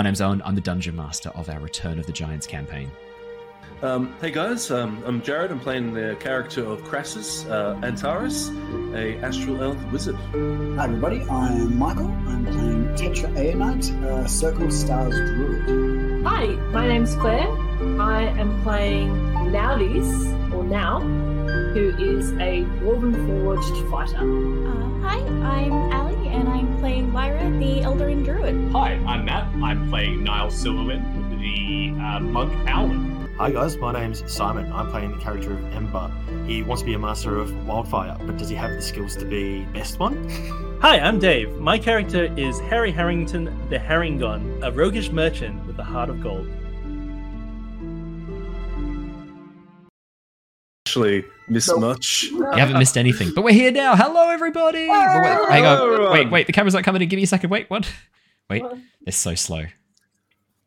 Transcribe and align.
My 0.00 0.04
name's 0.04 0.22
Owen. 0.22 0.40
I'm 0.46 0.54
the 0.54 0.62
dungeon 0.62 0.96
master 0.96 1.28
of 1.34 1.50
our 1.50 1.60
Return 1.60 1.98
of 1.98 2.06
the 2.06 2.12
Giants 2.12 2.46
campaign. 2.46 2.90
Um, 3.82 4.16
hey 4.22 4.30
guys, 4.30 4.70
um, 4.70 5.02
I'm 5.04 5.20
Jared. 5.20 5.50
I'm 5.50 5.60
playing 5.60 5.92
the 5.92 6.16
character 6.18 6.64
of 6.64 6.80
Krasus 6.84 7.44
uh, 7.50 7.78
Antares, 7.84 8.48
a 8.94 9.18
astral 9.18 9.62
elf 9.62 9.76
wizard. 9.92 10.14
Hi 10.14 10.84
everybody, 10.84 11.20
I'm 11.28 11.76
Michael. 11.76 12.06
I'm 12.06 12.46
playing 12.46 12.84
Tetra 12.94 13.30
Aeonite, 13.34 14.02
uh, 14.04 14.26
Circle 14.26 14.70
Stars 14.70 15.14
Druid. 15.14 16.24
Hi, 16.24 16.46
my 16.72 16.88
name's 16.88 17.14
Claire. 17.16 17.50
I 18.00 18.22
am 18.38 18.62
playing 18.62 19.10
Nauthiz, 19.52 20.54
or 20.54 20.64
Now, 20.64 21.00
who 21.00 21.94
is 21.98 22.32
a 22.32 22.64
Dwarven 22.80 23.14
Forged 23.26 23.90
fighter. 23.90 24.16
Uh, 24.16 25.06
hi, 25.06 25.18
I'm 25.18 25.72
Ally, 25.92 26.09
and 26.30 26.48
I'm 26.48 26.78
playing 26.78 27.12
Lyra, 27.12 27.50
the 27.58 27.80
Eladrin 27.80 28.24
Druid. 28.24 28.72
Hi, 28.72 28.92
I'm 29.06 29.24
Matt. 29.24 29.46
I'm 29.62 29.88
playing 29.88 30.22
Niles 30.22 30.54
Silverwind, 30.54 31.40
the 31.40 32.00
uh, 32.00 32.20
monk 32.20 32.52
Owlin. 32.68 33.28
Hi 33.36 33.50
guys, 33.50 33.76
my 33.78 33.92
name's 33.92 34.22
Simon. 34.30 34.70
I'm 34.70 34.90
playing 34.90 35.12
the 35.12 35.16
character 35.16 35.54
of 35.54 35.64
Ember. 35.72 36.12
He 36.46 36.62
wants 36.62 36.82
to 36.82 36.86
be 36.86 36.94
a 36.94 36.98
master 36.98 37.38
of 37.38 37.66
wildfire, 37.66 38.16
but 38.20 38.36
does 38.36 38.48
he 38.48 38.54
have 38.54 38.70
the 38.70 38.82
skills 38.82 39.16
to 39.16 39.24
be 39.24 39.64
best 39.72 39.98
one? 39.98 40.28
Hi, 40.82 41.00
I'm 41.00 41.18
Dave. 41.18 41.58
My 41.58 41.78
character 41.78 42.32
is 42.36 42.60
Harry 42.60 42.92
Harrington 42.92 43.44
the 43.68 43.78
Harengon, 43.78 44.62
a 44.62 44.70
roguish 44.70 45.10
merchant 45.10 45.66
with 45.66 45.78
a 45.78 45.84
heart 45.84 46.10
of 46.10 46.22
gold. 46.22 46.48
Actually, 50.86 51.24
miss 51.50 51.68
No. 51.68 51.78
much. 51.78 52.30
Uh, 52.32 52.36
you 52.52 52.58
haven't 52.58 52.78
missed 52.78 52.96
anything, 52.96 53.32
but 53.34 53.42
we're 53.42 53.52
here 53.54 53.70
now. 53.72 53.96
Hello, 53.96 54.28
everybody. 54.30 54.86
Oh, 54.90 55.20
wait, 55.22 55.50
hang 55.52 55.66
on. 55.66 55.82
everyone. 55.82 56.12
Wait, 56.12 56.30
wait. 56.30 56.46
The 56.46 56.52
camera's 56.52 56.74
not 56.74 56.84
coming 56.84 57.02
in. 57.02 57.08
Give 57.08 57.16
me 57.18 57.24
a 57.24 57.26
second. 57.26 57.50
Wait, 57.50 57.68
what? 57.68 57.92
Wait, 58.48 58.62
it's 59.06 59.16
so 59.16 59.34
slow. 59.34 59.64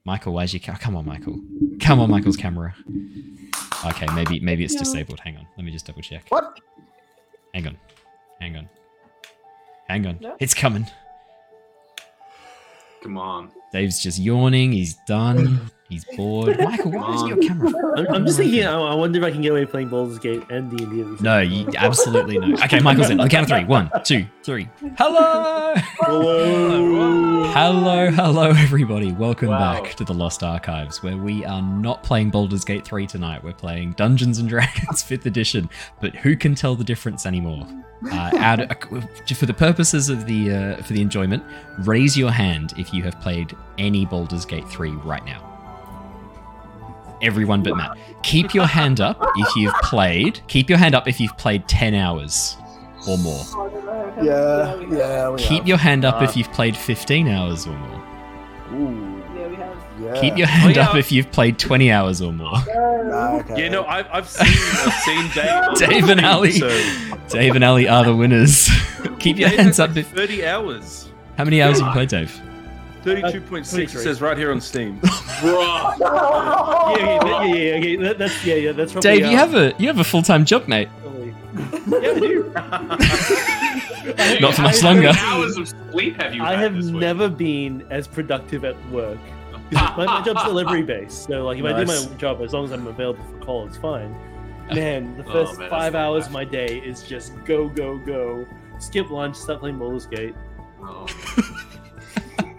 Michael, 0.06 0.34
where's 0.34 0.54
your 0.54 0.60
ca- 0.60 0.78
Come 0.80 0.96
on, 0.96 1.06
Michael. 1.06 1.40
Come 1.80 2.00
on, 2.00 2.10
Michael's 2.10 2.38
camera. 2.38 2.76
Okay, 3.86 4.08
maybe 4.16 4.40
maybe 4.40 4.64
it's 4.64 4.76
disabled. 4.76 5.20
Hang 5.22 5.38
on. 5.38 5.48
Let 5.58 5.66
me 5.66 5.72
just 5.72 5.86
double 5.86 6.02
check. 6.02 6.26
What? 6.30 6.60
Hang 7.54 7.68
on. 7.68 7.78
Hang 8.40 8.56
on. 8.58 8.70
Hang 9.88 10.06
on. 10.08 10.18
No? 10.22 10.36
It's 10.40 10.54
coming. 10.54 10.88
Come 13.02 13.18
on. 13.18 13.52
Dave's 13.74 14.02
just 14.02 14.18
yawning. 14.20 14.72
He's 14.72 14.96
done. 15.08 15.70
He's 15.94 16.06
bored. 16.06 16.58
Michael, 16.64 16.90
why 16.90 17.14
is 17.14 17.22
your 17.28 17.38
camera? 17.38 17.72
I'm, 17.96 18.08
I'm 18.16 18.26
just 18.26 18.40
thinking, 18.40 18.66
I 18.66 18.74
I 18.80 18.96
wonder 18.96 19.20
if 19.20 19.24
I 19.26 19.30
can 19.30 19.44
get 19.44 19.52
away 19.52 19.64
playing 19.68 19.90
Baldur's 19.90 20.18
Gate 20.18 20.44
and 20.50 20.76
D&D 20.76 21.04
the 21.04 21.18
same 21.18 21.24
No, 21.24 21.40
you 21.40 21.70
absolutely 21.78 22.40
no. 22.40 22.56
Okay, 22.64 22.80
Michael's 22.80 23.12
in. 23.12 23.20
On 23.20 23.28
the 23.28 23.30
count 23.30 23.44
of 23.52 23.56
three. 23.56 23.66
One, 23.66 23.92
two, 24.04 24.26
three. 24.42 24.68
Hello! 24.98 25.76
Hello, 27.54 28.10
hello, 28.10 28.50
everybody. 28.50 29.12
Welcome 29.12 29.50
Wow. 29.50 29.84
back 29.84 29.94
to 29.98 30.04
the 30.04 30.16
Lost 30.16 30.42
Archives, 30.42 31.04
where 31.04 31.16
we 31.16 31.46
are 31.46 31.62
not 31.62 32.02
playing 32.02 32.32
Baldur's 32.32 32.66
Gate 32.66 32.84
3 32.84 33.06
tonight. 33.06 33.44
We're 33.44 33.54
playing 33.54 33.92
Dungeons 33.92 34.40
and 34.40 34.50
Dragons 34.54 35.04
5th 35.04 35.28
edition, 35.28 35.70
but 36.02 36.16
who 36.16 36.36
can 36.36 36.56
tell 36.56 36.76
the 36.76 36.84
difference 36.84 37.28
anymore? 37.28 37.68
Uh, 38.12 38.32
out 38.38 38.60
for 39.36 39.46
the 39.46 39.54
purposes 39.54 40.10
of 40.10 40.26
the 40.26 40.52
uh, 40.52 40.78
for 40.84 40.94
the 40.94 41.02
enjoyment, 41.02 41.44
raise 41.82 42.18
your 42.18 42.32
hand 42.32 42.74
if 42.78 42.92
you 42.96 43.04
have 43.04 43.22
played 43.22 43.56
any 43.78 44.08
Baldur's 44.08 44.46
Gate 44.46 44.68
3 44.68 44.90
right 44.92 45.24
now. 45.24 45.53
Everyone 47.24 47.64
but 47.64 47.76
Matt. 47.76 47.98
Keep 48.24 48.54
your 48.54 48.66
hand 48.68 49.02
up 49.02 49.26
if 49.38 49.56
you've 49.56 49.74
played. 49.84 50.42
Keep 50.48 50.70
your 50.70 50.78
hand 50.78 50.94
up 50.96 51.08
if 51.08 51.20
you've 51.20 51.36
played 51.38 51.68
10 51.68 51.96
hours 51.96 52.56
or 53.08 53.18
more. 53.18 53.42
I 53.42 53.70
don't 53.70 53.86
know. 53.86 54.14
Have- 54.16 54.24
Yeah, 54.26 54.98
yeah, 54.98 55.30
we 55.32 55.38
Keep 55.38 55.60
have. 55.60 55.68
your 55.68 55.78
hand 55.78 56.06
up 56.06 56.22
Uh, 56.22 56.26
if 56.26 56.38
you've 56.38 56.52
played 56.52 56.76
15 56.78 57.28
hours 57.28 57.66
or 57.66 57.74
more. 57.78 58.04
Ooh, 58.74 59.22
Yeah, 59.36 59.48
we 59.48 59.56
have. 59.56 59.76
yeah. 60.02 60.22
Keep 60.22 60.38
your 60.38 60.48
hand 60.48 60.78
Oh, 60.78 60.82
yeah. 60.82 60.90
up 60.90 60.96
if 60.96 61.12
you've 61.12 61.32
played 61.32 61.58
20 61.58 61.92
hours 61.92 62.22
or 62.22 62.32
more. 62.34 62.54
Ah, 63.16 63.34
okay. 63.42 63.64
Yeah, 63.64 63.70
no, 63.70 63.86
I've, 63.86 64.08
I've 64.12 64.28
seen 64.28 64.48
I've 64.48 64.94
seen 65.02 65.30
Dave. 65.36 65.90
Dave 65.90 66.10
and 66.10 66.20
Ally. 66.22 66.50
So 66.52 66.70
Dave 67.30 67.54
and 67.56 67.64
Ally 67.64 67.86
are 67.86 68.04
the 68.06 68.16
winners. 68.16 68.70
Keep 69.20 69.38
your 69.38 69.50
Dave 69.50 69.60
hands 69.60 69.80
up 69.80 69.96
if. 69.96 70.08
thirty 70.08 70.44
hours. 70.46 71.10
How 71.38 71.44
many 71.44 71.62
hours 71.62 71.80
have 71.80 71.90
you 71.90 71.94
played, 71.94 72.10
Dave? 72.10 72.42
Thirty-two 73.04 73.42
point 73.42 73.66
six. 73.66 73.94
It 73.96 74.00
says 74.00 74.22
right 74.22 74.38
here 74.38 74.52
on 74.52 74.62
Steam. 74.62 75.00
Bruh. 75.42 76.00
Yeah, 76.00 76.98
yeah, 76.98 77.26
yeah, 77.26 77.46
yeah, 77.46 77.56
yeah, 77.56 77.76
okay, 77.78 77.96
that, 77.98 78.18
that's 78.18 78.46
yeah, 78.46 78.56
yeah, 78.56 78.72
that's 78.72 78.94
probably. 78.94 79.12
Dave, 79.12 79.26
you 79.32 79.38
have 79.38 79.54
uh, 79.56 79.58
a 79.58 79.74
you 79.78 79.88
have 79.88 80.00
a 80.00 80.04
full 80.04 80.22
time 80.24 80.46
job, 80.46 80.68
mate. 80.68 80.90
Yeah, 81.86 82.00
I 82.00 82.20
do. 82.20 82.52
Not 84.42 84.56
for 84.56 84.62
much 84.64 84.82
longer. 84.82 85.12
How 85.14 85.38
many 85.38 85.44
hours 85.44 85.58
of 85.58 85.68
sleep 85.92 86.22
have 86.22 86.34
you 86.34 86.42
I 86.44 86.56
have 86.56 86.76
never 86.76 87.30
been 87.30 87.86
as 87.90 88.08
productive 88.08 88.64
at 88.66 88.76
work. 88.90 89.20
my, 89.72 90.06
my 90.06 90.22
job's 90.24 90.44
delivery 90.44 90.82
based, 90.84 91.26
so 91.26 91.44
like 91.46 91.60
if 91.60 91.66
I 91.66 91.84
do 91.84 91.86
my 91.86 92.06
job 92.18 92.42
as 92.42 92.54
long 92.54 92.66
as 92.66 92.72
I'm 92.72 92.88
available 92.88 93.24
for 93.24 93.38
call, 93.46 93.68
it's 93.68 93.78
fine. 93.78 94.16
Man, 94.74 95.16
the 95.18 95.26
Oh, 95.26 95.32
first 95.32 95.60
man, 95.60 95.70
five 95.70 95.94
hours 95.94 96.22
best. 96.22 96.30
of 96.30 96.34
my 96.34 96.46
day 96.46 96.80
is 96.80 97.04
just 97.04 97.32
go, 97.44 97.68
go, 97.70 97.98
go. 97.98 98.48
Skip 98.80 99.10
lunch, 99.10 99.36
start 99.36 99.60
playing 99.60 99.78
Baldur's 99.78 100.06
Gate. 100.06 100.36
Oh. 100.82 101.06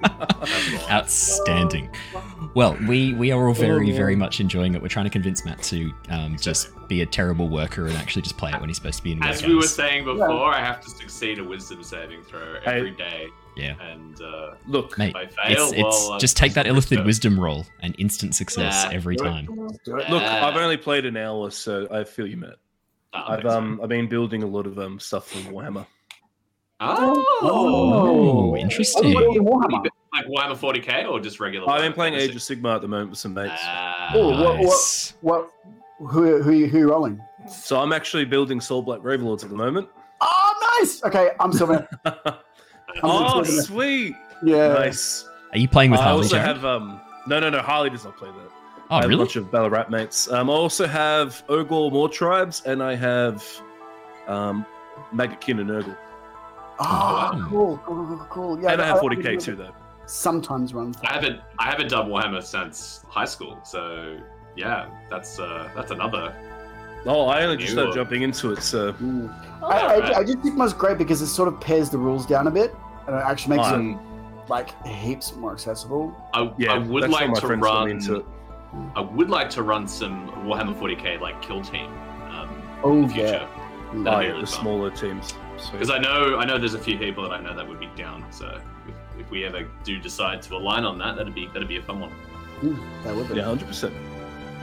That's 0.04 0.74
awesome. 0.74 0.90
Outstanding. 0.90 1.90
Well, 2.54 2.76
we 2.86 3.14
we 3.14 3.32
are 3.32 3.48
all 3.48 3.54
very 3.54 3.92
Oh, 3.92 3.96
very 3.96 4.14
much 4.16 4.40
enjoying 4.40 4.74
it. 4.74 4.82
We're 4.82 4.88
trying 4.88 5.06
to 5.06 5.10
convince 5.10 5.44
Matt 5.44 5.62
to 5.64 5.92
um, 6.10 6.36
just 6.38 6.68
be 6.88 7.00
a 7.02 7.06
terrible 7.06 7.48
worker 7.48 7.86
and 7.86 7.96
actually 7.96 8.22
just 8.22 8.36
play 8.36 8.50
it 8.52 8.60
when 8.60 8.68
he's 8.68 8.76
supposed 8.76 8.98
to 8.98 9.02
be 9.02 9.12
in 9.12 9.18
work 9.20 9.28
As 9.30 9.44
we 9.44 9.54
were 9.54 9.62
saying 9.62 10.04
before, 10.04 10.52
I 10.52 10.60
have 10.60 10.80
to 10.82 10.90
succeed 10.90 11.38
a 11.38 11.44
wisdom 11.44 11.82
saving 11.82 12.22
throw 12.24 12.56
every 12.64 12.90
day, 12.92 13.26
Yeah, 13.56 13.74
and 13.80 14.20
uh, 14.20 14.54
Look, 14.66 14.98
mate. 14.98 15.10
if 15.10 15.16
I 15.16 15.22
It's, 15.22 15.36
fail, 15.36 15.66
it's 15.72 15.76
well, 16.08 16.12
uh, 16.12 16.18
just 16.18 16.36
take 16.36 16.52
that 16.54 16.66
illithid 16.66 17.04
wisdom 17.06 17.40
roll 17.40 17.64
and 17.80 17.94
instant 17.98 18.34
success 18.34 18.84
Yeah. 18.84 18.94
every 18.96 19.16
time. 19.16 19.46
Do 19.84 19.96
it. 19.96 20.10
look, 20.10 20.22
I've 20.22 20.56
only 20.56 20.76
played 20.76 21.06
an 21.06 21.16
hour, 21.16 21.50
so 21.50 21.88
I 21.90 22.04
feel 22.04 22.26
you, 22.26 22.36
Matt. 22.36 22.56
Oh, 23.14 23.22
I've 23.28 23.46
um. 23.46 23.80
I've 23.82 23.88
been 23.88 24.08
building 24.08 24.42
a 24.42 24.46
lot 24.46 24.66
of 24.66 24.78
um 24.78 25.00
stuff 25.00 25.28
for 25.30 25.38
Warhammer. 25.50 25.86
Oh, 26.80 27.24
Oh, 27.42 28.56
interesting. 28.56 29.16
Oh, 29.16 29.34
Warhammer. 29.40 29.86
Like 30.14 30.26
Warhammer 30.26 30.56
40k 30.56 31.10
or 31.10 31.18
just 31.20 31.40
regular? 31.40 31.68
I've 31.68 31.82
been 31.82 31.92
playing 31.92 32.14
Age 32.14 32.30
of 32.30 32.36
Sigmar 32.42 32.76
at 32.76 32.82
the 32.82 32.88
moment 32.88 33.10
with 33.10 33.18
some 33.18 33.34
mates. 33.34 33.52
Ah, 33.56 34.12
Oh, 34.14 34.28
what- 34.30 34.38
what- 34.40 34.56
Nice. 34.62 35.14
What? 35.22 35.50
Who? 35.98 36.42
Who? 36.42 36.52
you- 36.52 36.66
Who 36.68 36.78
you 36.78 36.90
rolling? 36.90 37.20
So 37.48 37.80
I'm 37.80 37.92
actually 37.92 38.24
building 38.24 38.58
Soulblight 38.60 39.02
Gravelords 39.02 39.42
at 39.44 39.50
the 39.50 39.56
moment. 39.56 39.88
Oh, 40.20 40.76
nice. 40.78 41.02
Okay, 41.04 41.30
I'm 41.40 41.52
Sylvan. 41.52 41.86
oh, 43.02 43.42
Nice. 43.44 43.66
sweet! 43.66 44.14
Yeah. 44.42 44.68
Nice. 44.74 45.28
Are 45.52 45.58
you 45.58 45.68
playing 45.68 45.90
with 45.90 46.00
I 46.00 46.04
Harley? 46.04 46.18
also 46.22 46.36
Jared? 46.36 46.56
have 46.56 46.64
um 46.64 47.00
no 47.26 47.40
no 47.40 47.50
no 47.50 47.58
Harley 47.60 47.90
does 47.90 48.04
not 48.04 48.16
play 48.16 48.28
that. 48.30 48.50
oh, 48.90 48.96
I 48.96 49.02
have 49.02 49.10
a 49.10 49.16
bunch 49.16 49.36
of 49.36 49.50
Ballarat 49.50 49.88
mates. 49.90 50.30
Um, 50.30 50.48
I 50.50 50.52
also 50.52 50.86
have 50.86 51.42
Ogor 51.48 51.90
Mawtribes, 51.92 52.64
and 52.66 52.82
I 52.82 52.94
have 52.94 53.44
um 54.26 54.64
Maggotkin 55.14 55.60
of 55.60 55.66
Nurgle, 55.66 55.96
Oh, 56.80 57.30
Oh. 57.34 57.46
cool, 57.48 57.80
cool, 57.84 58.06
cool, 58.06 58.26
cool. 58.30 58.60
Yeah, 58.62 58.72
and 58.72 58.82
I 58.82 58.86
have 58.86 58.98
40k 59.00 59.40
too 59.42 59.54
though. 59.56 59.72
Sometimes 60.06 60.74
run. 60.74 60.94
I 61.06 61.12
haven't 61.14 61.40
I 61.58 61.64
haven't 61.70 61.88
done 61.88 62.08
Warhammer 62.08 62.42
since 62.42 63.04
high 63.08 63.24
school, 63.24 63.58
so 63.64 64.18
yeah, 64.56 64.88
that's 65.10 65.38
uh 65.38 65.70
that's 65.74 65.90
another. 65.90 66.34
Oh, 67.06 67.26
I 67.26 67.42
only 67.44 67.56
just 67.58 67.72
started 67.72 67.90
are- 67.90 67.94
jumping 67.94 68.22
into 68.22 68.52
it, 68.52 68.62
so 68.62 68.92
Mm. 68.94 69.34
Oh, 69.62 69.66
I, 69.66 69.96
I. 69.98 70.18
I 70.20 70.24
just 70.24 70.38
think 70.40 70.54
most 70.56 70.78
great 70.78 70.98
because 70.98 71.20
it 71.22 71.26
sort 71.28 71.48
of 71.48 71.60
pares 71.60 71.90
the 71.90 71.98
rules 71.98 72.26
down 72.26 72.46
a 72.46 72.50
bit, 72.50 72.74
and 73.06 73.16
it 73.16 73.22
actually 73.24 73.56
makes 73.56 73.68
Um, 73.68 73.92
them 73.92 74.00
like 74.48 74.86
heaps 74.86 75.34
more 75.36 75.52
accessible. 75.52 76.14
I, 76.34 76.52
yeah, 76.58 76.72
I 76.74 76.78
would 76.78 77.08
like 77.08 77.32
to 77.34 77.40
friends 77.46 77.62
got 77.62 77.86
me 77.86 77.90
run. 77.90 77.90
into 77.90 78.16
it. 78.16 78.26
I 78.96 79.00
would 79.00 79.30
like 79.30 79.48
to 79.50 79.62
run 79.62 79.86
some 79.86 80.28
Warhammer 80.44 80.74
40k 80.78 81.20
like 81.20 81.40
kill 81.40 81.62
team 81.62 81.86
um, 82.30 82.48
Oh 82.82 82.92
in 82.92 83.08
the 83.08 83.14
yeah. 83.14 83.48
Oh, 83.96 84.02
That'd 84.02 84.04
be 84.04 84.10
yeah, 84.10 84.18
really 84.18 84.40
the 84.42 84.46
fun. 84.48 84.60
smaller 84.60 84.90
teams. 84.90 85.34
Because 85.72 85.90
I 85.90 85.98
know 85.98 86.36
I 86.38 86.44
know 86.44 86.58
there's 86.58 86.74
a 86.74 86.78
few 86.78 86.98
people 86.98 87.22
that 87.22 87.32
I 87.32 87.40
know 87.40 87.54
that 87.54 87.66
would 87.66 87.78
be 87.80 87.88
down. 87.96 88.24
So 88.30 88.46
if, 88.46 88.56
if 88.56 88.73
we 89.34 89.44
ever 89.44 89.68
do 89.82 89.98
decide 89.98 90.40
to 90.42 90.54
align 90.56 90.84
on 90.84 90.96
that, 90.98 91.16
that'd 91.16 91.34
be 91.34 91.46
that'd 91.48 91.68
be 91.68 91.76
a 91.76 91.82
fun 91.82 92.00
one. 92.00 92.12
Mm, 92.60 93.04
that 93.04 93.14
would 93.14 93.28
be. 93.28 93.34
Yeah, 93.36 93.44
hundred 93.44 93.68
percent. 93.68 93.92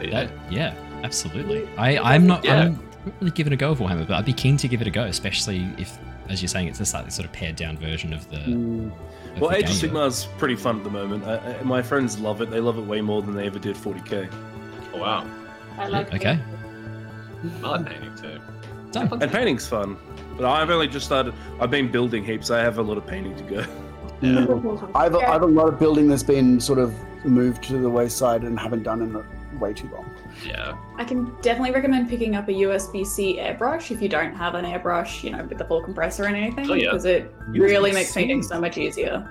Yeah. 0.02 0.32
Yeah, 0.50 0.74
absolutely. 1.04 1.70
I, 1.78 1.98
I'm 2.00 2.26
not. 2.26 2.44
Yeah. 2.44 2.64
I'm 2.64 2.74
not 3.06 3.14
really 3.20 3.32
giving 3.32 3.54
a 3.54 3.58
go 3.58 3.72
of 3.72 3.80
Warhammer, 3.80 4.08
but 4.08 4.16
I'd 4.16 4.26
be 4.26 4.34
keen 4.34 4.58
to 4.58 4.68
give 4.68 4.82
it 4.82 4.88
a 4.88 4.92
go, 4.92 5.04
especially 5.04 5.70
if, 5.78 5.98
as 6.30 6.42
you're 6.42 6.50
saying, 6.50 6.68
it's 6.68 6.80
a 6.80 6.86
slightly 6.86 7.12
sort 7.12 7.26
of 7.28 7.34
pared 7.34 7.56
down 7.56 7.78
version 7.78 8.14
of 8.14 8.28
the. 8.32 8.38
Mm. 8.38 8.92
of 9.36 9.42
Well, 9.42 9.50
the 9.52 9.58
Age 9.58 9.64
of 9.66 9.82
game. 9.82 9.92
Sigmar's 9.92 10.26
pretty 10.38 10.56
fun 10.56 10.78
at 10.78 10.84
the 10.84 10.90
moment. 10.90 11.24
I, 11.26 11.60
I, 11.60 11.64
my 11.64 11.82
friends 11.84 12.20
love 12.20 12.42
it. 12.42 12.50
They 12.50 12.60
love 12.60 12.78
it 12.80 12.86
way 12.86 13.02
more 13.02 13.22
than 13.22 13.36
they 13.36 13.46
ever 13.46 13.60
did 13.60 13.76
40k. 13.76 14.32
Oh, 14.94 14.98
wow, 15.00 15.26
I 15.78 15.88
like 15.88 16.14
Okay. 16.14 16.40
I 17.64 17.68
like 17.68 17.86
painting 17.86 18.16
too. 18.16 18.40
Done. 18.92 19.22
And 19.22 19.32
painting's 19.32 19.68
fun, 19.68 19.98
but 20.38 20.46
I've 20.46 20.70
only 20.70 20.88
just 20.88 21.06
started. 21.06 21.34
I've 21.60 21.72
been 21.72 21.92
building 21.92 22.24
heaps. 22.24 22.50
I 22.52 22.60
have 22.62 22.78
a 22.78 22.82
lot 22.82 22.98
of 22.98 23.06
painting 23.06 23.36
to 23.38 23.44
go. 23.44 23.66
Mm. 24.22 24.92
I 24.96 25.04
have, 25.04 25.16
a, 25.16 25.20
I 25.20 25.32
have 25.34 25.42
a 25.44 25.48
lot 25.48 25.68
of 25.68 25.80
building 25.80 26.08
that's 26.08 26.24
been 26.24 26.60
sort 26.60 26.80
of 26.80 26.94
moved 27.26 27.64
to 27.66 27.78
the 27.80 27.90
wayside 27.90 28.44
and 28.44 28.60
haven't 28.60 28.84
done 28.84 29.02
in 29.02 29.60
way 29.60 29.74
too 29.74 29.90
long. 29.90 30.10
Yeah. 30.46 30.76
I 30.98 31.04
can 31.04 31.26
definitely 31.42 31.72
recommend 31.72 32.10
picking 32.10 32.36
up 32.36 32.48
a 32.48 32.52
USB-C 32.52 33.38
airbrush 33.38 33.92
if 33.92 34.02
you 34.02 34.10
don't 34.10 34.34
have 34.36 34.56
an 34.56 34.66
airbrush, 34.66 35.24
you 35.24 35.32
know, 35.32 35.44
with 35.44 35.58
the 35.58 35.66
full 35.66 35.84
compressor 35.84 36.26
and 36.26 36.36
anything, 36.36 36.70
Oh, 36.70 36.74
yeah. 36.74 36.92
because 36.92 37.06
it 37.06 37.34
really 37.50 37.92
makes 37.92 38.14
painting 38.14 38.42
so 38.44 38.60
much 38.62 38.78
easier. 38.78 39.30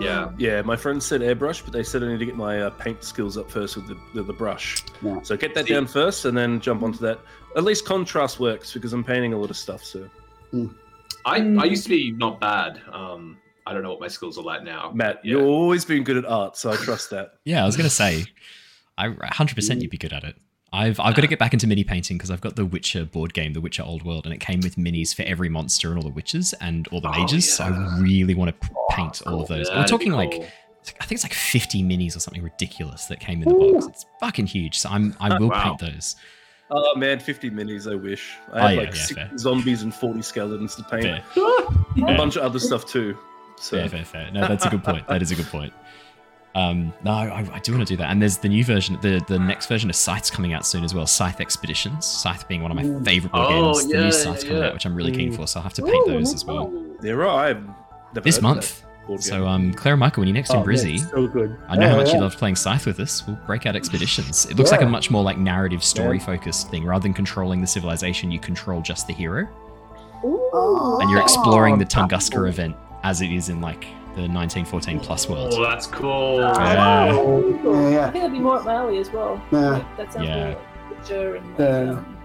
Yeah. 0.00 0.30
Yeah, 0.36 0.62
my 0.62 0.74
friend 0.74 1.00
said 1.00 1.20
airbrush, 1.20 1.62
but 1.62 1.72
they 1.72 1.84
said 1.84 2.02
I 2.02 2.08
need 2.08 2.18
to 2.18 2.26
get 2.26 2.34
my 2.36 2.62
uh, 2.62 2.70
paint 2.70 3.04
skills 3.04 3.36
up 3.36 3.48
first 3.50 3.76
with 3.76 3.86
the, 3.86 3.96
the, 4.14 4.22
the 4.24 4.32
brush. 4.32 4.82
Yeah. 5.00 5.20
So 5.22 5.36
get 5.36 5.54
that 5.54 5.66
See- 5.66 5.74
down 5.74 5.86
first 5.86 6.24
and 6.24 6.36
then 6.36 6.60
jump 6.60 6.82
onto 6.82 6.98
that. 7.00 7.20
At 7.56 7.62
least 7.64 7.84
contrast 7.86 8.40
works 8.40 8.72
because 8.74 8.92
I'm 8.92 9.04
painting 9.04 9.32
a 9.32 9.38
lot 9.38 9.50
of 9.50 9.56
stuff. 9.56 9.82
So, 9.84 10.08
I, 11.24 11.40
Mm. 11.40 11.60
I 11.60 11.64
used 11.64 11.82
to 11.84 11.88
be 11.90 12.12
not 12.12 12.40
bad. 12.40 12.80
Um, 12.92 13.36
I 13.66 13.72
don't 13.72 13.82
know 13.82 13.90
what 13.90 14.00
my 14.00 14.08
skills 14.08 14.38
are 14.38 14.42
like 14.44 14.62
now. 14.62 14.92
Matt, 14.94 15.20
Yeah. 15.24 15.38
you've 15.38 15.46
always 15.46 15.84
been 15.84 16.04
good 16.04 16.16
at 16.16 16.24
art, 16.24 16.56
so 16.56 16.70
I 16.70 16.76
trust 16.76 17.10
that. 17.10 17.32
Yeah, 17.44 17.62
I 17.62 17.66
was 17.66 17.76
gonna 17.76 17.90
say, 17.90 18.24
I 18.96 19.08
100% 19.08 19.80
you'd 19.82 19.90
be 19.90 19.98
good 19.98 20.12
at 20.12 20.24
it. 20.24 20.36
I've 20.72 20.98
I've 21.00 21.14
got 21.14 21.22
to 21.22 21.28
get 21.28 21.38
back 21.38 21.52
into 21.52 21.66
mini 21.66 21.84
painting 21.84 22.18
because 22.18 22.30
I've 22.30 22.40
got 22.40 22.56
the 22.56 22.66
Witcher 22.66 23.04
board 23.04 23.32
game, 23.34 23.52
The 23.54 23.60
Witcher 23.60 23.82
Old 23.84 24.02
World, 24.04 24.24
and 24.26 24.34
it 24.34 24.40
came 24.40 24.60
with 24.60 24.76
minis 24.76 25.14
for 25.14 25.22
every 25.22 25.48
monster 25.48 25.88
and 25.88 25.96
all 25.96 26.02
the 26.02 26.10
witches 26.14 26.52
and 26.60 26.86
all 26.88 27.00
the 27.00 27.08
Oh, 27.08 27.20
mages. 27.20 27.50
So 27.54 27.64
I 27.64 27.98
really 28.00 28.34
want 28.34 28.60
to 28.60 28.68
oh, 28.76 28.86
paint 28.90 29.22
all 29.26 29.40
of 29.40 29.48
those. 29.48 29.68
Yeah, 29.68 29.74
We're 29.76 29.82
that'd 29.82 29.98
be 29.98 30.06
talking 30.06 30.12
like. 30.12 30.50
I 31.00 31.04
think 31.04 31.12
it's 31.12 31.24
like 31.24 31.34
50 31.34 31.82
minis 31.82 32.16
or 32.16 32.20
something 32.20 32.42
ridiculous 32.42 33.06
that 33.06 33.18
came 33.20 33.42
in 33.42 33.48
the 33.48 33.54
box. 33.54 33.86
It's 33.86 34.06
fucking 34.20 34.46
huge. 34.46 34.78
So 34.78 34.88
I'm 34.90 35.16
I 35.20 35.38
will 35.38 35.48
Wow. 35.48 35.62
paint 35.76 35.92
those. 35.92 36.14
Oh 36.70 36.94
man, 36.96 37.20
50 37.20 37.50
minis, 37.50 37.90
I 37.90 37.94
wish. 37.94 38.32
I 38.52 38.58
Oh, 38.58 38.62
have 38.62 38.70
yeah, 38.72 38.76
like 38.80 38.88
yeah, 38.88 38.94
60 38.94 39.14
fair. 39.14 39.38
zombies 39.38 39.82
and 39.82 39.94
40 39.94 40.20
skeletons 40.22 40.74
to 40.76 40.82
paint. 40.84 41.06
A 41.36 42.16
bunch 42.16 42.36
of 42.36 42.42
other 42.42 42.58
stuff 42.58 42.86
too. 42.86 43.16
So, 43.58 43.78
fair, 43.78 43.88
fair, 43.88 44.04
fair. 44.04 44.30
No, 44.32 44.40
that's 44.46 44.64
a 44.66 44.70
good 44.70 44.84
point. 44.84 45.06
That 45.08 45.22
is 45.22 45.30
a 45.30 45.34
good 45.34 45.46
point. 45.46 45.72
Um, 46.54 46.92
no, 47.04 47.10
I, 47.10 47.46
I 47.52 47.58
do 47.58 47.72
want 47.72 47.86
to 47.86 47.92
do 47.92 47.96
that. 47.98 48.10
And 48.10 48.20
there's 48.20 48.38
the 48.38 48.48
new 48.48 48.64
version, 48.64 48.98
the 49.02 49.22
the 49.28 49.38
next 49.38 49.66
version 49.66 49.90
of 49.90 49.96
Scythe's 49.96 50.30
coming 50.30 50.54
out 50.54 50.64
soon 50.66 50.84
as 50.84 50.94
well. 50.94 51.06
Scythe 51.06 51.40
Expeditions. 51.40 52.06
Scythe 52.06 52.48
being 52.48 52.62
one 52.62 52.70
of 52.70 52.76
my 52.76 53.04
favorite 53.04 53.32
board 53.32 53.46
Oh, 53.48 53.72
games. 53.74 53.84
the 53.86 53.94
yeah, 53.94 54.00
new 54.00 54.06
yeah, 54.06 54.22
coming 54.40 54.56
yeah. 54.56 54.66
out, 54.68 54.72
which 54.74 54.86
I'm 54.86 54.94
really 54.94 55.12
keen 55.12 55.32
Mm. 55.32 55.36
for. 55.36 55.46
So 55.46 55.58
I'll 55.60 55.64
have 55.64 55.74
to 55.74 55.82
paint 55.82 56.06
those 56.06 56.32
as 56.32 56.44
well. 56.46 56.72
there 57.00 57.26
are. 57.26 57.46
I've 57.46 57.62
never 58.14 58.20
This 58.22 58.40
month. 58.40 58.80
that 58.80 59.06
board 59.06 59.20
game. 59.20 59.22
So, 59.28 59.46
um, 59.46 59.74
Clara 59.74 59.98
Michael, 59.98 60.22
when 60.22 60.28
you're 60.28 60.34
next 60.34 60.48
in 60.50 60.56
Oh, 60.56 60.60
yeah, 60.60 60.66
Brizzy, 60.66 60.94
it's 60.94 61.10
so 61.10 61.26
good. 61.26 61.54
I 61.68 61.76
know 61.76 61.88
how 61.88 61.96
Yeah, 61.96 62.02
much 62.02 62.12
you 62.14 62.20
loved 62.20 62.38
playing 62.38 62.56
Scythe 62.56 62.86
with 62.86 63.00
us. 63.00 63.26
We'll 63.26 63.36
break 63.46 63.66
out 63.66 63.76
Expeditions. 63.76 64.46
It 64.46 64.56
looks 64.56 64.70
like 64.70 64.80
a 64.80 64.86
much 64.86 65.10
more 65.10 65.22
like 65.22 65.36
narrative, 65.36 65.84
story 65.84 66.18
focused 66.18 66.70
thing. 66.70 66.84
Rather 66.86 67.02
than 67.02 67.12
controlling 67.12 67.60
the 67.60 67.66
civilization, 67.66 68.30
you 68.30 68.38
control 68.38 68.80
just 68.80 69.06
the 69.06 69.12
hero, 69.12 69.46
Oh. 70.24 70.98
and 71.02 71.10
you're 71.10 71.20
exploring 71.20 71.78
the 71.78 71.84
Tunguska 71.84 72.36
cool. 72.36 72.44
event 72.46 72.74
as 73.06 73.20
it 73.20 73.30
is 73.30 73.48
in 73.48 73.60
like 73.60 73.82
the 74.16 74.22
1914 74.22 74.98
plus 74.98 75.28
world. 75.28 75.54
Oh, 75.56 75.62
that's 75.62 75.86
cool. 75.86 76.40
Yeah. 76.40 77.12
Yeah, 77.12 77.90
yeah. 77.90 78.06
I 78.06 78.10
think 78.10 78.14
that'd 78.14 78.32
be 78.32 78.40
more 78.40 78.58
at 78.58 78.64
my 78.64 78.74
alley 78.74 78.98
as 78.98 79.10
well. 79.12 79.40
Yeah. 79.52 79.58
Like, 79.70 79.96
that 79.96 80.12
sounds 80.12 80.26
Yeah. 80.28 80.36
more 80.36 80.48
like 80.48 81.06
and 81.36 81.50
like, 81.50 81.58
Yeah. 81.58 81.90
um, 81.92 82.16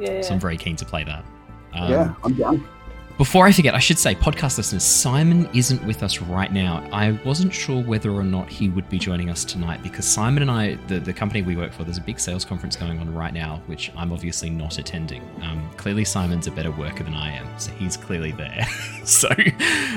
yeah, 0.00 0.10
yeah. 0.14 0.22
So 0.22 0.34
I'm 0.34 0.40
very 0.40 0.56
keen 0.56 0.74
to 0.76 0.84
play 0.84 1.04
that. 1.04 1.24
Um, 1.74 1.90
yeah, 1.92 2.14
I'm 2.24 2.34
down. 2.34 2.66
Before 3.20 3.46
I 3.46 3.52
forget, 3.52 3.74
I 3.74 3.80
should 3.80 3.98
say, 3.98 4.14
podcast 4.14 4.56
listeners, 4.56 4.82
Simon 4.82 5.46
isn't 5.52 5.84
with 5.84 6.02
us 6.02 6.22
right 6.22 6.50
now. 6.50 6.82
I 6.90 7.20
wasn't 7.22 7.52
sure 7.52 7.82
whether 7.82 8.10
or 8.10 8.24
not 8.24 8.48
he 8.48 8.70
would 8.70 8.88
be 8.88 8.98
joining 8.98 9.28
us 9.28 9.44
tonight 9.44 9.82
because 9.82 10.06
Simon 10.06 10.40
and 10.40 10.50
I, 10.50 10.76
the, 10.86 11.00
the 11.00 11.12
company 11.12 11.42
we 11.42 11.54
work 11.54 11.70
for, 11.74 11.84
there's 11.84 11.98
a 11.98 12.00
big 12.00 12.18
sales 12.18 12.46
conference 12.46 12.76
going 12.76 12.98
on 12.98 13.14
right 13.14 13.34
now, 13.34 13.60
which 13.66 13.92
I'm 13.94 14.10
obviously 14.10 14.48
not 14.48 14.78
attending. 14.78 15.22
Um, 15.42 15.68
clearly, 15.76 16.02
Simon's 16.02 16.46
a 16.46 16.50
better 16.50 16.70
worker 16.70 17.04
than 17.04 17.12
I 17.12 17.32
am, 17.32 17.46
so 17.58 17.70
he's 17.72 17.94
clearly 17.94 18.32
there. 18.32 18.66
so 19.04 19.28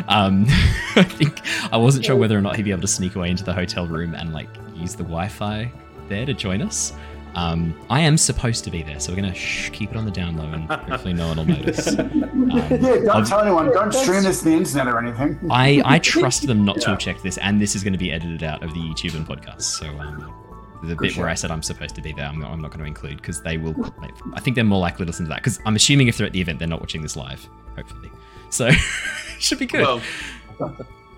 um, 0.10 0.44
I 0.98 1.04
think 1.04 1.40
I 1.72 1.78
wasn't 1.78 2.04
sure 2.04 2.18
whether 2.18 2.38
or 2.38 2.42
not 2.42 2.58
he'd 2.58 2.64
be 2.64 2.72
able 2.72 2.81
to 2.81 2.88
sneak 2.90 3.16
away 3.16 3.30
into 3.30 3.46
the 3.46 3.54
hotel 3.54 3.88
room 3.88 4.16
and 4.16 4.34
like 4.34 4.50
use 4.75 4.98
the 4.98 5.04
Wi 5.04 5.30
Fi 5.30 5.72
there 6.10 6.25
to 6.25 6.34
join 6.34 6.62
us. 6.62 6.92
Um, 7.35 7.80
I 7.89 8.01
am 8.01 8.18
supposed 8.18 8.63
to 8.65 8.71
be 8.71 8.83
there, 8.83 9.00
so 9.00 9.12
we're 9.12 9.21
gonna 9.21 9.33
shh, 9.33 9.69
keep 9.71 9.89
it 9.91 9.97
on 9.97 10.06
the 10.06 10.12
down 10.12 10.38
low, 10.38 10.45
and 10.45 10.69
hopefully 10.69 11.13
no 11.13 11.27
one 11.30 11.38
will 11.38 11.45
notice. 11.45 11.95
Um, 12.44 12.50
yeah, 12.51 12.77
don't 12.77 13.09
I'll- 13.09 13.25
tell 13.25 13.39
anyone. 13.41 13.71
Don't 13.71 13.91
stream 13.94 14.21
this 14.24 14.39
to 14.39 14.45
the 14.45 14.53
internet 14.53 14.88
or 14.88 15.00
anything. 15.00 15.39
I, 15.50 15.81
I 15.85 15.97
trust 16.13 16.45
them 16.45 16.63
not 16.65 16.80
to 16.81 16.89
have 16.89 17.00
checked 17.00 17.24
this, 17.24 17.38
and 17.39 17.59
this 17.59 17.75
is 17.75 17.83
going 17.83 17.94
to 17.94 18.00
be 18.00 18.12
edited 18.12 18.44
out 18.44 18.62
of 18.62 18.74
the 18.74 18.80
YouTube 18.80 19.15
and 19.15 19.25
podcast. 19.25 19.62
So 19.63 19.88
um, 19.88 20.31
the 20.83 20.95
bit 20.95 21.13
sure. 21.13 21.24
where 21.24 21.30
I 21.31 21.33
said 21.33 21.50
I'm 21.50 21.63
supposed 21.63 21.95
to 21.95 22.01
be 22.01 22.12
there, 22.12 22.25
I'm 22.25 22.39
not, 22.39 22.51
I'm 22.51 22.62
not 22.62 22.69
going 22.69 22.81
to 22.81 22.85
include 22.85 23.18
because 23.18 23.41
they 23.41 23.57
will. 23.57 23.74
I 24.33 24.39
think 24.39 24.56
they're 24.56 24.63
more 24.63 24.79
likely 24.79 25.06
to 25.06 25.09
listen 25.09 25.25
to 25.25 25.29
that 25.29 25.38
because 25.38 25.59
I'm 25.65 25.75
assuming 25.75 26.09
if 26.09 26.18
they're 26.18 26.27
at 26.27 26.33
the 26.33 26.41
event, 26.41 26.59
they're 26.59 26.68
not 26.68 26.79
watching 26.81 27.01
this 27.01 27.15
live. 27.15 27.47
Hopefully, 27.75 28.12
so 28.51 28.69
should 29.39 29.57
be 29.59 29.65
good. 29.65 29.81
Well, 29.81 30.01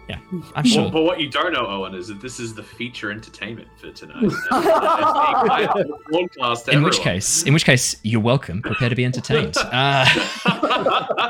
I'm 0.10 0.44
well, 0.56 0.64
sure. 0.66 0.92
but 0.92 1.04
what 1.04 1.20
you 1.20 1.30
don't 1.30 1.52
know, 1.54 1.66
Owen, 1.66 1.94
is 1.96 2.08
that 2.10 2.22
this 2.22 2.40
is 2.40 2.54
the 2.54 2.64
feature 2.64 3.12
entertainment 3.12 3.68
for 3.80 3.92
tonight. 3.92 4.22
And 4.22 4.32
it's 4.32 4.48
being 4.50 5.48
live 5.48 5.88
broadcast 6.08 6.66
to 6.66 6.72
In 6.72 6.84
which 6.84 7.00
everyone. 7.00 7.16
case, 7.16 7.44
in 7.44 7.54
which 7.54 7.66
case, 7.66 7.96
you're 8.04 8.22
welcome. 8.22 8.62
Prepare 8.62 8.90
to 8.90 8.96
be 8.96 9.06
entertained. 9.06 9.56
Uh, 9.66 10.06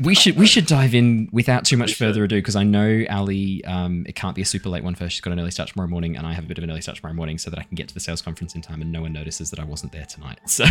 we 0.00 0.14
should 0.14 0.36
we 0.36 0.46
should 0.46 0.66
dive 0.66 0.94
in 0.94 1.28
without 1.32 1.64
too 1.64 1.76
much 1.76 1.88
We 1.88 1.92
should. 1.92 1.98
further 2.06 2.24
ado 2.24 2.36
because 2.36 2.56
I 2.56 2.64
know 2.64 3.04
Ally. 3.08 3.60
Um, 3.64 4.04
it 4.08 4.14
can't 4.16 4.34
be 4.34 4.42
a 4.42 4.44
super 4.44 4.68
late 4.68 4.82
one 4.82 4.94
for 4.94 5.04
her. 5.04 5.10
She's 5.10 5.20
got 5.20 5.32
an 5.32 5.38
early 5.40 5.52
start 5.52 5.68
tomorrow 5.68 5.88
morning, 5.88 6.16
and 6.16 6.26
I 6.26 6.32
have 6.32 6.44
a 6.44 6.46
bit 6.48 6.58
of 6.58 6.64
an 6.64 6.70
early 6.70 6.80
start 6.80 6.96
tomorrow 6.96 7.14
morning, 7.14 7.38
so 7.38 7.48
that 7.50 7.58
I 7.58 7.62
can 7.62 7.76
get 7.76 7.86
to 7.88 7.94
the 7.94 8.00
sales 8.00 8.20
conference 8.22 8.54
in 8.56 8.60
time, 8.62 8.82
and 8.82 8.90
no 8.90 9.02
one 9.02 9.12
notices 9.12 9.50
that 9.50 9.60
I 9.60 9.64
wasn't 9.64 9.92
there 9.92 10.06
tonight. 10.06 10.38
So 10.46 10.64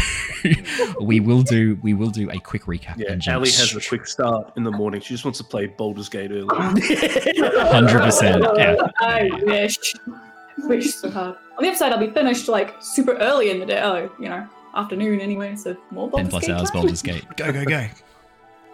we 1.02 1.20
will 1.20 1.42
do 1.42 1.78
we 1.82 1.94
will 1.94 2.10
do 2.10 2.30
a 2.32 2.40
quick 2.40 2.64
recap. 2.64 2.98
yeah, 2.98 3.12
and 3.14 3.22
jump 3.22 3.36
Ally 3.36 3.46
has 3.46 3.76
a 3.76 3.82
quick 3.82 4.08
start 4.08 4.52
in 4.58 4.64
the 4.64 4.72
morning. 4.72 5.00
She 5.02 5.14
just 5.14 5.24
wants 5.26 5.38
to 5.40 5.44
play 5.46 5.68
Baldur's 5.68 6.10
Gate 6.10 6.32
early. 6.32 6.48
hundred 7.72 8.02
percent. 8.02 8.44
Yeah. 8.58 8.76
I 9.00 9.30
wish. 9.44 9.78
Wish 10.60 10.94
so 10.96 11.10
hard. 11.10 11.36
On 11.58 11.64
the 11.64 11.70
other 11.70 11.78
side, 11.78 11.92
I'll 11.94 12.00
be 12.00 12.12
finished 12.12 12.48
like 12.48 12.76
super 12.82 13.16
early 13.18 13.50
in 13.52 13.60
the 13.60 13.66
day. 13.66 13.82
Oh, 13.82 14.12
you 14.20 14.30
know, 14.30 14.48
afternoon 14.76 15.20
anyway, 15.20 15.56
so 15.56 15.76
more 15.92 16.10
Ten 16.12 16.28
Baldur's 16.28 16.30
plus 16.30 16.46
Gate 16.46 16.52
hours 16.52 16.70
time. 16.72 16.82
Baldur's 16.82 17.02
Gate. 17.02 17.26
Go 17.38 17.52
go 17.52 17.66
go. 17.66 17.88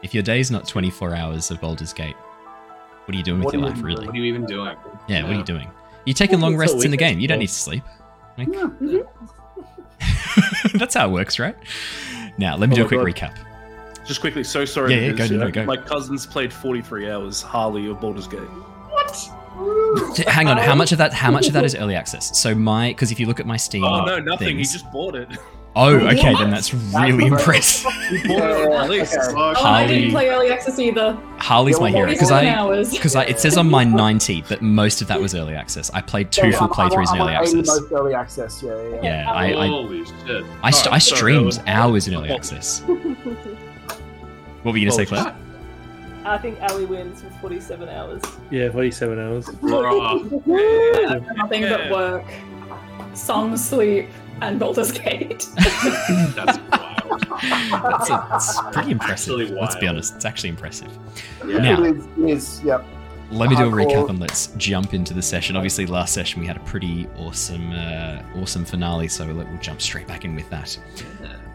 If 0.04 0.14
your 0.14 0.24
day's 0.24 0.50
not 0.52 0.68
twenty 0.68 0.90
four 0.90 1.16
hours 1.16 1.52
of 1.52 1.60
Baldur's 1.62 1.94
Gate, 1.94 2.16
what 3.06 3.14
are 3.14 3.18
you 3.18 3.24
doing 3.24 3.40
with 3.40 3.46
What 3.46 3.54
your 3.56 3.64
are 3.64 3.68
you 3.68 3.74
life, 3.76 3.84
really? 3.84 4.06
What 4.06 4.16
are 4.16 4.18
you 4.18 4.24
even 4.26 4.46
doing? 4.46 4.76
Yeah, 5.08 5.24
what 5.24 5.32
are 5.34 5.36
you 5.38 5.44
doing? 5.44 5.70
You're 6.06 6.14
taking 6.14 6.40
long 6.40 6.56
rests 6.56 6.84
in 6.86 6.92
the 6.92 6.98
game. 6.98 7.20
You 7.20 7.28
don't 7.28 7.40
need 7.40 7.48
to 7.48 7.54
sleep. 7.54 7.84
Like, 8.38 8.48
Yeah. 8.48 8.68
Mm-hmm. 10.00 10.78
That's 10.78 10.96
how 10.96 11.08
it 11.10 11.12
works, 11.12 11.40
right? 11.40 11.56
Now, 12.38 12.56
let 12.56 12.70
me 12.70 12.76
Oh 12.76 12.78
do 12.78 12.86
a 12.86 12.88
quick 12.88 13.16
God. 13.18 13.34
recap. 13.36 14.06
Just 14.06 14.22
quickly, 14.22 14.44
so 14.46 14.64
sorry. 14.66 14.94
Yeah, 14.96 15.12
yeah, 15.12 15.28
go, 15.28 15.36
no, 15.36 15.52
go. 15.52 15.66
My 15.66 15.76
cousins 15.78 16.26
played 16.26 16.54
43 16.54 17.10
hours 17.12 17.42
Harley 17.42 17.90
of 17.90 18.00
Baldur's 18.00 18.28
Gate. 18.28 18.40
What? 18.40 20.18
Hang 20.28 20.48
on, 20.48 20.58
how 20.58 20.74
much 20.76 20.92
of 20.94 20.98
that? 21.00 21.12
How 21.14 21.32
much 21.32 21.48
of 21.48 21.54
that 21.54 21.66
is 21.66 21.76
early 21.76 21.96
access? 21.96 22.38
So 22.40 22.56
my, 22.56 22.90
because 22.90 23.12
if 23.12 23.20
you 23.20 23.26
look 23.26 23.40
at 23.42 23.46
my 23.46 23.58
Steam, 23.58 23.84
Oh 23.84 24.06
no, 24.06 24.20
nothing. 24.20 24.48
things- 24.58 24.72
He 24.72 24.78
just 24.80 24.90
bought 24.92 25.16
it. 25.16 25.28
Oh, 25.76 25.96
okay, 25.96 26.34
What? 26.34 26.40
then 26.40 26.50
that's 26.50 26.74
really 26.74 27.28
impressive. 27.28 27.92
He 28.10 28.36
at 28.36 28.90
least. 28.90 29.16
Oh, 29.20 29.30
and 29.30 29.38
I 29.38 29.54
Harley- 29.54 29.88
didn't 30.00 30.12
play 30.12 30.30
early 30.30 30.50
access 30.52 30.80
either. 30.80 31.14
Harley's 31.38 31.80
my 31.80 31.92
hero 31.92 32.10
because 32.10 32.32
I, 32.32 32.48
hours. 32.48 32.92
because 32.92 33.16
I, 33.16 33.26
it 33.26 33.40
says 33.40 33.56
on 33.56 33.70
my 33.70 33.84
90 33.84 34.42
that 34.44 34.62
most 34.64 35.02
of 35.02 35.08
that 35.10 35.22
was 35.22 35.36
early 35.36 35.54
access. 35.54 35.92
I 35.92 36.02
played 36.02 36.32
two 36.32 36.48
Yeah, 36.48 36.58
full 36.58 36.68
I'm- 36.74 36.74
I'm- 36.76 36.90
playthroughs 36.90 37.14
in 37.14 37.22
I'm 37.22 37.28
early 37.28 37.34
access. 37.36 37.68
Most 37.68 37.92
early 37.92 38.14
access. 38.16 38.64
Yeah, 38.64 38.72
yeah. 38.82 38.90
yeah. 38.90 39.02
Yeah, 39.04 39.32
I, 39.32 39.46
I, 39.46 39.68
Holy 39.68 40.06
shit. 40.06 40.46
I, 40.64 40.72
st- 40.72 40.88
Oh, 40.88 40.96
I 40.96 40.98
streamed 40.98 41.52
that 41.54 41.68
hours 41.68 42.08
in 42.08 42.16
early 42.16 42.32
access. 42.32 42.82
What 42.82 44.72
were 44.74 44.78
you 44.78 44.86
gonna 44.90 44.92
say, 44.96 45.06
Claire? 45.06 45.36
I 46.26 46.38
think 46.38 46.60
Ally 46.62 46.84
wins 46.84 47.24
with 47.24 47.34
47 47.40 47.88
hours. 47.90 48.22
Yeah, 48.52 48.72
47 48.72 49.18
hours. 49.20 49.46
Bruh. 49.62 51.36
Nothing 51.38 51.62
Yeah. 51.64 51.78
but 51.78 51.92
work, 51.92 52.26
some 53.14 53.56
sleep, 53.56 54.10
and 54.42 54.60
Baldur's 54.60 54.92
Gate. 54.92 55.48
That's 55.56 56.58
wild. 56.58 56.90
That's, 57.72 58.10
that's 58.10 58.62
pretty 58.72 58.92
impressive. 58.92 59.40
Actually 59.40 59.60
Let's 59.60 59.76
be 59.76 59.88
honest, 59.88 60.16
it's 60.16 60.26
actually 60.26 60.50
impressive. 60.50 60.92
Yeah. 61.46 61.58
Now, 61.60 61.84
It 61.84 61.96
is, 61.98 62.06
it 62.06 62.30
is, 62.30 62.64
yep. 62.64 62.86
Let 63.32 63.50
me 63.50 63.56
do 63.56 63.68
a 63.68 63.72
recap 63.72 64.10
and 64.10 64.20
let's 64.20 64.48
jump 64.58 64.94
into 64.96 65.14
the 65.14 65.22
session. 65.22 65.56
Obviously, 65.56 65.86
last 65.86 66.14
session 66.14 66.42
we 66.42 66.48
had 66.48 66.58
a 66.58 66.62
pretty 66.62 67.08
awesome, 67.18 67.72
uh, 67.72 68.24
awesome 68.36 68.66
finale, 68.66 69.08
so 69.08 69.26
we'll, 69.28 69.38
we'll 69.46 69.58
jump 69.60 69.82
straight 69.82 70.08
back 70.08 70.26
in 70.26 70.36
with 70.36 70.50
that. 70.50 70.78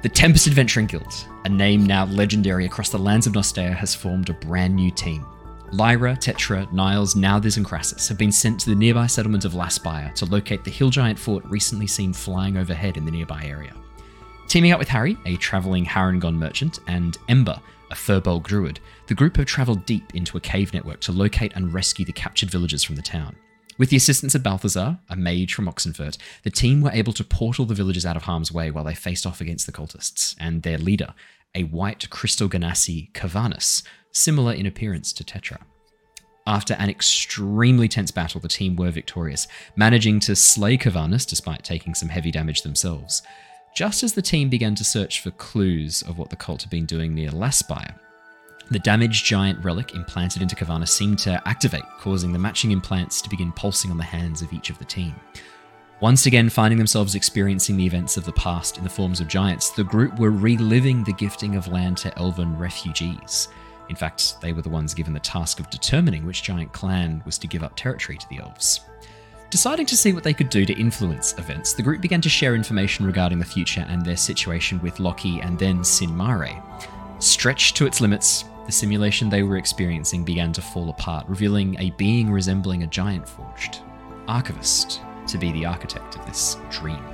The 0.03 0.09
Tempest 0.09 0.47
Adventuring 0.47 0.87
Guild, 0.87 1.13
a 1.45 1.49
name 1.49 1.85
now 1.85 2.05
legendary 2.07 2.65
across 2.67 2.91
the 2.91 2.99
lands 2.99 3.27
of 3.27 3.33
Nostea, 3.33 3.75
has 3.75 3.95
formed 3.95 4.31
a 4.31 4.35
brand 4.35 4.77
new 4.77 4.91
team. 4.91 5.27
Lyra, 5.75 6.15
Tetra, 6.15 6.71
Niles, 6.73 7.17
Nauthiz, 7.17 7.57
and 7.57 7.67
Krasus 7.67 8.09
have 8.09 8.17
been 8.17 8.31
sent 8.31 8.61
to 8.61 8.71
the 8.71 8.77
nearby 8.77 9.09
settlement 9.09 9.45
of 9.45 9.55
Laspire 9.55 10.13
to 10.15 10.25
locate 10.25 10.63
the 10.63 10.71
hill 10.71 10.89
giant 10.89 11.19
fort 11.19 11.45
recently 11.47 11.89
seen 11.89 12.13
flying 12.13 12.57
overhead 12.57 12.97
in 12.97 13.05
the 13.05 13.11
nearby 13.11 13.43
area. 13.45 13.75
Teaming 14.47 14.71
up 14.71 14.79
with 14.79 14.87
Harry, 14.87 15.19
a 15.27 15.35
travelling 15.35 15.85
Harengon 15.85 16.37
merchant, 16.37 16.79
and 16.87 17.19
Ember, 17.29 17.61
a 17.91 17.95
Firbolg 17.95 18.45
druid, 18.45 18.79
the 19.09 19.17
group 19.17 19.37
have 19.37 19.47
travelled 19.47 19.85
deep 19.85 20.15
into 20.15 20.37
a 20.37 20.41
cave 20.41 20.73
network 20.73 21.01
to 21.01 21.11
locate 21.11 21.53
and 21.57 21.75
rescue 21.75 22.05
the 22.05 22.13
captured 22.13 22.51
villagers 22.51 22.85
from 22.85 22.95
the 22.95 23.03
town. 23.03 23.35
With 23.77 23.91
the 23.91 23.97
assistance 23.97 24.37
of 24.37 24.45
Balthazar, 24.45 25.01
a 25.09 25.17
mage 25.17 25.55
from 25.55 25.67
Oxenfurt, 25.67 26.19
the 26.45 26.51
team 26.51 26.83
were 26.83 26.93
able 26.93 27.13
to 27.15 27.25
portal 27.25 27.65
the 27.65 27.75
villagers 27.75 28.07
out 28.07 28.17
of 28.17 28.23
harm's 28.23 28.53
way 28.53 28.71
while 28.71 28.85
they 28.85 28.95
faced 28.95 29.27
off 29.27 29.41
against 29.41 29.67
the 29.67 29.73
cultists, 29.73 30.37
and 30.39 30.63
their 30.63 30.79
leader, 30.79 31.15
a 31.53 31.65
white 31.65 32.09
crystal 32.11 32.49
genasi 32.49 33.11
Kavanus, 33.13 33.83
similar 34.15 34.53
in 34.55 34.65
appearance 34.65 35.13
to 35.13 35.25
Tetra. 35.25 35.59
After 36.47 36.75
an 36.75 36.89
extremely 36.91 37.89
tense 37.89 38.11
battle, 38.11 38.41
the 38.41 38.49
team 38.49 38.77
were 38.77 38.91
victorious, 38.91 39.47
managing 39.77 40.21
to 40.21 40.37
slay 40.37 40.77
Kavanus 40.77 41.27
despite 41.27 41.65
taking 41.65 41.95
some 41.95 42.09
heavy 42.09 42.31
damage 42.31 42.63
themselves. 42.63 43.23
Just 43.75 44.03
as 44.03 44.15
the 44.15 44.23
team 44.23 44.49
began 44.49 44.75
to 44.77 44.85
search 44.85 45.21
for 45.21 45.31
clues 45.33 46.03
of 46.03 46.19
what 46.19 46.31
the 46.31 46.37
cult 46.37 46.63
had 46.63 46.71
been 46.71 46.87
doing 46.87 47.15
near 47.15 47.31
Laspire, 47.31 47.97
The 48.71 48.79
damaged 48.79 49.27
giant 49.27 49.63
relic 49.63 49.95
implanted 49.95 50.41
into 50.41 50.57
Kavana 50.57 50.89
seemed 50.89 51.19
to 51.21 51.41
activate, 51.47 51.85
causing 52.01 52.33
the 52.33 52.39
matching 52.39 52.71
implants 52.71 53.21
to 53.21 53.29
begin 53.29 53.53
pulsing 53.53 53.91
on 53.91 53.99
the 53.99 54.05
hands 54.05 54.41
of 54.41 54.53
each 54.53 54.71
of 54.71 54.79
the 54.79 54.87
team. 54.87 55.15
Once 56.01 56.27
again, 56.27 56.49
finding 56.49 56.79
themselves 56.79 57.15
experiencing 57.15 57.77
the 57.77 57.87
events 57.87 58.17
of 58.17 58.25
the 58.25 58.33
past 58.33 58.79
in 58.79 58.85
the 58.85 58.91
forms 58.91 59.21
of 59.21 59.29
giants, 59.29 59.71
the 59.71 59.85
group 59.85 60.19
were 60.19 60.31
reliving 60.31 61.05
the 61.05 61.13
gifting 61.13 61.57
of 61.57 61.69
land 61.69 61.97
to 61.99 62.19
elven 62.19 62.57
refugees. 62.59 63.49
In 63.89 63.97
fact, 63.97 64.41
they 64.41 64.53
were 64.53 64.63
the 64.63 64.69
ones 64.69 64.95
given 64.95 65.13
the 65.13 65.21
task 65.21 65.61
of 65.61 65.71
determining 65.71 66.25
which 66.25 66.43
giant 66.43 66.73
clan 66.73 67.23
was 67.25 67.39
to 67.39 67.47
give 67.47 67.63
up 67.63 67.77
territory 67.77 68.19
to 68.19 68.29
the 68.29 68.39
elves. 68.39 68.81
Deciding 69.51 69.87
to 69.87 69.97
see 69.97 70.13
what 70.13 70.25
they 70.25 70.35
could 70.35 70.49
do 70.49 70.65
to 70.65 70.79
influence 70.79 71.39
events, 71.39 71.75
the 71.75 71.83
group 71.83 72.01
began 72.01 72.21
to 72.21 72.29
share 72.29 72.55
information 72.55 73.07
regarding 73.07 73.39
the 73.39 73.45
future 73.45 73.87
and 73.89 74.05
their 74.05 74.17
situation 74.17 74.81
with 74.83 74.99
Loki 74.99 75.41
and 75.41 75.59
then 75.59 75.81
Sinmare. 75.81 76.61
Stretched 77.23 77.77
to 77.77 77.87
its 77.87 78.01
limits, 78.01 78.45
the 78.67 78.73
simulation 78.73 79.29
they 79.29 79.43
were 79.43 79.57
experiencing 79.57 80.25
began 80.25 80.53
to 80.55 80.63
fall 80.63 80.91
apart, 80.91 81.29
revealing 81.29 81.77
a 81.79 81.91
being 81.93 82.33
resembling 82.33 82.83
a 82.83 82.87
giant 82.87 83.29
forged, 83.29 83.81
Archivist, 84.27 85.01
to 85.29 85.39
be 85.39 85.53
the 85.53 85.67
architect 85.67 86.17
of 86.17 86.27
this 86.27 86.57
dream. 86.71 87.14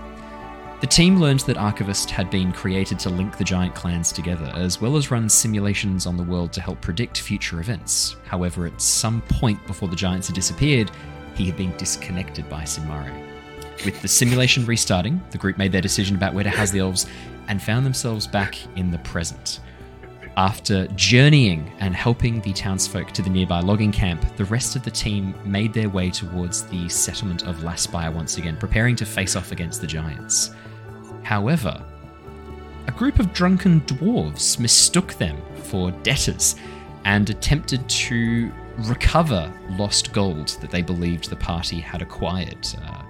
The 0.80 0.86
team 0.86 1.20
learned 1.20 1.40
that 1.40 1.58
Archivist 1.58 2.10
had 2.10 2.30
been 2.30 2.52
created 2.52 2.98
to 3.00 3.10
link 3.10 3.36
the 3.36 3.44
giant 3.44 3.74
clans 3.74 4.12
together, 4.12 4.50
as 4.54 4.80
well 4.80 4.96
as 4.96 5.10
run 5.10 5.28
simulations 5.28 6.06
on 6.06 6.16
the 6.16 6.22
world 6.22 6.54
to 6.54 6.62
help 6.62 6.80
predict 6.80 7.20
future 7.20 7.60
events. 7.60 8.16
However, 8.24 8.64
at 8.64 8.80
some 8.80 9.20
point 9.28 9.64
before 9.66 9.90
the 9.90 9.96
giants 9.96 10.28
had 10.28 10.34
disappeared, 10.34 10.90
he 11.34 11.44
had 11.44 11.58
been 11.58 11.76
disconnected 11.76 12.48
by 12.48 12.62
Sinmare. 12.62 13.12
With 13.84 14.00
the 14.00 14.08
simulation 14.08 14.64
restarting, 14.64 15.20
the 15.30 15.36
group 15.38 15.58
made 15.58 15.70
their 15.70 15.82
decision 15.82 16.16
about 16.16 16.32
where 16.32 16.44
to 16.44 16.50
house 16.50 16.70
the 16.70 16.78
elves 16.78 17.06
and 17.48 17.62
found 17.62 17.84
themselves 17.84 18.26
back 18.26 18.56
in 18.76 18.90
the 18.90 18.98
present. 19.00 19.60
After 20.38 20.86
journeying 20.88 21.70
and 21.80 21.94
helping 21.94 22.40
the 22.40 22.54
townsfolk 22.54 23.12
to 23.12 23.20
the 23.20 23.28
nearby 23.28 23.60
logging 23.60 23.92
camp, 23.92 24.24
the 24.36 24.46
rest 24.46 24.76
of 24.76 24.82
the 24.82 24.90
team 24.90 25.34
made 25.44 25.74
their 25.74 25.90
way 25.90 26.08
towards 26.08 26.62
the 26.62 26.88
settlement 26.88 27.46
of 27.46 27.62
Laspire 27.62 28.10
once 28.10 28.38
again, 28.38 28.56
preparing 28.56 28.96
to 28.96 29.04
face 29.04 29.36
off 29.36 29.52
against 29.52 29.82
the 29.82 29.86
giants. 29.86 30.52
However, 31.22 31.84
a 32.86 32.92
group 32.92 33.18
of 33.18 33.32
drunken 33.32 33.80
dwarves 33.82 34.58
mistook 34.58 35.14
them 35.14 35.40
for 35.64 35.90
debtors 36.02 36.56
and 37.04 37.28
attempted 37.30 37.88
to 37.88 38.52
recover 38.78 39.52
lost 39.70 40.12
gold 40.12 40.48
that 40.60 40.70
they 40.70 40.82
believed 40.82 41.30
the 41.30 41.36
party 41.36 41.80
had 41.80 42.02
acquired. 42.02 42.66
Uh, 42.84 43.02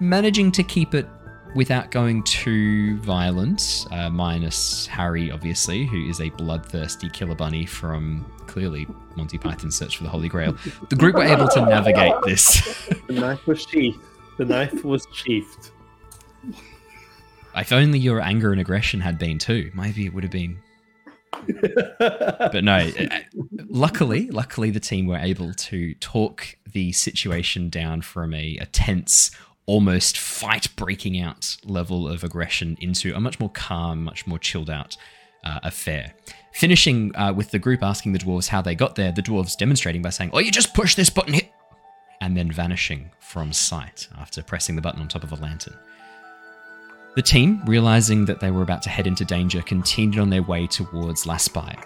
managing 0.00 0.52
to 0.52 0.62
keep 0.62 0.94
it 0.94 1.08
without 1.54 1.90
going 1.90 2.22
too 2.24 2.98
violent, 2.98 3.86
uh, 3.90 4.10
minus 4.10 4.86
Harry, 4.86 5.30
obviously, 5.30 5.86
who 5.86 6.08
is 6.08 6.20
a 6.20 6.28
bloodthirsty 6.30 7.08
killer 7.08 7.34
bunny 7.34 7.64
from 7.64 8.30
clearly 8.46 8.86
Monty 9.16 9.38
Python's 9.38 9.76
Search 9.76 9.96
for 9.96 10.04
the 10.04 10.10
Holy 10.10 10.28
Grail. 10.28 10.56
The 10.88 10.96
group 10.96 11.14
were 11.14 11.24
able 11.24 11.48
to 11.48 11.60
navigate 11.64 12.14
this. 12.24 12.88
The 13.06 13.14
knife 13.14 13.46
was 13.46 13.62
sheathed. 13.62 14.00
The 14.36 14.44
knife 14.44 14.84
was 14.84 15.06
sheathed. 15.12 15.70
If 17.56 17.72
only 17.72 17.98
your 17.98 18.20
anger 18.20 18.52
and 18.52 18.60
aggression 18.60 19.00
had 19.00 19.18
been 19.18 19.38
too, 19.38 19.70
maybe 19.74 20.06
it 20.06 20.14
would 20.14 20.24
have 20.24 20.32
been. 20.32 20.58
But 21.98 22.64
no, 22.64 22.76
uh, 23.10 23.18
luckily, 23.68 24.28
luckily 24.30 24.70
the 24.70 24.80
team 24.80 25.06
were 25.06 25.18
able 25.18 25.52
to 25.52 25.94
talk 25.94 26.56
the 26.72 26.92
situation 26.92 27.68
down 27.68 28.02
from 28.02 28.34
a, 28.34 28.58
a 28.60 28.66
tense, 28.66 29.30
almost 29.66 30.18
fight 30.18 30.74
breaking 30.76 31.20
out 31.20 31.56
level 31.64 32.08
of 32.08 32.24
aggression 32.24 32.76
into 32.80 33.14
a 33.14 33.20
much 33.20 33.38
more 33.40 33.50
calm, 33.50 34.04
much 34.04 34.26
more 34.26 34.38
chilled 34.38 34.70
out 34.70 34.96
uh, 35.44 35.60
affair. 35.62 36.14
Finishing 36.52 37.14
uh, 37.16 37.32
with 37.32 37.50
the 37.50 37.58
group 37.58 37.82
asking 37.82 38.12
the 38.12 38.18
dwarves 38.18 38.48
how 38.48 38.62
they 38.62 38.74
got 38.74 38.94
there, 38.94 39.12
the 39.12 39.22
dwarves 39.22 39.56
demonstrating 39.56 40.02
by 40.02 40.10
saying, 40.10 40.30
Oh, 40.32 40.38
you 40.38 40.50
just 40.50 40.74
push 40.74 40.94
this 40.94 41.10
button 41.10 41.34
here, 41.34 41.48
and 42.20 42.36
then 42.36 42.50
vanishing 42.50 43.10
from 43.20 43.52
sight 43.52 44.08
after 44.18 44.42
pressing 44.42 44.74
the 44.74 44.82
button 44.82 45.00
on 45.00 45.08
top 45.08 45.22
of 45.22 45.32
a 45.32 45.36
lantern. 45.36 45.74
The 47.18 47.22
team, 47.22 47.60
realizing 47.66 48.26
that 48.26 48.38
they 48.38 48.52
were 48.52 48.62
about 48.62 48.80
to 48.82 48.90
head 48.90 49.08
into 49.08 49.24
danger, 49.24 49.60
continued 49.60 50.20
on 50.20 50.30
their 50.30 50.44
way 50.44 50.68
towards 50.68 51.26
Laspire. 51.26 51.82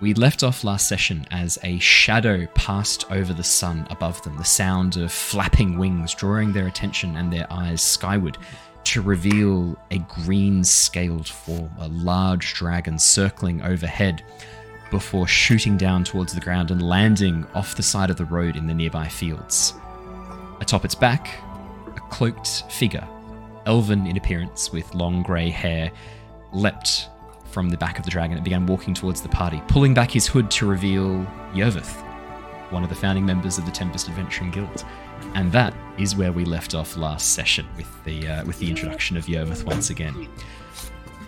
We 0.00 0.14
left 0.14 0.42
off 0.42 0.64
last 0.64 0.88
session 0.88 1.26
as 1.30 1.58
a 1.62 1.78
shadow 1.80 2.46
passed 2.54 3.12
over 3.12 3.34
the 3.34 3.44
sun 3.44 3.86
above 3.90 4.22
them, 4.22 4.38
the 4.38 4.44
sound 4.44 4.96
of 4.96 5.12
flapping 5.12 5.76
wings 5.76 6.14
drawing 6.14 6.54
their 6.54 6.66
attention 6.66 7.14
and 7.18 7.30
their 7.30 7.46
eyes 7.52 7.82
skyward 7.82 8.38
to 8.84 9.02
reveal 9.02 9.76
a 9.90 9.98
green 9.98 10.64
scaled 10.64 11.28
form, 11.28 11.70
a 11.78 11.88
large 11.88 12.54
dragon 12.54 12.98
circling 12.98 13.60
overhead 13.60 14.24
before 14.90 15.28
shooting 15.28 15.76
down 15.76 16.04
towards 16.04 16.32
the 16.32 16.40
ground 16.40 16.70
and 16.70 16.80
landing 16.80 17.46
off 17.54 17.74
the 17.74 17.82
side 17.82 18.08
of 18.08 18.16
the 18.16 18.24
road 18.24 18.56
in 18.56 18.66
the 18.66 18.72
nearby 18.72 19.08
fields. 19.08 19.74
Atop 20.62 20.86
its 20.86 20.94
back, 20.94 21.38
a 21.94 22.00
cloaked 22.08 22.64
figure, 22.72 23.06
elven 23.68 24.06
in 24.06 24.16
appearance 24.16 24.72
with 24.72 24.92
long 24.94 25.22
grey 25.22 25.50
hair, 25.50 25.92
leapt 26.52 27.08
from 27.50 27.68
the 27.68 27.76
back 27.76 27.98
of 27.98 28.04
the 28.04 28.10
dragon 28.10 28.36
and 28.36 28.44
began 28.44 28.66
walking 28.66 28.94
towards 28.94 29.20
the 29.22 29.28
party, 29.28 29.62
pulling 29.68 29.94
back 29.94 30.10
his 30.10 30.26
hood 30.26 30.50
to 30.50 30.66
reveal 30.66 31.24
Yervith, 31.54 32.02
one 32.70 32.82
of 32.82 32.88
the 32.88 32.94
founding 32.94 33.24
members 33.24 33.58
of 33.58 33.64
the 33.64 33.70
Tempest 33.70 34.08
Adventuring 34.08 34.50
Guild. 34.50 34.84
And 35.34 35.52
that 35.52 35.74
is 35.98 36.16
where 36.16 36.32
we 36.32 36.44
left 36.44 36.74
off 36.74 36.96
last 36.96 37.34
session 37.34 37.66
with 37.76 38.04
the 38.04 38.28
uh, 38.28 38.44
with 38.44 38.58
the 38.58 38.68
introduction 38.68 39.16
of 39.16 39.26
Yervith 39.26 39.64
once 39.64 39.90
again. 39.90 40.28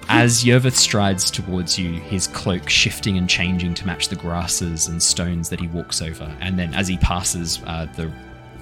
As 0.09 0.44
Yervith 0.44 0.75
strides 0.75 1.30
towards 1.30 1.78
you, 1.78 1.92
his 2.00 2.26
cloak 2.26 2.68
shifting 2.68 3.16
and 3.16 3.28
changing 3.28 3.75
to 3.75 3.87
match 3.87 4.09
the 4.09 4.16
grasses 4.16 4.88
and 4.88 5.00
stones 5.02 5.49
that 5.50 5.61
he 5.61 5.68
walks 5.68 6.02
over, 6.02 6.35
and 6.40 6.59
then 6.59 6.75
as 6.75 6.88
he 6.88 6.97
passes 6.99 7.61
uh, 7.66 7.87
the 7.97 8.12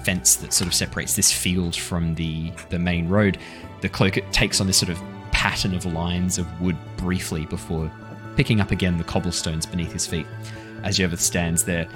fence 0.03 0.35
that 0.37 0.53
sort 0.53 0.67
of 0.67 0.73
separates 0.73 1.15
this 1.15 1.31
field 1.31 1.75
from 1.75 2.15
the 2.15 2.51
the 2.69 2.79
main 2.79 3.07
road, 3.07 3.37
the 3.81 3.89
cloak 3.89 4.19
takes 4.31 4.61
on 4.61 4.67
this 4.67 4.77
sort 4.77 4.89
of 4.89 5.01
pattern 5.31 5.73
of 5.73 5.85
lines 5.85 6.37
of 6.37 6.61
wood 6.61 6.77
briefly 6.97 7.45
before 7.45 7.91
picking 8.35 8.61
up 8.61 8.71
again 8.71 8.97
the 8.97 9.03
cobblestones 9.03 9.65
beneath 9.65 9.91
his 9.91 10.07
feet. 10.07 10.25
As 10.83 10.97
Yervith 10.97 11.19
stands 11.19 11.63
there, 11.63 11.87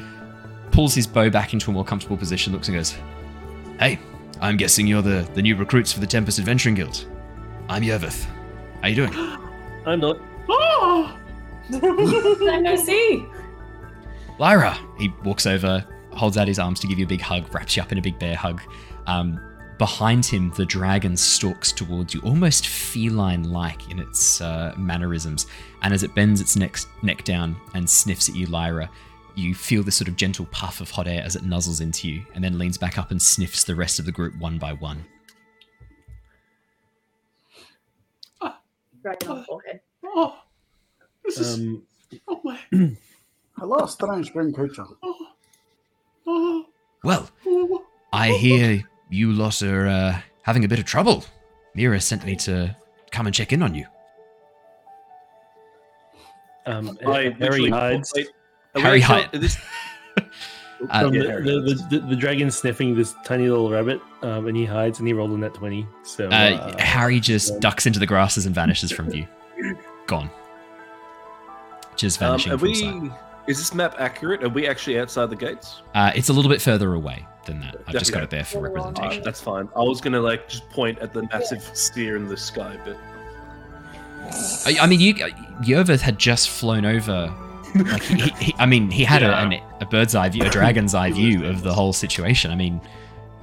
pulls 0.72 0.94
his 0.94 1.08
bow 1.08 1.30
back 1.30 1.54
into 1.54 1.72
a 1.72 1.74
more 1.74 1.86
comfortable 1.86 2.18
position, 2.18 2.52
looks 2.52 2.68
and 2.68 2.76
goes, 2.76 2.98
Hey, 3.80 4.00
I'm 4.42 4.58
guessing 4.58 4.88
you're 4.88 5.02
the, 5.02 5.28
the 5.36 5.42
new 5.42 5.56
recruits 5.56 5.94
for 5.94 6.00
the 6.00 6.08
Tempest 6.08 6.40
Adventuring 6.40 6.76
Guild. 6.76 7.06
I'm 7.70 7.82
Yervith. 7.84 8.26
How 8.82 8.90
you 8.90 8.96
doing? 8.96 9.14
I'm 9.86 10.00
not. 10.00 10.20
Oh! 10.50 11.18
Let 11.70 12.64
go 12.64 12.76
see. 12.76 13.26
Lyra! 14.38 14.78
He 15.00 15.14
walks 15.24 15.46
over, 15.46 15.86
holds 16.12 16.36
out 16.38 16.48
his 16.48 16.60
arms 16.60 16.80
to 16.82 16.88
give 16.88 17.00
you 17.00 17.06
a 17.06 17.08
big 17.08 17.22
hug, 17.22 17.54
wraps 17.54 17.78
you 17.78 17.84
up 17.84 17.92
in 17.92 17.98
a 17.98 18.02
big 18.02 18.20
bear 18.20 18.36
hug. 18.36 18.62
Um, 19.08 19.40
behind 19.78 20.26
him, 20.26 20.52
the 20.56 20.66
dragon 20.66 21.16
stalks 21.18 21.72
towards 21.72 22.14
you, 22.14 22.22
almost 22.22 22.68
feline 22.68 23.52
like 23.52 23.90
in 23.90 24.00
its 24.00 24.42
uh, 24.42 24.74
mannerisms. 24.78 25.48
And 25.82 25.94
as 25.94 26.04
it 26.04 26.14
bends 26.16 26.42
its 26.42 26.56
neck, 26.56 26.78
neck 27.02 27.24
down 27.24 27.56
and 27.74 27.90
sniffs 27.90 28.30
at 28.30 28.36
you, 28.36 28.48
Lyra, 28.48 28.90
you 29.36 29.56
feel 29.56 29.84
this 29.84 29.96
sort 29.96 30.08
of 30.08 30.16
gentle 30.16 30.46
puff 30.52 30.80
of 30.82 30.92
hot 30.92 31.08
air 31.08 31.24
as 31.24 31.36
it 31.36 31.44
nuzzles 31.44 31.82
into 31.82 32.08
you, 32.08 32.24
and 32.36 32.44
then 32.44 32.58
leans 32.58 32.78
back 32.78 32.98
up 32.98 33.12
and 33.12 33.22
sniffs 33.22 33.64
the 33.64 33.76
rest 33.76 34.00
of 34.00 34.06
the 34.06 34.12
group 34.12 34.36
one 34.38 34.58
by 34.58 34.74
one. 34.74 35.06
Dragon 39.02 39.32
on 39.32 39.44
forehead. 39.44 39.82
Oh, 40.06 40.38
this 41.26 41.40
is. 41.40 41.56
Um, 41.56 41.84
oh 42.28 42.40
my. 42.44 42.60
Hello, 43.58 43.86
strange 43.86 44.32
green 44.32 44.54
creature. 44.54 44.86
Oh, 46.26 46.66
Well, 47.04 47.30
oh, 47.46 47.86
I 48.14 48.30
hear 48.30 48.84
you 49.14 49.32
lot 49.32 49.62
are 49.62 49.88
uh, 49.88 50.20
having 50.42 50.66
a 50.66 50.68
bit 50.68 50.80
of 50.80 50.86
trouble. 50.86 51.24
Mira 51.76 52.00
sent 52.02 52.26
me 52.26 52.36
to 52.38 52.76
come 53.12 53.26
and 53.28 53.34
check 53.36 53.54
in 53.54 53.62
on 53.64 53.76
you. 53.76 53.86
um, 56.66 56.98
I 57.06 57.36
Harry 57.40 57.70
hides. 57.70 58.12
wait, 58.16 58.28
Harry 58.76 59.02
actually- 59.02 59.22
hide. 59.22 59.32
This, 59.34 59.58
Uh, 60.18 60.22
From 61.04 61.14
yeah, 61.14 61.22
the, 61.24 61.28
the, 61.28 61.62
hides. 61.62 61.90
the, 61.90 62.00
the, 62.00 62.08
the 62.08 62.16
dragon 62.16 62.52
sniffing 62.52 62.96
this 62.96 63.16
tiny 63.24 63.48
little 63.48 63.70
rabbit, 63.70 64.02
um, 64.22 64.48
and 64.48 64.58
he 64.58 64.66
hides, 64.66 65.00
and 65.00 65.08
he 65.08 65.14
rolled 65.14 65.32
a 65.32 65.38
nat 65.38 65.54
twenty. 65.54 65.88
So 66.04 66.28
Uh, 66.28 66.32
uh, 66.32 66.78
Harry 66.82 67.20
just 67.20 67.60
ducks 67.60 67.86
into 67.86 68.00
the 68.00 68.06
grasses 68.08 68.46
and 68.46 68.54
vanishes 68.54 68.92
from 68.92 69.10
view. 69.10 69.26
Gone. 70.08 70.30
Just 71.96 72.22
Um, 72.22 72.32
vanishing 72.32 72.52
are 72.54 72.58
from 72.58 72.68
we? 72.68 72.76
sight. 72.76 73.12
Is 73.48 73.58
this 73.58 73.74
map 73.74 73.96
accurate? 74.00 74.44
Are 74.44 74.50
we 74.50 74.68
actually 74.68 75.00
outside 75.00 75.30
the 75.30 75.36
gates? 75.36 75.82
Uh, 75.94 76.12
it's 76.16 76.30
a 76.30 76.34
little 76.34 76.50
bit 76.50 76.62
further 76.62 76.94
away 76.94 77.26
than 77.46 77.60
that. 77.60 77.76
I've 77.88 77.94
just 77.94 78.14
got 78.14 78.24
it 78.24 78.30
there 78.30 78.46
for 78.46 78.62
representation. 78.62 79.22
That's 79.24 79.42
fine. 79.42 79.68
I 79.76 79.80
was 79.82 80.00
gonna 80.00 80.22
like 80.22 80.48
just 80.48 80.70
point 80.70 81.00
at 81.00 81.14
the 81.14 81.24
massive 81.24 81.62
sphere 81.74 82.16
in 82.16 82.28
the 82.28 82.38
sky, 82.38 82.78
but 82.86 82.98
I, 84.66 84.78
I 84.82 84.88
mean, 84.88 85.00
you, 85.02 85.14
Yervith 85.62 86.00
had 86.02 86.18
just 86.18 86.50
flown 86.50 86.86
over. 86.86 87.34
Like 87.76 88.04
he, 88.04 88.16
he, 88.16 88.30
he- 88.46 88.56
I 88.60 88.66
mean, 88.66 88.90
he 88.92 89.04
had 89.04 89.24
a, 89.24 89.28
Yeah. 89.28 89.42
an, 89.50 89.62
a 89.82 89.86
bird's 89.86 90.16
eye 90.16 90.30
view, 90.30 90.44
a 90.44 90.50
dragon's 90.50 90.94
eye 90.94 91.12
view 91.12 91.46
of 91.46 91.64
the 91.64 91.74
whole 91.74 91.92
situation. 91.92 92.52
I 92.52 92.56
mean, 92.56 92.80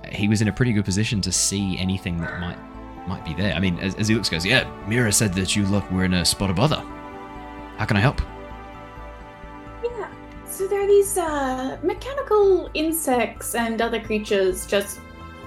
he 0.08 0.28
was 0.28 0.40
in 0.40 0.48
a 0.48 0.52
pretty 0.52 0.72
good 0.72 0.84
position 0.84 1.20
to 1.22 1.32
see 1.32 1.76
anything 1.78 2.18
that 2.20 2.40
might 2.40 2.56
might 3.08 3.24
be 3.24 3.34
there. 3.34 3.54
I 3.54 3.60
mean, 3.60 3.78
as, 3.80 3.94
as 3.96 4.08
he 4.08 4.14
looks, 4.14 4.28
goes, 4.28 4.46
"Yeah, 4.46 4.70
Mira 4.88 5.10
said 5.12 5.34
that 5.34 5.56
you 5.56 5.66
look 5.66 5.90
We're 5.90 6.04
in 6.04 6.14
a 6.14 6.24
spot 6.24 6.48
of 6.48 6.56
bother. 6.56 6.76
How 7.76 7.84
can 7.86 7.96
I 7.96 8.00
help?" 8.00 8.20
There 10.70 10.82
are 10.82 10.86
these 10.86 11.18
uh, 11.18 11.76
mechanical 11.82 12.70
insects 12.74 13.54
and 13.54 13.82
other 13.82 14.00
creatures 14.00 14.66
just 14.66 15.00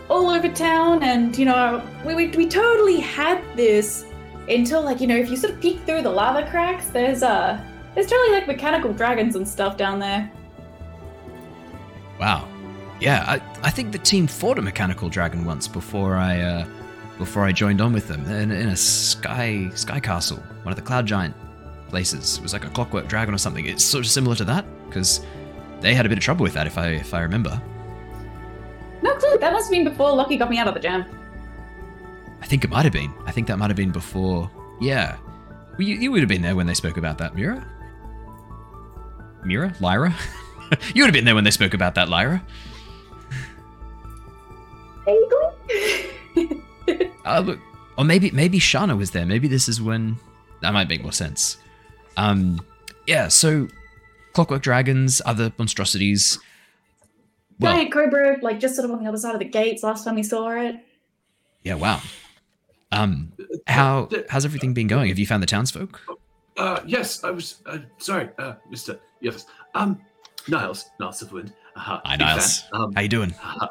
all 0.10 0.30
over 0.30 0.50
town, 0.50 1.02
and 1.02 1.36
you 1.38 1.46
know, 1.46 1.82
we, 2.06 2.14
we, 2.14 2.28
we 2.28 2.48
totally 2.48 3.00
had 3.00 3.42
this 3.56 4.06
until 4.50 4.84
like 4.84 5.00
you 5.00 5.08
know, 5.08 5.16
if 5.16 5.30
you 5.30 5.38
sort 5.38 5.54
of 5.54 5.62
peek 5.62 5.80
through 5.86 6.02
the 6.02 6.10
lava 6.10 6.48
cracks, 6.50 6.88
there's 6.90 7.24
uh, 7.24 7.60
there's 7.96 8.08
totally 8.08 8.34
like 8.34 8.48
mechanical 8.48 8.92
dragons 8.94 9.36
and 9.36 9.48
stuff 9.48 9.78
down 9.78 9.98
there. 9.98 10.30
Wow. 12.20 12.48
Yeah, 13.00 13.24
I, 13.28 13.68
I 13.68 13.70
think 13.70 13.92
the 13.92 13.98
team 13.98 14.28
fought 14.28 14.60
a 14.60 14.62
mechanical 14.62 15.10
dragon 15.10 15.46
once 15.46 15.68
before 15.68 16.16
I 16.16 16.42
uh, 16.42 16.68
before 17.18 17.44
I 17.46 17.54
joined 17.54 17.82
on 17.82 17.94
with 17.94 18.08
them 18.08 18.26
in, 18.26 18.52
in 18.52 18.70
a 18.70 18.76
sky 18.76 19.72
sky 19.74 20.00
castle, 20.02 20.38
one 20.64 20.74
of 20.74 20.76
the 20.76 20.86
cloud 20.86 21.06
giant 21.06 21.36
places. 21.88 22.38
It 22.38 22.44
was 22.44 22.52
like 22.52 22.66
a 22.66 22.70
clockwork 22.70 23.08
dragon 23.08 23.34
or 23.34 23.38
something. 23.38 23.66
It's 23.66 23.84
sort 23.84 24.04
of 24.06 24.12
similar 24.12 24.36
to 24.36 24.46
that 24.46 24.66
because 24.94 25.26
they 25.82 25.94
had 25.94 26.06
a 26.06 26.10
bit 26.10 26.18
of 26.18 26.24
trouble 26.24 26.44
with 26.44 26.54
that, 26.54 26.68
if 26.68 26.78
I 26.78 26.90
if 26.90 27.14
I 27.14 27.22
remember. 27.22 27.62
No 29.02 29.16
clue. 29.16 29.38
That 29.40 29.52
must 29.54 29.66
have 29.66 29.72
been 29.72 29.84
before 29.84 30.14
Lucky 30.16 30.38
got 30.38 30.50
me 30.50 30.58
out 30.58 30.68
of 30.68 30.74
the 30.74 30.80
jam. 30.80 31.06
I 32.42 32.46
think 32.46 32.64
it 32.64 32.70
might 32.70 32.84
have 32.84 32.94
been. 32.94 33.14
I 33.26 33.32
think 33.32 33.48
that 33.48 33.58
might 33.58 33.70
have 33.70 33.78
been 33.78 33.92
before. 33.92 34.50
Yeah, 34.80 35.18
well, 35.78 35.88
you, 35.88 35.96
you 35.96 36.12
would 36.12 36.20
have 36.22 36.30
been 36.30 36.44
there 36.44 36.56
when 36.56 36.68
they 36.68 36.74
spoke 36.76 36.98
about 36.98 37.18
that, 37.18 37.36
Mira. 37.36 37.66
Mira, 39.44 39.74
Lyra. 39.80 40.16
you 40.94 41.02
would 41.04 41.08
have 41.08 41.14
been 41.14 41.26
there 41.26 41.36
when 41.36 41.44
they 41.44 41.52
spoke 41.52 41.74
about 41.74 41.96
that, 41.96 42.10
Lyra. 42.10 42.44
Vaguely. 45.06 46.60
Uh, 47.26 47.40
look, 47.40 47.60
or 47.98 48.04
maybe 48.04 48.30
maybe 48.32 48.60
Shana 48.60 48.98
was 48.98 49.12
there. 49.12 49.26
Maybe 49.26 49.48
this 49.48 49.70
is 49.70 49.82
when 49.82 50.18
that 50.60 50.74
might 50.74 50.90
make 50.90 51.02
more 51.02 51.14
sense. 51.14 51.56
Um, 52.18 52.60
yeah. 53.08 53.30
So, 53.30 53.70
Clockwork 54.34 54.62
Dragons, 54.62 55.22
other 55.26 55.52
monstrosities. 55.58 56.40
Well, 57.60 57.74
Giant 57.76 57.92
cobra, 57.94 58.38
like 58.42 58.60
just 58.60 58.76
sort 58.76 58.86
of 58.86 58.92
on 58.92 59.04
the 59.04 59.08
other 59.10 59.18
side 59.18 59.34
of 59.36 59.40
the 59.40 59.46
gates. 59.46 59.84
Last 59.84 60.04
time 60.04 60.16
we 60.16 60.24
saw 60.24 60.50
it. 60.50 60.76
yeah. 61.64 61.76
Wow. 61.76 62.02
Um, 62.92 63.32
how 63.68 64.10
how's 64.30 64.46
everything 64.46 64.74
been 64.74 64.88
going? 64.88 65.10
Have 65.10 65.18
you 65.18 65.26
found 65.26 65.42
the 65.42 65.48
townsfolk? 65.48 66.00
Uh, 66.58 66.80
yes, 66.86 67.24
I 67.24 67.32
was. 67.32 67.62
Uh, 67.66 67.80
sorry, 67.98 68.30
uh, 68.38 68.54
Mister. 68.70 69.00
Yes. 69.22 69.46
Um, 69.74 70.00
Niles, 70.48 70.86
Niles 71.00 71.22
of 71.22 71.32
Wind. 71.32 71.54
Uh, 71.76 71.80
Hi, 71.80 72.18
big 72.18 72.28
fan. 72.28 72.36
Niles. 72.36 72.64
Um, 72.74 72.94
How 72.94 73.02
you 73.02 73.08
doing? 73.10 73.34
uh, 73.44 73.68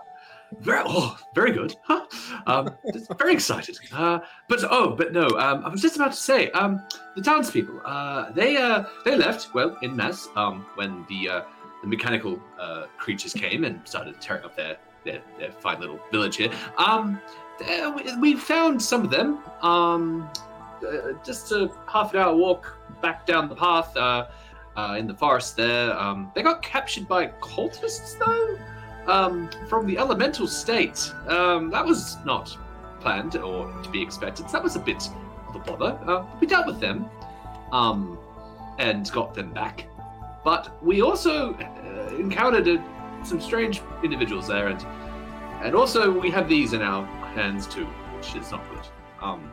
very, 0.60 0.82
oh, 0.86 1.16
very 1.34 1.52
good. 1.52 1.74
Huh? 1.82 2.06
Um, 2.46 2.70
very 3.18 3.32
excited. 3.32 3.78
Uh, 3.92 4.20
but 4.48 4.60
oh, 4.70 4.90
but 4.90 5.12
no. 5.12 5.26
Um, 5.38 5.64
I 5.64 5.68
was 5.68 5.80
just 5.80 5.96
about 5.96 6.12
to 6.12 6.16
say. 6.16 6.50
Um, 6.50 6.82
the 7.16 7.22
townspeople. 7.22 7.80
Uh, 7.84 8.30
they 8.32 8.56
uh, 8.56 8.84
they 9.04 9.16
left 9.16 9.54
well 9.54 9.76
in 9.82 9.96
mass. 9.96 10.28
Um, 10.36 10.66
when 10.74 11.04
the 11.08 11.28
uh, 11.28 11.42
the 11.82 11.88
mechanical 11.88 12.38
uh, 12.60 12.86
creatures 12.98 13.32
came 13.32 13.64
and 13.64 13.80
started 13.86 14.20
tearing 14.20 14.44
up 14.44 14.56
their 14.56 14.76
their, 15.04 15.20
their 15.38 15.52
fine 15.52 15.80
little 15.80 16.00
village 16.10 16.36
here. 16.36 16.50
Um, 16.78 17.20
we- 18.20 18.36
found 18.36 18.80
some 18.80 19.02
of 19.04 19.10
them. 19.10 19.38
Um, 19.62 20.28
uh, 20.86 21.12
just 21.24 21.52
a 21.52 21.70
half 21.86 22.12
an 22.12 22.20
hour 22.20 22.34
walk 22.34 22.76
back 23.00 23.26
down 23.26 23.48
the 23.48 23.56
path. 23.56 23.96
In 24.96 25.06
the 25.06 25.14
forest 25.14 25.54
there. 25.56 25.94
They 26.34 26.42
got 26.42 26.62
captured 26.62 27.06
by 27.06 27.26
cultists, 27.42 28.18
though, 28.18 28.56
um, 29.06 29.50
from 29.68 29.86
the 29.86 29.98
elemental 29.98 30.46
state. 30.46 31.12
Um, 31.26 31.70
that 31.70 31.84
was 31.84 32.16
not 32.24 32.56
planned 33.00 33.36
or 33.36 33.70
to 33.82 33.90
be 33.90 34.00
expected. 34.00 34.46
So 34.46 34.52
that 34.52 34.62
was 34.62 34.76
a 34.76 34.80
bit 34.80 35.08
of 35.48 35.56
a 35.56 35.58
bother. 35.58 35.98
Uh, 36.06 36.24
we 36.40 36.46
dealt 36.46 36.66
with 36.66 36.80
them 36.80 37.08
um, 37.72 38.18
and 38.78 39.10
got 39.10 39.34
them 39.34 39.52
back. 39.52 39.86
But 40.44 40.82
we 40.82 41.02
also 41.02 41.54
uh, 41.54 42.14
encountered 42.16 42.68
uh 42.68 42.82
some 43.24 43.40
strange 43.40 43.80
individuals 44.02 44.48
there, 44.48 44.68
and 44.68 44.84
and 45.62 45.76
also 45.76 46.10
we 46.10 46.30
have 46.30 46.48
these 46.48 46.72
in 46.72 46.82
our 46.82 47.06
hands 47.36 47.66
too, 47.68 47.86
which 48.16 48.34
is 48.34 48.50
not 48.50 48.68
good. 48.70 48.86
Um, 49.20 49.52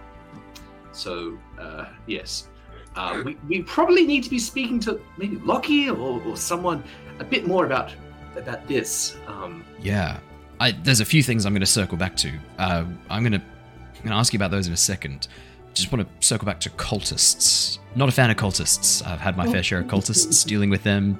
so 0.91 1.37
uh, 1.59 1.85
yes, 2.07 2.47
uh, 2.95 3.21
we, 3.23 3.37
we 3.47 3.61
probably 3.61 4.05
need 4.05 4.23
to 4.23 4.29
be 4.29 4.39
speaking 4.39 4.79
to 4.81 4.99
maybe 5.17 5.37
Lockie 5.37 5.89
or, 5.89 6.21
or 6.23 6.35
someone 6.35 6.83
a 7.19 7.23
bit 7.23 7.45
more 7.45 7.65
about 7.65 7.93
about 8.37 8.67
this. 8.67 9.17
Um, 9.27 9.63
Yeah. 9.81 10.19
I, 10.61 10.71
there's 10.71 10.99
a 10.99 11.05
few 11.05 11.23
things 11.23 11.45
I'm 11.45 11.53
going 11.53 11.61
to 11.61 11.65
circle 11.65 11.97
back 11.97 12.17
to. 12.17 12.33
Uh, 12.57 12.83
I'm 13.09 13.23
going 13.23 13.31
to 13.31 13.39
I'm 13.41 14.03
going 14.03 14.09
to 14.11 14.15
ask 14.17 14.33
you 14.33 14.37
about 14.37 14.51
those 14.51 14.67
in 14.67 14.73
a 14.73 14.77
second. 14.77 15.27
Just 15.73 15.91
want 15.91 16.05
to 16.05 16.25
circle 16.27 16.45
back 16.45 16.59
to 16.61 16.69
cultists. 16.71 17.79
Not 17.95 18.09
a 18.09 18.11
fan 18.11 18.29
of 18.29 18.37
cultists. 18.37 19.05
I've 19.05 19.19
had 19.19 19.37
my 19.37 19.49
fair 19.49 19.63
share 19.63 19.79
of 19.79 19.87
cultists. 19.87 20.45
Dealing 20.45 20.69
with 20.69 20.83
them, 20.83 21.17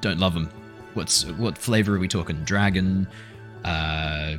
don't 0.00 0.18
love 0.18 0.34
them. 0.34 0.48
What's 0.94 1.24
what 1.32 1.58
flavor 1.58 1.96
are 1.96 1.98
we 1.98 2.08
talking? 2.08 2.36
Dragon. 2.44 3.06
Uh, 3.64 4.36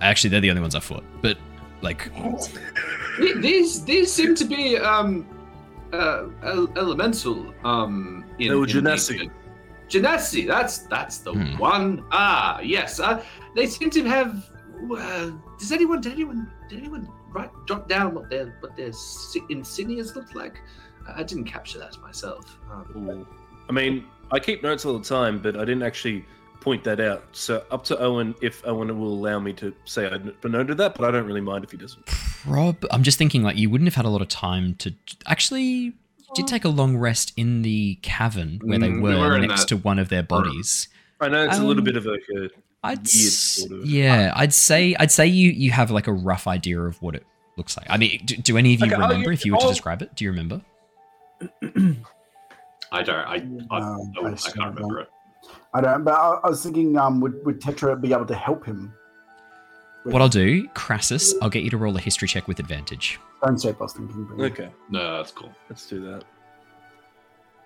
actually, 0.00 0.30
they're 0.30 0.40
the 0.40 0.50
only 0.50 0.62
ones 0.62 0.74
I 0.74 0.80
fought. 0.80 1.04
But 1.20 1.38
like, 1.82 2.10
these 3.40 3.84
these 3.84 4.12
seem 4.12 4.34
to 4.34 4.44
be 4.44 4.78
um, 4.78 5.26
uh, 5.92 6.26
elemental. 6.76 7.54
Um, 7.64 8.24
in, 8.38 8.48
They 8.48 8.54
were 8.54 8.66
in 8.66 9.30
Genasi. 9.88 10.46
that's 10.46 10.78
that's 10.88 11.18
the 11.18 11.32
Hmm. 11.32 11.58
one. 11.58 12.04
Ah, 12.12 12.60
yes. 12.60 13.00
Uh, 13.00 13.22
they 13.56 13.66
seem 13.66 13.90
to 13.90 14.04
have. 14.04 14.50
Uh, 14.96 15.30
does 15.58 15.72
anyone? 15.72 16.00
Did 16.00 16.12
anyone? 16.12 16.50
Did 16.68 16.78
anyone 16.80 17.08
write 17.32 17.50
jot 17.66 17.88
down 17.88 18.14
what 18.14 18.28
their 18.30 18.56
what 18.60 18.76
their 18.76 18.92
si- 18.92 19.40
insignias 19.50 20.14
looked 20.14 20.34
like? 20.34 20.60
I 21.08 21.20
I 21.20 21.22
didn't 21.22 21.44
capture 21.44 21.78
that 21.78 21.96
myself. 22.02 22.58
Um, 22.70 23.26
I 23.68 23.72
mean, 23.72 24.04
I 24.30 24.38
keep 24.38 24.62
notes 24.62 24.84
all 24.84 24.98
the 24.98 25.04
time, 25.04 25.40
but 25.40 25.56
I 25.56 25.64
didn't 25.64 25.82
actually 25.82 26.24
point 26.60 26.82
that 26.84 27.00
out. 27.00 27.24
So 27.32 27.64
up 27.70 27.84
to 27.84 27.98
Owen 27.98 28.34
if 28.42 28.62
Owen 28.66 28.98
will 28.98 29.12
allow 29.14 29.38
me 29.40 29.52
to 29.54 29.72
say 29.84 30.06
I 30.06 30.18
noted 30.48 30.76
that, 30.78 30.94
but 30.96 31.04
I 31.06 31.10
don't 31.10 31.26
really 31.26 31.40
mind 31.40 31.64
if 31.64 31.70
he 31.70 31.76
doesn't. 31.76 32.04
prob. 32.06 32.84
I'm 32.90 33.02
just 33.02 33.16
thinking 33.18 33.42
like 33.42 33.56
you 33.56 33.68
wouldn't 33.70 33.88
have 33.88 33.94
had 33.94 34.04
a 34.04 34.10
lot 34.10 34.22
of 34.22 34.28
time 34.28 34.74
to 34.76 34.92
actually. 35.26 35.94
You 36.28 36.34
did 36.34 36.46
take 36.48 36.64
a 36.64 36.68
long 36.68 36.96
rest 36.96 37.32
in 37.36 37.62
the 37.62 37.96
cavern 38.02 38.60
where 38.62 38.78
they 38.78 38.88
Mm, 38.88 39.00
were, 39.00 39.10
we 39.10 39.16
were 39.16 39.38
next 39.38 39.66
to 39.68 39.76
one 39.76 39.98
of 39.98 40.08
their 40.10 40.22
bodies. 40.22 40.88
I 41.20 41.28
know 41.28 41.44
it's 41.44 41.58
a 41.58 41.62
little 41.64 41.78
Um, 41.80 41.84
bit 41.84 41.96
of 41.96 42.04
like 42.06 42.22
a 42.36 42.50
I'd 42.84 43.08
sort 43.08 43.72
of- 43.72 43.86
yeah, 43.86 44.32
I'd 44.36 44.52
say 44.54 44.94
I'd 45.00 45.10
say 45.10 45.26
you 45.26 45.50
you 45.50 45.70
have 45.72 45.90
like 45.90 46.06
a 46.06 46.12
rough 46.12 46.46
idea 46.46 46.80
of 46.80 47.00
what 47.02 47.14
it 47.16 47.26
looks 47.56 47.76
like. 47.76 47.86
I 47.90 47.96
mean, 47.96 48.20
do, 48.24 48.36
do 48.36 48.56
any 48.56 48.74
of 48.74 48.80
you 48.80 48.86
Okay, 48.86 48.94
remember 48.94 49.30
give- 49.30 49.32
if 49.40 49.44
you 49.46 49.52
were 49.52 49.58
to 49.58 49.64
I'll- 49.64 49.70
describe 49.70 50.00
it? 50.02 50.14
Do 50.14 50.24
you 50.24 50.30
remember? 50.30 50.60
I 52.92 53.02
don't. 53.02 53.16
I 53.16 53.34
I, 53.70 53.80
Um, 53.80 54.12
I, 54.22 54.28
I 54.28 54.32
I 54.32 54.34
can't 54.36 54.74
remember 54.74 55.00
it. 55.00 55.08
I 55.74 55.80
don't. 55.80 56.04
But 56.04 56.14
I, 56.14 56.38
I 56.44 56.48
was 56.48 56.62
thinking, 56.62 56.96
um, 56.96 57.20
would 57.20 57.44
would 57.44 57.60
Tetra 57.60 58.00
be 58.00 58.12
able 58.12 58.26
to 58.26 58.34
help 58.34 58.64
him? 58.64 58.92
What 60.12 60.22
I'll 60.22 60.28
do, 60.28 60.66
Krasus, 60.68 61.34
I'll 61.42 61.50
get 61.50 61.62
you 61.62 61.70
to 61.70 61.76
roll 61.76 61.96
a 61.96 62.00
history 62.00 62.28
check 62.28 62.48
with 62.48 62.58
advantage. 62.60 63.18
Stone 63.42 63.58
shape. 63.60 63.76
I 63.80 63.84
was 63.84 63.92
thinking. 63.92 64.24
but- 64.24 64.44
Okay, 64.52 64.70
No, 64.90 65.16
that's 65.18 65.32
cool. 65.32 65.52
let's 65.68 65.86
do 65.86 66.00
that. 66.10 66.24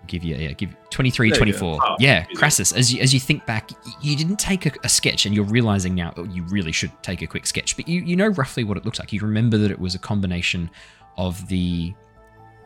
Give 0.05 0.21
you 0.25 0.35
yeah, 0.35 0.51
give 0.51 0.75
23, 0.89 1.29
There 1.31 1.47
you 1.47 1.53
go. 1.53 1.59
24. 1.59 1.79
Oh, 1.81 1.95
yeah, 1.97 2.25
easy. 2.29 2.35
Krasus, 2.41 2.75
as 2.75 2.93
you 2.93 3.01
as 3.01 3.13
you 3.13 3.21
think 3.21 3.45
back, 3.45 3.71
y- 3.85 3.93
you 4.01 4.17
didn't 4.17 4.35
take 4.37 4.65
a, 4.65 4.71
a 4.83 4.89
sketch, 4.89 5.25
and 5.25 5.33
you're 5.33 5.45
realizing 5.45 5.95
now 5.95 6.13
oh, 6.17 6.25
you 6.25 6.43
really 6.49 6.73
should 6.73 6.91
take 7.03 7.21
a 7.21 7.27
quick 7.27 7.45
sketch. 7.47 7.77
But 7.77 7.87
you 7.87 8.01
you 8.01 8.17
know 8.17 8.27
roughly 8.27 8.65
what 8.65 8.75
it 8.75 8.83
looks 8.83 8.99
like. 8.99 9.13
You 9.13 9.21
remember 9.21 9.57
that 9.59 9.71
it 9.71 9.79
was 9.79 9.95
a 9.95 9.99
combination 9.99 10.69
of 11.15 11.47
the 11.47 11.93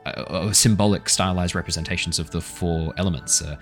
uh, 0.07 0.09
of 0.27 0.55
symbolic 0.57 1.07
stylized 1.09 1.53
representations 1.53 2.17
of 2.17 2.31
the 2.31 2.41
four 2.41 2.91
elements. 2.97 3.39
Uh, 3.43 3.57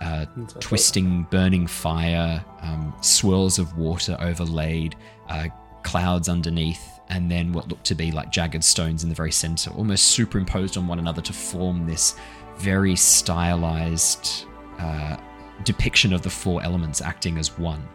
uh, 0.00 0.24
twisting, 0.60 1.26
burning 1.30 1.66
fire, 1.66 2.44
um, 2.62 2.94
swirls 3.02 3.58
of 3.58 3.76
water 3.76 4.16
overlaid, 4.20 4.96
uh, 5.28 5.48
clouds 5.82 6.28
underneath, 6.28 7.00
and 7.08 7.30
then 7.30 7.52
what 7.52 7.68
looked 7.68 7.84
to 7.84 7.94
be 7.94 8.10
like 8.10 8.30
jagged 8.30 8.64
stones 8.64 9.02
in 9.02 9.08
the 9.08 9.14
very 9.14 9.32
center, 9.32 9.70
almost 9.72 10.06
superimposed 10.06 10.76
on 10.76 10.86
one 10.86 10.98
another 10.98 11.20
to 11.20 11.32
form 11.32 11.86
this 11.86 12.16
very 12.56 12.96
stylized 12.96 14.46
uh, 14.78 15.16
depiction 15.64 16.12
of 16.12 16.22
the 16.22 16.30
four 16.30 16.62
elements 16.62 17.00
acting 17.00 17.36
as 17.36 17.58
one. 17.58 17.86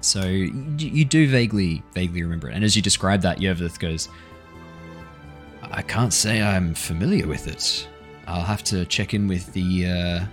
So 0.00 0.24
you, 0.24 0.50
you 0.76 1.04
do 1.04 1.28
vaguely, 1.28 1.82
vaguely 1.92 2.22
remember 2.22 2.48
it. 2.50 2.54
And 2.54 2.64
as 2.64 2.76
you 2.76 2.82
describe 2.82 3.22
that, 3.22 3.38
Yervith 3.38 3.78
goes, 3.78 4.08
"I 5.62 5.82
can't 5.82 6.12
say 6.12 6.42
I'm 6.42 6.74
familiar 6.74 7.26
with 7.26 7.48
it. 7.48 7.88
I'll 8.26 8.44
have 8.44 8.64
to 8.64 8.84
check 8.86 9.14
in 9.14 9.28
with 9.28 9.52
the." 9.52 10.26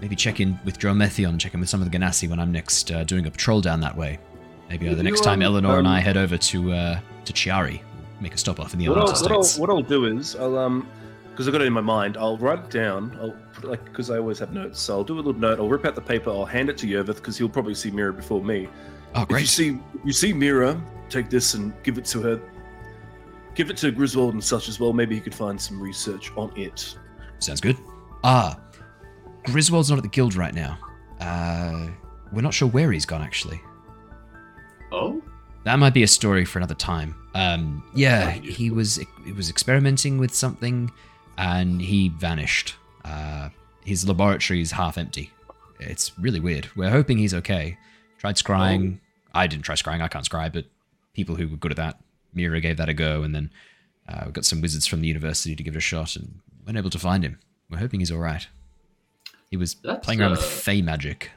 Maybe 0.00 0.14
check 0.14 0.40
in 0.40 0.58
with 0.64 0.78
Dromethion, 0.78 1.38
check 1.38 1.54
in 1.54 1.60
with 1.60 1.68
some 1.68 1.82
of 1.82 1.90
the 1.90 1.98
Genasi 1.98 2.28
when 2.28 2.38
I'm 2.38 2.52
next 2.52 2.90
uh, 2.90 3.04
doing 3.04 3.26
a 3.26 3.30
patrol 3.30 3.60
down 3.60 3.80
that 3.80 3.96
way. 3.96 4.18
Maybe 4.68 4.88
uh, 4.88 4.94
the 4.94 5.02
next 5.02 5.22
time 5.22 5.40
um, 5.40 5.42
Eleanor 5.42 5.78
and 5.78 5.88
I 5.88 5.98
um, 5.98 6.04
head 6.04 6.16
over 6.16 6.36
to 6.38 6.72
uh, 6.72 7.00
to 7.24 7.32
Chiari, 7.32 7.80
make 8.20 8.34
a 8.34 8.38
stop 8.38 8.60
off 8.60 8.72
in 8.72 8.78
the 8.78 8.88
What 8.88 8.98
I'll, 8.98 9.06
what, 9.06 9.32
I'll, 9.32 9.60
what 9.60 9.70
I'll 9.70 9.82
do 9.82 10.04
is 10.04 10.36
I'll 10.36 10.58
um 10.58 10.88
because 11.30 11.46
I've 11.46 11.52
got 11.52 11.62
it 11.62 11.66
in 11.66 11.72
my 11.72 11.80
mind. 11.80 12.16
I'll 12.16 12.36
write 12.36 12.58
it 12.58 12.70
down. 12.70 13.16
I'll 13.20 13.34
put 13.52 13.64
it 13.64 13.70
like 13.70 13.84
because 13.84 14.10
I 14.10 14.18
always 14.18 14.38
have 14.40 14.52
notes. 14.52 14.80
So 14.80 14.94
I'll 14.96 15.04
do 15.04 15.14
a 15.14 15.16
little 15.16 15.32
note. 15.34 15.58
I'll 15.58 15.68
rip 15.68 15.84
out 15.84 15.94
the 15.94 16.00
paper. 16.00 16.30
I'll 16.30 16.44
hand 16.44 16.68
it 16.68 16.76
to 16.78 16.86
Yervith 16.86 17.16
because 17.16 17.38
he'll 17.38 17.48
probably 17.48 17.74
see 17.74 17.90
Mira 17.90 18.12
before 18.12 18.42
me. 18.42 18.68
Oh, 19.14 19.22
If 19.22 19.28
you 19.30 19.34
great! 19.36 19.46
see 19.48 19.78
you 20.04 20.12
see 20.12 20.32
Mira, 20.32 20.80
take 21.08 21.30
this 21.30 21.54
and 21.54 21.72
give 21.82 21.96
it 21.96 22.04
to 22.06 22.20
her. 22.22 22.40
Give 23.54 23.70
it 23.70 23.76
to 23.78 23.90
Griswold 23.90 24.34
and 24.34 24.44
such 24.44 24.68
as 24.68 24.78
well. 24.78 24.92
Maybe 24.92 25.14
he 25.14 25.20
could 25.20 25.34
find 25.34 25.60
some 25.60 25.80
research 25.80 26.30
on 26.36 26.52
it. 26.56 26.96
Sounds 27.38 27.60
good. 27.60 27.76
Ah, 28.22 28.58
Griswold's 29.52 29.90
not 29.90 29.96
at 29.96 30.02
the 30.02 30.08
guild 30.08 30.34
right 30.34 30.54
now. 30.54 30.78
Uh, 31.20 31.88
we're 32.32 32.42
not 32.42 32.54
sure 32.54 32.68
where 32.68 32.92
he's 32.92 33.06
gone, 33.06 33.22
actually. 33.22 33.60
Oh, 34.92 35.22
That 35.64 35.78
might 35.78 35.94
be 35.94 36.02
a 36.02 36.06
story 36.08 36.44
for 36.44 36.58
another 36.58 36.74
time. 36.74 37.14
Um, 37.34 37.82
yeah, 37.94 38.30
he 38.30 38.70
was 38.70 39.00
he 39.24 39.32
was 39.32 39.50
experimenting 39.50 40.18
with 40.18 40.34
something, 40.34 40.90
and 41.36 41.80
he 41.80 42.08
vanished. 42.08 42.74
Uh, 43.04 43.50
his 43.84 44.06
laboratory 44.08 44.60
is 44.60 44.70
half 44.72 44.96
empty. 44.98 45.30
It's 45.80 46.16
really 46.18 46.40
weird. 46.40 46.68
We're 46.76 46.90
hoping 46.90 47.18
he's 47.18 47.34
okay. 47.34 47.78
Tried 48.18 48.36
scrying. 48.36 48.98
I 49.34 49.46
didn't 49.46 49.64
try 49.64 49.74
scrying. 49.74 50.00
I 50.00 50.08
can't 50.08 50.24
scry, 50.28 50.52
but 50.52 50.64
people 51.14 51.36
who 51.36 51.48
were 51.48 51.56
good 51.56 51.70
at 51.70 51.76
that, 51.76 51.98
Mira 52.34 52.60
gave 52.60 52.76
that 52.78 52.88
a 52.88 52.94
go, 52.94 53.22
and 53.22 53.34
then 53.34 53.50
uh, 54.08 54.24
we 54.26 54.32
got 54.32 54.44
some 54.44 54.60
wizards 54.60 54.86
from 54.86 55.00
the 55.02 55.08
university 55.08 55.54
to 55.54 55.62
give 55.62 55.74
it 55.74 55.78
a 55.78 55.80
shot, 55.80 56.16
and 56.16 56.40
weren't 56.66 56.78
able 56.78 56.90
to 56.90 56.98
find 56.98 57.22
him. 57.24 57.38
We're 57.70 57.78
hoping 57.78 58.00
he's 58.00 58.10
all 58.10 58.18
right. 58.18 58.46
He 59.50 59.56
was 59.56 59.74
That's, 59.76 60.04
playing 60.04 60.20
around 60.20 60.32
with 60.32 60.40
uh, 60.40 60.42
fey 60.42 60.82
magic. 60.82 61.30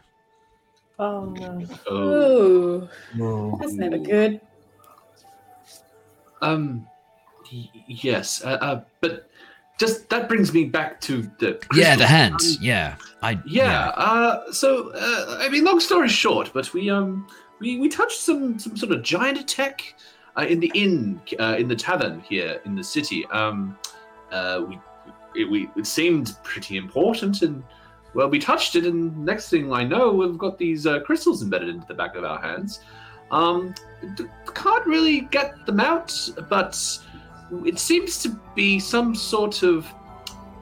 Oh 0.99 1.25
no. 1.25 1.65
oh. 1.89 2.89
Ooh, 3.17 3.57
that's 3.59 3.73
never 3.73 3.97
good. 3.97 4.41
Um, 6.41 6.87
y- 7.51 7.69
yes, 7.87 8.43
uh, 8.43 8.57
uh, 8.61 8.81
but 8.99 9.29
just 9.79 10.09
that 10.09 10.27
brings 10.27 10.53
me 10.53 10.65
back 10.65 10.99
to 11.01 11.23
the 11.39 11.59
Yeah, 11.73 11.95
the 11.95 12.03
crystals. 12.05 12.09
hand. 12.09 12.33
Um, 12.35 12.57
yeah, 12.61 12.95
I. 13.23 13.39
yeah. 13.45 13.89
Uh, 13.89 14.51
so 14.51 14.89
uh, 14.93 15.37
I 15.39 15.49
mean, 15.49 15.63
long 15.63 15.79
story 15.79 16.09
short, 16.09 16.51
but 16.53 16.73
we 16.73 16.89
um 16.89 17.27
we, 17.59 17.79
we 17.79 17.87
touched 17.87 18.19
some 18.19 18.59
some 18.59 18.75
sort 18.75 18.91
of 18.91 19.01
giant 19.03 19.47
tech 19.47 19.81
uh, 20.37 20.45
in 20.47 20.59
the 20.59 20.71
inn 20.75 21.21
uh, 21.39 21.55
in 21.57 21.67
the 21.67 21.75
tavern 21.75 22.19
here 22.19 22.59
in 22.65 22.75
the 22.75 22.83
city. 22.83 23.25
Um, 23.27 23.77
uh, 24.31 24.63
we 24.67 24.79
it, 25.33 25.45
we 25.49 25.69
it 25.77 25.87
seemed 25.87 26.37
pretty 26.43 26.75
important 26.75 27.41
and. 27.41 27.63
Well, 28.13 28.27
we 28.29 28.39
touched 28.39 28.75
it, 28.75 28.85
and 28.85 29.17
next 29.25 29.49
thing 29.49 29.71
I 29.71 29.83
know, 29.83 30.11
we've 30.11 30.37
got 30.37 30.57
these 30.57 30.85
uh, 30.85 30.99
crystals 31.01 31.41
embedded 31.41 31.69
into 31.69 31.87
the 31.87 31.93
back 31.93 32.15
of 32.15 32.23
our 32.23 32.39
hands. 32.41 32.81
Um, 33.31 33.73
d- 34.15 34.25
can't 34.53 34.85
really 34.85 35.21
get 35.21 35.65
them 35.65 35.79
out, 35.79 36.13
but 36.49 36.77
it 37.65 37.79
seems 37.79 38.21
to 38.23 38.37
be 38.55 38.79
some 38.79 39.15
sort 39.15 39.63
of 39.63 39.85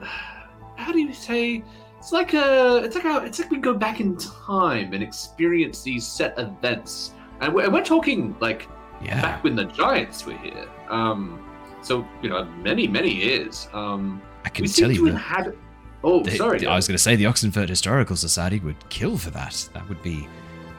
how 0.76 0.92
do 0.92 1.00
you 1.00 1.14
say 1.14 1.64
it's 1.98 2.12
like 2.12 2.34
a 2.34 2.78
it's 2.78 2.96
like 2.96 3.06
a 3.06 3.26
it's 3.26 3.40
like 3.40 3.52
we 3.52 3.58
go 3.58 3.74
back 3.74 4.00
in 4.00 4.16
time 4.18 4.94
and 4.94 5.04
experience 5.04 5.84
these 5.84 6.06
set 6.08 6.38
events 6.40 7.14
and 7.42 7.54
we're, 7.54 7.70
we're 7.70 7.84
talking 7.84 8.36
like 8.40 8.68
Yeah. 9.02 9.22
back 9.22 9.44
when 9.44 9.56
the 9.56 9.66
giants 9.66 10.26
were 10.26 10.38
here 10.38 10.66
um 10.90 11.44
so 11.82 12.08
you 12.22 12.30
know 12.30 12.46
many 12.64 12.88
many 12.88 13.14
years 13.14 13.68
um 13.74 14.22
I 14.46 14.50
can 14.50 14.64
we 14.64 14.68
tell 14.70 14.90
seem 14.90 14.92
you 14.92 15.06
to 15.08 15.12
that. 15.12 15.18
had 15.20 15.56
oh 16.04 16.24
the- 16.24 16.32
sorry 16.32 16.60
the- 16.60 16.68
I 16.68 16.76
was 16.76 16.88
going 16.88 16.98
to 16.98 17.04
say 17.04 17.16
the 17.16 17.26
Oxenford 17.26 17.70
Historical 17.70 18.16
Society 18.16 18.60
would 18.60 18.78
kill 18.90 19.18
for 19.18 19.30
that. 19.32 19.70
That 19.74 19.88
would 19.90 20.02
be 20.04 20.28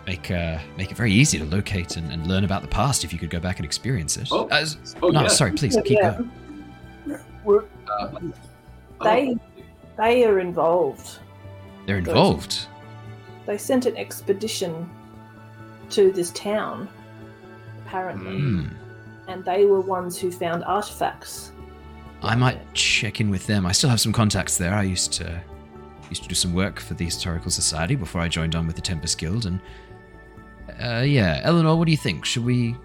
make 0.07 0.31
uh, 0.31 0.59
make 0.77 0.91
it 0.91 0.97
very 0.97 1.13
easy 1.13 1.39
to 1.39 1.45
locate 1.45 1.97
and, 1.97 2.11
and 2.13 2.27
learn 2.27 2.45
about 2.45 2.63
the 2.63 2.69
past 2.69 3.05
if 3.05 3.13
you 3.13 3.19
could 3.19 3.31
go 3.31 3.41
back 3.41 3.57
and 3.59 3.65
experience 3.65 4.17
it. 4.17 4.29
Oh, 4.31 4.49
Uh, 4.49 4.67
oh, 5.03 5.09
no, 5.11 5.23
yeah. 5.23 5.29
sorry, 5.29 5.53
please 5.53 5.77
Yeah, 5.77 5.83
keep 5.83 5.99
yeah. 5.99 6.13
going. 6.17 7.21
We're, 7.45 7.65
Uh, 7.89 8.09
They 9.03 9.37
oh, 9.37 9.41
they 9.97 10.25
are 10.25 10.39
involved. 10.41 11.19
They're 11.87 11.99
involved. 11.99 12.67
They 13.47 13.59
sent 13.59 13.87
an 13.87 13.97
expedition 13.97 14.89
to 15.91 16.13
this 16.13 16.31
town, 16.33 16.89
apparently, 17.85 18.39
Hmm. 18.39 18.67
and 19.29 19.45
they 19.45 19.65
were 19.67 19.81
ones 19.81 20.19
who 20.19 20.31
found 20.31 20.63
artifacts. 20.65 21.53
I 22.23 22.35
might 22.35 22.75
check 22.75 23.21
in 23.21 23.31
with 23.31 23.47
them. 23.47 23.65
I 23.67 23.73
still 23.73 23.91
have 23.91 24.01
some 24.01 24.13
contacts 24.13 24.59
there. 24.59 24.75
I 24.75 24.83
used 24.83 25.13
to 25.15 25.43
used 26.11 26.23
to 26.25 26.29
do 26.29 26.35
some 26.35 26.53
work 26.53 26.81
for 26.81 26.95
the 26.95 27.05
Historical 27.05 27.51
Society 27.53 27.95
before 27.95 28.21
I 28.21 28.27
joined 28.29 28.57
on 28.57 28.67
with 28.67 28.75
the 28.77 28.83
Tempest 28.83 29.17
Guild. 29.19 29.47
And 29.47 29.61
uh, 30.83 31.03
yeah, 31.07 31.41
Eleanor, 31.45 31.77
what 31.77 31.85
do 31.87 31.93
you 31.93 31.97
think? 31.97 32.25
Should 32.25 32.45
we? 32.45 32.77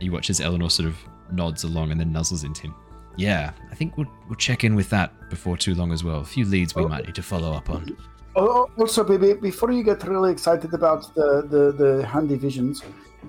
You 0.00 0.10
watch 0.12 0.28
as 0.30 0.40
Eleanor 0.40 0.70
sort 0.70 0.88
of 0.88 0.96
nods 1.30 1.64
along 1.64 1.90
and 1.92 2.00
then 2.00 2.12
nuzzles 2.12 2.44
into 2.44 2.62
him. 2.62 2.74
Yeah, 3.16 3.52
I 3.70 3.74
think 3.74 3.96
we'll 3.96 4.08
we'll 4.26 4.36
check 4.36 4.64
in 4.64 4.74
with 4.74 4.90
that 4.90 5.30
before 5.30 5.56
too 5.56 5.74
long 5.74 5.92
as 5.92 6.02
well. 6.02 6.20
A 6.20 6.24
few 6.24 6.44
leads 6.44 6.74
we 6.74 6.82
Oh. 6.84 6.88
might 6.88 7.06
need 7.06 7.14
to 7.14 7.22
follow 7.22 7.52
up 7.52 7.70
on. 7.70 7.96
Oh, 8.36 8.68
also, 8.78 9.04
baby, 9.04 9.34
before 9.34 9.70
you 9.70 9.84
get 9.84 10.02
really 10.08 10.32
excited 10.32 10.74
about 10.74 11.14
the, 11.14 11.46
the, 11.48 11.70
the 11.70 12.04
handy 12.04 12.34
visions, 12.34 12.82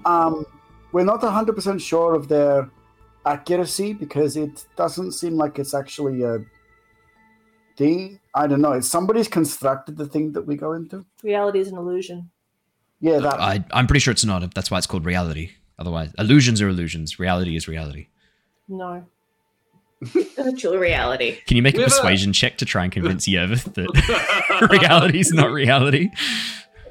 um, 0.06 0.44
we're 0.94 1.04
not 1.04 1.22
100% 1.22 1.80
sure 1.80 2.16
of 2.16 2.28
their 2.28 2.68
accuracy 3.26 3.94
because 3.94 4.38
it 4.38 4.66
doesn't 4.76 5.14
seem 5.14 5.36
like 5.36 5.58
it's 5.60 5.74
actually 5.74 6.24
a 6.24 6.40
thing. 7.78 8.20
I 8.34 8.48
don't 8.48 8.62
know. 8.62 8.74
It's 8.74 8.88
somebody's 8.88 9.28
constructed 9.28 9.98
the 9.98 10.08
thing 10.08 10.32
that 10.34 10.46
we 10.46 10.56
go 10.56 10.74
into. 10.74 11.06
Reality 11.24 11.60
is 11.60 11.68
an 11.70 11.78
illusion. 11.78 12.30
Yeah, 13.02 13.20
that. 13.20 13.40
I, 13.40 13.64
I'm 13.72 13.88
pretty 13.88 14.00
sure 14.00 14.12
it's 14.12 14.26
not. 14.26 14.54
That's 14.54 14.72
why 14.72 14.78
it's 14.78 14.88
called 14.88 15.06
reality. 15.06 15.52
Otherwise, 15.78 16.12
illusions 16.18 16.62
are 16.62 16.70
illusions. 16.70 17.20
Reality 17.20 17.56
is 17.56 17.68
reality. 17.68 18.08
No. 18.68 19.06
Virtual 20.02 20.78
reality. 20.78 21.38
Can 21.48 21.58
you 21.58 21.64
make 21.64 21.76
a 21.76 21.78
We 21.78 21.84
a- 21.84 21.88
uh, 21.88 21.90
persuasion 21.90 22.32
check 22.34 22.58
to 22.60 22.66
try 22.66 22.84
and 22.84 22.92
convince 22.92 23.28
Yervith 23.28 23.74
that 23.74 24.70
reality 24.82 25.20
is 25.20 25.34
not 25.34 25.52
reality? 25.52 26.10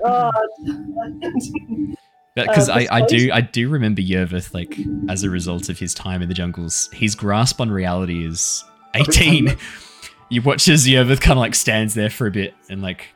Oh, 0.05 0.31
Because 2.35 2.69
Uh, 2.69 2.75
I, 2.75 2.89
I 2.91 3.07
do? 3.07 3.31
I 3.33 3.41
do 3.41 3.69
remember 3.69 4.01
Yervith 4.03 4.53
like 4.55 4.77
as 5.09 5.23
a 5.23 5.31
result 5.31 5.69
of 5.69 5.79
his 5.79 5.95
time 5.95 6.21
in 6.23 6.29
the 6.29 6.35
jungles, 6.35 6.89
his 6.93 7.15
grasp 7.15 7.61
on 7.61 7.71
reality 7.71 8.27
is 8.27 8.65
eighteen. 8.95 9.57
you 10.31 10.43
watch 10.43 10.69
as 10.69 10.87
Yervith 10.87 11.21
kind 11.21 11.39
of 11.39 11.43
like 11.43 11.55
stands 11.55 11.95
there 11.95 12.11
for 12.11 12.27
a 12.27 12.31
bit 12.31 12.55
and 12.69 12.83
like 12.83 13.07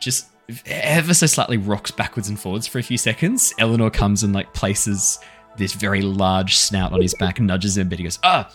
just 0.00 0.26
ever 0.66 1.14
so 1.14 1.26
slightly 1.26 1.56
rocks 1.56 1.90
backwards 1.90 2.28
and 2.28 2.38
forwards 2.38 2.66
for 2.66 2.78
a 2.78 2.82
few 2.82 2.98
seconds. 2.98 3.54
Eleanor 3.58 3.90
comes 3.90 4.22
and 4.24 4.34
like 4.34 4.52
places 4.54 5.18
this 5.56 5.72
very 5.72 6.02
large 6.02 6.56
snout 6.56 6.92
on 6.92 7.00
his 7.00 7.14
back 7.14 7.38
and 7.38 7.46
nudges 7.46 7.78
him, 7.78 7.88
but 7.88 7.98
he 7.98 8.02
goes, 8.04 8.18
"Ah, 8.24 8.52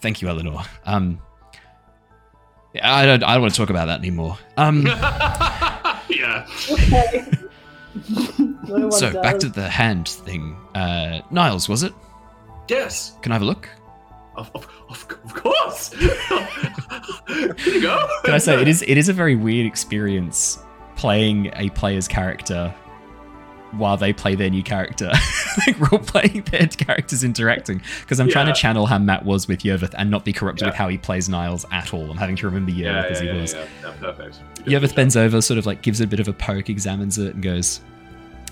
thank 0.00 0.20
you, 0.20 0.28
Eleanor." 0.28 0.62
Um, 0.84 1.20
I 2.82 3.06
don't 3.06 3.22
I 3.22 3.34
don't 3.34 3.42
want 3.42 3.54
to 3.54 3.58
talk 3.60 3.70
about 3.70 3.86
that 3.86 4.00
anymore. 4.00 4.36
Um. 4.56 4.82
yeah 6.08 6.44
okay. 6.70 7.24
No 8.70 8.90
So 8.90 9.12
does. 9.12 9.22
back 9.22 9.38
to 9.40 9.48
the 9.48 9.68
hand 9.68 10.08
thing. 10.08 10.56
Uh, 10.74 11.20
Niles, 11.30 11.68
was 11.68 11.82
it? 11.82 11.92
yes 12.68 13.14
Can 13.22 13.32
I 13.32 13.34
have 13.34 13.42
a 13.42 13.46
look? 13.46 13.68
of, 14.36 14.48
of, 14.54 14.66
of, 14.88 15.06
of 15.24 15.34
course 15.34 15.92
here 17.26 17.54
you 17.66 17.82
go 17.82 18.08
Can 18.24 18.32
I 18.34 18.38
say 18.38 18.60
it 18.62 18.68
is 18.68 18.82
it 18.82 18.96
is 18.96 19.08
a 19.08 19.12
very 19.12 19.34
weird 19.36 19.66
experience 19.66 20.58
playing 20.96 21.50
a 21.56 21.68
player's 21.70 22.06
character 22.08 22.72
while 23.72 23.96
they 23.96 24.12
play 24.12 24.34
their 24.34 24.50
new 24.50 24.64
character, 24.64 25.12
like 25.66 25.78
role 25.92 26.00
playing 26.00 26.42
their 26.50 26.66
characters 26.66 27.22
interacting. 27.22 27.80
Because 28.00 28.18
I'm 28.18 28.28
trying 28.28 28.46
to 28.46 28.52
channel 28.52 28.84
how 28.86 28.98
Matt 28.98 29.24
was 29.24 29.46
with 29.46 29.60
Yervith 29.60 29.94
and 29.96 30.10
not 30.10 30.24
be 30.24 30.32
corrupted 30.32 30.62
Yeah. 30.62 30.68
with 30.70 30.74
how 30.74 30.88
he 30.88 30.98
plays 30.98 31.28
Niles 31.28 31.64
at 31.70 31.94
all. 31.94 32.10
I'm 32.10 32.16
having 32.16 32.34
to 32.36 32.46
remember 32.46 32.72
Yervith 32.72 32.82
yeah, 33.04 33.10
as 33.10 33.20
he 33.20 33.26
yeah, 33.28 33.40
was. 33.40 33.54
yeah, 33.54 33.66
yeah, 33.84 33.92
perfect 34.00 34.40
You 34.40 34.64
did 34.64 34.66
a 34.66 34.70
Yervith 34.76 34.88
good 34.88 34.96
bends 34.96 35.16
over, 35.16 35.40
sort 35.40 35.58
of 35.58 35.66
like 35.66 35.82
gives 35.82 36.00
it 36.00 36.04
a 36.04 36.08
bit 36.08 36.18
of 36.18 36.26
a 36.26 36.32
poke, 36.32 36.68
examines 36.68 37.16
it, 37.18 37.34
and 37.34 37.42
goes, 37.44 37.80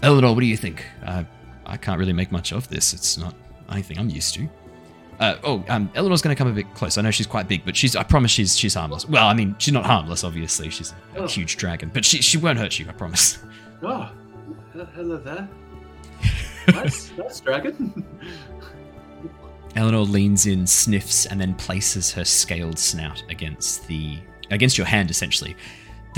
Eleanor, 0.02 0.32
what 0.34 0.40
do 0.40 0.46
you 0.46 0.56
think? 0.56 0.84
Uh, 1.04 1.24
I 1.66 1.76
can't 1.76 1.98
really 1.98 2.12
make 2.12 2.30
much 2.32 2.52
of 2.52 2.68
this. 2.68 2.92
It's 2.94 3.18
not 3.18 3.34
anything 3.70 3.98
I'm 3.98 4.08
used 4.10 4.34
to. 4.34 4.48
Uh, 5.20 5.36
oh, 5.42 5.64
um, 5.68 5.90
Eleanor's 5.96 6.22
going 6.22 6.34
to 6.34 6.38
come 6.38 6.48
a 6.48 6.52
bit 6.54 6.72
close. 6.74 6.96
I 6.96 7.02
know 7.02 7.10
she's 7.10 7.26
quite 7.26 7.48
big, 7.48 7.64
but 7.64 7.76
she's. 7.76 7.96
I 7.96 8.04
promise 8.04 8.30
she's 8.30 8.56
she's 8.56 8.74
harmless. 8.74 9.06
Well, 9.08 9.26
I 9.26 9.34
mean, 9.34 9.56
she's 9.58 9.74
not 9.74 9.84
harmless, 9.84 10.22
obviously. 10.22 10.70
She's 10.70 10.92
a 11.16 11.20
Oh. 11.22 11.26
huge 11.26 11.56
dragon, 11.56 11.90
but 11.92 12.04
she 12.04 12.22
she 12.22 12.38
won't 12.38 12.58
hurt 12.58 12.78
you. 12.78 12.86
I 12.88 12.92
promise. 12.92 13.38
Oh, 13.82 14.10
hello 14.94 15.16
there. 15.16 15.48
nice, 16.68 17.10
nice 17.18 17.40
dragon. 17.40 18.04
Eleanor 19.76 20.00
leans 20.00 20.46
in, 20.46 20.66
sniffs, 20.66 21.26
and 21.26 21.40
then 21.40 21.54
places 21.54 22.12
her 22.12 22.24
scaled 22.24 22.78
snout 22.78 23.22
against 23.28 23.86
the 23.88 24.18
against 24.50 24.78
your 24.78 24.86
hand, 24.86 25.10
essentially. 25.10 25.56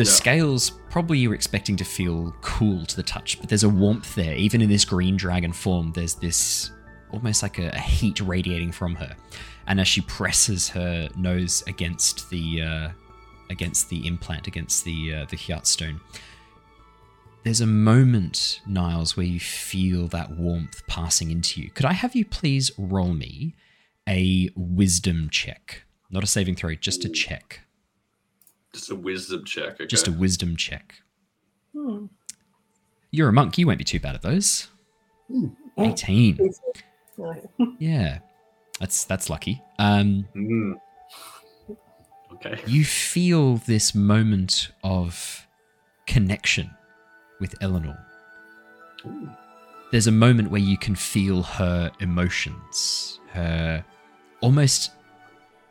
The 0.01 0.07
Yeah. 0.07 0.13
scales 0.13 0.71
probably 0.89 1.19
you're 1.19 1.35
expecting 1.35 1.77
to 1.77 1.85
feel 1.85 2.35
cool 2.41 2.87
to 2.87 2.97
the 2.97 3.03
touch, 3.03 3.39
but 3.39 3.51
there's 3.51 3.65
a 3.65 3.69
warmth 3.69 4.15
there. 4.15 4.35
Even 4.35 4.63
in 4.63 4.71
this 4.71 4.83
green 4.83 5.15
dragon 5.15 5.53
form, 5.53 5.93
there's 5.93 6.15
this 6.15 6.71
almost 7.11 7.43
like 7.43 7.59
a, 7.59 7.69
a 7.69 7.79
heat 7.79 8.19
radiating 8.23 8.73
from 8.73 8.95
her. 8.95 9.15
And 9.67 9.79
as 9.79 9.87
she 9.87 10.01
presses 10.01 10.71
her 10.71 11.11
nose 11.17 11.63
against 11.67 12.31
the 12.31 12.63
uh, 12.63 12.89
against 13.51 13.91
the 13.91 14.07
implant, 14.07 14.47
against 14.47 14.87
the 14.87 15.17
uh, 15.17 15.27
the 15.27 15.37
Hyat 15.37 15.67
stone, 15.67 16.01
there's 17.45 17.61
a 17.61 17.67
moment, 17.67 18.63
Niles, 18.67 19.19
where 19.19 19.27
you 19.27 19.39
feel 19.39 20.09
that 20.09 20.31
warmth 20.31 20.83
passing 20.87 21.31
into 21.31 21.61
you. 21.61 21.69
Could 21.73 21.85
I 21.85 21.93
have 21.93 22.17
you 22.17 22.25
please 22.25 22.71
roll 22.79 23.13
me 23.13 23.55
a 24.09 24.49
wisdom 24.57 25.29
check? 25.31 25.85
Not 26.11 26.25
a 26.25 26.27
saving 26.27 26.55
throw, 26.57 26.75
just 26.75 27.05
a 27.05 27.11
check. 27.11 27.61
Just 28.73 28.91
a 28.91 28.95
wisdom 28.95 29.45
check. 29.45 29.75
Okay. 29.75 29.87
Just 29.87 30.09
a 30.09 30.13
wisdom 30.13 30.57
check. 30.57 30.95
Hmm. 31.75 32.07
You're 33.11 33.29
a 33.29 33.33
monk, 33.33 33.59
you 33.59 33.67
won't 33.67 33.79
be 33.79 33.85
too 33.85 34.01
bad 34.01 34.15
at 34.15 34.23
those. 34.23 34.69
18. 35.79 36.39
Yeah. 37.79 38.21
That's 38.79 39.05
that's 39.05 39.29
lucky. 39.29 39.63
Um 39.79 40.27
Mm. 40.35 40.81
Okay. 42.33 42.59
you 42.67 42.83
feel 42.87 43.57
this 43.67 43.95
moment 43.95 44.71
of 44.83 45.47
connection 46.07 46.71
with 47.41 47.55
Eleanor. 47.61 47.99
Ooh. 49.05 49.29
There's 49.93 50.07
a 50.07 50.13
moment 50.13 50.51
where 50.51 50.61
you 50.61 50.79
can 50.79 50.95
feel 50.95 51.43
her 51.43 51.91
emotions, 52.01 53.21
her 53.33 53.85
almost 54.41 54.93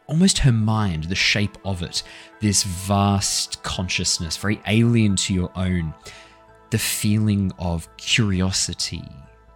almost 0.09 0.39
her 0.39 0.51
mind, 0.51 1.05
the 1.05 1.15
shape 1.15 1.57
of 1.63 1.81
it, 1.81 2.03
this 2.41 2.63
vast 2.63 3.61
consciousness, 3.63 4.35
very 4.37 4.59
alien 4.67 5.15
to 5.15 5.33
your 5.33 5.51
own. 5.55 5.93
The 6.71 6.77
feeling 6.77 7.51
of 7.57 7.87
curiosity, 7.97 9.03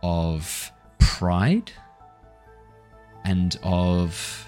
of 0.01 0.71
pride, 0.99 1.71
and 3.25 3.57
of 3.63 4.47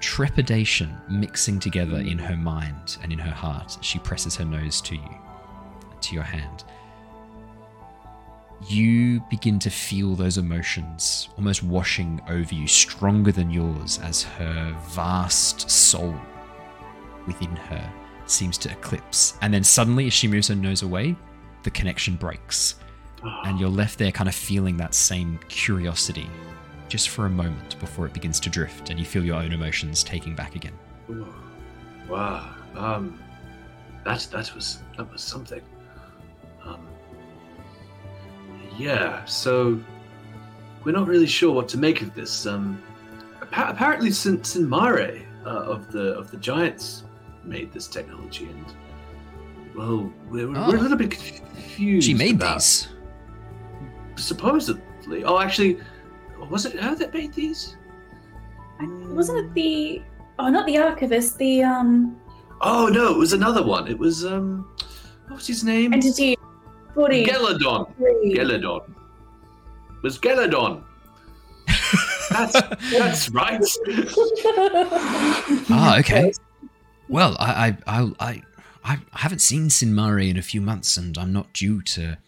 trepidation 0.00 0.96
mixing 1.08 1.60
together 1.60 1.98
in 1.98 2.18
her 2.18 2.36
mind 2.36 2.96
and 3.02 3.12
in 3.12 3.18
her 3.18 3.30
heart 3.30 3.76
she 3.82 3.98
presses 3.98 4.34
her 4.36 4.44
nose 4.44 4.80
to 4.80 4.96
you, 4.96 5.14
to 6.00 6.14
your 6.14 6.24
hand. 6.24 6.64
You 8.68 9.20
begin 9.30 9.58
to 9.60 9.70
feel 9.70 10.14
those 10.14 10.38
emotions 10.38 11.28
almost 11.36 11.62
washing 11.62 12.20
over 12.28 12.54
you, 12.54 12.66
stronger 12.66 13.32
than 13.32 13.50
yours, 13.50 13.98
as 14.02 14.22
her 14.22 14.76
vast 14.90 15.70
soul 15.70 16.14
within 17.26 17.56
her 17.56 17.92
seems 18.26 18.58
to 18.58 18.70
eclipse. 18.70 19.34
And 19.42 19.52
then 19.52 19.64
suddenly, 19.64 20.06
as 20.06 20.12
she 20.12 20.28
moves 20.28 20.48
her 20.48 20.54
nose 20.54 20.82
away, 20.82 21.16
the 21.62 21.70
connection 21.70 22.16
breaks. 22.16 22.76
And 23.44 23.60
you're 23.60 23.68
left 23.68 23.98
there 23.98 24.12
kind 24.12 24.28
of 24.28 24.34
feeling 24.34 24.76
that 24.78 24.94
same 24.94 25.38
curiosity 25.48 26.28
just 26.88 27.10
for 27.10 27.26
a 27.26 27.30
moment 27.30 27.78
before 27.78 28.06
it 28.06 28.12
begins 28.12 28.40
to 28.40 28.50
drift 28.50 28.90
and 28.90 28.98
you 28.98 29.04
feel 29.04 29.24
your 29.24 29.36
own 29.36 29.52
emotions 29.52 30.02
taking 30.02 30.34
back 30.34 30.56
again. 30.56 30.72
Ooh. 31.10 31.26
Wow. 32.08 32.54
Um, 32.74 33.22
that 34.04 34.26
that 34.32 34.54
was 34.54 34.78
that 34.96 35.10
was 35.12 35.22
something. 35.22 35.60
Yeah. 38.80 39.24
So 39.26 39.78
we're 40.84 40.92
not 40.92 41.06
really 41.06 41.26
sure 41.26 41.52
what 41.52 41.68
to 41.68 41.78
make 41.78 42.02
of 42.02 42.14
this. 42.14 42.46
Um, 42.46 42.82
appa- 43.42 43.70
apparently, 43.72 44.10
Sin- 44.10 44.40
Sinmare 44.40 45.26
uh, 45.44 45.48
of 45.74 45.90
the 45.92 46.06
of 46.18 46.30
the 46.30 46.36
giants 46.38 47.04
made 47.44 47.72
this 47.72 47.86
technology, 47.88 48.46
and 48.46 48.66
well, 49.76 50.12
we're, 50.30 50.48
we're 50.48 50.58
Oh. 50.58 50.70
a 50.70 50.80
little 50.84 50.96
bit 50.96 51.10
confused. 51.10 52.06
She 52.06 52.14
made 52.14 52.36
about- 52.36 52.56
these. 52.58 52.88
supposedly. 54.16 55.24
Oh, 55.24 55.38
actually, 55.38 55.78
was 56.50 56.66
it 56.66 56.78
her 56.78 56.94
that 56.96 57.12
made 57.14 57.32
these? 57.34 57.76
Wasn't 58.80 59.38
it 59.38 59.54
the? 59.54 60.02
Oh, 60.38 60.48
not 60.48 60.66
the 60.66 60.78
archivist. 60.78 61.36
The 61.38 61.62
um 61.62 62.16
Oh 62.62 62.86
no, 62.88 63.12
it 63.14 63.18
was 63.18 63.32
another 63.32 63.62
one. 63.62 63.88
It 63.88 63.98
was 63.98 64.24
um, 64.24 64.68
what 65.28 65.36
was 65.36 65.46
his 65.46 65.64
name? 65.64 65.92
entity 65.92 66.36
forty 66.94 67.24
Geladon. 67.24 67.94
three. 67.96 68.34
Geladon. 68.36 68.82
It 68.88 70.02
was 70.02 70.18
Geladon. 70.18 70.82
That's 72.30 72.52
that's 72.90 73.28
right. 73.30 73.62
Ah, 75.72 75.98
okay. 75.98 76.32
Well, 77.08 77.36
I, 77.40 77.76
I, 77.86 78.00
I, 78.00 78.12
I, 78.20 78.42
I 79.12 79.18
haven't 79.18 79.40
seen 79.40 79.68
Sinmare 79.68 80.28
in 80.28 80.36
a 80.36 80.42
few 80.42 80.60
months, 80.60 80.96
and 80.96 81.16
I'm 81.18 81.32
not 81.32 81.52
due 81.52 81.82
to, 81.82 82.18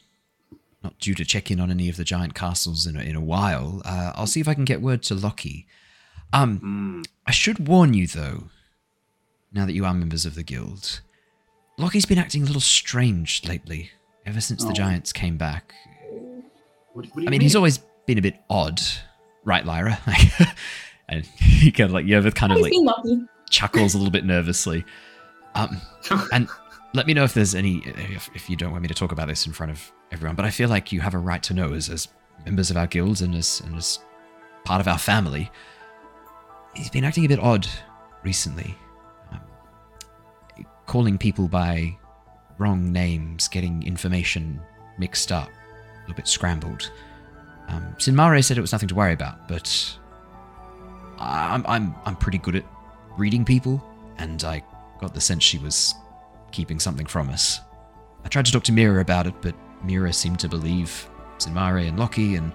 not 0.83 0.99
due 0.99 1.15
to 1.15 1.25
check 1.25 1.51
in 1.51 1.61
on 1.61 1.71
any 1.71 1.89
of 1.89 1.97
the 1.97 2.05
giant 2.05 2.35
castles 2.35 2.87
in 2.87 2.97
a, 2.97 3.01
in 3.01 3.15
a 3.17 3.21
while. 3.21 3.83
Uh, 3.85 4.13
I'll 4.15 4.27
see 4.27 4.41
if 4.41 4.49
I 4.49 4.55
can 4.55 4.65
get 4.65 4.81
word 4.83 5.03
to 5.05 5.15
Lockie. 5.15 5.67
Um, 6.33 6.59
Hmm. 6.59 7.03
I 7.27 7.31
should 7.31 7.69
warn 7.69 7.95
you 7.95 8.07
though. 8.07 8.45
Now 9.53 9.67
that 9.67 9.75
you 9.75 9.85
are 9.85 9.95
members 9.95 10.25
of 10.27 10.35
the 10.35 10.43
guild, 10.43 11.01
Lockie's 11.79 12.07
been 12.07 12.19
acting 12.19 12.43
a 12.43 12.47
little 12.47 12.61
strange 12.61 13.43
lately. 13.47 13.91
Ever 14.27 14.41
since 14.41 14.63
the 14.63 14.71
Oh. 14.71 14.75
giants 14.75 15.13
came 15.13 15.37
back, 15.37 15.75
What, 16.93 17.07
what 17.07 17.15
do 17.17 17.23
you 17.23 17.29
I 17.29 17.31
mean, 17.31 17.41
he's 17.41 17.57
always 17.57 17.79
been 18.07 18.19
a 18.19 18.23
bit 18.23 18.41
odd, 18.51 18.81
right, 19.45 19.65
Lyra? 19.65 19.99
and 21.09 21.25
he 21.25 21.73
kind 21.73 21.87
of 21.89 21.93
like 21.93 22.07
Yervith 22.07 22.35
kind 22.35 22.53
of 22.53 22.61
like 22.61 22.73
chuckles 23.51 23.95
a 23.95 23.99
little 23.99 24.13
bit 24.13 24.25
nervously. 24.25 24.85
Um, 25.55 25.81
and 26.33 26.49
let 26.95 27.07
me 27.07 27.15
know 27.15 27.25
if 27.25 27.35
there's 27.35 27.55
any, 27.55 27.79
if, 27.87 28.31
if 28.35 28.49
you 28.51 28.57
don't 28.57 28.71
want 28.71 28.83
me 28.83 28.89
to 28.89 28.95
talk 28.95 29.13
about 29.13 29.29
this 29.29 29.47
in 29.47 29.53
front 29.53 29.73
of 29.73 29.91
everyone, 30.13 30.37
but 30.37 30.45
I 30.45 30.51
feel 30.51 30.69
like 30.69 30.93
you 30.93 31.01
have 31.01 31.15
a 31.15 31.19
right 31.19 31.43
to 31.45 31.55
know 31.55 31.73
as, 31.73 31.89
as 31.89 32.09
members 32.45 32.71
of 32.71 32.77
our 32.77 32.87
guilds 32.87 33.23
and 33.23 33.35
as, 33.35 33.61
and 33.65 33.77
as 33.77 33.99
part 34.65 34.81
of 34.81 34.87
our 34.89 34.99
family. 34.99 35.51
He's 36.75 36.91
been 36.91 37.05
acting 37.05 37.25
a 37.25 37.29
bit 37.29 37.41
odd 37.41 37.67
recently. 38.23 38.77
Um, 39.31 39.41
calling 40.87 41.19
people 41.19 41.49
by 41.49 41.97
wrong 42.63 42.93
names, 42.93 43.49
getting 43.49 43.83
information 43.83 44.61
mixed 44.99 45.33
up, 45.33 45.49
a 45.49 46.01
little 46.03 46.15
bit 46.15 46.29
scrambled. 46.29 46.91
Um, 47.69 47.95
Sinmare 47.99 48.43
said 48.45 48.59
it 48.59 48.61
was 48.61 48.73
nothing 48.73 48.89
to 48.89 48.95
worry 48.95 49.13
about, 49.13 49.49
but 49.49 49.97
I'm, 51.19 51.65
I'm, 51.67 51.95
I'm 52.05 52.17
pretty 52.17 52.39
good 52.39 52.57
at 52.57 52.65
reading 53.19 53.45
people, 53.45 53.83
and 54.19 54.43
I 54.45 54.63
got 55.01 55.15
the 55.15 55.21
sense 55.21 55.43
she 55.43 55.59
was 55.59 55.95
keeping 56.51 56.79
something 56.79 57.07
from 57.07 57.29
us. 57.31 57.61
I 58.25 58.29
tried 58.29 58.47
to 58.47 58.53
talk 58.53 58.65
to 58.65 58.73
Mira 58.73 59.01
about 59.01 59.27
it, 59.27 59.35
but 59.41 59.55
Mira 59.85 60.13
seemed 60.13 60.39
to 60.41 60.49
believe 60.49 61.09
Sinmare 61.39 61.89
and 61.89 61.99
Lockie, 61.99 62.37
and 62.37 62.53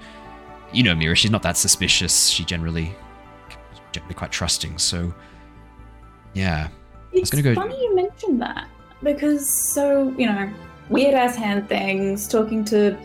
you 0.72 0.84
know 0.84 0.96
Mira, 0.96 1.16
she's 1.16 1.32
not 1.32 1.44
that 1.44 1.58
suspicious. 1.58 2.28
She 2.28 2.44
generally, 2.46 2.96
generally 3.92 4.16
quite 4.16 4.32
trusting. 4.32 4.78
So, 4.78 5.14
yeah, 6.34 6.70
It's 7.12 7.30
gonna 7.30 7.44
go- 7.44 7.56
funny 7.56 7.76
you 7.82 7.96
mentioned 7.96 8.42
that 8.42 8.68
because 9.04 9.48
so 9.48 10.14
you 10.18 10.26
know 10.26 10.52
weird 10.90 11.14
ass 11.14 11.36
hand 11.36 11.68
things, 11.68 12.28
talking 12.28 12.64
to 12.66 12.98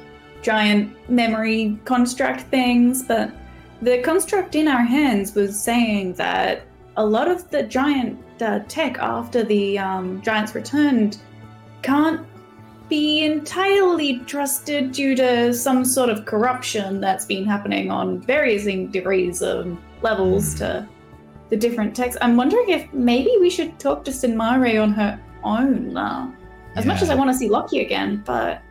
giant 0.43 0.95
memory 1.09 1.79
construct 1.85 2.43
things, 2.43 3.03
but 3.03 3.33
the 3.81 3.99
construct 3.99 4.55
in 4.55 4.69
our 4.69 4.83
hands 4.83 5.35
was 5.35 5.61
saying 5.61 6.15
that 6.15 6.63
a 6.97 7.05
lot 7.05 7.31
of 7.31 7.49
the 7.51 7.63
giant 7.63 8.19
uh, 8.41 8.61
tech 8.69 8.99
after 8.99 9.43
the 9.43 9.79
um, 9.79 10.21
giants 10.23 10.55
returned 10.55 11.19
can't 11.83 12.27
be 12.89 13.25
entirely 13.25 14.19
trusted 14.21 14.93
due 14.93 15.17
to 15.17 15.55
some 15.55 15.85
sort 15.85 16.11
of 16.11 16.27
corruption 16.27 17.01
that's 17.01 17.25
been 17.25 17.45
happening 17.45 17.91
on 17.91 18.21
varying 18.21 18.89
degrees 18.89 19.41
of 19.43 19.77
levels 20.03 20.53
Hmm. 20.53 20.59
to 20.59 20.89
the 21.49 21.57
different 21.57 21.95
texts. 21.97 22.19
I'm 22.21 22.37
wondering 22.37 22.69
if 22.69 22.93
maybe 22.93 23.35
we 23.41 23.51
should 23.51 23.79
talk 23.79 24.05
to 24.05 24.11
Sinmare 24.11 24.83
on 24.83 24.93
her 24.93 25.19
own 25.45 25.93
now. 25.93 26.35
As 26.75 26.87
much 26.87 27.03
as 27.03 27.11
I 27.11 27.15
want 27.15 27.31
to 27.31 27.35
see 27.37 27.49
Loki 27.49 27.81
again, 27.81 28.23
but 28.25 28.63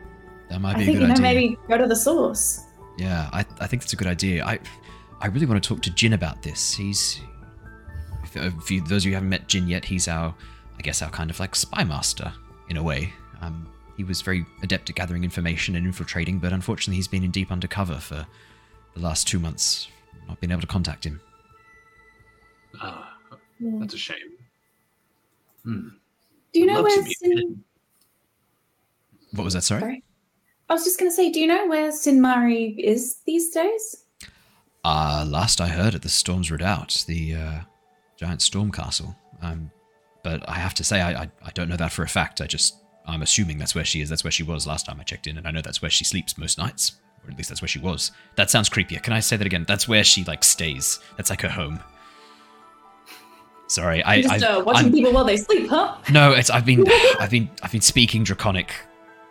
that 0.48 0.60
might 0.60 0.74
I 0.74 0.78
be 0.78 0.82
a 0.82 0.86
think 0.86 0.98
good 0.98 1.02
you 1.02 1.08
know 1.08 1.12
idea. 1.14 1.22
maybe 1.22 1.58
go 1.68 1.78
to 1.78 1.86
the 1.86 1.96
source. 1.96 2.64
Yeah, 2.98 3.28
I, 3.32 3.40
I 3.60 3.66
think 3.66 3.82
that's 3.82 3.92
a 3.92 3.96
good 3.96 4.08
idea. 4.08 4.44
I 4.44 4.58
I 5.20 5.28
really 5.28 5.46
want 5.46 5.62
to 5.62 5.66
talk 5.68 5.82
to 5.82 5.90
Jin 5.90 6.12
about 6.14 6.42
this. 6.42 6.74
He's 6.74 7.20
if, 8.24 8.36
if 8.36 8.70
you, 8.70 8.80
those 8.82 9.02
of 9.02 9.06
you 9.06 9.10
who 9.12 9.14
haven't 9.14 9.28
met 9.30 9.48
Jin 9.48 9.68
yet, 9.68 9.84
he's 9.84 10.08
our 10.08 10.34
I 10.78 10.82
guess 10.82 11.00
our 11.00 11.10
kind 11.10 11.30
of 11.30 11.38
like 11.38 11.54
spy 11.54 11.84
master 11.84 12.32
in 12.68 12.76
a 12.76 12.82
way. 12.82 13.12
Um, 13.40 13.68
he 13.96 14.04
was 14.04 14.20
very 14.20 14.44
adept 14.62 14.90
at 14.90 14.96
gathering 14.96 15.22
information 15.22 15.76
and 15.76 15.86
infiltrating, 15.86 16.38
but 16.38 16.52
unfortunately, 16.52 16.96
he's 16.96 17.08
been 17.08 17.22
in 17.24 17.30
deep 17.30 17.52
undercover 17.52 17.96
for 17.96 18.26
the 18.94 19.00
last 19.00 19.28
two 19.28 19.38
months. 19.38 19.88
Not 20.28 20.40
been 20.40 20.50
able 20.50 20.60
to 20.62 20.66
contact 20.66 21.04
him. 21.04 21.20
Ah, 22.80 23.16
that's 23.60 23.94
a 23.94 23.98
shame. 23.98 24.16
Hmm. 25.64 25.88
Do 26.52 26.60
you 26.60 26.66
know 26.66 26.82
where 26.82 27.04
Sin? 27.06 27.64
What 29.32 29.44
was 29.44 29.54
that? 29.54 29.62
Sorry. 29.62 29.80
Sorry, 29.80 30.04
I 30.68 30.74
was 30.74 30.84
just 30.84 30.98
gonna 30.98 31.10
say, 31.10 31.30
do 31.30 31.40
you 31.40 31.46
know 31.46 31.66
where 31.66 31.90
Sinmare 31.90 32.78
is 32.78 33.20
these 33.26 33.50
days? 33.50 34.04
Uh, 34.84 35.24
last 35.28 35.60
I 35.60 35.68
heard 35.68 35.94
at 35.94 36.02
the 36.02 36.08
Storm's 36.08 36.50
Redoubt, 36.50 37.04
the 37.06 37.34
uh, 37.34 37.60
giant 38.16 38.42
storm 38.42 38.70
castle. 38.70 39.16
Um, 39.40 39.70
but 40.22 40.46
I 40.48 40.54
have 40.54 40.74
to 40.74 40.84
say, 40.84 41.00
I, 41.00 41.22
I 41.22 41.30
I 41.44 41.50
don't 41.54 41.68
know 41.68 41.76
that 41.76 41.92
for 41.92 42.02
a 42.02 42.08
fact. 42.08 42.40
I 42.40 42.46
just 42.46 42.76
I'm 43.06 43.22
assuming 43.22 43.58
that's 43.58 43.74
where 43.74 43.84
she 43.84 44.00
is. 44.00 44.08
That's 44.08 44.24
where 44.24 44.30
she 44.30 44.42
was 44.42 44.66
last 44.66 44.86
time 44.86 45.00
I 45.00 45.04
checked 45.04 45.26
in, 45.26 45.38
and 45.38 45.46
I 45.46 45.50
know 45.50 45.62
that's 45.62 45.82
where 45.82 45.90
she 45.90 46.04
sleeps 46.04 46.36
most 46.38 46.58
nights, 46.58 46.92
or 47.24 47.30
at 47.30 47.36
least 47.36 47.48
that's 47.48 47.62
where 47.62 47.68
she 47.68 47.78
was. 47.78 48.12
That 48.36 48.50
sounds 48.50 48.68
creepier. 48.68 49.02
Can 49.02 49.12
I 49.12 49.20
say 49.20 49.36
that 49.36 49.46
again? 49.46 49.64
That's 49.66 49.88
where 49.88 50.04
she 50.04 50.24
like 50.24 50.44
stays. 50.44 51.00
That's 51.16 51.30
like 51.30 51.40
her 51.40 51.48
home. 51.48 51.80
Sorry, 53.72 54.04
I'm 54.04 54.22
just 54.22 54.44
I 54.44 54.48
uh, 54.48 54.62
watching 54.64 54.84
I'm- 54.86 54.92
people 54.92 55.12
while 55.12 55.24
they 55.24 55.36
sleep, 55.36 55.68
huh? 55.70 55.96
no, 56.10 56.32
it's 56.32 56.50
I've 56.50 56.66
been 56.66 56.84
I've 57.20 57.30
been 57.30 57.48
I've 57.62 57.72
been 57.72 57.80
speaking 57.80 58.22
Draconic 58.24 58.74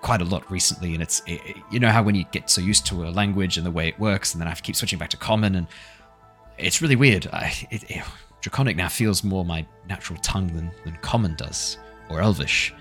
quite 0.02 0.22
a 0.22 0.26
lot 0.26 0.50
recently, 0.50 0.94
and 0.94 1.02
it's 1.04 1.22
it, 1.28 1.42
it- 1.46 1.58
you 1.72 1.80
know 1.80 1.90
how 1.90 2.02
when 2.02 2.16
you 2.16 2.26
get 2.32 2.50
so 2.50 2.60
used 2.62 2.86
to 2.88 3.06
a 3.08 3.10
language 3.10 3.58
and 3.58 3.66
the 3.66 3.72
way 3.72 3.88
it 3.88 4.00
works, 4.00 4.34
and 4.34 4.42
then 4.42 4.48
I 4.48 4.50
have 4.50 4.58
to 4.58 4.64
keep 4.64 4.76
switching 4.76 4.98
back 5.00 5.10
to 5.12 5.18
Common, 5.18 5.56
and 5.56 5.68
it's 6.58 6.82
really 6.82 6.96
weird. 6.96 7.28
I, 7.32 7.54
it, 7.70 7.84
it- 7.92 8.04
Draconic 8.42 8.76
now 8.76 8.90
feels 8.90 9.24
more 9.24 9.46
my 9.46 9.64
natural 9.88 10.18
tongue 10.24 10.48
than 10.48 10.72
than 10.86 10.96
Common 11.04 11.36
does, 11.36 11.78
or 12.10 12.20
Elvish. 12.22 12.74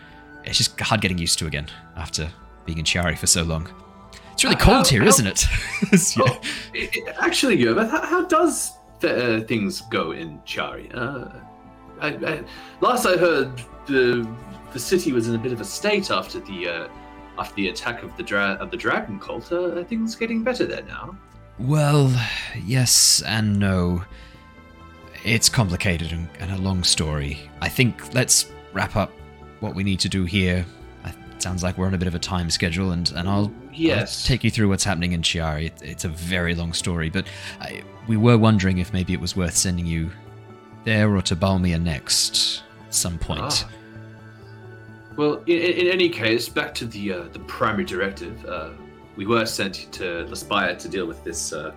It's 0.45 0.57
just 0.57 0.81
hard 0.81 1.03
getting 1.03 1.19
used 1.19 1.39
to 1.41 1.47
again 1.47 1.67
after 1.97 2.31
being 2.65 2.79
in 2.79 2.85
Chiari 2.87 3.19
for 3.19 3.27
so 3.27 3.43
long. 3.43 3.69
It's 4.33 4.43
really 4.43 4.57
Uh, 4.57 4.61
cold 4.61 4.87
how- 4.87 4.91
here, 4.91 5.03
how- 5.03 5.09
isn't 5.09 5.27
it? 5.27 5.45
Yeah. 6.17 6.25
Oh, 6.25 6.41
i- 6.75 6.91
i- 6.97 7.27
actually, 7.27 7.59
Yerva, 7.59 7.91
how, 7.91 8.01
how 8.07 8.25
does 8.25 8.73
the, 9.01 9.11
uh, 9.37 9.41
things 9.47 9.83
go 9.91 10.13
in 10.13 10.39
Chiari? 10.47 10.89
Uh, 10.97 11.29
I, 12.01 12.09
I, 12.09 12.45
last 12.81 13.07
I 13.07 13.17
heard, 13.17 13.51
the 13.87 14.29
the 14.73 14.79
city 14.79 15.13
was 15.13 15.29
in 15.29 15.35
a 15.35 15.39
bit 15.39 15.53
of 15.53 15.61
a 15.61 15.65
state 15.65 16.11
after 16.11 16.41
the 16.41 16.69
uh, 16.69 16.89
after 17.39 17.55
the 17.55 17.69
attack 17.69 18.03
of 18.03 18.17
the 18.17 18.23
dra- 18.23 18.57
of 18.61 18.71
the 18.71 18.77
dragon 18.77 19.19
cult, 19.19 19.51
uh, 19.53 19.77
are 19.77 19.85
things 19.85 20.15
getting 20.15 20.43
better 20.43 20.67
there 20.67 20.83
now? 20.83 21.17
Well, 21.59 22.13
yes 22.65 23.23
and 23.27 23.59
no. 23.59 24.05
It's 25.25 25.51
complicated 25.51 26.13
and, 26.13 26.29
and 26.39 26.51
a 26.53 26.57
long 26.57 26.83
story. 26.83 27.39
I 27.61 27.69
think 27.69 28.15
let's 28.15 28.51
wrap 28.73 28.97
up 28.97 29.13
what 29.61 29.75
we 29.75 29.85
need 29.85 30.01
to 30.01 30.09
do 30.09 30.25
here. 30.25 30.65
It 31.05 31.43
sounds 31.43 31.63
like 31.63 31.77
we're 31.77 31.87
on 31.87 31.95
a 31.95 31.99
bit 31.99 32.09
of 32.09 32.15
a 32.15 32.19
time 32.19 32.49
schedule, 32.51 32.93
and, 32.93 33.11
and 33.15 33.29
I'll, 33.29 33.53
Yes. 33.73 34.25
I'll 34.25 34.29
take 34.29 34.45
you 34.45 34.51
through 34.51 34.69
what's 34.69 34.85
happening 34.85 35.13
in 35.13 35.23
Chiari. 35.23 35.67
It, 35.67 35.83
it's 35.83 36.05
a 36.05 36.09
very 36.09 36.55
long 36.55 36.73
story, 36.73 37.11
but 37.11 37.27
I, 37.61 37.83
we 38.09 38.17
were 38.17 38.39
wondering 38.39 38.79
if 38.79 38.93
maybe 38.93 39.13
it 39.13 39.21
was 39.21 39.37
worth 39.37 39.57
sending 39.57 39.87
you 39.87 40.11
there 40.85 41.15
or 41.15 41.23
to 41.23 41.37
Balmia 41.37 41.81
next 41.81 42.63
at 42.87 42.95
some 42.95 43.19
point. 43.19 43.41
Ah. 43.43 43.69
Well, 45.17 45.43
in, 45.47 45.59
in 45.59 45.87
any 45.89 46.09
case, 46.09 46.49
back 46.49 46.75
to 46.75 46.87
the 46.87 47.13
uh, 47.13 47.23
the 47.33 47.41
primary 47.41 47.85
directive. 47.85 48.45
Uh, 48.47 48.71
we 49.17 49.27
were 49.27 49.45
sent 49.45 49.93
to 49.93 50.25
Laspire 50.29 50.77
to 50.77 50.89
deal 50.89 51.07
with 51.07 51.23
this 51.25 51.53
uh, 51.53 51.73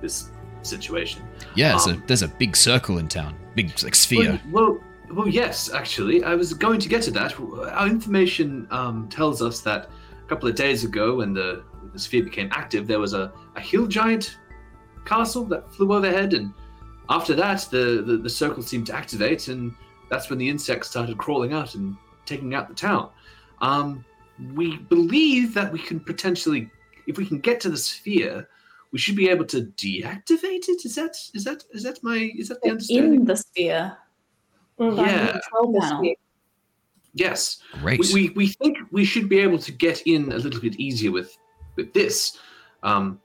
this 0.00 0.30
situation. 0.62 1.22
Yeah, 1.54 1.76
so 1.76 1.92
Um, 1.92 2.02
there's 2.06 2.22
a 2.22 2.28
big 2.28 2.56
circle 2.56 2.98
in 2.98 3.08
town, 3.08 3.36
big 3.54 3.70
like 3.82 3.94
sphere. 3.94 4.40
Well, 4.50 4.72
well, 4.72 4.78
well, 5.12 5.28
yes, 5.28 5.70
actually, 5.72 6.24
I 6.24 6.34
was 6.34 6.52
going 6.54 6.80
to 6.80 6.88
get 6.88 7.02
to 7.02 7.10
that. 7.12 7.38
Our 7.38 7.86
information 7.86 8.66
um, 8.70 9.08
tells 9.08 9.42
us 9.42 9.60
that 9.60 9.90
a 10.24 10.28
couple 10.28 10.48
of 10.48 10.54
days 10.54 10.84
ago, 10.84 11.16
when 11.16 11.32
the, 11.34 11.62
the 11.92 11.98
sphere 11.98 12.22
became 12.24 12.48
active, 12.52 12.86
there 12.86 13.00
was 13.00 13.12
a, 13.12 13.32
a 13.56 13.60
hill 13.60 13.86
giant 13.86 14.38
castle 15.04 15.44
that 15.46 15.72
flew 15.74 15.92
overhead, 15.92 16.34
and 16.34 16.52
after 17.10 17.34
that, 17.34 17.66
the, 17.70 18.02
the, 18.06 18.16
the 18.16 18.30
circle 18.30 18.62
seemed 18.62 18.86
to 18.86 18.94
activate, 18.94 19.48
and 19.48 19.74
that's 20.08 20.30
when 20.30 20.38
the 20.38 20.48
insects 20.48 20.88
started 20.88 21.18
crawling 21.18 21.52
out 21.52 21.74
and 21.74 21.96
taking 22.24 22.54
out 22.54 22.68
the 22.68 22.74
town. 22.74 23.10
Um, 23.60 24.04
we 24.54 24.76
believe 24.76 25.52
that 25.54 25.70
we 25.72 25.80
can 25.80 26.00
potentially, 26.00 26.70
if 27.06 27.18
we 27.18 27.26
can 27.26 27.40
get 27.40 27.60
to 27.60 27.68
the 27.68 27.76
sphere, 27.76 28.48
we 28.92 28.98
should 28.98 29.16
be 29.16 29.28
able 29.28 29.44
to 29.46 29.62
deactivate 29.76 30.68
it. 30.68 30.84
Is 30.84 30.94
that 30.94 31.16
is 31.34 31.44
that 31.44 31.64
is 31.72 31.82
that 31.82 32.02
my 32.02 32.32
is 32.36 32.48
that 32.48 32.62
the 32.62 32.70
understanding? 32.70 33.20
In 33.20 33.24
the 33.24 33.36
sphere. 33.36 33.96
Yeah. 34.78 35.38
Control. 35.52 36.14
Yes. 37.12 37.58
Great. 37.80 38.00
We, 38.00 38.14
we, 38.14 38.30
we 38.30 38.48
think 38.48 38.78
we 38.90 39.04
should 39.04 39.28
be 39.28 39.38
able 39.40 39.58
to 39.58 39.72
get 39.72 40.02
in 40.06 40.32
a 40.32 40.36
little 40.36 40.60
bit 40.60 40.76
easier 40.76 41.12
with 41.12 41.36
with 41.76 41.92
this. 41.92 42.38
Um, 42.82 43.20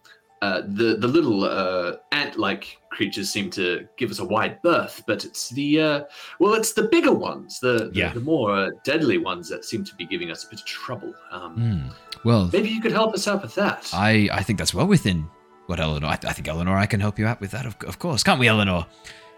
uh, 0.45 0.61
the 0.79 0.89
the 1.03 1.07
little 1.07 1.43
uh, 1.43 1.97
ant-like 2.11 2.77
creatures 2.89 3.29
seem 3.29 3.49
to 3.51 3.65
give 3.97 4.09
us 4.11 4.19
a 4.19 4.25
wide 4.35 4.61
berth, 4.61 5.03
but 5.07 5.25
it's 5.25 5.49
the 5.49 5.69
uh, 5.81 5.99
well, 6.39 6.53
it's 6.59 6.73
the 6.73 6.83
bigger 6.95 7.13
ones, 7.29 7.59
the 7.59 7.89
the, 7.91 7.99
Yeah. 8.01 8.13
the 8.13 8.19
more 8.33 8.51
uh, 8.61 8.69
deadly 8.83 9.17
ones 9.17 9.49
that 9.49 9.65
seem 9.65 9.83
to 9.85 9.95
be 9.95 10.05
giving 10.05 10.29
us 10.31 10.43
a 10.45 10.47
bit 10.51 10.59
of 10.61 10.65
trouble. 10.65 11.13
Um, 11.31 11.53
Hmm. 11.55 11.87
Well, 12.27 12.49
Maybe 12.51 12.69
you 12.69 12.81
could 12.81 12.91
help 13.01 13.13
us 13.13 13.27
out 13.27 13.41
with 13.43 13.53
that. 13.55 13.89
I, 13.93 14.29
I 14.39 14.41
think 14.43 14.57
that's 14.59 14.73
well 14.73 14.87
within 14.87 15.27
what 15.67 15.79
Eleanor. 15.79 16.07
I, 16.07 16.13
I 16.13 16.33
think 16.33 16.47
Eleanor, 16.47 16.75
I 16.75 16.87
can 16.87 16.99
help 16.99 17.19
you 17.19 17.27
out 17.27 17.39
with 17.41 17.51
that, 17.51 17.65
of, 17.67 17.75
of 17.87 17.99
course, 17.99 18.23
can't 18.23 18.39
we, 18.39 18.47
Eleanor? 18.47 18.85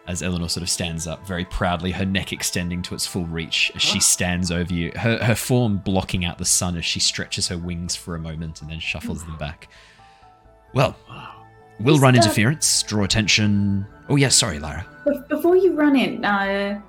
As 0.07 0.23
Eleanor 0.23 0.47
sort 0.47 0.61
of 0.63 0.69
stands 0.69 1.05
up 1.05 1.27
very 1.27 1.43
proudly, 1.43 1.91
her 1.91 2.05
neck 2.05 2.31
extending 2.31 2.81
to 2.83 2.95
its 2.95 3.05
full 3.05 3.25
reach 3.25 3.73
as 3.75 3.81
she 3.81 3.99
stands 3.99 4.51
over 4.51 4.73
you, 4.73 4.93
her, 4.95 5.17
her 5.21 5.35
form 5.35 5.79
blocking 5.79 6.23
out 6.23 6.37
the 6.37 6.45
sun 6.45 6.77
as 6.77 6.85
she 6.85 7.01
stretches 7.01 7.49
her 7.49 7.57
wings 7.57 7.93
for 7.97 8.15
a 8.15 8.19
moment 8.19 8.61
and 8.61 8.69
then 8.71 8.79
shuffles 8.79 9.25
them 9.25 9.37
back. 9.37 9.67
Well, 10.77 10.95
we'll 11.79 11.95
Is 11.95 12.01
run 12.01 12.13
that- 12.13 12.23
interference, 12.23 12.83
draw 12.83 13.03
attention. 13.03 13.87
Oh, 14.09 14.15
yes, 14.15 14.35
sorry, 14.35 14.59
Lyra. 14.59 14.85
Be- 15.07 15.19
Before 15.27 15.55
you 15.55 15.73
run 15.73 15.95
in, 15.95 16.23
uh, 16.23 16.79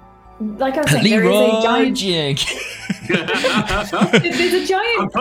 like 0.41 0.75
I 0.77 0.83
was 0.83 0.91
saying, 0.91 1.05
there 1.05 1.25
is 1.25 1.31
a 1.55 1.63
giant. 1.63 1.97
Jig. 1.97 2.39
There's 3.09 4.55
a 4.55 4.67
giant 4.67 5.13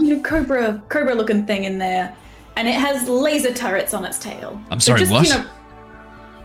you 0.00 0.16
know, 0.16 0.22
cobra 0.22 0.82
cobra 0.88 1.14
looking 1.14 1.46
thing 1.46 1.64
in 1.64 1.78
there, 1.78 2.14
and 2.56 2.66
it 2.66 2.74
has 2.74 3.08
laser 3.08 3.52
turrets 3.54 3.94
on 3.94 4.04
its 4.04 4.18
tail. 4.18 4.60
I'm 4.70 4.80
sorry, 4.80 4.98
just, 5.00 5.12
what? 5.12 5.28
You 5.28 5.34
know, 5.34 5.46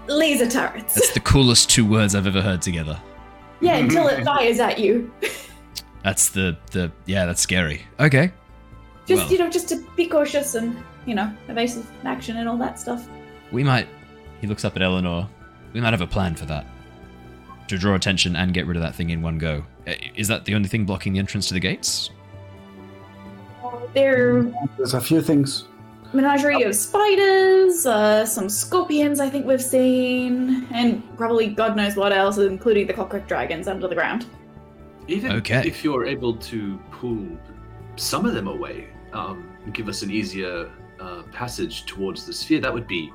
laser 0.07 0.47
turrets. 0.47 0.93
That's 0.93 1.13
the 1.13 1.19
coolest 1.19 1.69
two 1.71 1.85
words 1.85 2.13
I've 2.13 2.27
ever 2.27 2.41
heard 2.41 2.61
together. 2.61 3.01
yeah, 3.59 3.77
until 3.83 4.07
it 4.07 4.23
fires 4.23 4.59
at 4.59 4.77
you. 4.77 5.11
That's 6.03 6.29
the, 6.29 6.57
the 6.71 6.91
yeah, 7.07 7.25
that's 7.25 7.41
scary. 7.41 7.81
Okay. 7.99 8.31
Just 9.07 9.23
Well. 9.23 9.31
you 9.31 9.37
know, 9.39 9.49
just 9.49 9.67
to 9.69 9.83
be 9.95 10.05
cautious 10.05 10.53
and 10.55 10.77
you 11.05 11.15
know, 11.15 11.31
evasive 11.47 11.89
action 12.05 12.37
and 12.37 12.47
all 12.49 12.57
that 12.57 12.79
stuff. 12.79 13.07
We 13.51 13.63
might. 13.63 13.87
He 14.39 14.47
looks 14.47 14.63
up 14.65 14.75
at 14.75 14.81
Eleanor. 14.81 15.27
We 15.73 15.81
might 15.81 15.91
have 15.93 16.01
a 16.01 16.07
plan 16.07 16.35
for 16.35 16.45
that. 16.45 16.65
To 17.67 17.77
draw 17.77 17.95
attention 17.95 18.35
and 18.35 18.53
get 18.53 18.65
rid 18.67 18.75
of 18.77 18.83
that 18.83 18.95
thing 18.95 19.09
in 19.11 19.21
one 19.21 19.37
go. 19.37 19.63
Uh, 19.87 19.93
Is 20.15 20.27
that 20.27 20.45
the 20.45 20.55
only 20.55 20.67
thing 20.67 20.85
blocking 20.85 21.13
the 21.13 21.19
entrance 21.19 21.47
to 21.47 21.53
the 21.53 21.59
gates? 21.59 22.09
There 23.93 24.43
There's 24.77 24.93
a 24.93 25.01
few 25.01 25.21
things. 25.21 25.65
menagerie 26.13 26.63
of 26.63 26.75
spiders, 26.75 27.85
uh, 27.85 28.25
some 28.25 28.49
scorpions 28.49 29.19
I 29.19 29.29
think 29.29 29.45
we've 29.45 29.61
seen, 29.61 30.67
and 30.73 31.01
probably 31.17 31.47
God 31.47 31.75
knows 31.77 31.95
what 31.95 32.11
else, 32.13 32.37
including 32.37 32.87
the 32.87 32.93
cockroach 32.93 33.27
dragons 33.27 33.67
under 33.67 33.87
the 33.87 33.95
ground. 33.95 34.25
Even 35.07 35.31
Okay. 35.33 35.63
if 35.65 35.83
you're 35.83 36.05
able 36.05 36.35
to 36.35 36.77
pull 36.91 37.25
some 37.95 38.25
of 38.25 38.33
them 38.33 38.47
away 38.47 38.87
um, 39.13 39.49
and 39.65 39.73
give 39.73 39.87
us 39.89 40.01
an 40.03 40.11
easier 40.11 40.69
uh, 41.01 41.23
passage 41.31 41.85
towards 41.85 42.25
the 42.27 42.33
sphere, 42.33 42.59
that 42.61 42.73
would 42.73 42.87
be 42.87 43.11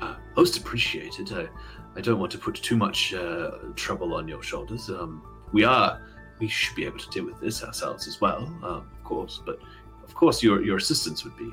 uh, 0.00 0.16
most 0.36 0.56
appreciated. 0.58 1.32
I, 1.32 1.48
I 1.96 2.00
don't 2.00 2.18
want 2.18 2.32
to 2.32 2.38
put 2.38 2.54
too 2.56 2.76
much 2.76 3.14
uh, 3.14 3.50
trouble 3.76 4.14
on 4.14 4.28
your 4.28 4.42
shoulders. 4.42 4.88
Um, 4.90 5.22
we 5.52 5.64
are, 5.64 6.00
we 6.40 6.48
should 6.48 6.76
be 6.76 6.84
able 6.84 6.98
to 6.98 7.10
deal 7.10 7.24
with 7.24 7.40
this 7.40 7.62
ourselves 7.64 8.06
as 8.06 8.20
well, 8.20 8.42
um, 8.62 8.88
of 8.96 9.04
course. 9.04 9.40
But 9.44 9.58
of 10.06 10.14
course, 10.14 10.42
your 10.42 10.62
your 10.62 10.76
assistance 10.76 11.24
would 11.24 11.36
be 11.36 11.50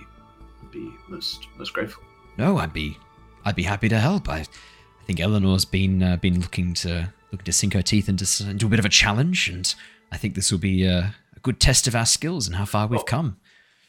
would 0.61 0.71
be 0.71 0.89
most 1.07 1.47
most 1.57 1.73
grateful. 1.73 2.03
No, 2.37 2.57
I'd 2.57 2.73
be, 2.73 2.97
I'd 3.45 3.55
be 3.55 3.63
happy 3.63 3.87
to 3.89 3.99
help. 3.99 4.27
I, 4.29 4.39
I 4.39 5.03
think 5.07 5.19
Eleanor's 5.19 5.65
been 5.65 6.03
uh, 6.03 6.17
been 6.17 6.39
looking 6.41 6.73
to 6.75 7.11
looking 7.31 7.45
to 7.45 7.53
sink 7.53 7.73
her 7.73 7.81
teeth 7.81 8.07
into 8.09 8.25
into 8.49 8.65
a 8.65 8.69
bit 8.69 8.79
of 8.79 8.85
a 8.85 8.89
challenge, 8.89 9.49
and 9.49 9.73
I 10.11 10.17
think 10.17 10.35
this 10.35 10.51
will 10.51 10.59
be 10.59 10.87
uh, 10.87 11.07
a 11.35 11.39
good 11.41 11.59
test 11.59 11.87
of 11.87 11.95
our 11.95 12.05
skills 12.05 12.45
and 12.47 12.55
how 12.57 12.65
far 12.65 12.87
we've 12.87 12.99
Oh. 12.99 13.03
come. 13.03 13.37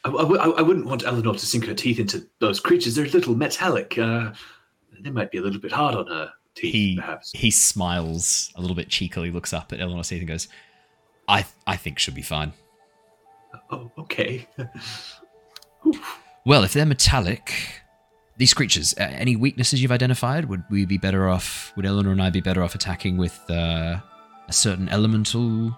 I, 0.09 0.23
I, 0.23 0.49
I 0.49 0.61
wouldn't 0.61 0.85
want 0.85 1.03
Eleanor 1.05 1.33
to 1.33 1.39
sink 1.45 1.65
her 1.65 1.73
teeth 1.73 1.99
into 1.99 2.25
those 2.39 2.59
creatures. 2.59 2.95
They're 2.95 3.05
a 3.05 3.09
little 3.09 3.35
metallic. 3.35 3.97
Uh, 3.97 4.31
they 4.99 5.09
might 5.09 5.31
be 5.31 5.37
a 5.37 5.41
little 5.41 5.61
bit 5.61 5.71
hard 5.71 5.95
on 5.95 6.07
her 6.07 6.31
teeth, 6.55 6.73
He 6.73 6.95
perhaps. 6.95 7.31
he 7.33 7.51
smiles 7.51 8.51
a 8.55 8.61
little 8.61 8.75
bit 8.75 8.89
cheekily, 8.89 9.31
looks 9.31 9.53
up 9.53 9.71
at 9.73 9.79
Eleanor's 9.79 10.09
teeth 10.09 10.19
and 10.19 10.27
goes, 10.27 10.47
"I 11.27 11.45
I 11.65 11.75
think 11.75 11.99
she'll 11.99 12.15
be 12.15 12.21
fine." 12.21 12.53
Oh, 13.71 13.91
okay. 13.97 14.47
Well, 16.45 16.63
if 16.63 16.73
they're 16.73 16.85
metallic, 16.85 17.53
these 18.37 18.53
creatures, 18.53 18.93
uh, 18.97 19.03
any 19.03 19.35
weaknesses 19.35 19.81
you've 19.81 19.91
identified, 19.91 20.45
would 20.45 20.63
we 20.69 20.85
be 20.85 20.97
better 20.97 21.27
off? 21.27 21.73
Would 21.75 21.85
Eleanor 21.85 22.11
and 22.11 22.21
I 22.21 22.29
be 22.29 22.39
better 22.41 22.63
off 22.63 22.73
attacking 22.73 23.17
with 23.17 23.37
uh, 23.49 23.99
a 24.47 24.53
certain 24.53 24.87
elemental 24.89 25.77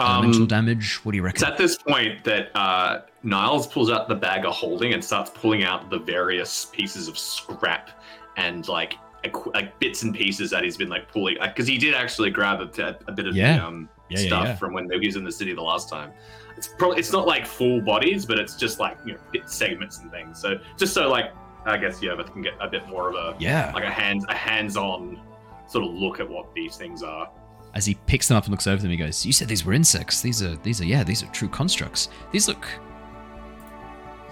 elemental 0.00 0.42
Um, 0.42 0.46
damage? 0.48 0.96
What 1.04 1.12
do 1.12 1.16
you 1.16 1.22
reckon? 1.22 1.42
It's 1.42 1.50
at 1.50 1.56
this 1.58 1.76
point 1.78 2.22
that 2.24 2.50
uh, 2.56 3.02
Niles 3.22 3.66
pulls 3.66 3.90
out 3.90 4.08
the 4.08 4.14
bag 4.14 4.44
of 4.44 4.52
holding 4.54 4.92
and 4.94 5.04
starts 5.04 5.30
pulling 5.30 5.64
out 5.64 5.90
the 5.90 5.98
various 5.98 6.66
pieces 6.66 7.08
of 7.08 7.18
scrap 7.18 7.90
and 8.36 8.66
like 8.68 8.94
equ- 9.24 9.52
like 9.54 9.78
bits 9.78 10.02
and 10.02 10.14
pieces 10.14 10.50
that 10.50 10.62
he's 10.64 10.76
been 10.76 10.88
like 10.90 11.10
pulling 11.10 11.36
because 11.42 11.66
he 11.66 11.78
did 11.78 11.94
actually 11.94 12.30
grab 12.30 12.60
a, 12.60 12.96
a 13.08 13.12
bit 13.12 13.26
of 13.26 13.34
Yeah. 13.34 13.56
the 13.58 13.64
um, 13.66 13.88
Yeah, 14.08 14.18
stuff 14.18 14.44
yeah. 14.46 14.56
from 14.56 14.72
when 14.74 14.90
he 14.90 15.06
was 15.06 15.16
in 15.16 15.24
the 15.24 15.32
city 15.32 15.52
the 15.54 15.62
last 15.62 15.88
time. 15.88 16.12
It's 16.56 16.68
probably 16.68 16.98
it's 16.98 17.12
not 17.12 17.26
like 17.26 17.44
full 17.46 17.80
bodies, 17.80 18.24
but 18.26 18.38
it's 18.38 18.56
just 18.56 18.78
like 18.78 18.96
you 19.04 19.12
know 19.14 19.18
bit 19.32 19.48
segments 19.50 19.98
and 20.00 20.10
things. 20.10 20.40
So 20.40 20.58
just 20.76 20.92
so 20.94 21.08
like 21.08 21.32
I 21.64 21.76
guess 21.78 22.00
yeah, 22.02 22.14
but 22.16 22.32
can 22.32 22.42
get 22.42 22.54
a 22.60 22.68
bit 22.68 22.86
more 22.88 23.08
of 23.08 23.14
a 23.16 23.36
Yeah. 23.40 23.72
like 23.74 23.84
a 23.84 23.90
hands 23.90 24.24
a 24.28 24.34
hands-on 24.34 25.20
sort 25.66 25.84
of 25.84 25.92
look 25.94 26.20
at 26.20 26.28
what 26.30 26.54
these 26.54 26.76
things 26.76 27.02
are. 27.02 27.28
As 27.76 27.84
he 27.84 27.94
picks 28.06 28.28
them 28.28 28.38
up 28.38 28.44
and 28.44 28.50
looks 28.52 28.66
over 28.66 28.80
them, 28.80 28.90
he 28.90 28.96
goes, 28.96 29.26
"You 29.26 29.34
said 29.34 29.48
these 29.48 29.62
were 29.62 29.74
insects. 29.74 30.22
These 30.22 30.42
are 30.42 30.56
these 30.56 30.80
are 30.80 30.86
yeah, 30.86 31.04
these 31.04 31.22
are 31.22 31.26
true 31.26 31.48
constructs. 31.48 32.08
These 32.32 32.48
look 32.48 32.66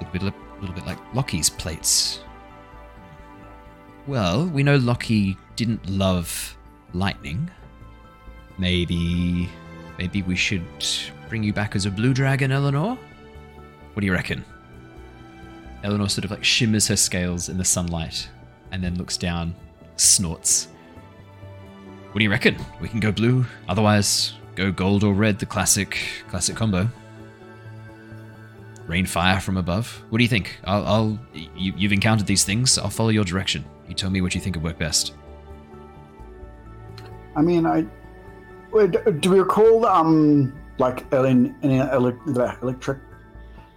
a 0.00 0.04
little 0.04 0.12
bit 0.12 0.22
a 0.22 0.60
little 0.60 0.74
bit 0.74 0.86
like 0.86 0.98
Loki's 1.12 1.50
plates." 1.50 2.20
Well, 4.06 4.46
we 4.46 4.62
know 4.62 4.76
Loki 4.76 5.36
didn't 5.56 5.86
love 5.90 6.56
lightning. 6.94 7.50
Maybe 8.56 9.50
maybe 9.98 10.22
we 10.22 10.36
should 10.36 10.64
bring 11.28 11.42
you 11.42 11.52
back 11.52 11.76
as 11.76 11.84
a 11.84 11.90
blue 11.90 12.14
dragon, 12.14 12.50
Eleanor? 12.50 12.96
What 13.92 14.00
do 14.00 14.06
you 14.06 14.14
reckon? 14.14 14.42
Eleanor 15.82 16.08
sort 16.08 16.24
of 16.24 16.30
like 16.30 16.44
shimmers 16.44 16.88
her 16.88 16.96
scales 16.96 17.50
in 17.50 17.58
the 17.58 17.64
sunlight 17.64 18.26
and 18.72 18.82
then 18.82 18.96
looks 18.96 19.18
down, 19.18 19.54
snorts. 19.96 20.68
What 22.14 22.20
do 22.20 22.24
you 22.26 22.30
reckon? 22.30 22.56
We 22.80 22.88
can 22.88 23.00
go 23.00 23.10
blue, 23.10 23.44
otherwise 23.68 24.34
go 24.54 24.70
gold 24.70 25.02
or 25.02 25.12
red, 25.12 25.40
the 25.40 25.46
classic 25.46 25.98
classic 26.28 26.54
combo. 26.54 26.88
Rain 28.86 29.04
fire 29.04 29.40
from 29.40 29.56
above. 29.56 30.00
What 30.10 30.18
do 30.18 30.22
you 30.22 30.28
think? 30.28 30.60
I'll, 30.62 30.86
I'll 30.86 31.18
you, 31.34 31.72
you've 31.76 31.90
encountered 31.90 32.28
these 32.28 32.44
things. 32.44 32.78
I'll 32.78 32.88
follow 32.88 33.08
your 33.08 33.24
direction. 33.24 33.64
You 33.88 33.96
tell 33.96 34.10
me 34.10 34.20
what 34.20 34.32
you 34.36 34.40
think 34.40 34.54
would 34.54 34.62
work 34.62 34.78
best. 34.78 35.12
I 37.34 37.42
mean, 37.42 37.66
I 37.66 37.84
do 39.18 39.30
we 39.30 39.40
recall 39.40 39.84
um 39.84 40.54
like 40.78 41.12
ele- 41.12 41.52
electric 42.62 42.98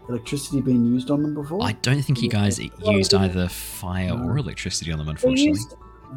electricity 0.09 0.61
being 0.61 0.85
used 0.85 1.09
on 1.09 1.23
them 1.23 1.33
before? 1.33 1.63
I 1.63 1.71
don't 1.71 2.03
think 2.03 2.21
you 2.21 2.29
guys 2.29 2.59
used 2.85 3.15
either 3.15 3.47
fire 3.47 4.11
or 4.11 4.37
electricity 4.37 4.91
on 4.91 4.99
them, 4.99 5.09
unfortunately. 5.09 5.45
used, 5.45 5.73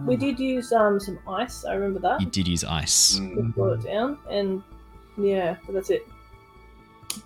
we 0.06 0.16
did 0.16 0.38
use 0.38 0.72
um 0.72 0.98
some 1.00 1.18
ice. 1.28 1.64
I 1.64 1.74
remember 1.74 2.00
that. 2.00 2.20
You 2.20 2.26
did 2.26 2.46
use 2.48 2.64
ice. 2.64 3.18
Mm, 3.18 3.36
We 3.36 3.42
brought 3.52 3.80
it 3.80 3.84
down, 3.84 4.18
and 4.28 4.62
yeah, 5.18 5.56
but 5.66 5.74
that's 5.74 5.90
it. 5.90 6.06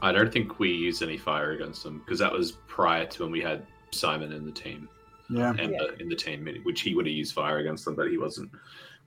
I 0.00 0.12
don't 0.12 0.32
think 0.32 0.58
we 0.58 0.70
used 0.70 1.02
any 1.02 1.18
fire 1.18 1.52
against 1.52 1.82
them 1.84 1.98
because 1.98 2.18
that 2.18 2.32
was 2.32 2.52
prior 2.66 3.04
to 3.06 3.22
when 3.22 3.30
we 3.32 3.40
had 3.42 3.66
Simon 3.90 4.32
in 4.32 4.44
the 4.46 4.52
team, 4.52 4.88
Yeah. 5.28 5.54
Ember 5.58 5.92
in 6.00 6.08
the 6.08 6.16
team, 6.16 6.48
which 6.64 6.80
he 6.80 6.94
would 6.94 7.06
have 7.06 7.14
used 7.14 7.34
fire 7.34 7.58
against 7.58 7.84
them, 7.84 7.94
but 7.94 8.10
he 8.10 8.16
wasn't. 8.18 8.50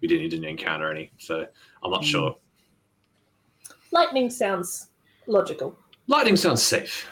We 0.02 0.08
didn't, 0.08 0.22
he 0.24 0.30
didn't 0.30 0.46
encounter 0.46 0.92
any, 0.92 1.12
so 1.18 1.48
I'm 1.84 1.92
not 1.92 2.02
Mm. 2.04 2.06
sure. 2.06 2.38
Lightning 3.92 4.30
sounds 4.30 4.90
logical. 5.26 5.78
Lightning 6.08 6.36
sounds 6.36 6.62
safe. 6.62 7.10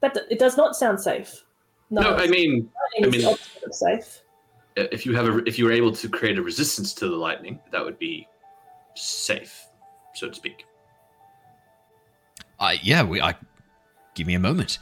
That 0.00 0.16
it 0.30 0.38
does 0.38 0.56
not 0.56 0.76
sound 0.76 1.00
safe. 1.00 1.44
No, 1.90 2.02
No, 2.02 2.14
I 2.16 2.28
mean, 2.28 2.70
I 3.02 3.06
mean- 3.08 3.20
the 3.20 3.72
safe. 3.72 4.20
Uh, 4.80 4.86
if 4.92 5.04
you 5.04 5.14
have 5.14 5.26
a, 5.26 5.38
if 5.46 5.58
you 5.58 5.66
were 5.66 5.72
able 5.72 5.92
to 5.92 6.08
create 6.08 6.38
a 6.38 6.42
resistance 6.42 6.94
to 6.94 7.08
the 7.08 7.16
lightning, 7.16 7.60
that 7.70 7.84
would 7.84 7.98
be 7.98 8.26
safe, 8.94 9.66
so 10.14 10.28
to 10.28 10.34
speak. 10.34 10.64
I 12.58 12.78
yeah, 12.82 13.02
we, 13.02 13.20
I 13.20 13.34
give 14.14 14.26
me 14.26 14.34
a 14.34 14.40
moment. 14.40 14.78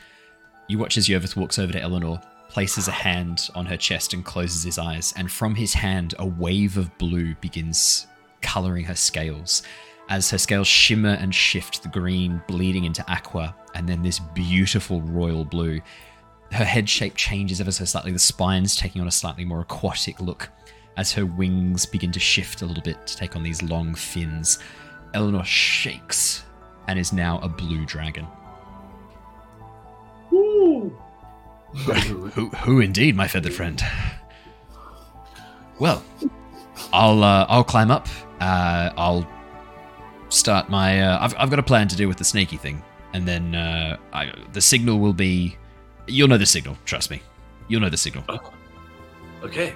You 0.68 0.78
watch 0.78 0.96
as 0.96 1.08
Yervith 1.08 1.36
walks 1.36 1.58
over 1.58 1.72
to 1.72 1.80
Eleanor, 1.80 2.20
places 2.48 2.86
a 2.86 2.92
hand 2.92 3.48
on 3.56 3.66
her 3.66 3.76
chest, 3.76 4.14
and 4.14 4.24
closes 4.24 4.62
his 4.62 4.78
eyes. 4.78 5.12
And 5.16 5.30
from 5.30 5.54
his 5.56 5.74
hand, 5.74 6.14
a 6.18 6.26
wave 6.26 6.76
of 6.76 6.96
blue 6.98 7.34
begins 7.36 8.06
coloring 8.40 8.84
her 8.84 8.94
scales. 8.94 9.62
As 10.10 10.30
her 10.30 10.38
scales 10.38 10.68
shimmer 10.68 11.16
and 11.20 11.34
shift, 11.34 11.82
the 11.82 11.88
green 11.88 12.40
bleeding 12.46 12.84
into 12.84 13.04
aqua, 13.10 13.56
and 13.74 13.88
then 13.88 14.02
this 14.02 14.20
beautiful 14.20 15.00
royal 15.02 15.44
blue. 15.44 15.80
Her 16.50 16.64
head 16.64 16.88
shape 16.88 17.14
changes 17.14 17.60
ever 17.60 17.70
so 17.70 17.84
slightly, 17.84 18.12
the 18.12 18.18
spine's 18.18 18.74
taking 18.74 19.00
on 19.00 19.08
a 19.08 19.12
slightly 19.12 19.44
more 19.44 19.60
aquatic 19.60 20.20
look 20.20 20.48
as 20.96 21.12
her 21.12 21.26
wings 21.26 21.86
begin 21.86 22.10
to 22.12 22.18
shift 22.18 22.62
a 22.62 22.66
little 22.66 22.82
bit 22.82 23.06
to 23.06 23.16
take 23.16 23.36
on 23.36 23.42
these 23.42 23.62
long 23.62 23.94
fins. 23.94 24.58
Eleanor 25.14 25.44
shakes 25.44 26.44
and 26.88 26.98
is 26.98 27.12
now 27.12 27.38
a 27.40 27.48
blue 27.48 27.84
dragon. 27.86 28.26
Who, 30.30 32.48
who 32.48 32.80
indeed, 32.80 33.14
my 33.14 33.28
feathered 33.28 33.52
friend? 33.52 33.80
Well, 35.78 36.02
I'll 36.92 37.22
uh, 37.22 37.46
I'll 37.48 37.64
climb 37.64 37.90
up. 37.90 38.08
Uh, 38.40 38.90
I'll 38.96 39.28
start 40.30 40.70
my. 40.70 41.00
Uh, 41.00 41.18
I've 41.20 41.34
I've 41.38 41.50
got 41.50 41.58
a 41.58 41.62
plan 41.62 41.88
to 41.88 41.96
do 41.96 42.08
with 42.08 42.16
the 42.16 42.24
snaky 42.24 42.56
thing, 42.56 42.82
and 43.12 43.28
then 43.28 43.54
uh, 43.54 43.98
I, 44.12 44.32
the 44.52 44.60
signal 44.60 44.98
will 44.98 45.12
be. 45.12 45.56
You'll 46.08 46.28
know 46.28 46.38
the 46.38 46.46
signal. 46.46 46.76
Trust 46.84 47.10
me. 47.10 47.22
You'll 47.68 47.80
know 47.80 47.90
the 47.90 47.96
signal. 47.96 48.24
Okay. 49.42 49.74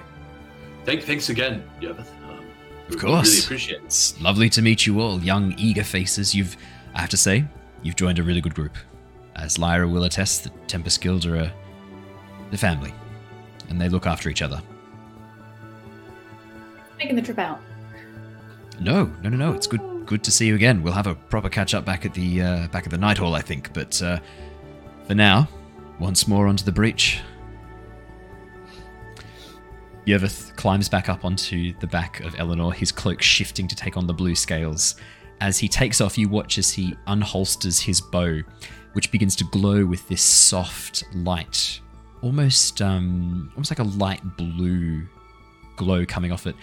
Thank, 0.83 1.03
thanks 1.03 1.29
again, 1.29 1.63
Yervith. 1.79 2.09
Um, 2.29 2.45
Of 2.89 2.97
course. 2.97 3.29
Really 3.29 3.45
appreciate 3.45 3.77
it. 3.77 3.85
It's 3.85 4.19
lovely 4.19 4.49
to 4.49 4.61
meet 4.61 4.85
you 4.85 4.99
all, 4.99 5.19
young, 5.21 5.53
eager 5.57 5.83
faces. 5.83 6.35
You've, 6.35 6.57
I 6.93 7.01
have 7.01 7.09
to 7.11 7.17
say, 7.17 7.45
you've 7.81 7.95
joined 7.95 8.19
a 8.19 8.23
really 8.23 8.41
good 8.41 8.55
group. 8.55 8.75
As 9.35 9.57
Lyra 9.57 9.87
will 9.87 10.03
attest, 10.03 10.43
the 10.43 10.49
Tempest 10.67 11.01
Guild 11.01 11.25
are 11.25 11.35
a, 11.35 11.53
the 12.51 12.57
family, 12.57 12.93
and 13.69 13.79
they 13.79 13.89
look 13.89 14.05
after 14.05 14.29
each 14.29 14.41
other. 14.41 14.61
Making 16.97 17.15
the 17.15 17.21
trip 17.21 17.39
out. 17.39 17.59
No, 18.79 19.05
no, 19.21 19.29
no, 19.29 19.37
no. 19.37 19.53
It's 19.53 19.67
good, 19.67 20.05
good 20.05 20.23
to 20.23 20.31
see 20.31 20.47
you 20.47 20.55
again. 20.55 20.83
We'll 20.83 20.93
have 20.93 21.07
a 21.07 21.15
proper 21.15 21.49
catch 21.49 21.73
up 21.73 21.85
back 21.85 22.05
at 22.05 22.13
the 22.13 22.41
uh, 22.41 22.67
back 22.67 22.85
at 22.85 22.91
the 22.91 22.97
night 22.97 23.17
hall, 23.17 23.35
I 23.35 23.41
think. 23.41 23.73
But 23.73 24.01
uh, 24.01 24.19
for 25.07 25.15
now, 25.15 25.47
once 25.99 26.27
more 26.27 26.47
onto 26.47 26.63
the 26.63 26.71
breach. 26.71 27.21
Yervith 30.05 30.55
climbs 30.57 30.89
back 30.89 31.07
up 31.07 31.23
onto 31.23 31.73
the 31.79 31.87
back 31.87 32.19
of 32.21 32.35
Eleanor, 32.37 32.73
his 32.73 32.91
cloak 32.91 33.21
shifting 33.21 33.67
to 33.67 33.75
take 33.75 33.95
on 33.95 34.05
the 34.05 34.13
blue 34.13 34.35
scales. 34.35 34.95
As 35.39 35.57
he 35.57 35.67
takes 35.67 36.01
off, 36.01 36.17
you 36.17 36.27
watch 36.27 36.57
as 36.57 36.71
he 36.71 36.95
unholsters 37.07 37.81
his 37.81 38.01
bow, 38.01 38.41
which 38.93 39.11
begins 39.11 39.35
to 39.37 39.43
glow 39.45 39.85
with 39.85 40.07
this 40.09 40.21
soft 40.21 41.03
light, 41.15 41.79
almost 42.21 42.81
um, 42.81 43.49
almost 43.55 43.71
like 43.71 43.79
a 43.79 43.83
light 43.97 44.21
blue 44.37 45.07
glow 45.75 46.05
coming 46.05 46.31
off 46.31 46.47
it 46.47 46.55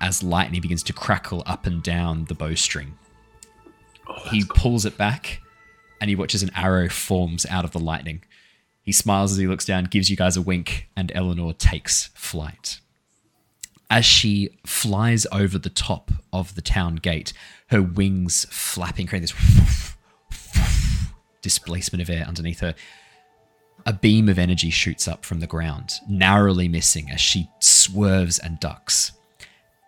as 0.00 0.22
lightning 0.22 0.60
begins 0.60 0.82
to 0.82 0.92
crackle 0.92 1.42
up 1.46 1.66
and 1.66 1.82
down 1.82 2.24
the 2.24 2.34
bowstring. 2.34 2.96
Oh, 4.08 4.14
He 4.30 4.44
pulls 4.44 4.86
it 4.86 4.96
back 4.96 5.40
and 6.00 6.08
he 6.08 6.16
watches 6.16 6.42
an 6.42 6.50
arrow 6.54 6.88
forms 6.88 7.44
out 7.46 7.64
of 7.64 7.72
the 7.72 7.78
lightning. 7.78 8.22
He 8.90 8.94
smiles 8.94 9.30
as 9.30 9.38
he 9.38 9.46
looks 9.46 9.64
down, 9.64 9.84
gives 9.84 10.10
you 10.10 10.16
guys 10.16 10.36
a 10.36 10.42
wink, 10.42 10.88
and 10.96 11.12
Eleanor 11.14 11.52
takes 11.52 12.06
flight. 12.12 12.80
As 13.88 14.04
she 14.04 14.58
flies 14.66 15.28
over 15.30 15.60
the 15.60 15.70
top 15.70 16.10
of 16.32 16.56
the 16.56 16.60
town 16.60 16.96
gate, 16.96 17.32
her 17.68 17.80
wings 17.80 18.46
flapping, 18.50 19.06
creating 19.06 19.28
this 19.28 19.94
displacement 21.40 22.02
of 22.02 22.10
air 22.10 22.24
underneath 22.26 22.58
her, 22.58 22.74
a 23.86 23.92
beam 23.92 24.28
of 24.28 24.40
energy 24.40 24.70
shoots 24.70 25.06
up 25.06 25.24
from 25.24 25.38
the 25.38 25.46
ground, 25.46 26.00
narrowly 26.08 26.66
missing 26.66 27.12
as 27.12 27.20
she 27.20 27.48
swerves 27.60 28.40
and 28.40 28.58
ducks. 28.58 29.12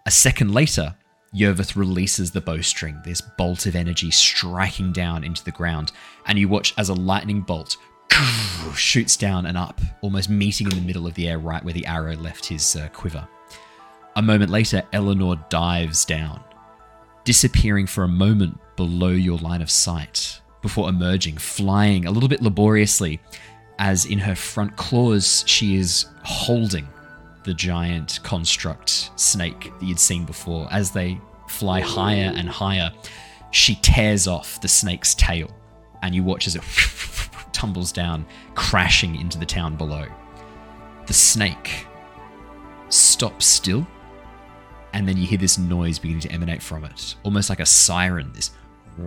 A 0.07 0.12
second 0.12 0.55
later, 0.55 0.94
Yervith 1.34 1.74
releases 1.74 2.30
the 2.30 2.40
bowstring, 2.40 3.00
this 3.05 3.20
bolt 3.20 3.66
of 3.66 3.74
energy 3.74 4.12
striking 4.12 4.92
down 4.92 5.24
into 5.24 5.42
the 5.42 5.50
ground, 5.50 5.90
and 6.26 6.38
you 6.38 6.46
watch 6.46 6.72
as 6.78 6.88
a 6.88 6.94
lightning 6.94 7.40
bolt 7.40 7.76
shoots 8.76 9.16
down 9.16 9.46
and 9.46 9.57
up, 9.57 9.80
almost 10.00 10.30
meeting 10.30 10.70
in 10.70 10.76
the 10.76 10.84
middle 10.84 11.07
of 11.07 11.14
the 11.14 11.28
air 11.28 11.38
right 11.38 11.64
where 11.64 11.74
the 11.74 11.86
arrow 11.86 12.14
left 12.16 12.46
his 12.46 12.76
uh, 12.76 12.88
quiver. 12.88 13.26
A 14.16 14.22
moment 14.22 14.50
later, 14.50 14.82
Eleanor 14.92 15.36
dives 15.48 16.05
down, 16.05 16.42
disappearing 17.24 17.86
for 17.86 18.05
a 18.05 18.09
moment 18.09 18.59
below 18.76 19.09
your 19.09 19.38
line 19.38 19.62
of 19.62 19.70
sight, 19.70 20.40
before 20.61 20.88
emerging, 20.88 21.38
flying 21.38 22.07
a 22.07 22.11
little 22.11 22.28
bit 22.28 22.42
laboriously, 22.42 23.20
as 23.78 24.05
in 24.05 24.18
her 24.18 24.34
front 24.34 24.76
claws 24.76 25.44
she 25.46 25.76
is 25.76 26.07
holding 26.22 26.86
the 27.44 27.55
giant 27.55 28.20
construct 28.22 29.11
snake 29.18 29.72
that 29.78 29.84
you'd 29.84 29.98
seen 29.98 30.24
before. 30.24 30.68
As 30.70 30.90
they 30.90 31.20
fly 31.48 31.80
higher 31.80 32.32
and 32.36 32.48
higher, 32.48 32.92
she 33.50 33.74
tears 33.76 34.26
off 34.26 34.61
the 34.61 34.68
snake's 34.68 35.14
tail, 35.14 35.50
and 36.03 36.14
you 36.14 36.22
watch 36.22 36.46
as 36.46 36.57
it 36.57 36.62
tumbles 37.53 37.92
down, 37.92 38.24
crashing 38.55 39.16
into 39.16 39.38
the 39.38 39.46
town 39.46 39.76
below. 39.76 40.07
The 41.07 41.12
snake 41.12 41.86
stops 42.88 43.46
still, 43.46 43.86
and 44.92 45.09
then 45.09 45.16
you 45.16 45.26
hear 45.26 45.38
this 45.38 45.59
noise 45.59 45.98
beginning 45.98 46.22
to 46.22 46.32
emanate 46.32 46.62
from 46.62 46.84
it, 46.84 47.14
almost 47.22 47.50
like 47.50 47.61
a 47.61 47.66
siren. 47.66 48.32
This. 48.34 48.50
Uh 48.98 49.03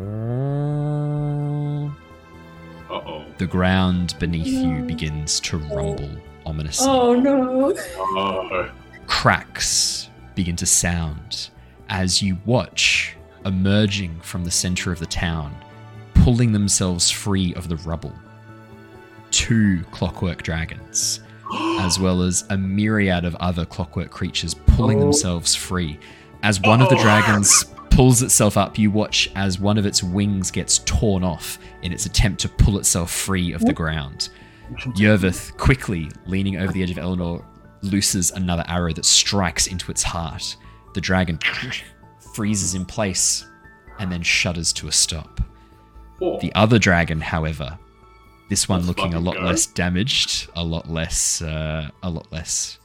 oh. 2.89 3.26
The 3.38 3.48
ground 3.48 4.16
beneath 4.20 4.48
you 4.48 4.82
begins 4.84 5.39
to 5.41 5.58
rumble 5.58 6.10
ominously. 6.46 6.88
Oh 6.89 7.14
no. 7.14 7.74
Oh. 7.98 8.72
cracks 9.08 10.10
begin 10.36 10.56
to 10.58 10.66
sound 10.66 11.50
as 11.89 12.22
you 12.22 12.38
watch 12.46 13.16
emerging 13.46 14.20
from 14.22 14.43
the 14.43 14.52
center 14.52 14.91
of 14.91 15.00
the 15.00 15.06
town, 15.06 15.56
pulling 16.16 16.52
themselves 16.52 17.12
free 17.12 17.54
of 17.54 17.70
the 17.70 17.78
rubble. 17.78 18.14
Two 19.36 19.84
clockwork 19.92 20.44
dragons, 20.44 21.20
as 21.80 22.00
well 22.00 22.22
as 22.22 22.46
a 22.50 22.58
myriad 22.58 23.26
of 23.26 23.36
other 23.36 23.66
clockwork 23.66 24.10
creatures 24.10 24.54
pulling 24.54 25.00
oh. 25.00 25.02
themselves 25.02 25.54
free. 25.54 26.00
As 26.42 26.62
one 26.62 26.82
of 26.82 26.88
the 26.90 26.96
Oh. 26.96 27.02
dragons 27.02 27.66
pulls 27.90 28.22
itself 28.22 28.56
up, 28.56 28.80
you 28.80 28.90
watch 28.90 29.30
as 29.36 29.60
one 29.60 29.78
of 29.78 29.86
its 29.86 30.02
wings 30.02 30.52
gets 30.52 30.80
torn 30.80 31.24
off 31.24 31.60
in 31.82 31.92
its 31.92 32.06
attempt 32.06 32.40
to 32.42 32.50
pull 32.50 32.78
itself 32.80 33.12
free 33.12 33.52
of 33.52 33.60
the 33.66 33.74
ground. 33.74 34.30
Yervith, 34.96 35.56
quickly 35.58 36.10
leaning 36.26 36.56
over 36.58 36.72
the 36.72 36.82
edge 36.82 36.92
of 36.92 36.98
Eleanor, 36.98 37.44
looses 37.82 38.32
another 38.32 38.64
arrow 38.70 38.94
that 38.94 39.06
strikes 39.06 39.68
into 39.68 39.92
its 39.92 40.02
heart. 40.02 40.56
The 40.94 41.02
dragon 41.02 41.40
freezes 42.34 42.74
in 42.74 42.86
place 42.86 43.46
and 44.00 44.10
then 44.10 44.22
shudders 44.22 44.72
to 44.74 44.88
a 44.88 44.92
stop. 44.94 45.42
Oh. 46.22 46.40
The 46.40 46.56
other 46.56 46.80
dragon, 46.80 47.20
however, 47.20 47.78
this 48.50 48.70
one 48.70 48.86
Let's 48.86 48.88
looking 48.88 49.14
a 49.14 49.20
lot 49.20 49.36
go. 49.36 49.41
less 49.41 49.66
damaged, 49.66 50.50
a 50.56 50.64
lot 50.64 50.89
less, 50.89 51.41
uh, 51.41 51.89
a 52.04 52.10
lot 52.10 52.32
less, 52.32 52.78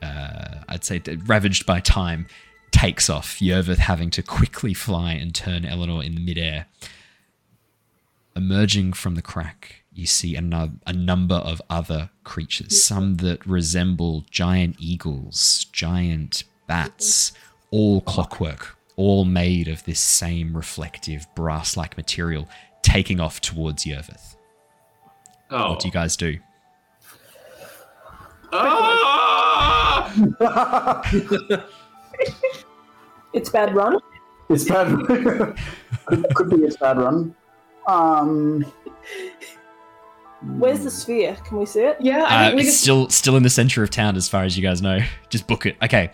uh, 0.00 0.62
I'd 0.68 0.84
say, 0.84 1.00
ravaged 1.26 1.66
by 1.66 1.80
time, 1.80 2.26
takes 2.70 3.10
off. 3.10 3.40
Yervith 3.40 3.78
having 3.78 4.10
to 4.10 4.22
quickly 4.22 4.74
fly 4.74 5.12
and 5.12 5.34
turn 5.34 5.64
Eleanor 5.64 6.02
in 6.02 6.14
the 6.14 6.20
midair. 6.20 6.66
Emerging 8.34 8.92
from 8.94 9.14
the 9.14 9.22
crack, 9.22 9.82
you 9.92 10.06
see 10.06 10.36
a, 10.36 10.40
nu- 10.40 10.78
a 10.86 10.92
number 10.92 11.34
of 11.34 11.60
other 11.68 12.10
creatures, 12.24 12.82
some 12.82 13.16
that 13.16 13.44
resemble 13.44 14.24
giant 14.30 14.76
eagles, 14.78 15.66
giant 15.72 16.44
bats, 16.66 17.32
all 17.70 18.00
clockwork, 18.00 18.76
all 18.96 19.24
made 19.24 19.68
of 19.68 19.84
this 19.84 20.00
same 20.00 20.56
reflective 20.56 21.26
brass 21.34 21.76
like 21.76 21.96
material, 21.96 22.48
taking 22.82 23.20
off 23.20 23.40
towards 23.40 23.84
Yervith. 23.84 24.36
Oh. 25.52 25.70
What 25.70 25.80
do 25.80 25.88
you 25.88 25.92
guys 25.92 26.16
do? 26.16 26.38
Ah! 28.52 30.12
It's 33.34 33.48
bad 33.48 33.74
run. 33.74 33.96
It's 34.50 34.64
bad. 34.64 34.88
could, 35.06 35.56
could 36.34 36.50
be 36.50 36.56
its 36.56 36.76
bad 36.76 36.98
run. 36.98 37.34
Um, 37.86 38.62
Where's 40.58 40.84
the 40.84 40.90
sphere? 40.90 41.34
Can 41.46 41.58
we 41.58 41.64
see 41.64 41.80
it? 41.80 41.96
Yeah, 41.98 42.24
I 42.28 42.48
Uh, 42.52 42.56
it's 42.56 42.64
just 42.64 42.80
still 42.82 43.08
still 43.08 43.36
in 43.38 43.42
the 43.42 43.48
center 43.48 43.82
of 43.82 43.88
town, 43.88 44.16
as 44.16 44.28
far 44.28 44.44
as 44.44 44.54
you 44.58 44.62
guys 44.62 44.82
know. 44.82 44.98
Just 45.30 45.46
book 45.46 45.64
it. 45.64 45.76
Okay. 45.82 46.10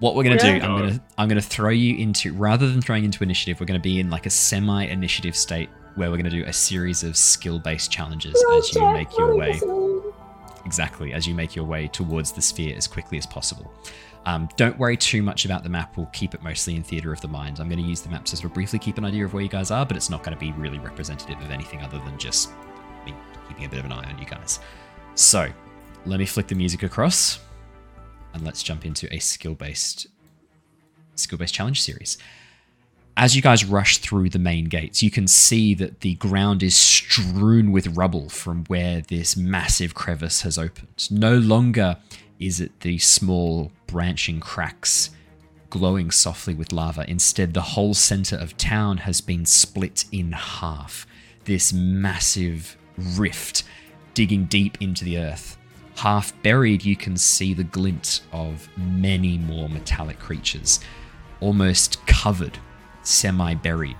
What 0.00 0.16
we're 0.16 0.24
gonna 0.24 0.36
Yeah. 0.36 0.58
do? 0.58 0.64
I'm 0.66 0.78
gonna 0.78 1.00
I'm 1.18 1.28
gonna 1.28 1.40
throw 1.40 1.70
you 1.70 1.96
into 1.96 2.32
rather 2.32 2.68
than 2.68 2.82
throwing 2.82 3.04
into 3.04 3.22
initiative, 3.22 3.60
we're 3.60 3.66
gonna 3.66 3.78
be 3.78 4.00
in 4.00 4.10
like 4.10 4.26
a 4.26 4.30
semi-initiative 4.30 5.36
state 5.36 5.68
where 5.96 6.10
we're 6.10 6.16
gonna 6.16 6.30
do 6.30 6.44
a 6.44 6.52
series 6.52 7.02
of 7.02 7.16
skill-based 7.16 7.90
challenges 7.90 8.34
as 8.56 8.74
you 8.74 8.92
make 8.92 9.16
your 9.18 9.36
way 9.36 9.60
exactly 10.64 11.12
as 11.12 11.26
you 11.26 11.34
make 11.34 11.54
your 11.54 11.64
way 11.64 11.88
towards 11.88 12.32
the 12.32 12.42
sphere 12.42 12.76
as 12.76 12.86
quickly 12.86 13.16
as 13.18 13.26
possible. 13.26 13.72
Um, 14.26 14.48
don't 14.56 14.76
worry 14.76 14.96
too 14.96 15.22
much 15.22 15.44
about 15.44 15.62
the 15.62 15.68
map. 15.68 15.96
We'll 15.96 16.10
keep 16.12 16.34
it 16.34 16.42
mostly 16.42 16.74
in 16.74 16.82
theater 16.82 17.12
of 17.12 17.20
the 17.20 17.28
mind. 17.28 17.60
I'm 17.60 17.68
going 17.68 17.80
to 17.80 17.88
use 17.88 18.00
the 18.00 18.08
map 18.08 18.24
to 18.24 18.36
sort 18.36 18.46
of 18.46 18.54
briefly 18.54 18.80
keep 18.80 18.98
an 18.98 19.04
idea 19.04 19.24
of 19.24 19.32
where 19.32 19.42
you 19.42 19.48
guys 19.48 19.70
are, 19.70 19.86
but 19.86 19.96
it's 19.96 20.10
not 20.10 20.24
going 20.24 20.36
to 20.36 20.40
be 20.40 20.50
really 20.52 20.80
representative 20.80 21.40
of 21.40 21.52
anything 21.52 21.80
other 21.80 21.98
than 22.00 22.18
just 22.18 22.50
me 23.04 23.14
keeping 23.48 23.66
a 23.66 23.68
bit 23.68 23.78
of 23.78 23.84
an 23.84 23.92
eye 23.92 24.10
on 24.10 24.18
you 24.18 24.26
guys. 24.26 24.58
So, 25.14 25.48
let 26.04 26.18
me 26.18 26.26
flick 26.26 26.48
the 26.48 26.56
music 26.56 26.82
across, 26.82 27.38
and 28.34 28.44
let's 28.44 28.64
jump 28.64 28.84
into 28.84 29.12
a 29.14 29.20
skill-based 29.20 30.08
skill-based 31.14 31.54
challenge 31.54 31.82
series. 31.82 32.18
As 33.18 33.34
you 33.34 33.40
guys 33.40 33.64
rush 33.64 33.96
through 33.98 34.28
the 34.28 34.38
main 34.38 34.66
gates, 34.66 35.02
you 35.02 35.10
can 35.10 35.26
see 35.26 35.72
that 35.74 36.02
the 36.02 36.16
ground 36.16 36.62
is 36.62 36.76
strewn 36.76 37.72
with 37.72 37.96
rubble 37.96 38.28
from 38.28 38.64
where 38.64 39.00
this 39.00 39.38
massive 39.38 39.94
crevice 39.94 40.42
has 40.42 40.58
opened. 40.58 41.08
No 41.10 41.38
longer 41.38 41.96
is 42.38 42.60
it 42.60 42.80
the 42.80 42.98
small 42.98 43.72
branching 43.86 44.38
cracks 44.38 45.10
glowing 45.70 46.10
softly 46.10 46.54
with 46.54 46.72
lava. 46.72 47.06
Instead, 47.08 47.54
the 47.54 47.62
whole 47.62 47.94
center 47.94 48.36
of 48.36 48.56
town 48.58 48.98
has 48.98 49.22
been 49.22 49.46
split 49.46 50.04
in 50.12 50.32
half. 50.32 51.06
This 51.44 51.72
massive 51.72 52.76
rift 53.16 53.64
digging 54.12 54.44
deep 54.44 54.76
into 54.82 55.04
the 55.04 55.18
earth. 55.18 55.56
Half 55.96 56.34
buried, 56.42 56.84
you 56.84 56.96
can 56.96 57.16
see 57.16 57.54
the 57.54 57.64
glint 57.64 58.20
of 58.32 58.68
many 58.76 59.38
more 59.38 59.70
metallic 59.70 60.18
creatures, 60.18 60.80
almost 61.40 62.06
covered, 62.06 62.58
semi 63.06 63.54
buried. 63.54 63.96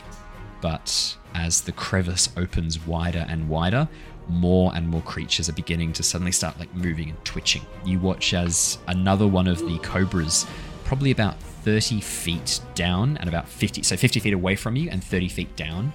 But 0.61 1.17
as 1.35 1.63
the 1.63 1.73
crevice 1.73 2.31
opens 2.37 2.87
wider 2.87 3.27
and 3.29 3.49
wider, 3.49 3.89
more 4.29 4.73
and 4.75 4.89
more 4.89 5.03
creatures 5.03 5.49
are 5.49 5.53
beginning 5.53 5.93
to 5.95 6.03
suddenly 6.03 6.33
start 6.33 6.59
like 6.59 6.75
moving 6.75 7.11
and 7.11 7.25
twitching. 7.25 7.63
You 7.85 8.01
watch 8.01 8.35
as 8.35 8.79
another 8.89 9.27
one 9.27 9.47
of 9.47 9.59
the 9.61 9.79
cobras, 9.79 10.47
probably 10.85 11.11
about 11.11 11.41
30 11.41 12.01
feet 12.01 12.61
down 12.75 13.17
and 13.19 13.29
about 13.29 13.49
50, 13.49 13.83
so 13.83 13.97
50 13.97 14.21
feet 14.21 14.33
away 14.33 14.57
from 14.57 14.77
you 14.77 14.89
and 14.91 15.03
30 15.03 15.29
feet 15.29 15.57
down, 15.57 15.93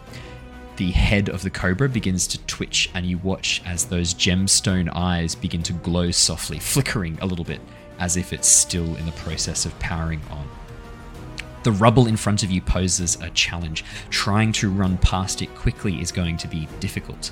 the 0.77 0.91
head 0.91 1.29
of 1.29 1.43
the 1.43 1.49
cobra 1.49 1.89
begins 1.89 2.25
to 2.27 2.39
twitch, 2.45 2.89
and 2.93 3.05
you 3.05 3.17
watch 3.19 3.61
as 3.65 3.85
those 3.85 4.13
gemstone 4.13 4.89
eyes 4.93 5.35
begin 5.35 5.61
to 5.63 5.73
glow 5.73 6.11
softly, 6.11 6.59
flickering 6.59 7.17
a 7.21 7.25
little 7.25 7.45
bit 7.45 7.61
as 7.99 8.17
if 8.17 8.33
it's 8.33 8.47
still 8.47 8.95
in 8.95 9.05
the 9.05 9.11
process 9.11 9.65
of 9.65 9.77
powering 9.79 10.21
on. 10.31 10.47
The 11.63 11.71
rubble 11.73 12.07
in 12.07 12.17
front 12.17 12.43
of 12.43 12.49
you 12.49 12.61
poses 12.61 13.21
a 13.21 13.29
challenge. 13.31 13.85
Trying 14.09 14.51
to 14.53 14.69
run 14.69 14.97
past 14.97 15.41
it 15.41 15.53
quickly 15.55 16.01
is 16.01 16.11
going 16.11 16.37
to 16.37 16.47
be 16.47 16.67
difficult. 16.79 17.31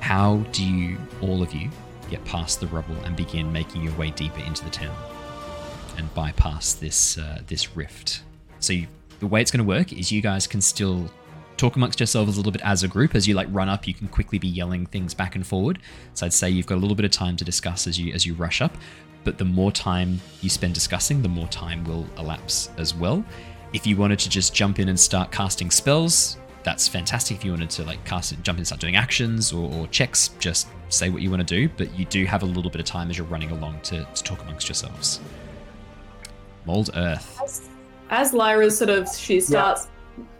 How 0.00 0.36
do 0.52 0.64
you, 0.64 0.96
all 1.20 1.42
of 1.42 1.52
you, 1.52 1.68
get 2.08 2.24
past 2.24 2.60
the 2.60 2.68
rubble 2.68 2.94
and 3.04 3.16
begin 3.16 3.52
making 3.52 3.82
your 3.82 3.94
way 3.94 4.10
deeper 4.12 4.40
into 4.40 4.62
the 4.62 4.70
town 4.70 4.96
and 5.96 6.12
bypass 6.14 6.74
this 6.74 7.18
uh, 7.18 7.40
this 7.46 7.76
rift? 7.76 8.22
So 8.60 8.72
you, 8.72 8.86
the 9.18 9.26
way 9.26 9.40
it's 9.40 9.50
going 9.50 9.64
to 9.64 9.68
work 9.68 9.92
is 9.92 10.12
you 10.12 10.22
guys 10.22 10.46
can 10.46 10.60
still 10.60 11.10
talk 11.56 11.74
amongst 11.74 11.98
yourselves 12.00 12.36
a 12.36 12.38
little 12.38 12.52
bit 12.52 12.62
as 12.62 12.82
a 12.82 12.88
group. 12.88 13.14
As 13.14 13.26
you 13.26 13.34
like 13.34 13.48
run 13.50 13.68
up, 13.68 13.88
you 13.88 13.94
can 13.94 14.08
quickly 14.08 14.38
be 14.38 14.48
yelling 14.48 14.86
things 14.86 15.14
back 15.14 15.34
and 15.34 15.46
forward. 15.46 15.78
So 16.14 16.26
I'd 16.26 16.32
say 16.32 16.50
you've 16.50 16.66
got 16.66 16.76
a 16.76 16.82
little 16.82 16.94
bit 16.94 17.04
of 17.06 17.10
time 17.10 17.36
to 17.38 17.44
discuss 17.44 17.86
as 17.86 17.98
you 17.98 18.12
as 18.12 18.24
you 18.24 18.34
rush 18.34 18.60
up. 18.60 18.76
But 19.26 19.38
the 19.38 19.44
more 19.44 19.72
time 19.72 20.20
you 20.40 20.48
spend 20.48 20.72
discussing, 20.74 21.20
the 21.20 21.28
more 21.28 21.48
time 21.48 21.82
will 21.82 22.06
elapse 22.16 22.70
as 22.78 22.94
well. 22.94 23.24
If 23.72 23.84
you 23.84 23.96
wanted 23.96 24.20
to 24.20 24.30
just 24.30 24.54
jump 24.54 24.78
in 24.78 24.88
and 24.88 24.98
start 24.98 25.32
casting 25.32 25.68
spells, 25.72 26.36
that's 26.62 26.86
fantastic. 26.86 27.38
If 27.38 27.44
you 27.44 27.50
wanted 27.50 27.70
to 27.70 27.82
like 27.82 28.02
cast 28.04 28.30
it, 28.30 28.42
jump 28.44 28.58
in 28.58 28.60
and 28.60 28.66
start 28.68 28.80
doing 28.80 28.94
actions 28.94 29.52
or, 29.52 29.68
or 29.74 29.88
checks, 29.88 30.28
just 30.38 30.68
say 30.90 31.10
what 31.10 31.22
you 31.22 31.30
want 31.30 31.46
to 31.46 31.54
do. 31.56 31.68
But 31.76 31.92
you 31.98 32.04
do 32.04 32.24
have 32.24 32.44
a 32.44 32.46
little 32.46 32.70
bit 32.70 32.80
of 32.80 32.86
time 32.86 33.10
as 33.10 33.18
you're 33.18 33.26
running 33.26 33.50
along 33.50 33.80
to, 33.82 34.04
to 34.04 34.22
talk 34.22 34.40
amongst 34.42 34.68
yourselves. 34.68 35.18
Mold 36.64 36.90
Earth. 36.94 37.36
as, 37.42 37.68
as 38.10 38.32
Lyra's 38.32 38.78
sort 38.78 38.90
of 38.90 39.08
she 39.12 39.40
starts 39.40 39.88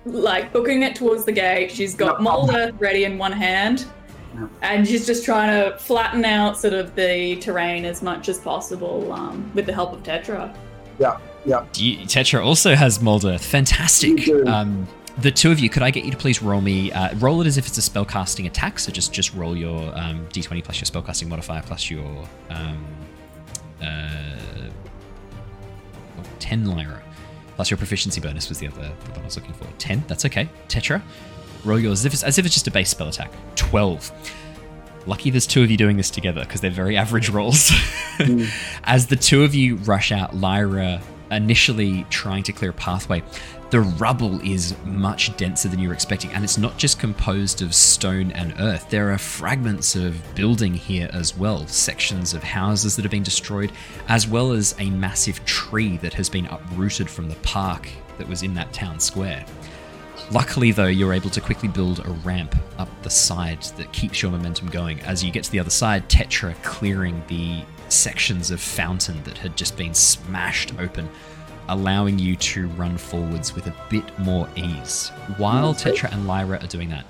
like 0.04 0.52
booking 0.52 0.84
it 0.84 0.94
towards 0.94 1.24
the 1.24 1.32
gate. 1.32 1.72
She's 1.72 1.96
got 1.96 2.18
Yeah. 2.20 2.22
mold 2.24 2.50
earth 2.54 2.74
ready 2.78 3.02
in 3.04 3.18
one 3.18 3.32
hand, 3.32 3.84
Yeah. 4.34 4.48
and 4.62 4.86
she's 4.86 5.06
just 5.06 5.24
trying 5.24 5.48
to 5.48 5.78
flatten 5.78 6.24
out 6.24 6.58
sort 6.58 6.74
of 6.74 6.94
the 6.94 7.36
terrain 7.36 7.84
as 7.84 8.02
much 8.02 8.28
as 8.28 8.38
possible 8.38 9.12
um, 9.12 9.50
with 9.54 9.66
the 9.66 9.72
help 9.72 9.92
of 9.92 10.02
Tetra. 10.02 10.54
yeah, 10.98 11.18
yeah. 11.44 11.64
You, 11.76 11.98
Tetra 12.06 12.44
also 12.44 12.74
has 12.74 13.00
Mold 13.00 13.24
Earth. 13.24 13.44
Fantastic. 13.44 14.28
Um, 14.46 14.86
the 15.18 15.30
two 15.30 15.50
of 15.50 15.58
you, 15.58 15.70
could 15.70 15.82
I 15.82 15.90
get 15.90 16.04
you 16.04 16.10
to 16.10 16.16
please 16.16 16.42
roll 16.42 16.60
me? 16.60 16.92
Uh, 16.92 17.14
roll 17.16 17.40
it 17.40 17.46
as 17.46 17.56
if 17.56 17.66
it's 17.66 17.78
a 17.78 17.80
spellcasting 17.90 18.46
attack. 18.46 18.78
So 18.78 18.92
just 18.92 19.12
just 19.12 19.32
roll 19.34 19.56
your 19.56 19.80
um, 19.98 20.26
d20 20.28 20.62
plus 20.62 20.80
your 20.80 21.02
spellcasting 21.02 21.28
modifier 21.28 21.62
plus 21.62 21.90
your 21.90 22.26
um, 22.50 22.84
uh, 23.82 24.36
oh, 26.18 26.22
10 26.38 26.66
lyra 26.66 27.02
plus 27.54 27.70
your 27.70 27.78
proficiency 27.78 28.20
bonus 28.20 28.48
was 28.50 28.58
the 28.58 28.68
other 28.68 28.92
the 29.04 29.10
one 29.12 29.20
I 29.20 29.24
was 29.24 29.36
looking 29.36 29.54
for. 29.54 29.66
10. 29.78 30.04
That's 30.06 30.24
okay. 30.26 30.48
Tetra, 30.68 31.00
roll 31.64 31.78
yours 31.78 32.00
as 32.00 32.06
if 32.06 32.12
it's, 32.14 32.22
as 32.22 32.38
if 32.38 32.46
it's 32.46 32.54
just 32.54 32.66
a 32.66 32.70
base 32.70 32.90
spell 32.90 33.08
attack. 33.08 33.32
12. 33.56 34.12
Lucky 35.06 35.30
there's 35.30 35.46
two 35.46 35.62
of 35.62 35.70
you 35.70 35.76
doing 35.76 35.96
this 35.96 36.10
together 36.10 36.42
because 36.42 36.60
they're 36.60 36.70
very 36.70 36.96
average 36.96 37.28
rolls. 37.30 37.70
Hmm. 38.16 38.44
As 38.84 39.08
the 39.08 39.16
two 39.16 39.44
of 39.44 39.54
you 39.54 39.76
rush 39.76 40.10
out, 40.10 40.34
Lyra 40.34 41.02
initially 41.30 42.04
trying 42.08 42.42
to 42.44 42.52
clear 42.52 42.70
a 42.70 42.74
pathway, 42.74 43.22
the 43.70 43.80
rubble 43.80 44.40
is 44.42 44.76
much 44.84 45.36
denser 45.36 45.68
than 45.68 45.80
you 45.80 45.88
were 45.88 45.94
expecting, 45.94 46.30
and 46.30 46.44
it's 46.44 46.56
not 46.56 46.78
just 46.78 47.00
composed 47.00 47.62
of 47.62 47.74
stone 47.74 48.30
and 48.32 48.54
earth. 48.60 48.88
There 48.90 49.12
are 49.12 49.18
fragments 49.18 49.96
of 49.96 50.16
building 50.34 50.72
here 50.72 51.10
as 51.12 51.36
well, 51.36 51.66
sections 51.66 52.32
of 52.32 52.44
houses 52.44 52.94
that 52.96 53.02
have 53.02 53.10
been 53.10 53.24
destroyed, 53.24 53.72
as 54.08 54.28
well 54.28 54.52
as 54.52 54.74
a 54.78 54.88
massive 54.90 55.44
tree 55.44 55.96
that 55.98 56.14
has 56.14 56.28
been 56.28 56.46
uprooted 56.46 57.10
from 57.10 57.28
the 57.28 57.34
park 57.36 57.88
that 58.18 58.28
was 58.28 58.42
in 58.42 58.54
that 58.54 58.72
town 58.72 59.00
square. 59.00 59.44
Luckily, 60.32 60.72
though, 60.72 60.86
you're 60.86 61.12
able 61.12 61.30
to 61.30 61.40
quickly 61.40 61.68
build 61.68 62.04
a 62.04 62.10
ramp 62.24 62.56
up 62.78 62.88
the 63.02 63.10
side 63.10 63.62
that 63.76 63.92
keeps 63.92 64.20
your 64.20 64.32
momentum 64.32 64.68
going. 64.68 65.00
As 65.02 65.22
you 65.22 65.30
get 65.30 65.44
to 65.44 65.52
the 65.52 65.60
other 65.60 65.70
side, 65.70 66.08
Tetra 66.08 66.60
clearing 66.64 67.22
the 67.28 67.62
sections 67.88 68.50
of 68.50 68.60
fountain 68.60 69.22
that 69.22 69.38
had 69.38 69.56
just 69.56 69.76
been 69.76 69.94
smashed 69.94 70.74
open, 70.80 71.08
allowing 71.68 72.18
you 72.18 72.34
to 72.36 72.66
run 72.70 72.98
forwards 72.98 73.54
with 73.54 73.68
a 73.68 73.74
bit 73.88 74.18
more 74.18 74.48
ease. 74.56 75.10
While 75.36 75.74
Tetra 75.74 76.12
and 76.12 76.26
Lyra 76.26 76.58
are 76.60 76.66
doing 76.66 76.90
that, 76.90 77.04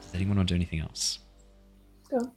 does 0.00 0.14
anyone 0.14 0.38
want 0.38 0.48
to 0.48 0.54
do 0.54 0.56
anything 0.56 0.80
else? 0.80 1.18
Go. 2.10 2.32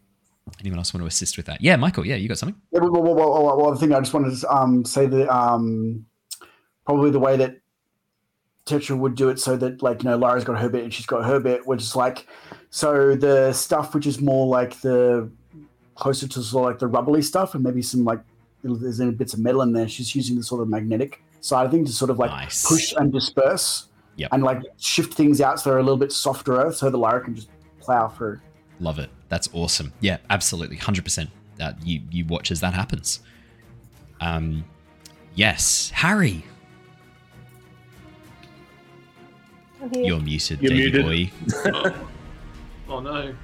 Anyone 0.60 0.80
else 0.80 0.94
want 0.94 1.02
to 1.02 1.08
assist 1.08 1.38
with 1.38 1.46
that? 1.46 1.62
Yeah, 1.62 1.78
Michael, 1.78 2.06
yeah, 2.06 2.16
you 2.16 2.28
got 2.28 2.38
something? 2.38 2.60
Yeah, 2.72 2.82
well, 2.82 2.92
well, 2.92 3.04
well, 3.04 3.16
well, 3.16 3.44
well, 3.46 3.58
one 3.58 3.78
thing 3.78 3.94
I 3.94 4.00
just 4.00 4.14
wanted 4.14 4.38
to 4.38 4.54
um, 4.54 4.84
say 4.84 5.06
that 5.06 5.34
um, 5.34 6.06
probably 6.86 7.12
the 7.12 7.20
way 7.20 7.38
that 7.38 7.56
Tetra 8.66 8.98
would 8.98 9.16
do 9.16 9.30
it 9.30 9.40
so 9.40 9.56
that 9.58 9.84
like 9.84 10.04
you 10.04 10.10
know 10.10 10.18
Lyra's 10.18 10.44
got 10.44 10.60
her 10.60 10.70
bit 10.70 10.84
and 10.84 10.94
she's 10.94 11.06
got 11.06 11.24
her 11.26 11.40
bit, 11.40 11.66
which 11.68 11.82
is 11.82 11.96
like 11.96 12.28
so 12.72 13.16
the 13.16 13.54
stuff 13.54 13.94
which 13.94 14.08
is 14.08 14.20
more 14.20 14.48
like 14.48 14.80
the 14.82 15.30
closer 15.96 16.28
to 16.28 16.42
sort 16.42 16.64
of 16.66 16.72
like 16.72 16.80
the 16.80 16.88
rubbly 16.88 17.22
stuff 17.22 17.54
and 17.56 17.64
maybe 17.64 17.82
some 17.82 18.04
like 18.04 18.20
there's 18.64 19.00
any 19.00 19.12
bits 19.12 19.34
of 19.34 19.40
metal 19.40 19.62
in 19.62 19.72
there. 19.74 19.88
She's 19.88 20.16
using 20.16 20.36
the 20.36 20.44
sort 20.44 20.62
of 20.62 20.68
magnetic 20.68 21.22
side 21.42 21.66
of 21.68 21.72
things 21.72 21.90
to 21.92 21.96
sort 21.96 22.10
of 22.10 22.18
like 22.18 22.32
Nice. 22.32 22.66
push 22.68 22.92
and 22.98 23.12
disperse 23.14 23.88
Yep. 24.18 24.30
and 24.32 24.44
like 24.44 24.64
shift 24.78 25.14
things 25.14 25.42
out 25.42 25.60
so 25.60 25.70
they're 25.70 25.80
a 25.80 25.84
little 25.84 25.98
bit 25.98 26.12
softer 26.12 26.56
earth 26.60 26.78
so 26.78 26.90
the 26.90 26.98
Lyra 26.98 27.22
can 27.24 27.36
just 27.36 27.50
plow 27.82 28.08
through. 28.08 28.40
Love 28.80 28.98
it. 28.98 29.10
That's 29.30 29.48
awesome. 29.54 29.94
Yeah, 30.00 30.18
absolutely, 30.30 30.78
hundred 30.78 31.04
percent. 31.04 31.30
Uh, 31.60 31.74
you 31.84 32.02
you 32.12 32.26
watch 32.26 32.50
as 32.50 32.62
that 32.62 32.74
happens. 32.74 33.20
Um, 34.22 34.66
yes, 35.36 35.92
Harry, 35.94 36.44
you're 39.94 40.20
muted, 40.20 40.62
You're 40.62 40.72
baby 40.72 41.04
muted. 41.04 41.32
boy. 41.64 41.94
oh 42.90 43.00
no. 43.00 43.36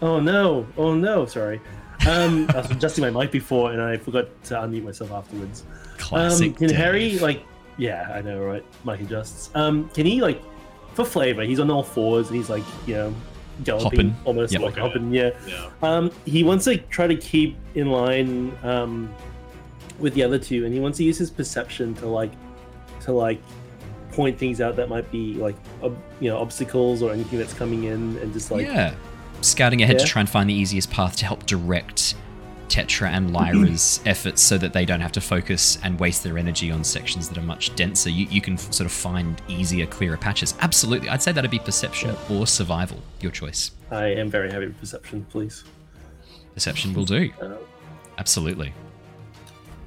Oh 0.00 0.20
no! 0.20 0.66
Oh 0.76 0.94
no! 0.94 1.26
Sorry. 1.26 1.60
Um, 2.08 2.46
I 2.54 2.58
was 2.58 2.70
adjusting 2.70 3.02
my 3.02 3.10
mic 3.10 3.32
before 3.32 3.72
and 3.72 3.82
I 3.82 3.96
forgot 3.96 4.26
to 4.44 4.54
unmute 4.54 4.84
myself 4.84 5.10
afterwards. 5.10 5.64
Classic. 5.98 6.48
Um, 6.48 6.54
can 6.54 6.68
Dave. 6.68 6.76
Harry 6.76 7.18
like? 7.18 7.42
Yeah, 7.76 8.10
I 8.14 8.20
know, 8.22 8.40
right? 8.40 8.64
Mike 8.84 9.00
adjusts. 9.00 9.50
Um, 9.54 9.88
can 9.90 10.06
he 10.06 10.20
like, 10.22 10.40
for 10.94 11.04
flavor? 11.04 11.42
He's 11.42 11.58
on 11.60 11.70
all 11.70 11.82
fours 11.82 12.28
and 12.28 12.36
he's 12.36 12.48
like, 12.50 12.62
you 12.86 12.94
know, 12.94 13.14
galloping, 13.64 14.10
Hopping. 14.10 14.16
almost 14.24 14.52
Yep. 14.52 14.62
like 14.62 14.72
Okay. 14.72 14.80
hopping. 14.80 15.12
Yeah. 15.12 15.30
Yeah. 15.46 15.70
Um, 15.82 16.10
he 16.24 16.44
wants 16.44 16.64
to 16.66 16.76
try 16.78 17.06
to 17.08 17.16
keep 17.16 17.56
in 17.74 17.90
line 17.90 18.56
um, 18.62 19.12
with 19.98 20.14
the 20.14 20.22
other 20.22 20.38
two, 20.38 20.64
and 20.64 20.72
he 20.72 20.78
wants 20.80 20.98
to 20.98 21.04
use 21.04 21.18
his 21.18 21.30
perception 21.30 21.94
to 21.96 22.06
like 22.06 22.30
to 23.00 23.12
like 23.12 23.40
point 24.18 24.36
things 24.36 24.60
out 24.60 24.74
that 24.74 24.88
might 24.88 25.08
be 25.12 25.34
like 25.34 25.54
you 26.18 26.28
know 26.28 26.38
obstacles 26.38 27.04
or 27.04 27.12
anything 27.12 27.38
that's 27.38 27.54
coming 27.54 27.84
in, 27.84 28.18
and 28.18 28.32
just 28.32 28.50
like 28.50 28.66
yeah. 28.66 28.92
Scouting 29.42 29.80
ahead 29.82 30.00
to 30.00 30.04
try 30.04 30.18
and 30.18 30.28
find 30.28 30.50
the 30.50 30.54
easiest 30.54 30.90
path 30.90 31.14
to 31.18 31.24
help 31.24 31.46
direct 31.46 32.16
Tetra 32.68 33.06
and 33.10 33.32
Lyra's 33.32 34.00
efforts 34.06 34.42
so 34.42 34.58
that 34.58 34.72
they 34.72 34.84
don't 34.84 35.00
have 35.00 35.12
to 35.12 35.20
focus 35.20 35.78
and 35.84 36.00
waste 36.00 36.24
their 36.24 36.36
energy 36.36 36.72
on 36.72 36.82
sections 36.82 37.28
that 37.28 37.38
are 37.38 37.42
much 37.42 37.72
denser. 37.76 38.10
You, 38.10 38.26
you 38.26 38.40
can 38.40 38.54
f- 38.54 38.72
sort 38.72 38.86
of 38.86 38.92
find 38.92 39.40
easier, 39.46 39.86
clearer 39.86 40.16
patches. 40.16 40.54
Absolutely. 40.60 41.08
I'd 41.08 41.22
say 41.22 41.30
that'd 41.30 41.52
be 41.52 41.60
perception 41.60 42.16
or 42.28 42.48
survival. 42.48 42.98
Your 43.20 43.30
choice. 43.30 43.70
I 43.92 44.06
am 44.06 44.28
very 44.28 44.50
happy 44.50 44.66
with 44.66 44.80
perception, 44.80 45.24
please. 45.30 45.62
Perception 46.54 46.92
will 46.94 47.04
do. 47.04 47.30
Uh, 47.40 47.58
Absolutely. 48.18 48.74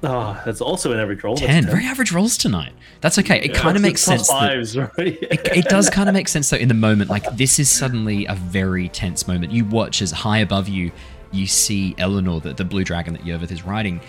Ah, 0.04 0.42
that's 0.44 0.60
also 0.60 0.90
an 0.92 0.98
average 0.98 1.22
roll. 1.22 1.36
That's 1.36 1.46
10. 1.46 1.66
Very 1.66 1.84
average 1.84 2.10
rolls 2.12 2.36
tonight. 2.36 2.72
That's 3.00 3.18
okay. 3.20 3.40
It 3.40 3.52
Yeah, 3.52 3.60
kind 3.60 3.76
of 3.76 3.82
makes 3.82 4.00
sense. 4.02 4.26
that- 4.28 4.90
right? 4.98 5.06
it, 5.22 5.56
it 5.56 5.64
does 5.66 5.88
kind 5.90 6.08
of 6.08 6.12
make 6.14 6.26
sense 6.28 6.50
though 6.50 6.56
in 6.56 6.68
the 6.68 6.74
moment 6.74 7.08
like 7.10 7.36
this 7.36 7.58
is 7.58 7.70
suddenly 7.70 8.26
a 8.26 8.34
very 8.34 8.88
tense 8.88 9.28
moment 9.28 9.52
you 9.52 9.64
watch 9.64 10.02
as 10.02 10.10
high 10.10 10.38
above 10.38 10.68
you 10.68 10.90
you 11.30 11.46
see 11.46 11.94
eleanor 11.98 12.40
the, 12.40 12.52
the 12.52 12.64
blue 12.64 12.84
dragon 12.84 13.12
that 13.14 13.22
yervith 13.24 13.50
is 13.52 13.62
riding 13.64 14.00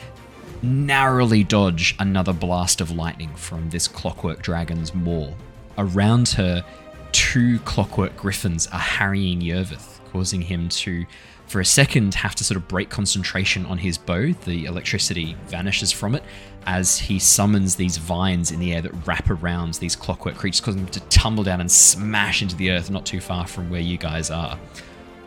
narrowly 0.62 1.44
dodge 1.44 1.96
another 2.00 2.34
blast 2.34 2.82
of 2.82 2.92
lightning 2.92 3.34
from 3.36 3.70
this 3.70 3.88
clockwork 3.88 4.42
dragon's 4.42 4.94
maw 4.94 5.30
around 5.78 6.30
her 6.30 6.64
two 7.12 7.60
clockwork 7.60 8.16
griffins 8.16 8.68
are 8.68 8.80
harrying 8.80 9.42
yervith 9.42 10.00
causing 10.12 10.42
him 10.42 10.70
to 10.70 11.06
for 11.54 11.60
a 11.60 11.66
second 11.66 12.16
have 12.16 12.34
to 12.34 12.44
sort 12.44 12.58
of 12.58 12.68
break 12.68 12.90
concentration 12.90 13.64
on 13.68 13.78
his 13.78 13.96
bow 13.96 14.32
the 14.46 14.66
electricity 14.66 15.38
vanishes 15.46 15.92
from 15.92 16.16
it 16.16 16.24
as 16.66 16.98
he 16.98 17.20
summons 17.20 17.76
these 17.76 17.96
vines 17.96 18.50
in 18.50 18.60
the 18.60 18.74
air 18.74 18.82
that 18.82 18.92
wrap 19.06 19.30
around 19.30 19.76
these 19.76 19.96
clockwork 19.96 20.34
creatures, 20.34 20.62
causing 20.62 20.84
them 20.84 20.92
to 20.92 21.00
tumble 21.02 21.44
down 21.44 21.62
and 21.62 21.72
smash 21.72 22.42
into 22.42 22.56
the 22.56 22.72
earth 22.72 22.90
not 22.90 23.06
too 23.06 23.20
far 23.20 23.46
from 23.46 23.70
where 23.70 23.82
you 23.82 24.00
guys 24.00 24.32
are. 24.32 24.58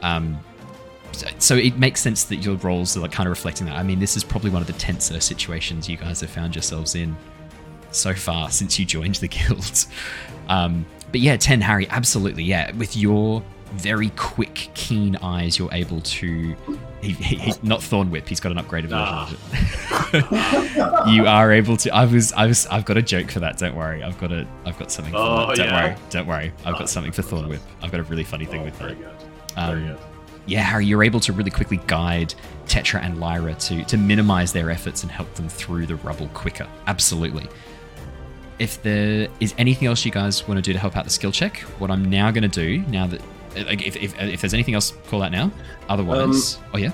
Um, 0.02 0.36
so, 1.38 1.54
it 1.54 1.78
makes 1.78 2.00
sense 2.00 2.24
that 2.24 2.36
your 2.36 2.56
roles 2.56 2.96
are 2.96 3.00
like 3.00 3.12
kind 3.12 3.28
of 3.28 3.30
reflecting 3.30 3.66
that. 3.66 3.76
I 3.76 3.84
mean, 3.84 4.00
this 4.00 4.16
is 4.16 4.24
probably 4.24 4.50
one 4.50 4.60
of 4.60 4.66
the 4.66 4.74
tenser 4.74 5.20
situations 5.20 5.88
you 5.88 5.96
guys 5.96 6.20
have 6.22 6.30
found 6.30 6.56
yourselves 6.56 6.96
in 6.96 7.16
so 7.92 8.12
far 8.12 8.50
since 8.50 8.80
you 8.80 8.84
joined 8.84 9.14
the 9.16 9.28
guild. 9.28 9.86
Um, 10.48 10.84
but 11.12 11.20
yeah, 11.20 11.36
10 11.36 11.60
Harry, 11.60 11.88
absolutely, 11.88 12.42
yeah. 12.42 12.72
With 12.72 12.96
your 12.96 13.42
very 13.74 14.10
quick, 14.16 14.70
keen 14.74 15.16
eyes, 15.16 15.58
you're 15.58 15.72
able 15.72 16.00
to. 16.00 16.54
He, 17.02 17.12
he, 17.12 17.36
he- 17.36 17.52
not 17.62 17.82
Thorn 17.82 18.10
Whip. 18.10 18.28
He's 18.28 18.40
got 18.40 18.52
an 18.52 18.58
upgraded 18.58 18.88
version 18.88 19.36
of 20.14 21.06
it. 21.06 21.08
you 21.14 21.26
are 21.26 21.52
able 21.52 21.76
to. 21.78 21.94
I 21.94 22.04
was. 22.04 22.32
I 22.32 22.46
was. 22.46 22.66
I've 22.68 22.84
got 22.84 22.96
a 22.96 23.02
joke 23.02 23.30
for 23.30 23.40
that. 23.40 23.58
Don't 23.58 23.74
worry. 23.76 24.02
I've 24.02 24.18
got 24.18 24.32
a. 24.32 24.46
I've 24.64 24.78
got 24.78 24.90
something. 24.90 25.12
For 25.12 25.18
Oh, 25.18 25.46
that. 25.48 25.56
Don't 25.56 25.66
yeah. 25.68 25.86
worry. 25.88 25.96
Don't 26.10 26.26
worry. 26.26 26.52
I've 26.64 26.74
Oh, 26.74 26.78
got 26.78 26.88
something 26.90 27.12
for 27.12 27.22
Thorn 27.22 27.48
Whip. 27.48 27.60
I've 27.82 27.90
got 27.90 28.00
a 28.00 28.04
really 28.04 28.24
funny 28.24 28.44
thing 28.46 28.62
Oh, 28.62 28.64
with 28.64 28.76
very 28.76 28.94
that. 28.94 29.18
good. 29.18 29.58
Um, 29.58 29.70
Very 29.70 29.86
good. 29.88 29.98
yeah, 30.46 30.60
Harry, 30.60 30.86
you're 30.86 31.02
able 31.04 31.20
to 31.20 31.32
really 31.32 31.50
quickly 31.50 31.80
guide 31.86 32.34
Tetra 32.66 33.02
and 33.02 33.18
Lyra 33.20 33.54
to 33.54 33.84
to 33.84 33.96
minimize 33.96 34.52
their 34.52 34.70
efforts 34.70 35.02
and 35.02 35.10
help 35.10 35.32
them 35.34 35.48
through 35.48 35.86
the 35.86 35.96
rubble 35.96 36.28
quicker. 36.34 36.66
Absolutely. 36.86 37.46
If 38.58 38.82
there 38.82 39.28
is 39.40 39.54
anything 39.58 39.86
else 39.86 40.04
you 40.04 40.10
guys 40.10 40.46
want 40.48 40.56
to 40.56 40.62
do 40.62 40.72
to 40.72 40.78
help 40.78 40.96
out 40.96 41.04
the 41.04 41.10
skill 41.10 41.30
check, 41.32 41.58
what 41.78 41.90
I'm 41.90 42.08
now 42.08 42.30
going 42.30 42.42
to 42.42 42.48
do, 42.48 42.78
now 42.90 43.06
that 43.06 43.20
like, 43.64 43.86
if, 43.86 43.96
if, 43.96 44.18
if 44.20 44.40
there's 44.40 44.54
anything 44.54 44.74
else, 44.74 44.92
call 45.08 45.22
out 45.22 45.32
now. 45.32 45.50
Otherwise, 45.88 46.58
oh 46.74 46.78
yeah, 46.78 46.92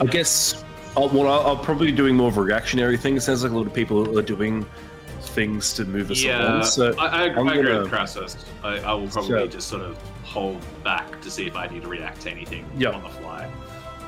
I 0.00 0.06
guess 0.06 0.64
I'll, 0.96 1.08
well, 1.08 1.28
I'll, 1.28 1.46
I'll 1.48 1.56
probably 1.64 1.86
be 1.90 1.96
doing 1.96 2.16
more 2.16 2.28
of 2.28 2.36
a 2.36 2.42
reactionary 2.42 2.96
thing. 2.96 3.16
It 3.16 3.20
sounds 3.22 3.42
like 3.42 3.52
a 3.52 3.56
lot 3.56 3.66
of 3.66 3.74
people 3.74 4.18
are 4.18 4.22
doing 4.22 4.66
things 5.20 5.72
to 5.74 5.84
move 5.84 6.10
us 6.10 6.22
Yeah, 6.22 6.42
along. 6.42 6.64
So 6.64 6.94
I, 6.98 7.06
I, 7.06 7.22
I'm 7.34 7.48
I 7.48 7.54
agree 7.54 7.68
gonna- 7.70 7.82
with 7.82 7.90
Krasus. 7.90 8.44
I, 8.62 8.78
I 8.78 8.94
will 8.94 9.08
probably 9.08 9.30
So- 9.30 9.46
just 9.46 9.68
sort 9.68 9.82
of 9.82 9.96
hold 10.24 10.60
back 10.84 11.20
to 11.22 11.30
see 11.30 11.46
if 11.46 11.56
I 11.56 11.66
need 11.68 11.82
to 11.82 11.88
react 11.88 12.22
to 12.22 12.30
anything 12.30 12.64
Yeah. 12.76 12.90
on 12.90 13.02
the 13.02 13.08
fly. 13.10 13.50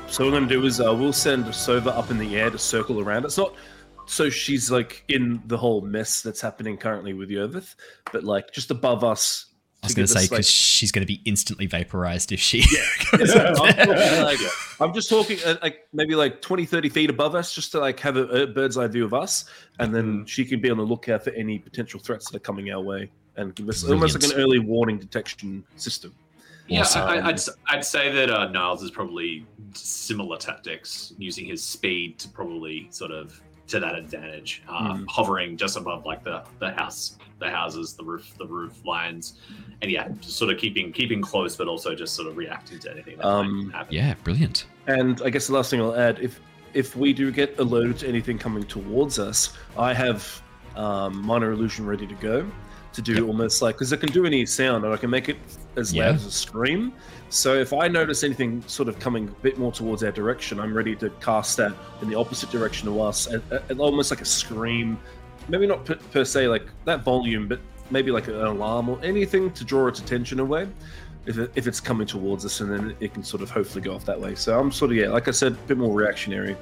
So 0.07 0.25
what 0.25 0.33
I'm 0.33 0.41
going 0.41 0.49
to 0.49 0.55
do 0.61 0.65
is 0.65 0.79
uh, 0.79 0.93
we'll 0.93 1.13
send 1.13 1.45
Sova 1.45 1.87
up 1.87 2.11
in 2.11 2.17
the 2.19 2.35
air 2.37 2.49
to 2.49 2.57
circle 2.57 2.99
around. 2.99 3.25
It's 3.25 3.37
not 3.37 3.53
so 4.05 4.29
she's 4.29 4.69
like 4.69 5.03
in 5.07 5.41
the 5.47 5.57
whole 5.57 5.81
mess 5.81 6.21
that's 6.21 6.41
happening 6.41 6.75
currently 6.77 7.13
with 7.13 7.29
Yervith, 7.29 7.75
but 8.11 8.23
like 8.23 8.51
just 8.51 8.69
above 8.69 9.03
us. 9.03 9.45
I 9.83 9.87
was 9.87 9.93
going 9.95 10.07
to 10.07 10.11
say 10.13 10.19
us, 10.19 10.23
like- 10.23 10.29
because 10.31 10.49
she's 10.49 10.91
going 10.91 11.05
to 11.05 11.13
be 11.13 11.21
instantly 11.25 11.65
vaporized 11.67 12.31
if 12.31 12.39
she. 12.39 12.63
Yeah, 12.71 12.83
I'm, 13.13 14.23
like, 14.23 14.39
I'm 14.79 14.93
just 14.93 15.09
talking 15.09 15.37
uh, 15.45 15.55
like 15.61 15.87
maybe 15.93 16.15
like 16.15 16.41
20, 16.41 16.65
30 16.65 16.89
feet 16.89 17.09
above 17.09 17.35
us, 17.35 17.53
just 17.53 17.71
to 17.73 17.79
like 17.79 17.99
have 17.99 18.15
a, 18.17 18.23
a 18.43 18.47
bird's 18.47 18.77
eye 18.77 18.87
view 18.87 19.05
of 19.05 19.13
us, 19.13 19.45
and 19.79 19.93
then 19.93 20.25
she 20.25 20.45
can 20.45 20.59
be 20.61 20.69
on 20.69 20.77
the 20.77 20.83
lookout 20.83 21.23
for 21.23 21.31
any 21.31 21.59
potential 21.59 21.99
threats 21.99 22.29
that 22.31 22.37
are 22.37 22.39
coming 22.39 22.71
our 22.71 22.81
way, 22.81 23.09
and 23.35 23.53
give 23.55 23.67
us 23.69 23.83
almost 23.87 24.19
like 24.21 24.31
an 24.31 24.39
early 24.39 24.59
warning 24.59 24.97
detection 24.97 25.63
system. 25.75 26.13
Yeah, 26.67 26.79
Awesome. 26.81 27.01
I, 27.03 27.27
I'd, 27.27 27.39
I'd 27.67 27.83
say 27.85 28.09
that 28.13 28.29
uh, 28.29 28.47
Niles 28.49 28.83
is 28.83 28.89
probably 28.91 29.45
similar 29.73 30.37
tactics, 30.37 31.13
using 31.17 31.45
his 31.45 31.61
speed 31.61 32.17
to 32.19 32.29
probably 32.29 32.87
sort 32.89 33.11
of 33.11 33.41
to 33.67 33.79
that 33.81 33.95
advantage, 33.95 34.61
um, 34.69 34.99
Hmm. 34.99 35.03
hovering 35.09 35.57
just 35.57 35.75
above 35.77 36.05
like 36.05 36.23
the 36.23 36.43
the 36.59 36.71
house, 36.71 37.17
the 37.39 37.49
houses, 37.49 37.93
the 37.93 38.03
roof, 38.03 38.33
the 38.37 38.45
roof 38.47 38.83
lines, 38.85 39.39
and 39.81 39.91
yeah, 39.91 40.07
just 40.21 40.37
sort 40.37 40.51
of 40.53 40.59
keeping 40.59 40.91
keeping 40.91 41.21
close, 41.21 41.55
but 41.55 41.67
also 41.67 41.95
just 41.95 42.15
sort 42.15 42.27
of 42.27 42.37
reacting 42.37 42.79
to 42.79 42.91
anything 42.91 43.17
that 43.17 43.25
Um, 43.25 43.67
might 43.67 43.75
happen. 43.75 43.93
yeah, 43.93 44.13
brilliant. 44.23 44.65
And 44.87 45.21
I 45.23 45.29
guess 45.29 45.47
the 45.47 45.53
last 45.53 45.69
thing 45.69 45.81
I'll 45.81 45.95
add, 45.95 46.19
if 46.19 46.39
if 46.73 46.95
we 46.95 47.13
do 47.13 47.31
get 47.31 47.59
alerted 47.59 47.99
to 47.99 48.07
anything 48.07 48.37
coming 48.39 48.63
towards 48.63 49.19
us, 49.19 49.55
I 49.77 49.93
have 49.93 50.41
um, 50.75 51.23
minor 51.23 51.51
illusion 51.51 51.85
ready 51.85 52.07
to 52.07 52.15
go 52.15 52.49
to 52.93 53.01
do 53.01 53.13
Yep. 53.15 53.23
almost 53.25 53.61
like 53.61 53.75
because 53.75 53.91
I 53.93 53.97
can 53.97 54.09
do 54.11 54.25
any 54.25 54.43
sound 54.45 54.83
and 54.85 54.93
I 54.93 54.97
can 54.97 55.09
make 55.09 55.29
it 55.29 55.37
as 55.77 55.93
Yeah. 55.93 56.05
loud 56.07 56.15
as 56.15 56.25
a 56.25 56.31
scream. 56.31 56.93
So 57.29 57.55
if 57.55 57.73
I 57.73 57.87
notice 57.87 58.23
anything 58.23 58.63
sort 58.67 58.87
of 58.89 58.97
coming 58.99 59.27
a 59.27 59.31
bit 59.43 59.57
more 59.59 59.71
towards 59.71 60.03
our 60.03 60.11
direction, 60.11 60.59
I'm 60.59 60.73
ready 60.73 60.95
to 60.97 61.09
cast 61.19 61.57
that 61.57 61.73
in 62.01 62.09
the 62.09 62.15
opposite 62.15 62.49
direction 62.51 62.87
of 62.87 62.99
us, 62.99 63.27
and, 63.27 63.41
and 63.69 63.79
almost 63.79 64.09
like 64.11 64.21
a 64.21 64.25
scream. 64.25 64.97
Maybe 65.49 65.67
not 65.67 65.85
per, 65.85 65.95
per 65.95 66.23
se 66.25 66.47
like 66.47 66.65
that 66.85 67.03
volume, 67.03 67.47
but 67.47 67.59
maybe 67.91 68.11
like 68.11 68.27
an 68.27 68.35
alarm 68.35 68.89
or 68.89 68.99
anything 69.03 69.51
to 69.51 69.63
draw 69.63 69.87
its 69.87 69.99
attention 69.99 70.39
away. 70.39 70.67
If, 71.25 71.37
it, 71.37 71.51
if 71.55 71.67
it's 71.67 71.79
coming 71.79 72.05
towards 72.05 72.43
us, 72.45 72.59
and 72.59 72.69
then 72.69 72.95
it 72.99 73.13
can 73.13 73.23
sort 73.23 73.41
of 73.43 73.49
hopefully 73.49 73.81
go 73.81 73.93
off 73.95 74.05
that 74.05 74.19
way. 74.19 74.35
So 74.35 74.59
I'm 74.59 74.71
sort 74.73 74.91
of 74.91 74.97
yeah, 74.97 75.07
like 75.07 75.27
I 75.29 75.31
said, 75.31 75.53
a 75.53 75.55
bit 75.67 75.77
more 75.77 75.93
reactionary. 75.93 76.55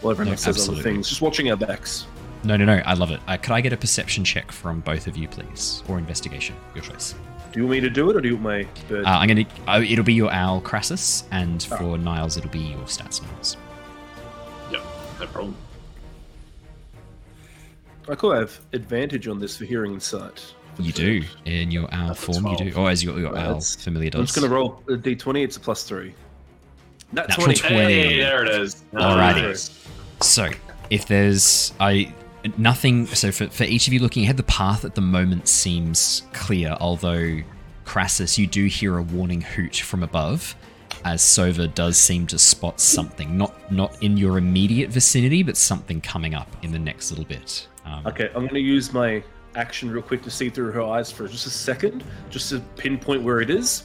While 0.00 0.12
everyone 0.12 0.28
No, 0.28 0.32
else 0.32 0.42
says 0.42 0.68
other 0.68 0.80
things, 0.82 1.08
just 1.08 1.20
watching 1.20 1.50
our 1.50 1.56
backs. 1.56 2.06
No, 2.44 2.56
no, 2.56 2.64
no. 2.64 2.80
I 2.86 2.94
love 2.94 3.10
it. 3.10 3.20
Uh, 3.26 3.36
could 3.36 3.52
I 3.52 3.60
get 3.60 3.72
a 3.72 3.76
perception 3.76 4.24
check 4.24 4.52
from 4.52 4.80
both 4.80 5.06
of 5.06 5.16
you, 5.18 5.28
please, 5.28 5.82
or 5.88 5.98
investigation? 5.98 6.54
Your 6.74 6.82
choice. 6.84 7.14
Do 7.52 7.60
you 7.60 7.64
want 7.64 7.72
me 7.72 7.80
to 7.80 7.90
do 7.90 8.08
it, 8.10 8.16
or 8.16 8.20
do 8.22 8.28
you 8.28 8.36
want 8.36 8.44
my 8.44 8.68
bird? 8.88 9.04
Uh, 9.04 9.08
I'm 9.08 9.28
gonna. 9.28 9.44
Uh, 9.66 9.82
it'll 9.86 10.04
be 10.04 10.14
your 10.14 10.30
owl, 10.32 10.60
Krasus, 10.62 11.24
and 11.30 11.66
Oh. 11.72 11.76
for 11.76 11.98
Niles, 11.98 12.36
it'll 12.38 12.50
be 12.50 12.58
your 12.60 12.80
stats, 12.84 13.22
Niles. 13.22 13.56
Yep, 14.70 14.82
no 15.20 15.26
problem. 15.26 15.56
I 18.08 18.14
could 18.14 18.36
have 18.36 18.60
advantage 18.72 19.28
on 19.28 19.38
this 19.38 19.56
for 19.56 19.64
hearing 19.64 19.92
and 19.92 20.02
sight. 20.02 20.54
You 20.78 20.92
do 20.92 21.22
in 21.46 21.70
your 21.70 21.88
owl 21.92 22.08
That's 22.08 22.24
form. 22.24 22.46
You 22.48 22.56
do. 22.56 22.70
12. 22.70 22.78
Oh, 22.78 22.86
as 22.86 23.02
your, 23.02 23.18
your 23.18 23.32
Right, 23.32 23.42
owl 23.44 23.48
that's- 23.54 23.76
familiar 23.76 24.10
I'm 24.14 24.22
just 24.26 24.34
going 24.36 24.48
to 24.48 24.54
roll 24.54 24.82
a 24.88 24.92
d20. 24.92 25.42
It's 25.42 25.56
a 25.56 25.60
plus 25.60 25.84
three. 25.84 26.14
Nat 27.12 27.28
Natural 27.28 27.46
20. 27.46 27.60
20. 27.60 27.74
Hey, 27.76 28.18
there 28.18 28.44
it 28.44 28.50
is. 28.60 28.84
Alrighty. 28.92 29.86
So, 30.22 30.50
if 30.90 31.06
there's 31.06 31.72
I 31.80 32.12
nothing, 32.58 33.06
so 33.06 33.30
for 33.32 33.48
for 33.48 33.64
each 33.64 33.86
of 33.86 33.92
you 33.92 34.00
looking 34.00 34.24
ahead, 34.24 34.36
the 34.36 34.42
path 34.44 34.84
at 34.84 34.94
the 34.94 35.00
moment 35.00 35.48
seems 35.48 36.22
clear. 36.32 36.76
Although 36.80 37.40
Krasus, 37.84 38.36
you 38.38 38.46
do 38.46 38.66
hear 38.66 38.98
a 38.98 39.02
warning 39.02 39.40
hoot 39.40 39.76
from 39.76 40.02
above, 40.02 40.56
as 41.06 41.22
Sova 41.22 41.72
does 41.72 41.96
seem 41.96 42.26
to 42.26 42.38
spot 42.38 42.80
something, 42.80 43.38
not 43.38 43.54
not 43.70 44.02
in 44.02 44.16
your 44.16 44.38
immediate 44.38 44.90
vicinity, 44.90 45.44
but 45.44 45.56
something 45.56 46.00
coming 46.00 46.34
up 46.34 46.48
in 46.62 46.72
the 46.72 46.78
next 46.80 47.12
little 47.12 47.24
bit. 47.24 47.68
Um, 47.84 48.04
Okay, 48.06 48.26
I'm 48.34 48.42
going 48.42 48.54
to 48.54 48.60
use 48.60 48.92
my 48.92 49.22
action 49.54 49.88
real 49.88 50.02
quick 50.02 50.22
to 50.22 50.30
see 50.30 50.50
through 50.50 50.72
her 50.72 50.82
eyes 50.82 51.10
for 51.12 51.28
just 51.28 51.46
a 51.46 51.50
second, 51.50 52.02
just 52.28 52.50
to 52.50 52.58
pinpoint 52.76 53.22
where 53.22 53.40
it 53.40 53.50
is, 53.50 53.84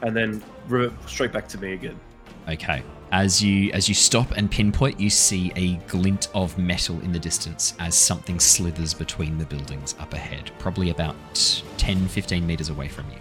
and 0.00 0.16
then 0.16 0.42
revert 0.66 0.92
straight 1.08 1.30
back 1.30 1.46
to 1.48 1.58
me 1.58 1.74
again. 1.74 2.00
Okay. 2.48 2.82
As 3.12 3.42
you 3.42 3.70
as 3.72 3.86
you 3.86 3.94
stop 3.94 4.30
and 4.32 4.50
pinpoint, 4.50 4.98
you 4.98 5.10
see 5.10 5.52
a 5.56 5.74
glint 5.88 6.28
of 6.34 6.56
metal 6.56 6.98
in 7.00 7.12
the 7.12 7.18
distance 7.18 7.74
as 7.78 7.94
something 7.94 8.40
slithers 8.40 8.94
between 8.94 9.36
the 9.36 9.44
buildings 9.44 9.94
up 10.00 10.14
ahead, 10.14 10.50
probably 10.58 10.88
about 10.88 11.16
10, 11.76 12.08
15 12.08 12.46
meters 12.46 12.70
away 12.70 12.88
from 12.88 13.04
you. 13.10 13.18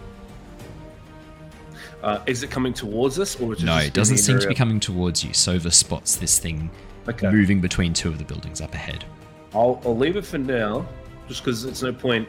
Uh, 2.04 2.22
is 2.28 2.44
it 2.44 2.52
coming 2.52 2.74
towards 2.74 3.18
us, 3.18 3.40
or 3.40 3.50
No, 3.50 3.56
just 3.56 3.88
it 3.88 3.94
doesn't 3.94 4.18
seem 4.18 4.38
to 4.40 4.48
be 4.48 4.54
coming 4.54 4.80
towards 4.80 5.24
you. 5.24 5.30
Sova 5.32 5.72
spots 5.72 6.18
this 6.18 6.38
thing 6.38 6.70
Okay, 7.08 7.32
moving 7.32 7.62
between 7.62 7.94
two 7.94 8.10
of 8.10 8.18
the 8.18 8.26
buildings 8.26 8.60
up 8.60 8.74
ahead. 8.74 9.06
I'll, 9.54 9.82
I'll 9.86 9.96
leave 9.98 10.18
it 10.18 10.26
for 10.26 10.38
now, 10.38 10.86
just 11.30 11.42
because 11.44 11.64
it's 11.64 11.82
no 11.82 11.94
point 11.94 12.28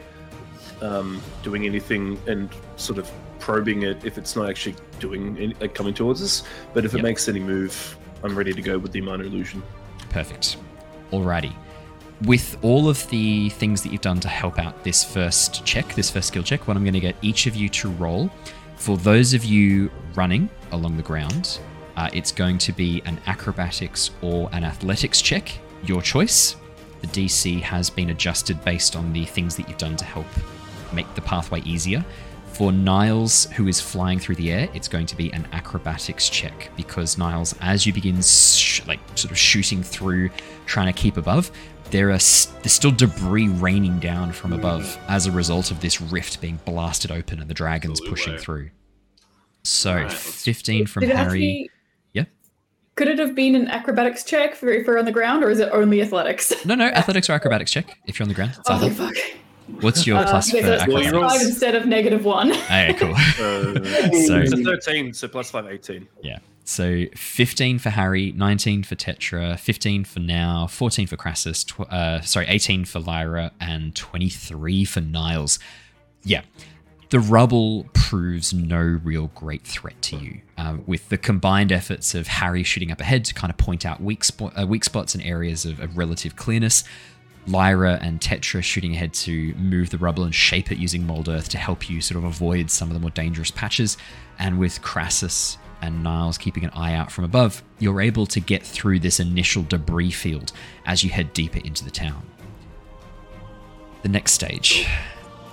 um, 0.81 1.21
doing 1.43 1.65
anything 1.65 2.17
and 2.27 2.49
sort 2.77 2.99
of 2.99 3.11
probing 3.39 3.83
it 3.83 4.03
if 4.05 4.17
it's 4.17 4.35
not 4.35 4.49
actually 4.49 4.75
doing 4.99 5.37
any, 5.37 5.53
like 5.59 5.75
coming 5.75 5.93
towards 5.93 6.21
us. 6.23 6.43
But 6.73 6.85
if 6.85 6.93
it 6.93 6.97
Yep. 6.97 7.03
makes 7.03 7.27
any 7.27 7.41
move, 7.41 7.97
I'm 8.23 8.35
ready 8.35 8.53
to 8.53 8.61
go 8.61 8.77
with 8.77 8.93
the 8.93 9.01
minor 9.01 9.23
illusion. 9.25 9.61
Perfect. 10.09 10.55
Alrighty. 11.11 11.53
With 12.21 12.57
all 12.61 12.87
of 12.87 13.05
the 13.09 13.49
things 13.49 13.81
that 13.83 13.91
you've 13.91 14.01
done 14.01 14.21
to 14.21 14.29
help 14.29 14.57
out 14.57 14.85
this 14.85 15.03
first 15.03 15.65
check, 15.65 15.93
this 15.95 16.09
first 16.09 16.29
skill 16.29 16.43
check, 16.43 16.65
what 16.65 16.77
I'm 16.77 16.83
going 16.83 16.93
to 16.93 16.99
get 17.01 17.17
each 17.21 17.45
of 17.45 17.55
you 17.57 17.67
to 17.69 17.89
roll. 17.89 18.29
For 18.75 18.97
those 18.97 19.33
of 19.33 19.43
you 19.43 19.91
running 20.15 20.49
along 20.71 20.97
the 20.97 21.03
ground, 21.03 21.59
uh, 21.97 22.09
it's 22.13 22.31
going 22.31 22.57
to 22.59 22.73
be 22.73 23.01
an 23.05 23.19
acrobatics 23.25 24.11
or 24.21 24.49
an 24.51 24.63
athletics 24.63 25.21
check, 25.21 25.51
your 25.83 26.01
choice. 26.01 26.55
The 27.01 27.07
DC 27.07 27.61
has 27.61 27.89
been 27.89 28.09
adjusted 28.09 28.63
based 28.63 28.95
on 28.95 29.13
the 29.13 29.25
things 29.25 29.55
that 29.55 29.67
you've 29.67 29.77
done 29.77 29.95
to 29.97 30.05
help 30.05 30.27
make 30.93 31.13
the 31.15 31.21
pathway 31.21 31.61
easier. 31.61 32.03
For 32.53 32.71
Niles, 32.71 33.45
who 33.51 33.67
is 33.67 33.81
flying 33.81 34.17
through 34.17 34.35
the 34.35 34.51
air, 34.51 34.69
it's 34.73 34.87
going 34.87 35.05
to 35.07 35.15
be 35.17 35.31
an 35.33 35.45
acrobatics 35.51 36.29
check 36.29 36.71
because 36.77 37.17
Niles, 37.17 37.53
as 37.59 37.85
you 37.85 37.91
begin 37.91 38.21
sh- 38.21 38.81
like 38.87 38.99
sort 39.15 39.31
of 39.31 39.37
shooting 39.37 39.83
through, 39.83 40.29
trying 40.65 40.87
to 40.87 40.93
keep 40.93 41.17
above, 41.17 41.51
there 41.91 42.09
are 42.09 42.13
s- 42.13 42.45
there's 42.61 42.73
still 42.73 42.91
debris 42.91 43.47
raining 43.47 43.99
down 43.99 44.31
from 44.31 44.53
above 44.53 44.97
as 45.07 45.25
a 45.27 45.31
result 45.31 45.71
of 45.71 45.81
this 45.81 46.01
rift 46.01 46.41
being 46.41 46.59
blasted 46.65 47.11
open 47.11 47.39
and 47.39 47.49
the 47.49 47.53
dragons 47.53 47.99
Absolutely. 48.01 48.09
pushing 48.09 48.37
through. 48.37 48.69
So 49.63 49.91
Alright, 49.91 50.07
let's- 50.09 50.43
15 50.43 50.85
from 50.87 51.01
Did 51.01 51.09
it 51.11 51.15
have 51.15 51.25
to 51.25 51.29
Harry. 51.29 51.39
be? 51.39 51.69
Yeah. 52.13 52.23
Could 52.95 53.07
it 53.07 53.19
have 53.19 53.35
been 53.35 53.55
an 53.55 53.67
acrobatics 53.67 54.23
check 54.23 54.55
for 54.55 54.69
if 54.69 54.87
we're 54.87 54.97
on 54.99 55.05
the 55.05 55.11
ground, 55.11 55.43
or 55.43 55.49
is 55.49 55.59
it 55.59 55.69
only 55.71 56.01
athletics? 56.01 56.53
No, 56.65 56.75
no, 56.75 56.85
athletics 56.87 57.29
or 57.29 57.33
acrobatics 57.33 57.71
check 57.71 57.97
if 58.07 58.19
you're 58.19 58.23
on 58.25 58.29
the 58.29 58.35
ground. 58.35 58.51
It's 58.57 58.69
Oh 58.69 58.75
either. 58.75 58.89
fuck! 58.91 59.15
What's 59.81 60.05
your 60.05 60.17
Uh, 60.19 60.29
plus 60.29 60.51
for 60.51 60.57
okay, 60.57 60.65
so 60.65 60.73
it's 60.73 60.83
plus 60.85 61.05
acrobatics? 61.07 61.33
five 61.37 61.47
instead 61.47 61.75
of 61.75 61.85
negative 61.87 62.23
one. 62.23 62.51
Okay, 62.51 62.93
cool. 62.99 63.09
Uh, 63.15 63.15
So- 64.27 64.39
it's 64.39 64.53
a 64.53 64.57
13, 64.63 65.13
so 65.13 65.27
plus 65.27 65.49
5, 65.49 65.65
18. 65.65 66.07
Yeah. 66.23 66.37
So 66.65 67.05
15 67.15 67.77
for 67.77 67.91
Harry, 67.91 68.31
19 68.31 68.83
for 68.83 68.95
Tetra, 68.95 69.57
15 69.57 70.03
for 70.03 70.19
Now, 70.19 70.65
14 70.65 71.05
for 71.05 71.15
Krasus, 71.15 71.63
tw- 71.63 71.91
uh, 71.91 72.21
sorry, 72.21 72.47
18 72.47 72.85
for 72.85 72.99
Lyra, 72.99 73.51
and 73.61 73.95
23 73.95 74.83
for 74.83 74.99
Niles. 74.99 75.59
Yeah. 76.23 76.41
The 77.11 77.19
rubble 77.19 77.85
proves 77.93 78.51
no 78.51 78.79
real 78.79 79.27
great 79.35 79.61
threat 79.61 80.01
to 80.01 80.17
you. 80.17 80.41
Uh, 80.57 80.77
with 80.87 81.07
the 81.09 81.19
combined 81.19 81.71
efforts 81.71 82.15
of 82.15 82.25
Harry 82.25 82.63
shooting 82.63 82.91
up 82.91 82.99
ahead 82.99 83.25
to 83.25 83.35
kind 83.35 83.51
of 83.51 83.57
point 83.57 83.85
out 83.85 84.01
weak, 84.01 84.23
uh, 84.41 84.65
weak 84.67 84.83
spots 84.83 85.13
and 85.13 85.23
areas 85.23 85.65
of, 85.65 85.79
of 85.79 85.95
relative 85.95 86.35
clearness, 86.35 86.83
Lyra 87.45 87.99
and 88.01 88.19
Tetra 88.19 88.63
shooting 88.63 88.95
ahead 88.95 89.13
to 89.13 89.53
move 89.53 89.91
the 89.91 89.99
rubble 89.99 90.23
and 90.23 90.33
shape 90.33 90.71
it 90.71 90.79
using 90.79 91.05
mold 91.05 91.29
earth 91.29 91.47
to 91.49 91.59
help 91.59 91.91
you 91.91 92.01
sort 92.01 92.17
of 92.17 92.23
avoid 92.23 92.71
some 92.71 92.89
of 92.89 92.95
the 92.95 92.99
more 92.99 93.11
dangerous 93.11 93.51
patches. 93.51 93.97
And 94.39 94.57
with 94.57 94.81
Krasus 94.81 95.57
and 95.85 96.03
Niles 96.03 96.37
keeping 96.37 96.63
an 96.63 96.71
eye 96.71 96.93
out 96.93 97.11
from 97.11 97.23
above, 97.23 97.63
you're 97.79 98.01
able 98.01 98.25
to 98.27 98.39
get 98.39 98.63
through 98.63 98.99
this 98.99 99.19
initial 99.19 99.63
debris 99.63 100.11
field 100.11 100.51
as 100.85 101.03
you 101.03 101.09
head 101.09 101.33
deeper 101.33 101.59
into 101.59 101.83
the 101.83 101.91
town. 101.91 102.25
The 104.03 104.09
next 104.09 104.33
stage. 104.33 104.87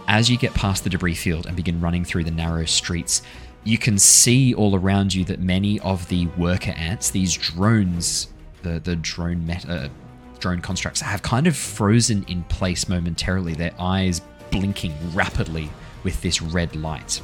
As 0.08 0.28
you 0.28 0.36
get 0.36 0.52
past 0.54 0.84
the 0.84 0.90
debris 0.90 1.14
field 1.14 1.46
and 1.46 1.56
begin 1.56 1.80
running 1.80 2.04
through 2.04 2.24
the 2.24 2.30
narrow 2.30 2.64
streets, 2.64 3.22
you 3.64 3.78
can 3.78 3.98
see 3.98 4.54
all 4.54 4.74
around 4.74 5.14
you 5.14 5.24
that 5.24 5.40
many 5.40 5.78
of 5.80 6.08
the 6.08 6.26
worker 6.36 6.72
ants, 6.72 7.10
these 7.10 7.34
drones, 7.34 8.28
the, 8.62 8.80
the 8.80 8.96
drone 8.96 9.46
meta, 9.46 9.72
uh, 9.72 9.88
drone 10.40 10.60
constructs, 10.60 11.00
have 11.00 11.22
kind 11.22 11.46
of 11.46 11.56
frozen 11.56 12.24
in 12.24 12.42
place 12.44 12.88
momentarily, 12.88 13.54
their 13.54 13.74
eyes 13.78 14.20
blinking 14.50 14.94
rapidly 15.14 15.70
with 16.02 16.20
this 16.22 16.42
red 16.42 16.74
light. 16.74 17.20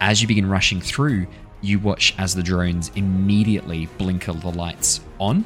As 0.00 0.20
you 0.20 0.26
begin 0.26 0.48
rushing 0.48 0.80
through, 0.80 1.26
you 1.62 1.78
watch 1.78 2.14
as 2.18 2.34
the 2.34 2.42
drones 2.42 2.90
immediately 2.96 3.86
blinker 3.98 4.32
the 4.32 4.50
lights 4.50 5.00
on, 5.18 5.44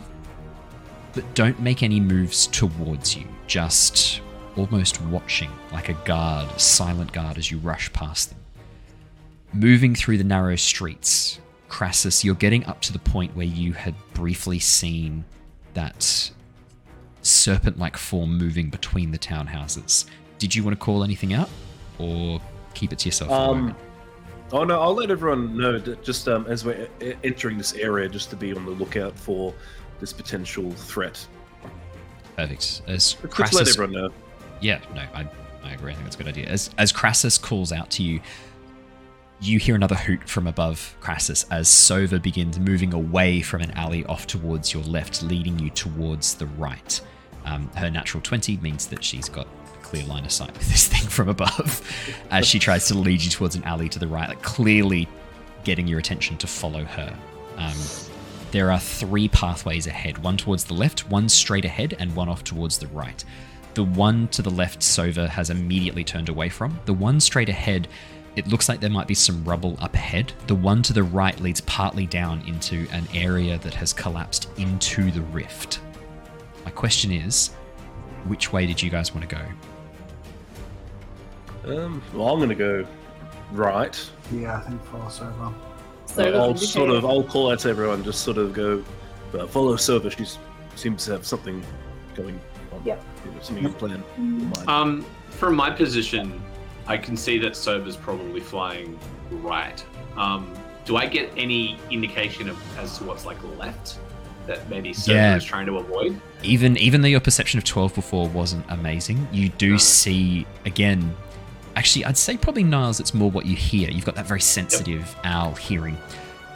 but 1.13 1.35
don't 1.35 1.59
make 1.61 1.83
any 1.83 2.01
moves 2.01 2.47
towards 2.49 3.17
you, 3.17 3.27
just 3.47 4.21
almost 4.57 5.01
watching 5.03 5.51
like 5.73 5.89
a 5.89 5.95
guard, 6.05 6.49
a 6.51 6.59
silent 6.59 7.13
guard 7.13 7.39
as 7.39 7.51
you 7.51 7.59
rush 7.59 7.93
past 7.93 8.31
them. 8.31 8.39
Moving 9.53 9.95
through 9.95 10.19
the 10.19 10.25
narrow 10.25 10.57
streets, 10.57 11.41
Krasus, 11.69 12.25
you're 12.25 12.35
getting 12.35 12.65
up 12.67 12.81
to 12.83 12.93
the 12.93 12.99
point 12.99 13.35
where 13.37 13.47
you 13.47 13.73
had 13.73 13.95
briefly 14.13 14.59
seen 14.59 15.25
that 15.75 16.31
serpent 17.23 17.79
like 17.79 17.97
form 17.97 18.37
moving 18.37 18.71
between 18.71 19.11
the 19.11 19.19
townhouses. 19.19 20.05
Did 20.39 20.55
you 20.55 20.63
want 20.63 20.79
to 20.79 20.85
call 20.85 21.03
anything 21.03 21.33
out 21.33 21.51
or 21.99 22.41
keep 22.75 22.93
it 22.93 23.01
to 23.01 23.09
yourself? 23.09 23.31
Um? 23.31 23.77
Oh 24.55 24.63
no, 24.63 24.81
I'll 24.81 24.95
let 24.95 25.11
everyone 25.11 25.57
know 25.57 25.81
that 25.81 26.05
just 26.05 26.29
um, 26.29 26.47
as 26.47 26.65
we're 26.65 26.89
e- 27.03 27.15
entering 27.25 27.59
this 27.59 27.75
area, 27.75 28.09
just 28.09 28.31
to 28.31 28.37
be 28.37 28.55
on 28.55 28.65
the 28.65 28.71
lookout 28.71 29.19
for 29.19 29.53
this 29.99 30.13
potential 30.13 30.71
threat. 30.71 31.27
Perfect. 32.37 32.83
As 32.87 33.15
Just 33.37 33.53
let 33.53 33.69
everyone 33.69 33.93
know. 33.93 34.11
Yeah, 34.61 34.79
no, 34.95 35.01
I, 35.13 35.29
I 35.65 35.73
agree. 35.73 35.91
I 35.91 35.95
think 35.97 36.05
that's 36.05 36.15
a 36.15 36.19
good 36.19 36.29
idea. 36.29 36.47
As 36.47 36.71
as 36.79 36.93
Krasus 36.93 37.41
calls 37.41 37.73
out 37.73 37.91
to 37.91 38.05
you, 38.05 38.21
you 39.41 39.59
hear 39.59 39.75
another 39.75 39.97
hoot 39.97 40.29
from 40.29 40.47
above 40.47 40.97
Krasus 41.01 41.45
as 41.51 41.67
Sova 41.67 42.23
begins 42.23 42.61
moving 42.61 42.95
away 42.95 43.43
from 43.43 43.61
an 43.61 43.73
alley 43.73 44.05
off 44.05 44.29
towards 44.29 44.73
your 44.73 44.85
left, 44.85 45.21
leading 45.25 45.59
you 45.59 45.71
towards 45.71 46.35
the 46.35 46.47
right. 46.47 47.01
Um, 47.45 47.69
her 47.75 47.91
natural 47.91 48.23
20 48.23 48.59
means 48.59 48.87
that 48.87 49.03
she's 49.03 49.29
got 49.29 49.49
clear 49.95 50.07
line 50.07 50.25
of 50.25 50.33
sight 50.33 50.53
with 50.55 50.69
this 50.69 50.89
thing 50.89 51.09
from 51.09 51.29
above 51.29 51.81
as 52.33 52.45
she 52.45 52.59
tries 52.59 52.87
to 52.89 52.95
lead 52.95 53.23
you 53.23 53.31
towards 53.31 53.55
an 53.55 53.63
alley 53.63 53.89
to 53.89 54.01
the 54.01 54.09
right, 54.09 54.29
like 54.29 54.43
clearly 54.43 55.09
getting 55.63 55.87
your 55.87 56.01
attention 56.01 56.37
to 56.37 56.49
follow 56.49 56.85
her. 56.85 57.17
Um, 57.57 57.77
there 58.51 58.73
are 58.73 58.81
three 58.81 59.29
pathways 59.29 59.87
ahead 59.87 60.19
one 60.19 60.37
towards 60.37 60.65
the 60.65 60.75
left, 60.75 61.09
one 61.09 61.29
straight 61.29 61.65
ahead, 61.65 61.95
and 62.01 62.15
one 62.17 62.29
off 62.29 62.43
towards 62.43 62.79
the 62.79 62.89
right. 62.89 63.25
The 63.75 63.85
one 63.85 64.27
to 64.29 64.43
the 64.43 64.51
left, 64.51 64.81
Sova 64.81 65.29
has 65.29 65.51
immediately 65.51 66.03
turned 66.03 66.29
away 66.29 66.49
from. 66.49 66.79
The 66.87 66.93
one 66.93 67.21
straight 67.21 67.49
ahead, 67.49 67.87
it 68.35 68.49
looks 68.49 68.69
like 68.69 68.81
there 68.81 68.91
might 68.91 69.07
be 69.07 69.15
some 69.15 69.45
rubble 69.45 69.77
up 69.81 69.95
ahead. 69.95 70.33
The 70.49 70.57
one 70.57 70.83
to 70.83 70.93
the 70.93 71.05
right 71.05 71.39
leads 71.41 71.61
partly 71.63 72.07
down 72.07 72.43
into 72.49 72.89
an 72.91 73.07
area 73.15 73.59
that 73.59 73.75
has 73.75 73.93
collapsed 73.93 74.49
into 74.57 75.13
the 75.13 75.23
rift. 75.23 75.79
My 76.65 76.73
question 76.73 77.13
is, 77.13 77.51
which 78.27 78.53
way 78.53 78.67
did 78.67 78.83
you 78.83 78.91
guys 78.91 79.15
want 79.15 79.29
to 79.29 79.37
go? 79.37 79.43
Um, 81.67 82.03
well, 82.13 82.29
I'm 82.29 82.41
gonna 82.41 82.55
go 82.55 82.87
right. 83.53 84.11
Yeah, 84.33 84.57
I 84.59 84.61
think 84.61 84.85
follow 84.87 85.05
Sova. 85.07 85.55
So 86.07 86.23
Uh, 86.23 86.39
I'll 86.39 86.53
doesn't 86.53 86.69
sort 86.69 86.91
of 86.91 87.05
I'll 87.05 87.23
call 87.25 87.51
out 87.51 87.61
to 87.61 87.69
everyone, 87.69 88.05
just 88.05 88.21
sort 88.23 88.39
of 88.39 88.53
go 88.53 88.83
uh, 89.39 89.47
follow 89.47 89.77
Silver. 89.77 90.11
She 90.11 90.27
seems 90.77 91.05
to 91.07 91.13
have 91.13 91.27
something 91.27 91.65
going 92.15 92.39
on. 92.73 92.83
Yeah. 92.85 92.97
You 93.25 93.31
know, 93.33 93.39
something 93.41 93.65
in 93.65 93.73
plan. 93.75 94.03
in 94.17 94.45
mind. 94.45 94.69
Um, 94.69 95.07
from 95.31 95.57
my 95.57 95.71
position, 95.71 96.43
I 96.87 96.97
can 96.97 97.17
see 97.17 97.39
that 97.39 97.53
Sova's 97.57 97.97
probably 97.97 98.41
flying 98.41 98.99
right. 99.31 99.83
Um, 100.17 100.53
do 100.85 100.97
I 100.97 101.07
get 101.07 101.31
any 101.37 101.79
indication 101.91 102.49
of 102.49 102.59
as 102.79 102.99
to 102.99 103.05
what's 103.05 103.25
like 103.25 103.39
left 103.59 103.99
that 104.47 104.69
maybe 104.69 104.93
Sober 104.93 105.17
Yeah. 105.19 105.37
is 105.37 105.45
trying 105.45 105.65
to 105.67 105.79
avoid? 105.79 106.21
even 106.43 106.77
even 106.77 107.01
though 107.01 107.09
your 107.09 107.21
perception 107.21 107.57
of 107.57 107.65
12 107.65 107.95
before 107.95 108.29
wasn't 108.29 108.63
amazing 108.69 109.27
you 109.33 109.49
do 109.49 109.71
No. 109.71 109.77
see 109.79 110.47
again 110.67 111.17
actually 111.77 112.05
i'd 112.05 112.17
say 112.17 112.37
probably 112.37 112.63
niles 112.65 113.01
it's 113.01 113.15
more 113.15 113.31
what 113.31 113.47
you 113.47 113.57
hear 113.57 113.91
you've 113.91 114.05
got 114.05 114.15
that 114.15 114.27
very 114.27 114.41
sensitive 114.41 115.15
owl 115.25 115.55
hearing 115.55 115.97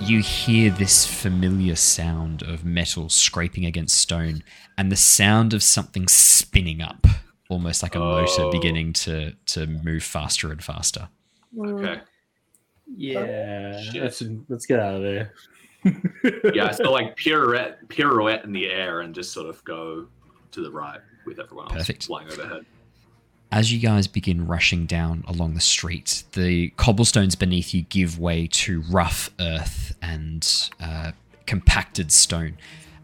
you 0.00 0.20
hear 0.20 0.70
this 0.70 1.04
familiar 1.06 1.74
sound 1.74 2.42
of 2.42 2.64
metal 2.64 3.08
scraping 3.08 3.64
against 3.66 3.98
stone 3.98 4.42
and 4.76 4.92
the 4.92 4.96
sound 4.96 5.52
of 5.54 5.62
something 5.62 6.06
spinning 6.06 6.80
up 6.80 7.06
almost 7.50 7.82
like 7.82 7.94
a 7.94 7.98
motor 7.98 8.42
Oh. 8.42 8.50
beginning 8.52 8.92
to 8.94 9.32
to 9.46 9.66
move 9.66 10.02
faster 10.04 10.52
and 10.52 10.62
faster 10.62 11.08
Okay. 11.58 12.00
Yeah, 12.96 13.74
oh, 13.76 13.82
Shit. 13.82 14.02
let's, 14.02 14.22
let's 14.48 14.66
get 14.66 14.80
out 14.80 14.94
of 14.96 15.02
there. 15.02 15.32
Yeah, 16.54 16.70
so 16.72 16.90
like 16.90 17.16
pirouette, 17.16 17.86
pirouette 17.88 18.44
in 18.44 18.52
the 18.52 18.66
air 18.66 19.00
and 19.00 19.14
just 19.14 19.32
sort 19.32 19.46
of 19.48 19.62
go 19.64 20.06
to 20.52 20.60
the 20.62 20.70
right 20.70 21.00
with 21.26 21.38
everyone 21.38 21.66
else 21.66 21.74
Perfect. 21.78 22.06
flying 22.06 22.28
overhead. 22.30 22.64
As 23.50 23.72
you 23.72 23.78
guys 23.78 24.06
begin 24.06 24.46
rushing 24.46 24.84
down 24.84 25.24
along 25.26 25.54
the 25.54 25.60
street, 25.60 26.24
the 26.32 26.68
cobblestones 26.76 27.34
beneath 27.34 27.72
you 27.72 27.82
give 27.82 28.18
way 28.18 28.46
to 28.48 28.82
rough 28.82 29.30
earth 29.40 29.96
and 30.02 30.70
uh, 30.78 31.12
compacted 31.46 32.12
stone. 32.12 32.58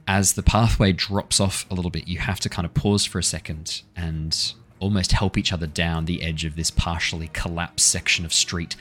As 0.07 0.35
the 0.35 0.43
pathway 0.43 0.93
drops 0.93 1.41
off 1.41 1.65
a 1.71 1.75
little 1.75 1.91
bit, 1.91 2.07
you 2.07 2.19
have 2.19 2.41
to 2.41 2.51
kind 2.51 2.67
of 2.67 2.75
pause 2.75 3.07
for 3.07 3.19
a 3.19 3.23
second 3.23 3.81
and 3.97 4.53
almost 4.81 5.13
help 5.13 5.39
each 5.39 5.51
other 5.51 5.67
down 5.67 6.05
the 6.05 6.23
edge 6.23 6.45
of 6.45 6.57
this 6.57 6.71
partially 6.71 7.29
collapsed 7.29 7.89
section 7.89 8.27
of 8.27 8.35
street. 8.35 8.77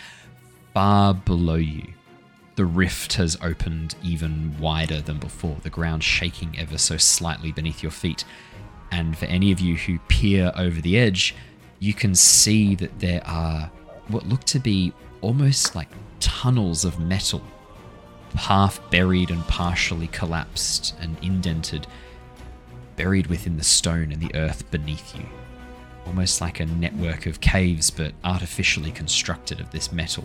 Far 0.74 1.14
below 1.14 1.56
you, 1.56 1.94
the 2.56 2.66
rift 2.66 3.14
has 3.14 3.38
opened 3.42 3.96
even 4.04 4.60
wider 4.60 5.00
than 5.00 5.18
before, 5.18 5.56
the 5.64 5.70
ground 5.70 6.04
shaking 6.04 6.60
ever 6.60 6.78
so 6.78 6.98
slightly 6.98 7.54
beneath 7.54 7.82
your 7.82 7.92
feet. 7.92 8.26
And 8.92 9.18
for 9.18 9.26
any 9.26 9.54
of 9.54 9.62
you 9.62 9.78
who 9.78 9.98
peer 10.10 10.52
over 10.58 10.82
the 10.82 11.00
edge, 11.00 11.34
you 11.84 11.94
can 11.94 12.16
see 12.16 12.76
that 12.76 12.98
there 13.02 13.22
are 13.26 13.70
what 14.08 14.26
look 14.26 14.46
to 14.46 14.58
be 14.58 14.94
almost 15.20 15.76
like 15.76 15.90
tunnels 16.22 16.86
of 16.86 16.98
metal, 16.98 17.42
half 18.36 18.80
buried 18.90 19.30
and 19.30 19.46
partially 19.50 20.08
collapsed 20.08 20.96
and 21.02 21.18
indented, 21.22 21.86
buried 22.96 23.28
within 23.28 23.58
the 23.58 23.64
stone 23.66 24.14
and 24.14 24.22
the 24.22 24.34
earth 24.34 24.72
beneath 24.72 25.14
you. 25.14 25.26
Almost 26.06 26.40
like 26.40 26.62
a 26.62 26.66
network 26.68 27.26
of 27.26 27.42
caves, 27.42 27.92
but 27.92 28.14
artificially 28.24 28.92
constructed 28.92 29.60
of 29.60 29.70
this 29.72 29.92
metal. 29.92 30.24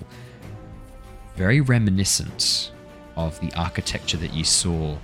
Very 1.35 1.61
reminiscent 1.61 2.71
of 3.17 3.41
the 3.41 3.53
architecture 3.55 4.17
that 4.19 4.33
you 4.33 4.45
saw 4.45 4.97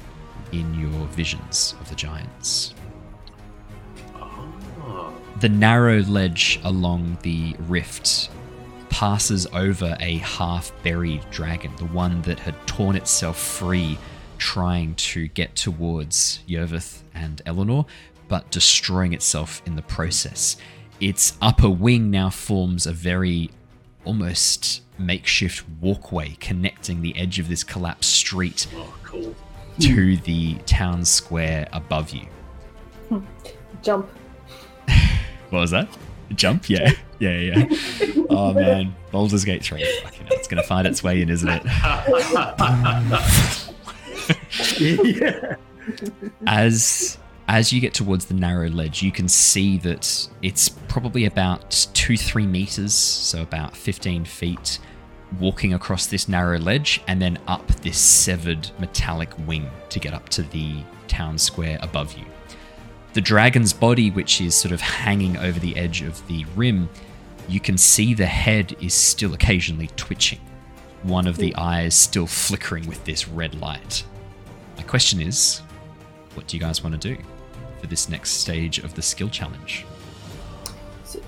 in 0.53 0.73
your 0.79 1.09
visions 1.09 1.75
of 1.81 1.89
the 1.89 1.97
giants. 1.97 2.75
The 5.41 5.49
narrow 5.49 6.01
ledge 6.03 6.61
along 6.65 7.19
the 7.23 7.55
rift 7.61 8.31
passes 8.89 9.47
over 9.53 9.97
a 10.01 10.19
half 10.19 10.73
buried 10.83 11.25
dragon, 11.31 11.73
the 11.77 11.87
one 11.87 12.23
that 12.23 12.39
had 12.39 12.55
torn 12.67 12.95
itself 12.97 13.39
free 13.39 13.99
trying 14.39 14.95
to 14.97 15.27
get 15.29 15.57
towards 15.57 16.41
Yervith 16.47 17.03
and 17.15 17.43
Eleanor, 17.47 17.87
but 18.29 18.51
destroying 18.51 19.13
itself 19.13 19.61
in 19.67 19.75
the 19.77 19.83
process. 19.83 20.57
Its 21.01 21.37
upper 21.43 21.69
wing 21.69 22.11
now 22.11 22.31
forms 22.31 22.87
a 22.87 22.93
very 22.93 23.51
almost 24.05 24.83
makeshift 24.99 25.65
walkway 25.81 26.37
connecting 26.41 27.03
the 27.03 27.17
edge 27.17 27.39
of 27.39 27.49
this 27.49 27.65
collapsed 27.65 28.13
street 28.13 28.67
Oh, 28.77 28.95
cool. 29.03 29.35
to 29.81 30.17
the 30.19 30.55
town 30.67 31.05
square 31.05 31.67
above 31.73 32.11
you. 32.11 32.27
Hmm. 33.09 33.21
Jump. 33.83 34.09
What 35.55 35.61
was 35.61 35.71
that? 35.71 35.89
Jump? 36.35 36.69
Yeah. 36.69 36.91
Yeah, 37.21 37.39
yeah. 37.39 37.67
oh 38.29 38.53
man. 38.53 38.93
Baldur's 39.13 39.45
Gate 39.45 39.63
3. 39.63 39.85
Fucking 40.03 40.27
hell, 40.27 40.37
it's 40.37 40.49
gonna 40.49 40.65
find 40.65 40.85
its 40.85 41.01
way 41.05 41.23
in, 41.23 41.31
isn't 41.31 41.49
it? 41.49 41.63
yeah. 44.81 45.55
As 46.49 47.19
as 47.47 47.73
you 47.73 47.81
get 47.81 47.95
towards 47.95 48.25
the 48.25 48.35
narrow 48.35 48.69
ledge, 48.69 49.01
you 49.03 49.13
can 49.13 49.29
see 49.29 49.79
that 49.79 50.29
it's 50.43 50.69
probably 50.69 51.27
about 51.27 51.89
two, 51.95 52.17
three 52.17 52.47
meters, 52.47 52.95
so 52.95 53.43
about 53.43 53.77
15 53.77 54.25
feet, 54.25 54.81
walking 55.39 55.75
across 55.75 56.07
this 56.07 56.27
narrow 56.29 56.59
ledge 56.59 57.03
and 57.07 57.23
then 57.23 57.39
up 57.47 57.67
this 57.83 57.99
severed 57.99 58.71
metallic 58.81 59.31
wing 59.47 59.71
to 59.91 60.01
get 60.01 60.15
up 60.15 60.29
to 60.31 60.43
the 60.43 60.83
town 61.07 61.39
square 61.39 61.79
above 61.83 62.15
you. 62.15 62.25
The 63.15 63.21
dragon's 63.21 63.73
body, 63.73 64.11
which 64.11 64.41
is 64.41 64.57
sort 64.57 64.73
of 64.73 64.81
hanging 64.81 65.37
over 65.37 65.61
the 65.61 65.77
edge 65.77 66.03
of 66.03 66.27
the 66.27 66.45
rim, 66.57 66.89
you 67.49 67.61
can 67.61 67.79
see 67.79 68.13
the 68.13 68.27
head 68.27 68.75
is 68.81 68.93
still 68.93 69.35
occasionally 69.35 69.89
twitching, 69.95 70.41
one 71.05 71.29
of 71.29 71.37
the 71.37 71.55
eyes 71.55 71.95
still 71.95 72.27
flickering 72.27 72.89
with 72.89 73.05
this 73.05 73.29
red 73.29 73.55
light. 73.61 74.05
My 74.77 74.83
question 74.83 75.21
is 75.21 75.61
what 76.35 76.49
do 76.49 76.57
you 76.57 76.61
guys 76.61 76.83
want 76.83 77.01
to 77.01 77.15
do 77.15 77.23
for 77.81 77.87
this 77.87 78.09
next 78.09 78.31
stage 78.31 78.79
of 78.79 78.95
the 78.95 79.03
skill 79.03 79.29
challenge? 79.29 79.87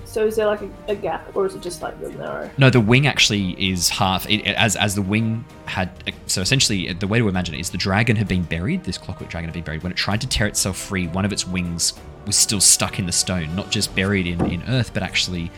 So, 0.07 0.25
is 0.25 0.37
there 0.37 0.47
like 0.47 0.61
a, 0.61 0.69
a 0.87 0.95
gap, 0.95 1.35
or 1.35 1.45
is 1.45 1.53
it 1.53 1.61
just 1.61 1.81
like 1.81 1.99
really 1.99 2.15
narrow? 2.15 2.49
No, 2.57 2.69
the 2.69 2.79
wing 2.79 3.07
actually 3.07 3.51
is 3.71 3.89
half. 3.89 4.27
It, 4.29 4.47
as 4.47 4.77
as 4.77 4.95
the 4.95 5.01
wing 5.01 5.43
had, 5.65 5.91
so 6.27 6.41
essentially, 6.41 6.91
the 6.93 7.07
way 7.07 7.19
to 7.19 7.27
imagine 7.27 7.55
it 7.55 7.59
is 7.59 7.71
the 7.71 7.77
dragon 7.77 8.15
had 8.15 8.27
been 8.27 8.43
buried. 8.43 8.85
This 8.85 8.97
clockwork 8.97 9.29
dragon 9.29 9.49
had 9.49 9.53
been 9.53 9.65
buried. 9.65 9.83
When 9.83 9.91
it 9.91 9.97
tried 9.97 10.21
to 10.21 10.27
tear 10.27 10.47
itself 10.47 10.77
free, 10.77 11.07
one 11.07 11.25
of 11.25 11.33
its 11.33 11.45
wings 11.45 11.93
was 12.25 12.37
still 12.37 12.61
stuck 12.61 12.99
in 12.99 13.05
the 13.05 13.11
stone, 13.11 13.53
not 13.53 13.69
just 13.69 13.93
buried 13.95 14.27
in 14.27 14.43
in 14.49 14.63
earth, 14.69 14.93
but 14.93 15.03
actually 15.03 15.51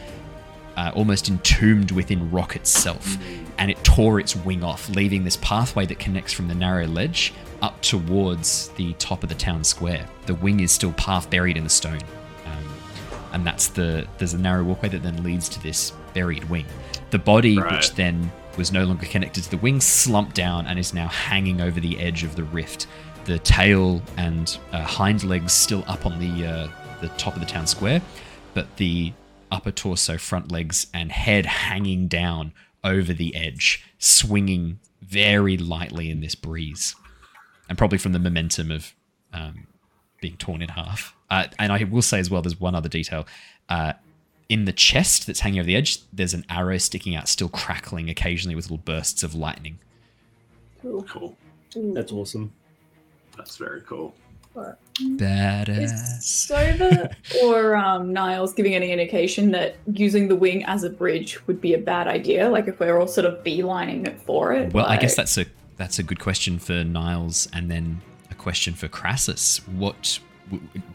uh, 0.76 0.91
almost 0.95 1.30
entombed 1.30 1.91
within 1.91 2.32
rock 2.32 2.56
itself. 2.56 3.18
And 3.60 3.70
it 3.70 3.84
tore 3.84 4.20
its 4.20 4.36
wing 4.36 4.64
off, 4.64 4.89
leaving 4.89 5.26
this 5.26 5.38
pathway 5.38 5.86
that 5.86 6.00
connects 6.00 6.34
from 6.34 6.47
the 6.47 6.56
narrow 6.56 6.88
ledge 6.88 7.34
up 7.62 7.80
towards 7.82 8.70
the 8.70 8.93
top 8.93 9.22
of 9.22 9.30
the 9.30 9.36
town 9.36 9.64
square. 9.64 10.08
The 10.26 10.36
wing 10.36 10.62
is 10.62 10.72
still 10.72 10.93
half 10.97 11.30
buried 11.30 11.58
in 11.58 11.66
the 11.66 11.70
stone. 11.70 12.00
And 13.34 13.45
that's 13.45 13.67
the 13.67 14.07
there's 14.17 14.34
a 14.34 14.38
narrow 14.38 14.63
walkway 14.63 14.89
that 14.89 15.03
then 15.03 15.23
leads 15.23 15.49
to 15.49 15.61
this 15.61 15.93
buried 16.13 16.43
wing. 16.49 16.65
The 17.11 17.19
body, 17.19 17.57
which 17.57 17.93
then 17.93 18.32
was 18.57 18.71
no 18.71 18.84
longer 18.84 19.05
connected 19.05 19.43
to 19.45 19.51
the 19.51 19.57
wing, 19.57 19.80
slumped 19.80 20.36
down 20.36 20.67
and 20.67 20.77
is 20.77 20.93
now 20.93 21.07
hanging 21.07 21.61
over 21.61 21.80
the 21.80 21.99
edge 21.99 22.23
of 22.23 22.36
the 22.36 22.43
rift. 22.43 22.88
The 23.25 23.39
tail 23.39 24.01
and 24.17 24.57
uh, 24.71 24.82
hind 24.82 25.23
legs 25.23 25.53
still 25.53 25.84
up 25.88 26.05
on 26.05 26.19
the 26.19 26.47
uh, 26.47 26.67
the 27.01 27.09
top 27.09 27.36
of 27.36 27.39
the 27.39 27.45
town 27.45 27.67
square, 27.67 28.01
but 28.53 28.77
the 28.77 29.13
upper 29.51 29.71
torso, 29.71 30.17
front 30.17 30.51
legs, 30.51 30.88
and 30.93 31.11
head 31.11 31.45
hanging 31.45 32.07
down 32.07 32.53
over 32.84 33.13
the 33.13 33.36
edge, 33.36 33.84
swinging 33.97 34.80
very 35.01 35.57
lightly 35.57 36.09
in 36.09 36.21
this 36.21 36.36
breeze, 36.36 36.95
and 37.67 37.77
probably 37.77 37.97
from 37.97 38.13
the 38.13 38.19
momentum 38.19 38.71
of 38.71 38.93
um, 39.34 39.67
being 40.22 40.38
torn 40.38 40.61
in 40.61 40.70
half. 40.70 41.15
Uh, 41.30 41.45
and 41.57 41.72
I 41.72 41.84
will 41.84 42.01
say 42.01 42.20
as 42.20 42.30
well, 42.30 42.41
there's 42.41 42.59
one 42.59 42.76
other 42.76 42.89
detail. 42.89 43.28
Uh, 43.67 43.93
in 44.47 44.65
the 44.65 44.74
chest 44.74 45.28
that's 45.28 45.41
hanging 45.41 45.59
over 45.59 45.67
the 45.67 45.76
edge, 45.76 45.99
there's 46.11 46.34
an 46.34 46.45
arrow 46.49 46.78
sticking 46.78 47.15
out, 47.15 47.28
still 47.28 47.49
crackling 47.49 48.09
occasionally 48.09 48.55
with 48.55 48.65
little 48.65 48.78
bursts 48.78 49.22
of 49.22 49.36
lightning. 49.36 49.78
Cool. 50.82 51.03
cool. 51.03 51.38
That's 51.76 52.11
awesome. 52.11 52.51
That's 53.38 53.57
very 53.57 53.82
cool. 53.82 54.15
Badass. 54.55 55.84
Is 55.84 55.91
Sova 56.20 57.13
or 57.43 57.76
um, 57.76 58.11
Niles 58.11 58.53
giving 58.53 58.76
any 58.76 58.91
indication 58.91 59.51
that 59.51 59.78
using 59.93 60.28
the 60.28 60.36
wing 60.36 60.65
as 60.65 60.84
a 60.84 60.89
bridge 60.89 61.45
would 61.47 61.61
be 61.61 61.74
a 61.74 61.78
bad 61.78 62.07
idea? 62.07 62.49
Like 62.49 62.67
if 62.67 62.80
we're 62.80 62.99
all 62.99 63.07
sort 63.07 63.26
of 63.26 63.43
beelining 63.43 64.07
it 64.07 64.20
for 64.22 64.51
it? 64.51 64.74
Well, 64.74 64.86
I 64.86 64.97
guess 64.97 65.15
that's 65.15 65.38
a 65.38 65.45
that's 65.78 65.99
a 65.99 66.03
good 66.03 66.20
question 66.20 66.59
for 66.59 66.84
Niles, 66.84 67.47
and 67.53 67.72
then 67.72 68.01
a 68.18 68.18
question 68.40 68.74
for 68.74 68.88
Krasus. 68.88 69.60
What 69.68 70.20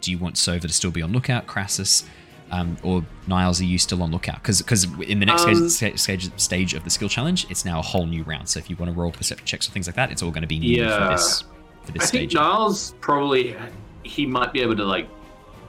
do 0.01 0.11
you 0.11 0.17
want 0.17 0.35
Sova 0.35 0.61
to 0.63 0.69
still 0.69 0.91
be 0.91 1.01
on 1.01 1.13
lookout, 1.13 1.47
Krasus, 1.47 2.03
um, 2.51 2.75
or 2.83 3.05
Niles? 3.27 3.61
Are 3.61 3.65
you 3.65 3.77
still 3.77 4.03
on 4.03 4.11
lookout? 4.11 4.41
Because 4.43 4.61
in 5.07 5.19
the 5.19 5.25
next 5.25 5.45
Um, 5.45 5.69
stage, 5.69 5.97
stage 5.99 6.29
stage 6.37 6.73
of 6.73 6.83
the 6.83 6.89
skill 6.89 7.07
challenge, 7.09 7.47
it's 7.49 7.63
now 7.63 7.79
a 7.79 7.83
whole 7.83 8.05
new 8.05 8.23
round. 8.23 8.49
So 8.49 8.59
if 8.59 8.69
you 8.69 8.75
want 8.75 8.93
to 8.93 8.99
roll 8.99 9.11
perception 9.11 9.45
checks 9.45 9.67
or 9.67 9.71
things 9.71 9.87
like 9.87 9.95
that, 9.95 10.11
it's 10.11 10.21
all 10.21 10.31
going 10.31 10.41
to 10.41 10.47
be 10.47 10.59
new 10.59 10.75
for 10.83 10.89
Yeah. 10.89 11.09
this 11.11 11.43
for 11.85 11.91
this 11.93 12.03
I 12.03 12.05
think 12.07 12.31
stage. 12.31 12.33
Niles 12.33 12.95
probably 12.99 13.55
he 14.03 14.25
might 14.25 14.51
be 14.51 14.61
able 14.61 14.75
to 14.75 14.83
like 14.83 15.07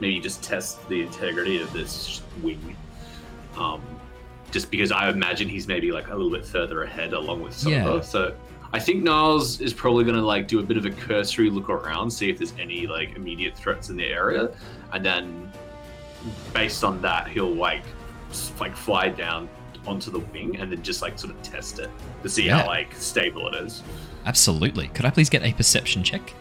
maybe 0.01 0.18
just 0.20 0.43
test 0.43 0.87
the 0.89 1.01
integrity 1.03 1.61
of 1.62 1.72
this 1.72 2.22
wing. 2.43 2.77
Um, 3.57 3.81
just 4.51 4.70
because 4.70 4.93
I 4.93 5.09
imagine 5.09 5.49
he's 5.49 5.66
maybe 5.66 5.91
like 5.93 6.09
a 6.09 6.14
little 6.14 6.31
bit 6.31 6.45
further 6.47 6.83
ahead 6.83 7.12
along 7.12 7.43
with 7.43 7.55
Sova. 7.55 7.70
Yeah. 7.70 8.01
So 8.01 8.35
I 8.72 8.78
think 8.80 9.02
Niles 9.02 9.60
is 9.60 9.72
probably 9.72 10.04
going 10.04 10.16
to 10.16 10.22
like 10.22 10.48
do 10.48 10.58
a 10.60 10.62
bit 10.62 10.76
of 10.76 10.84
a 10.86 10.90
cursory 10.90 11.50
look 11.50 11.68
around, 11.70 12.10
see 12.10 12.28
if 12.30 12.38
there's 12.38 12.52
any 12.58 12.86
like 12.86 13.16
immediate 13.16 13.56
threats 13.56 13.88
in 13.90 13.96
the 13.96 14.06
area, 14.06 14.50
and 14.92 15.04
then 15.04 15.50
based 16.52 16.82
on 16.84 17.00
that, 17.02 17.28
he'll 17.28 17.54
like 17.54 17.84
like 18.60 18.76
fly 18.76 19.08
down 19.08 19.48
onto 19.86 20.10
the 20.10 20.18
wing 20.18 20.56
and 20.56 20.70
then 20.72 20.82
just 20.82 21.00
like 21.00 21.16
sort 21.18 21.32
of 21.32 21.40
test 21.42 21.78
it 21.78 21.88
to 22.22 22.28
see 22.28 22.46
Yeah. 22.46 22.62
how 22.62 22.66
like 22.66 22.92
stable 22.96 23.46
it 23.48 23.54
is. 23.64 23.82
Absolutely. 24.26 24.88
Could 24.88 25.04
I 25.04 25.10
please 25.10 25.30
get 25.30 25.44
a 25.44 25.52
perception 25.52 26.02
check? 26.02 26.34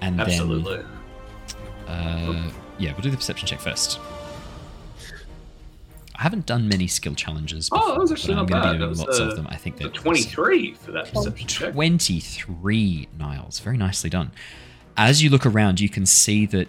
And 0.00 0.20
Absolutely. 0.20 0.82
then, 1.86 1.94
uh, 1.96 2.50
yeah, 2.78 2.92
we'll 2.92 3.02
do 3.02 3.10
the 3.10 3.16
perception 3.16 3.46
check 3.46 3.60
first. 3.60 4.00
I 6.18 6.22
haven't 6.22 6.46
done 6.46 6.68
many 6.68 6.88
skill 6.88 7.14
challenges. 7.14 7.68
Oh, 7.70 7.76
Before, 7.78 7.92
that 7.94 8.00
was 8.00 8.12
actually 8.12 8.34
but 8.34 8.40
I'm 8.40 8.46
not 8.46 8.50
gonna 8.50 8.62
bad. 8.64 8.72
be 8.72 8.78
doing 8.78 8.88
was, 8.90 8.98
lots 9.00 9.20
uh, 9.20 9.28
of 9.28 9.36
them. 9.36 9.46
I 9.48 9.56
think 9.56 9.76
The 9.76 9.84
they're 9.84 9.92
23 9.92 10.74
for 10.74 10.90
that 10.92 11.12
perception 11.12 11.46
check. 11.46 11.72
23 11.72 13.08
Niles. 13.16 13.60
Very 13.60 13.76
nicely 13.76 14.10
done. 14.10 14.32
As 14.96 15.22
you 15.22 15.30
look 15.30 15.46
around, 15.46 15.78
you 15.78 15.88
can 15.88 16.06
see 16.06 16.44
that, 16.46 16.66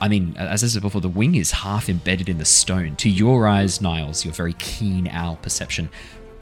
I 0.00 0.06
mean, 0.06 0.36
as 0.38 0.62
I 0.62 0.68
said 0.68 0.82
before, 0.82 1.00
the 1.00 1.08
wing 1.08 1.34
is 1.34 1.50
half 1.50 1.88
embedded 1.88 2.28
in 2.28 2.38
the 2.38 2.44
stone. 2.44 2.94
To 2.96 3.10
your 3.10 3.48
eyes, 3.48 3.80
Niles, 3.80 4.24
your 4.24 4.32
very 4.32 4.52
keen 4.60 5.08
owl 5.08 5.34
perception, 5.36 5.88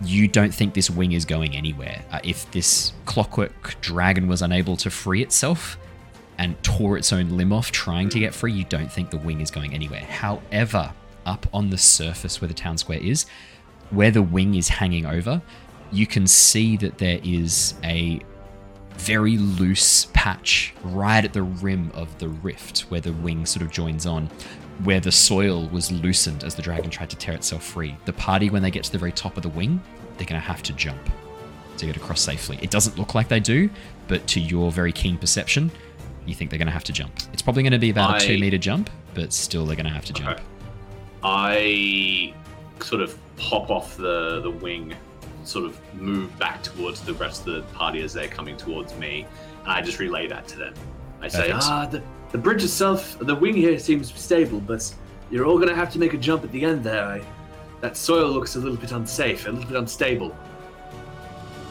you 0.04 0.28
don't 0.28 0.52
think 0.52 0.74
this 0.74 0.90
wing 0.90 1.12
is 1.12 1.24
going 1.24 1.56
anywhere. 1.56 2.04
Uh, 2.10 2.20
if 2.24 2.50
this 2.50 2.92
clockwork 3.06 3.74
dragon 3.80 4.28
was 4.28 4.42
unable 4.42 4.76
to 4.76 4.90
free 4.90 5.22
itself 5.22 5.78
and 6.36 6.62
tore 6.62 6.98
its 6.98 7.10
own 7.10 7.30
limb 7.38 7.54
off 7.54 7.70
trying 7.72 8.10
to 8.10 8.18
get 8.18 8.34
free, 8.34 8.52
you 8.52 8.64
don't 8.64 8.92
think 8.92 9.10
the 9.10 9.16
wing 9.16 9.40
is 9.40 9.50
going 9.50 9.72
anywhere. 9.72 10.00
However, 10.00 10.92
up 11.26 11.46
on 11.52 11.70
the 11.70 11.78
surface 11.78 12.40
where 12.40 12.48
the 12.48 12.54
town 12.54 12.78
square 12.78 12.98
is, 13.00 13.26
where 13.90 14.10
the 14.10 14.22
wing 14.22 14.54
is 14.54 14.68
hanging 14.68 15.06
over, 15.06 15.40
you 15.92 16.06
can 16.06 16.26
see 16.26 16.76
that 16.78 16.98
there 16.98 17.20
is 17.22 17.74
a 17.84 18.20
very 18.96 19.36
loose 19.36 20.06
patch 20.12 20.72
right 20.82 21.24
at 21.24 21.32
the 21.32 21.42
rim 21.42 21.90
of 21.94 22.16
the 22.18 22.28
rift 22.28 22.80
where 22.90 23.00
the 23.00 23.12
wing 23.12 23.44
sort 23.44 23.62
of 23.62 23.70
joins 23.70 24.06
on, 24.06 24.28
where 24.84 25.00
the 25.00 25.12
soil 25.12 25.68
was 25.68 25.90
loosened 25.92 26.44
as 26.44 26.54
the 26.54 26.62
dragon 26.62 26.90
tried 26.90 27.10
to 27.10 27.16
tear 27.16 27.34
itself 27.34 27.62
free. 27.64 27.96
The 28.04 28.12
party, 28.12 28.50
when 28.50 28.62
they 28.62 28.70
get 28.70 28.84
to 28.84 28.92
the 28.92 28.98
very 28.98 29.12
top 29.12 29.36
of 29.36 29.42
the 29.42 29.48
wing, 29.48 29.80
they're 30.16 30.26
going 30.26 30.40
to 30.40 30.46
have 30.46 30.62
to 30.64 30.72
jump 30.72 31.00
to 31.76 31.86
get 31.86 31.96
across 31.96 32.20
safely. 32.20 32.58
It 32.62 32.70
doesn't 32.70 32.96
look 32.98 33.14
like 33.14 33.28
they 33.28 33.40
do, 33.40 33.68
but 34.06 34.26
to 34.28 34.40
your 34.40 34.70
very 34.70 34.92
keen 34.92 35.18
perception, 35.18 35.70
you 36.24 36.34
think 36.34 36.50
they're 36.50 36.58
going 36.58 36.66
to 36.66 36.72
have 36.72 36.84
to 36.84 36.92
jump. 36.92 37.12
It's 37.32 37.42
probably 37.42 37.62
going 37.62 37.72
to 37.72 37.78
be 37.78 37.90
about 37.90 38.12
a 38.12 38.16
I- 38.16 38.18
two 38.26 38.38
meter 38.38 38.58
jump, 38.58 38.90
but 39.12 39.32
still 39.32 39.66
they're 39.66 39.76
going 39.76 39.86
to 39.86 39.92
have 39.92 40.04
to 40.06 40.12
jump. 40.12 40.30
Okay. 40.30 40.42
I 41.24 42.34
I 42.78 42.84
sort 42.84 43.00
of 43.02 43.16
pop 43.36 43.70
off 43.70 43.96
the 43.96 44.40
the 44.42 44.50
wing, 44.50 44.94
sort 45.44 45.64
of 45.64 45.78
move 45.94 46.36
back 46.38 46.62
towards 46.62 47.00
the 47.00 47.14
rest 47.14 47.46
of 47.46 47.54
the 47.54 47.62
party 47.74 48.02
as 48.02 48.12
they're 48.12 48.28
coming 48.28 48.56
towards 48.56 48.94
me, 48.96 49.26
and 49.62 49.72
I 49.72 49.80
just 49.80 49.98
relay 49.98 50.26
that 50.28 50.46
to 50.48 50.58
them. 50.58 50.74
I 51.20 51.28
say, 51.28 51.38
Perfect. 51.50 51.58
ah, 51.62 51.86
the, 51.86 52.02
the 52.32 52.38
bridge 52.38 52.62
itself, 52.62 53.16
the 53.18 53.34
wing 53.34 53.54
here 53.54 53.78
seems 53.78 54.12
stable, 54.12 54.60
but 54.60 54.94
you're 55.30 55.46
all 55.46 55.58
gonna 55.58 55.74
have 55.74 55.90
to 55.92 55.98
make 55.98 56.12
a 56.12 56.18
jump 56.18 56.44
at 56.44 56.52
the 56.52 56.62
end 56.64 56.84
there. 56.84 57.04
I, 57.04 57.22
that 57.80 57.96
soil 57.96 58.30
looks 58.30 58.56
a 58.56 58.58
little 58.58 58.76
bit 58.76 58.92
unsafe, 58.92 59.46
a 59.46 59.50
little 59.50 59.68
bit 59.68 59.78
unstable. 59.78 60.36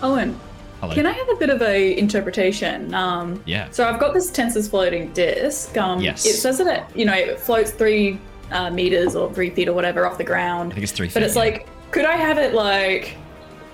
Owen, 0.02 0.40
Hello. 0.82 0.94
can 0.94 1.06
I 1.06 1.12
have 1.12 1.30
a 1.30 1.36
bit 1.36 1.50
of 1.50 1.62
a 1.62 1.98
interpretation? 1.98 2.94
Um, 2.94 3.42
Yeah. 3.46 3.70
So 3.72 3.88
I've 3.88 4.00
got 4.00 4.14
this 4.14 4.30
Tenser's 4.32 4.68
floating 4.68 5.14
disc. 5.14 5.78
Um, 5.78 6.02
Yes. 6.02 6.26
It 6.26 6.34
says 6.34 6.58
that 6.58 6.68
it, 6.68 6.98
you 6.98 7.06
know, 7.06 7.14
it 7.14 7.40
floats 7.40 7.72
three 7.72 8.20
uh, 8.54 8.70
meters 8.70 9.16
or 9.16 9.34
three 9.34 9.50
feet 9.50 9.68
or 9.68 9.74
whatever 9.74 10.06
off 10.06 10.18
the 10.18 10.24
ground. 10.24 10.72
I 10.72 10.76
think 10.76 10.84
it's 10.84 10.92
three 10.94 11.08
feet. 11.08 11.16
But 11.16 11.24
it's 11.24 11.36
yeah. 11.36 11.42
like, 11.42 11.68
could 11.92 12.06
I 12.06 12.16
have 12.16 12.38
it 12.38 12.54
like 12.54 13.16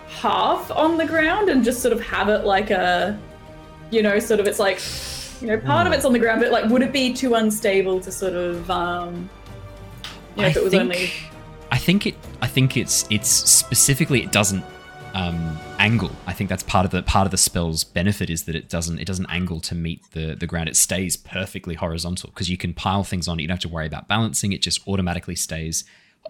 half 0.07 0.71
on 0.71 0.97
the 0.97 1.05
ground 1.05 1.49
and 1.49 1.63
just 1.63 1.81
sort 1.81 1.93
of 1.93 2.01
have 2.01 2.29
it 2.29 2.45
like 2.45 2.71
a, 2.71 3.19
you 3.91 4.01
know, 4.01 4.17
sort 4.19 4.39
of 4.39 4.47
it's 4.47 4.59
like, 4.59 4.79
you 5.41 5.47
know, 5.47 5.57
part 5.59 5.85
of 5.85 5.93
Hmm. 5.93 5.97
it's 5.97 6.05
on 6.05 6.13
the 6.13 6.19
ground, 6.19 6.41
but 6.41 6.51
like, 6.51 6.65
would 6.71 6.81
it 6.81 6.91
be 6.91 7.13
too 7.13 7.35
unstable 7.35 7.99
to 8.01 8.11
sort 8.11 8.33
of, 8.33 8.69
um, 8.71 9.29
you 10.35 10.41
know, 10.41 10.47
I 10.47 10.49
if 10.51 10.57
it 10.57 10.63
was 10.63 10.71
think, 10.71 10.83
only. 10.83 11.11
I 11.71 11.77
think 11.77 12.07
it. 12.07 12.15
I 12.41 12.47
think 12.47 12.77
it's 12.77 13.05
it's 13.09 13.29
specifically 13.29 14.23
it 14.23 14.31
doesn't 14.31 14.63
um, 15.13 15.57
angle. 15.79 16.11
I 16.27 16.33
think 16.33 16.49
that's 16.49 16.63
part 16.63 16.85
of 16.85 16.91
the 16.91 17.01
part 17.01 17.25
of 17.25 17.31
the 17.31 17.37
spell's 17.37 17.83
benefit 17.83 18.29
is 18.29 18.43
that 18.43 18.55
it 18.55 18.69
doesn't 18.69 18.99
it 18.99 19.05
doesn't 19.05 19.25
angle 19.27 19.59
to 19.61 19.75
meet 19.75 20.01
the 20.11 20.35
the 20.35 20.45
ground. 20.45 20.69
It 20.69 20.75
stays 20.75 21.17
perfectly 21.17 21.75
horizontal 21.75 22.29
because 22.29 22.49
you 22.49 22.57
can 22.57 22.73
pile 22.73 23.03
things 23.03 23.27
on 23.27 23.39
it. 23.39 23.43
You 23.43 23.47
don't 23.47 23.55
have 23.55 23.61
to 23.61 23.69
worry 23.69 23.87
about 23.87 24.07
balancing. 24.07 24.51
It 24.51 24.61
just 24.61 24.87
automatically 24.87 25.35
stays 25.35 25.85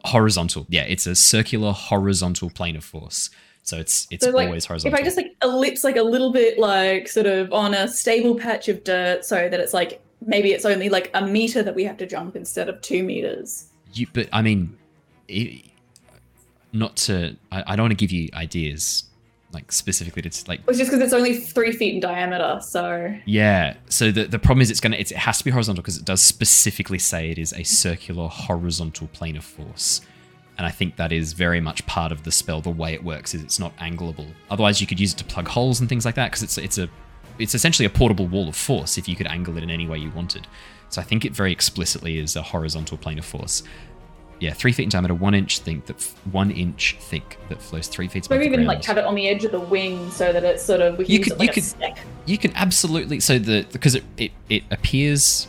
horizontal. 0.05 0.65
Yeah, 0.69 0.83
it's 0.83 1.07
a 1.07 1.15
circular 1.15 1.73
horizontal 1.73 2.49
plane 2.49 2.75
of 2.75 2.83
force. 2.83 3.29
So 3.63 3.77
it's 3.77 4.07
it's 4.09 4.23
So, 4.23 4.31
like, 4.31 4.47
always 4.47 4.65
horizontal. 4.65 4.97
If. 4.97 5.01
I 5.01 5.03
just 5.03 5.17
like 5.17 5.35
ellipse 5.43 5.83
like 5.83 5.97
a 5.97 6.03
little 6.03 6.31
bit 6.31 6.57
like 6.57 7.07
sort 7.07 7.25
of 7.25 7.51
on 7.51 7.73
a 7.73 7.87
stable 7.87 8.35
patch 8.35 8.69
of 8.69 8.83
dirt 8.83 9.25
so 9.25 9.49
that 9.49 9.59
it's 9.59 9.73
like 9.73 10.01
maybe 10.25 10.51
it's 10.53 10.65
only 10.65 10.89
like 10.89 11.11
a 11.13 11.25
meter 11.25 11.63
that 11.63 11.75
we 11.75 11.83
have 11.83 11.97
to 11.97 12.05
jump 12.05 12.35
instead 12.35 12.69
of 12.69 12.81
two 12.81 13.03
meters. 13.03 13.65
You, 13.93 14.07
but 14.13 14.29
I 14.31 14.43
mean, 14.43 14.77
it, 15.27 15.65
not 16.71 16.95
to. 16.97 17.35
I, 17.51 17.63
I 17.67 17.75
don't 17.75 17.85
want 17.85 17.91
to 17.91 18.07
give 18.07 18.11
you 18.11 18.29
ideas 18.33 19.08
like 19.51 19.71
specifically 19.71 20.21
to 20.21 20.47
like 20.47 20.61
It's 20.67 20.77
just 20.77 20.91
because 20.91 21.03
it's 21.03 21.13
only 21.13 21.35
three 21.37 21.71
feet 21.71 21.95
in 21.95 21.99
diameter, 21.99 22.59
so 22.61 23.15
Yeah. 23.25 23.75
So 23.89 24.11
the 24.11 24.25
the 24.25 24.39
problem 24.39 24.61
is 24.61 24.69
it's 24.69 24.79
gonna 24.79 24.97
it's, 24.97 25.11
it 25.11 25.17
has 25.17 25.37
to 25.39 25.43
be 25.43 25.51
horizontal 25.51 25.81
because 25.81 25.97
it 25.97 26.05
does 26.05 26.21
specifically 26.21 26.99
say 26.99 27.31
it 27.31 27.37
is 27.37 27.53
a 27.53 27.63
circular 27.63 28.27
horizontal 28.27 29.07
plane 29.07 29.35
of 29.37 29.43
force, 29.43 30.01
and 30.57 30.67
I 30.67 30.71
think 30.71 30.97
that 30.97 31.11
is 31.11 31.33
very 31.33 31.61
much 31.61 31.85
part 31.85 32.11
of 32.11 32.23
the 32.23 32.31
spell. 32.31 32.61
The 32.61 32.69
way 32.69 32.93
it 32.93 33.03
works 33.03 33.33
is 33.33 33.43
it's 33.43 33.59
not 33.59 33.75
angleable. 33.77 34.31
Otherwise, 34.51 34.81
you 34.81 34.87
could 34.87 34.99
use 34.99 35.13
it 35.13 35.17
to 35.17 35.25
plug 35.25 35.47
holes 35.47 35.79
and 35.79 35.89
things 35.89 36.05
like 36.05 36.15
that 36.15 36.31
because 36.31 36.43
it's 36.43 36.57
it's 36.57 36.77
a 36.77 36.89
it's 37.39 37.55
essentially 37.55 37.85
a 37.85 37.89
portable 37.89 38.27
wall 38.27 38.49
of 38.49 38.55
force 38.55 38.97
if 38.97 39.07
you 39.07 39.15
could 39.15 39.27
angle 39.27 39.57
it 39.57 39.63
in 39.63 39.71
any 39.71 39.87
way 39.87 39.97
you 39.97 40.11
wanted. 40.11 40.45
So 40.89 41.01
I 41.01 41.03
think 41.03 41.23
it 41.23 41.33
very 41.33 41.51
explicitly 41.51 42.17
is 42.17 42.35
a 42.35 42.41
horizontal 42.41 42.97
plane 42.97 43.19
of 43.19 43.25
force. 43.25 43.63
Yeah, 44.39 44.53
three 44.53 44.71
feet 44.71 44.83
in 44.83 44.89
diameter, 44.89 45.13
one 45.13 45.33
inch 45.35 45.59
thick 45.59 45.85
that 45.87 45.97
f- 45.97 46.15
one 46.31 46.49
inch 46.51 46.95
thick 47.01 47.37
that 47.49 47.61
flows 47.61 47.87
three 47.87 48.07
feet 48.07 48.25
above 48.25 48.39
maybe 48.39 48.53
even 48.53 48.65
like 48.65 48.83
have 48.85 48.97
it 48.97 49.03
on 49.03 49.13
the 49.15 49.27
edge 49.27 49.43
of 49.43 49.51
the 49.51 49.59
wing 49.59 50.09
so 50.11 50.31
that 50.31 50.43
it's 50.45 50.63
sort 50.63 50.79
of 50.79 50.97
we 50.97 51.03
can 51.05 51.11
You 51.13 51.17
use 51.19 51.27
could- 51.27 51.33
it 51.33 51.39
like 51.39 51.47
you 51.49 51.53
could- 51.61 51.63
stick. 51.69 51.97
you 52.25 52.37
can 52.37 52.53
absolutely 52.55 53.19
so 53.19 53.37
the 53.37 53.65
because 53.73 53.95
it, 53.95 54.03
it 54.17 54.31
it 54.47 54.63
appears 54.71 55.47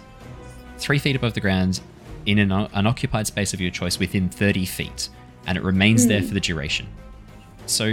three 0.79 0.99
feet 0.99 1.15
above 1.15 1.35
the 1.35 1.41
ground 1.41 1.81
in 2.27 2.39
an 2.41 2.51
unoccupied 2.51 3.27
space 3.29 3.55
of 3.55 3.61
your 3.61 3.71
choice 3.71 3.99
within 3.99 4.29
30 4.29 4.67
feet 4.67 5.09
and 5.47 5.57
it 5.57 5.63
remains 5.63 6.07
there 6.07 6.21
Hmm. 6.21 6.27
for 6.29 6.35
the 6.35 6.41
duration 6.41 6.87
so 7.67 7.85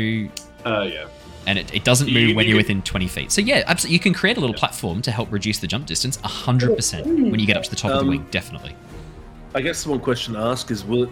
Uh, 0.66 0.82
yeah. 0.91 1.06
and 1.45 1.60
it, 1.60 1.74
it 1.76 1.84
doesn't 1.84 2.08
You- 2.08 2.14
move 2.28 2.36
when 2.36 2.45
you 2.45 2.56
you're 2.56 2.64
could- 2.64 2.70
within 2.70 2.82
20 2.82 3.08
feet 3.08 3.32
so 3.32 3.39
yeah 3.41 3.64
absolutely 3.68 3.93
you 3.93 4.00
can 4.00 4.14
create 4.14 4.38
a 4.38 4.39
little 4.39 4.56
platform 4.56 5.02
to 5.04 5.12
help 5.12 5.32
reduce 5.32 5.60
the 5.60 5.68
jump 5.68 5.86
distance 5.86 6.18
100% 6.18 7.06
when 7.30 7.39
you 7.39 7.45
get 7.45 7.56
up 7.58 7.64
to 7.64 7.70
the 7.70 7.76
top 7.76 7.91
of 7.91 7.98
the 7.98 8.02
Um, 8.04 8.08
wing 8.10 8.26
definitely 8.32 8.76
I 9.54 9.62
guess 9.62 9.84
the 9.84 9.89
one 9.89 10.00
question 10.00 10.34
to 10.34 10.39
ask 10.39 10.72
is: 10.72 10.84
Will 10.86 11.04
it, 11.04 11.10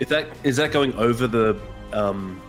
if 0.00 0.08
that 0.08 0.28
is 0.42 0.56
that 0.56 0.72
going 0.72 0.92
over 0.94 1.26
the 1.26 1.58
um, 1.92 2.40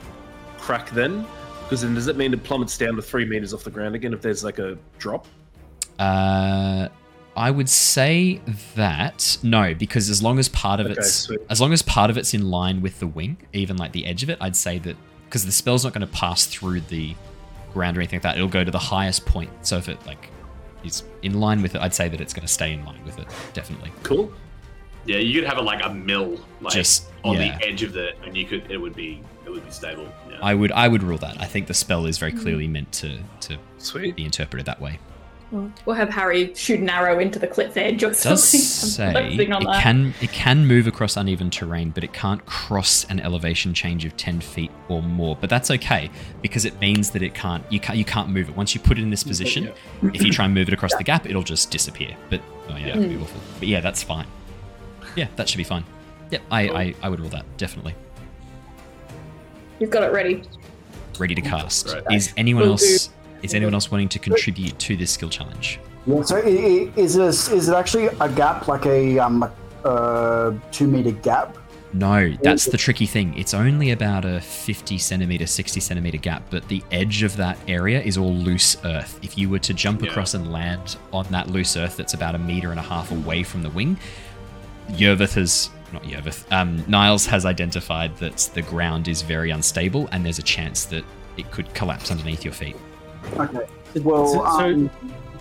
crack 0.58 0.90
then? 0.92 1.26
Because 1.64 1.82
then 1.82 1.96
does 1.96 2.08
it 2.08 2.16
mean 2.16 2.34
it 2.34 2.44
plummets 2.44 2.78
down 2.78 2.96
to 2.96 3.02
three 3.02 3.26
meters 3.26 3.54
off 3.54 3.64
the 3.64 3.72
ground 3.72 3.96
again 3.96 4.14
if 4.14 4.22
there's 4.22 4.44
like 4.44 4.60
a 4.60 4.78
drop? 5.00 5.28
Uh, 5.98 6.90
I 7.36 7.52
would 7.52 7.70
say 7.70 8.42
that 8.76 9.38
no, 9.44 9.74
because 9.74 10.10
as 10.10 10.22
long 10.22 10.40
as 10.40 10.48
part 10.50 10.80
of 10.80 10.86
Okay, 10.88 10.96
it's 10.98 11.12
sweet. 11.14 11.40
as 11.50 11.60
long 11.60 11.74
as 11.74 11.82
part 11.82 12.10
of 12.10 12.18
it's 12.18 12.34
in 12.34 12.50
line 12.50 12.82
with 12.82 13.00
the 13.00 13.08
wing, 13.08 13.38
even 13.54 13.78
like 13.78 13.92
the 13.92 14.06
edge 14.06 14.24
of 14.24 14.30
it, 14.30 14.38
I'd 14.40 14.56
say 14.56 14.80
that 14.80 14.96
because 15.26 15.46
the 15.46 15.52
spell's 15.52 15.84
not 15.84 15.94
going 15.94 16.06
to 16.06 16.14
pass 16.14 16.46
through 16.46 16.82
the 16.82 17.16
ground 17.74 17.98
or 17.98 18.02
anything 18.02 18.18
like 18.18 18.24
that, 18.24 18.36
it'll 18.38 18.48
go 18.48 18.64
to 18.64 18.72
the 18.72 18.80
highest 18.80 19.26
point. 19.26 19.50
So 19.66 19.78
if 19.78 19.90
it 19.90 19.98
like 20.06 20.30
is 20.84 21.04
in 21.24 21.40
line 21.40 21.62
with 21.62 21.76
it, 21.76 21.82
I'd 21.82 21.94
say 21.94 22.08
that 22.10 22.22
it's 22.22 22.34
going 22.34 22.46
to 22.48 22.54
stay 22.54 22.72
in 22.74 22.86
line 22.86 23.04
with 23.04 23.18
it, 23.20 23.28
definitely. 23.54 23.92
Cool. 24.04 24.32
Yeah, 25.06 25.18
you 25.18 25.40
could 25.40 25.48
have 25.48 25.58
it 25.58 25.64
like 25.64 25.86
a 25.86 25.94
mill, 25.94 26.40
like 26.62 26.74
Just- 26.74 27.06
on 27.24 27.36
yeah. 27.36 27.58
the 27.58 27.68
edge 27.68 27.84
of 27.84 27.94
the, 27.94 28.14
and 28.24 28.36
you 28.36 28.46
could, 28.46 28.70
it 28.70 28.78
would 28.78 28.96
be, 28.96 29.22
it 29.46 29.50
would 29.50 29.66
be 29.66 29.72
stable. 29.72 30.08
Yeah. 30.30 30.38
I 30.42 30.54
would 30.54 30.72
I 30.72 30.88
would 30.88 31.04
rule 31.04 31.18
that. 31.20 31.40
I 31.40 31.46
think 31.46 31.68
the 31.68 31.74
spell 31.74 32.06
is 32.06 32.18
very 32.18 32.32
mm. 32.32 32.42
clearly 32.42 32.68
meant 32.68 32.92
to 32.94 33.20
to 33.42 33.58
Sweet. 33.78 34.16
be 34.16 34.26
interpreted 34.26 34.66
that 34.66 34.82
way. 34.82 35.00
We'll 35.86 35.96
have 35.96 36.10
Harry 36.10 36.54
shoot 36.56 36.80
an 36.80 36.90
arrow 36.90 37.20
into 37.20 37.40
the 37.40 37.48
cliff 37.48 37.78
edge 37.78 38.04
or 38.04 38.10
It 38.10 38.16
something. 38.18 38.34
does 38.36 38.44
say 38.44 39.14
on 39.14 39.62
it 39.62 39.66
that. 39.66 39.82
can 39.82 40.14
it 40.20 40.32
can 40.32 40.66
move 40.66 40.88
across 40.88 41.16
uneven 41.16 41.50
terrain, 41.50 41.92
but 41.92 42.04
it 42.04 42.12
can't 42.14 42.46
cross 42.46 43.06
an 43.06 43.20
elevation 43.20 43.74
change 43.74 44.04
of 44.06 44.18
ten 44.18 44.42
feet 44.42 44.72
or 44.90 45.02
more. 45.02 45.38
But 45.40 45.50
that's 45.50 45.72
okay 45.72 46.10
because 46.42 46.66
it 46.66 46.80
means 46.82 47.12
that 47.12 47.22
it 47.22 47.34
can't 47.34 47.64
you 47.72 47.80
can't 47.80 47.98
you 47.98 48.06
can't 48.06 48.30
move 48.30 48.50
it 48.50 48.56
once 48.58 48.74
you 48.74 48.82
put 48.82 48.98
it 48.98 49.04
in 49.04 49.12
this 49.12 49.24
position. 49.24 49.72
If 50.02 50.24
you 50.24 50.32
try 50.32 50.46
and 50.46 50.54
move 50.54 50.68
it 50.68 50.74
across 50.74 50.96
the 50.96 51.04
gap, 51.04 51.26
it'll 51.26 51.44
just 51.44 51.72
disappear. 51.72 52.18
But 52.30 52.42
oh 52.70 52.76
yeah, 52.76 52.96
that'd 52.96 53.10
be 53.10 53.16
awful. 53.16 53.40
But 53.60 53.68
yeah, 53.68 53.82
that's 53.82 54.04
fine. 54.04 54.28
Yeah, 55.16 55.28
that 55.36 55.48
should 55.50 55.58
be 55.58 55.64
fine. 55.64 55.84
Yep, 56.32 56.42
I 56.52 56.62
I, 56.70 56.96
I 57.04 57.10
would 57.10 57.20
rule 57.20 57.30
that 57.30 57.46
definitely. 57.58 57.96
You've 59.80 59.90
got 59.90 60.04
it 60.04 60.12
ready. 60.12 60.44
Ready 61.20 61.36
to 61.36 61.42
cast. 61.42 61.88
Right. 61.88 62.04
Is 62.12 62.34
anyone 62.38 62.64
Will 62.64 62.72
else 62.72 63.10
is 63.42 63.54
anyone 63.54 63.74
else 63.74 63.92
wanting 63.92 64.10
to 64.10 64.20
contribute 64.20 64.78
to 64.80 64.96
this 64.96 65.12
skill 65.12 65.30
challenge? 65.30 65.80
Yeah, 66.08 66.22
so 66.24 66.38
is 66.38 67.16
this 67.16 67.50
is 67.50 67.70
it 67.70 67.76
actually 67.76 68.08
a 68.08 68.30
gap, 68.30 68.68
like 68.68 68.86
a 68.86 69.20
um, 69.20 69.50
uh, 69.84 70.54
two 70.72 70.88
meter 70.88 71.12
gap? 71.12 71.58
No, 71.94 72.36
that's 72.44 72.66
the 72.66 72.76
tricky 72.78 73.06
thing. 73.06 73.38
It's 73.38 73.54
only 73.54 73.92
about 73.92 74.26
a 74.26 74.42
50 74.42 74.98
centimeter, 74.98 75.48
60 75.48 75.80
centimeter 75.80 76.18
gap, 76.18 76.44
but 76.50 76.68
the 76.68 76.84
edge 76.92 77.24
of 77.24 77.38
that 77.38 77.58
area 77.70 78.02
is 78.02 78.18
all 78.18 78.34
loose 78.34 78.76
earth. 78.84 79.18
If 79.24 79.38
you 79.38 79.50
were 79.50 79.60
to 79.60 79.74
jump 79.74 80.02
Yeah. 80.02 80.10
across 80.10 80.34
and 80.34 80.52
land 80.52 80.98
on 81.14 81.26
that 81.32 81.50
loose 81.50 81.78
earth 81.78 81.96
that's 81.96 82.14
about 82.14 82.36
a 82.36 82.38
meter 82.38 82.72
and 82.72 82.80
a 82.82 82.84
half 82.84 83.12
away 83.12 83.44
from 83.44 83.64
the 83.64 83.70
wing, 83.70 83.98
Yervith 84.92 85.34
has, 85.36 85.70
not 85.94 86.04
Yervith, 86.04 86.52
um, 86.52 86.84
Niles 86.88 87.26
has 87.28 87.46
identified 87.46 88.16
that 88.18 88.38
the 88.54 88.62
ground 88.62 89.08
is 89.08 89.22
very 89.22 89.50
unstable 89.52 90.08
and 90.12 90.26
there's 90.26 90.40
a 90.40 90.44
chance 90.44 90.86
that 90.86 91.04
it 91.38 91.50
could 91.52 91.74
collapse 91.74 92.12
underneath 92.12 92.44
your 92.46 92.54
feet. 92.54 92.76
Okay. 93.38 93.66
Well, 94.02 94.28
So- 94.28 94.34
so- 94.44 94.60
um, 94.60 94.90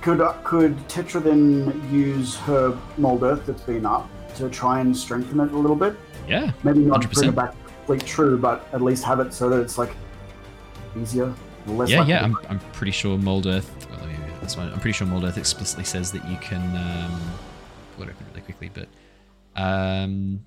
could 0.01 0.21
could 0.45 0.77
Tetra 0.89 1.23
then 1.23 1.83
use 1.91 2.37
her 2.41 2.77
mold 2.99 3.23
earth 3.23 3.47
that's 3.47 3.63
been 3.63 3.87
up 3.87 4.07
to 4.37 4.51
try 4.51 4.81
and 4.81 4.95
strengthen 4.95 5.41
it 5.41 5.51
a 5.53 5.57
little 5.57 5.77
bit? 5.77 5.97
Yeah, 6.29 6.53
Maybe 6.63 6.81
not 6.81 7.01
bring 7.01 7.11
100%. 7.11 7.29
it 7.29 7.35
back 7.35 7.55
like 7.89 8.05
true, 8.05 8.37
but 8.39 8.67
at 8.73 8.83
least 8.83 9.03
have 9.05 9.21
it 9.21 9.33
so 9.33 9.49
that 9.51 9.61
it's 9.61 9.79
like 9.79 9.95
easier, 11.01 11.33
less. 11.67 11.89
yeah, 11.91 12.05
yeah. 12.05 12.23
I'm, 12.23 12.37
I'm 12.49 12.59
pretty 12.73 12.93
sure 12.93 13.17
Mold 13.19 13.47
Earth. 13.47 13.71
Well, 13.91 14.01
let 14.01 14.09
me, 14.09 14.15
that's 14.41 14.55
fine. 14.55 14.69
I'm 14.73 14.81
pretty 14.81 14.93
sure 14.93 15.07
Mold 15.07 15.25
Earth 15.25 15.39
explicitly 15.39 15.85
says 15.85 16.13
that 16.13 16.29
you 16.29 16.37
can 16.39 16.61
um, 16.77 17.21
pull 17.97 18.05
it 18.05 18.11
open 18.11 18.27
really 18.31 18.43
quickly, 18.43 18.71
but 18.75 18.89
um, 19.57 20.45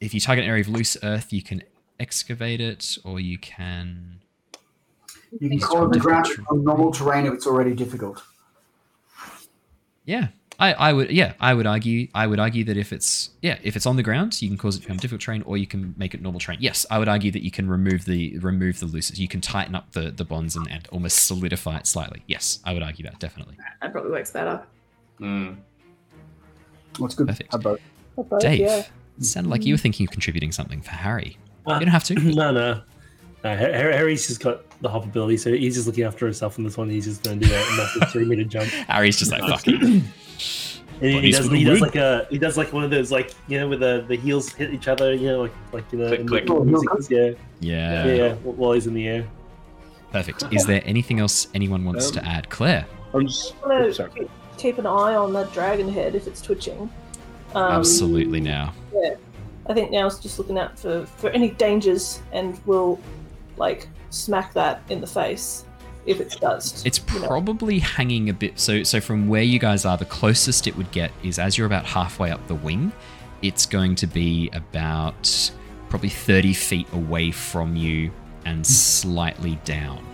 if 0.00 0.14
you 0.14 0.20
target 0.20 0.44
an 0.44 0.50
area 0.50 0.62
of 0.62 0.68
loose 0.68 0.96
earth, 1.02 1.32
you 1.32 1.42
can 1.42 1.62
excavate 1.98 2.60
it, 2.60 2.98
or 3.04 3.20
you 3.20 3.38
can. 3.38 4.20
You 5.40 5.48
can 5.48 5.58
It's 5.58 5.66
call 5.66 5.88
the 5.88 5.98
ground 5.98 6.26
difficult. 6.26 6.58
on 6.58 6.64
normal 6.64 6.92
terrain 6.92 7.26
if 7.26 7.34
it's 7.34 7.46
already 7.46 7.74
difficult. 7.74 8.22
Yeah, 10.04 10.28
I, 10.58 10.74
I 10.74 10.92
would. 10.92 11.10
Yeah, 11.10 11.32
I 11.40 11.54
would 11.54 11.66
argue. 11.66 12.08
I 12.14 12.26
would 12.26 12.38
argue 12.38 12.62
that 12.64 12.76
if 12.76 12.92
it's 12.92 13.30
yeah, 13.40 13.58
if 13.62 13.74
it's 13.74 13.86
on 13.86 13.96
the 13.96 14.02
ground, 14.02 14.40
you 14.42 14.48
can 14.48 14.58
cause 14.58 14.76
it 14.76 14.80
to 14.80 14.86
become 14.86 14.98
difficult 14.98 15.22
terrain, 15.22 15.42
or 15.42 15.56
you 15.56 15.66
can 15.66 15.94
make 15.96 16.14
it 16.14 16.20
normal 16.22 16.40
terrain. 16.40 16.58
Yes, 16.60 16.84
I 16.90 16.98
would 16.98 17.08
argue 17.08 17.30
that 17.32 17.42
you 17.42 17.50
can 17.50 17.68
remove 17.68 18.04
the 18.04 18.38
remove 18.38 18.80
the 18.80 18.86
loose. 18.86 19.16
You 19.18 19.28
can 19.28 19.40
tighten 19.40 19.74
up 19.74 19.92
the 19.92 20.10
the 20.10 20.24
bonds 20.24 20.54
and, 20.56 20.70
and 20.70 20.86
almost 20.92 21.26
solidify 21.26 21.78
it 21.78 21.86
slightly. 21.86 22.22
Yes, 22.26 22.60
I 22.64 22.72
would 22.74 22.82
argue 22.82 23.04
that 23.04 23.18
definitely. 23.18 23.56
That 23.80 23.92
probably 23.92 24.10
works 24.10 24.30
better. 24.30 24.62
Mm. 25.20 25.56
What's 26.98 27.14
good? 27.14 27.28
Perfect. 27.28 27.52
Have 27.52 27.62
both. 27.62 27.80
Dave, 28.40 28.60
yeah. 28.60 28.82
it 29.18 29.24
sounded 29.24 29.50
like 29.50 29.64
you 29.64 29.74
were 29.74 29.78
thinking 29.78 30.06
of 30.06 30.12
contributing 30.12 30.52
something 30.52 30.80
for 30.80 30.90
Harry. 30.92 31.36
Uh, 31.66 31.74
You 31.74 31.80
don't 31.80 31.88
have 31.88 32.04
to. 32.04 32.14
No, 32.34 32.50
no. 32.52 32.80
no 33.42 33.56
Har- 33.56 33.56
Har- 33.56 33.92
Harry's 33.92 34.26
just 34.26 34.40
got 34.42 34.62
the 34.80 34.88
hop 34.88 35.04
ability, 35.04 35.36
so 35.38 35.52
he's 35.52 35.74
just 35.74 35.86
looking 35.86 36.04
after 36.04 36.24
himself 36.26 36.58
in 36.58 36.64
this 36.64 36.76
one. 36.76 36.88
He's 36.90 37.04
just 37.06 37.22
going 37.24 37.40
to 37.40 37.46
do 37.46 37.52
a 37.52 37.56
massive 37.76 38.10
three 38.10 38.24
meter 38.24 38.44
jump. 38.44 38.68
Harry's 38.88 39.18
just 39.18 39.30
like, 39.32 39.42
fuck 39.42 39.62
it. 39.66 40.02
And 41.00 41.10
he 41.10 41.16
Bodies 41.16 41.38
does, 41.38 41.50
he 41.50 41.64
does 41.64 41.80
like 41.80 41.96
a 41.96 42.24
he 42.30 42.38
does 42.38 42.56
like 42.56 42.72
one 42.72 42.84
of 42.84 42.90
those 42.90 43.10
like 43.10 43.34
you 43.48 43.58
know 43.58 43.68
where 43.68 43.76
the, 43.76 44.04
the 44.06 44.14
heels 44.16 44.52
hit 44.52 44.72
each 44.72 44.86
other 44.86 45.12
you 45.12 45.26
know 45.26 45.42
like 45.42 45.52
like 45.72 45.84
you 45.92 45.98
know 45.98 46.06
Click, 46.06 46.24
click. 46.28 46.46
the 46.46 46.60
music, 46.64 47.10
yeah, 47.10 47.30
Yeah. 47.58 48.04
yeah 48.06 48.14
yeah 48.14 48.34
while 48.34 48.72
he's 48.72 48.86
in 48.86 48.94
the 48.94 49.08
air. 49.08 49.26
Perfect. 50.12 50.44
Is 50.52 50.64
there 50.66 50.80
anything 50.84 51.18
else 51.18 51.48
anyone 51.52 51.84
wants 51.84 52.12
to 52.12 52.20
Um, 52.20 52.26
add? 52.26 52.48
Claire? 52.48 52.86
I'm 53.12 53.26
just. 53.26 53.54
I'm 53.66 53.82
oops, 53.86 53.96
sorry. 53.96 54.28
Keep, 54.56 54.78
an 54.78 54.86
eye 54.86 55.14
on 55.14 55.32
that 55.34 55.52
dragon 55.52 55.88
head 55.88 56.14
if 56.14 56.26
it's 56.26 56.40
twitching. 56.40 56.90
Um, 57.54 57.72
Absolutely 57.72 58.40
now. 58.40 58.72
Yeah. 58.92 59.14
I 59.66 59.74
think 59.74 59.90
now 59.90 60.06
it's 60.06 60.18
just 60.18 60.38
looking 60.38 60.58
out 60.58 60.78
for, 60.78 61.06
for 61.06 61.30
any 61.30 61.50
dangers 61.50 62.20
and 62.32 62.60
we'll 62.66 63.00
like 63.56 63.88
smack 64.10 64.52
that 64.54 64.82
in 64.88 65.00
the 65.00 65.06
face 65.06 65.64
if 66.06 66.20
it 66.20 66.36
does. 66.40 66.84
It's 66.84 67.00
you 67.12 67.20
know. 67.20 67.28
probably 67.28 67.78
hanging 67.78 68.28
a 68.28 68.34
bit. 68.34 68.58
So, 68.58 68.82
so 68.82 69.00
from 69.00 69.28
where 69.28 69.42
you 69.42 69.58
guys 69.58 69.84
are, 69.84 69.96
the 69.96 70.04
closest 70.04 70.66
it 70.66 70.76
would 70.76 70.90
get 70.90 71.10
is 71.22 71.38
as 71.38 71.56
you're 71.56 71.66
about 71.66 71.86
halfway 71.86 72.30
up 72.30 72.46
the 72.46 72.54
wing. 72.54 72.92
It's 73.42 73.66
going 73.66 73.94
to 73.96 74.06
be 74.06 74.50
about 74.52 75.50
probably 75.88 76.08
30 76.08 76.54
feet 76.54 76.86
away 76.92 77.30
from 77.30 77.76
you 77.76 78.10
and 78.44 78.66
slightly 78.66 79.58
down. 79.64 80.04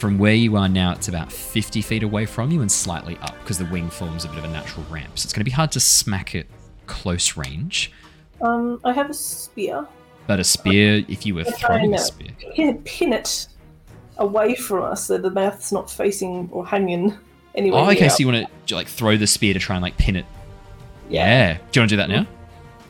From 0.00 0.16
where 0.16 0.34
you 0.34 0.56
are 0.56 0.66
now, 0.66 0.92
it's 0.92 1.08
about 1.08 1.30
50 1.30 1.82
feet 1.82 2.02
away 2.02 2.24
from 2.24 2.50
you 2.50 2.62
and 2.62 2.72
slightly 2.72 3.18
up 3.20 3.38
because 3.40 3.58
the 3.58 3.66
wing 3.66 3.90
forms 3.90 4.24
a 4.24 4.28
bit 4.28 4.38
of 4.38 4.44
a 4.44 4.48
natural 4.48 4.86
ramp. 4.88 5.18
So 5.18 5.26
it's 5.26 5.34
going 5.34 5.42
to 5.42 5.44
be 5.44 5.50
hard 5.50 5.70
to 5.72 5.80
smack 5.80 6.34
it 6.34 6.46
close 6.86 7.36
range. 7.36 7.92
Um, 8.40 8.80
I 8.82 8.94
have 8.94 9.10
a 9.10 9.14
spear. 9.14 9.86
But 10.26 10.40
a 10.40 10.44
spear, 10.44 11.04
if 11.06 11.26
you 11.26 11.34
were 11.34 11.42
I 11.46 11.50
throwing 11.50 11.94
a 11.94 11.98
spear, 11.98 12.30
Pin, 12.54 12.78
pin 12.82 13.12
it 13.12 13.46
away 14.16 14.54
from 14.54 14.84
us 14.84 15.04
so 15.04 15.18
the 15.18 15.30
mouth's 15.30 15.70
not 15.70 15.90
facing 15.90 16.48
or 16.50 16.66
hanging 16.66 17.14
anywhere. 17.54 17.82
oh, 17.82 17.90
okay. 17.90 18.08
So 18.08 18.20
you 18.20 18.26
want 18.28 18.48
to 18.68 18.74
like 18.74 18.88
throw 18.88 19.18
the 19.18 19.26
spear 19.26 19.52
to 19.52 19.60
try 19.60 19.76
and 19.76 19.82
like 19.82 19.98
pin 19.98 20.16
it. 20.16 20.24
Yeah. 21.10 21.58
Do 21.58 21.60
you 21.74 21.80
want 21.82 21.90
to 21.90 21.96
do 21.96 21.96
that 21.98 22.08
now? 22.08 22.26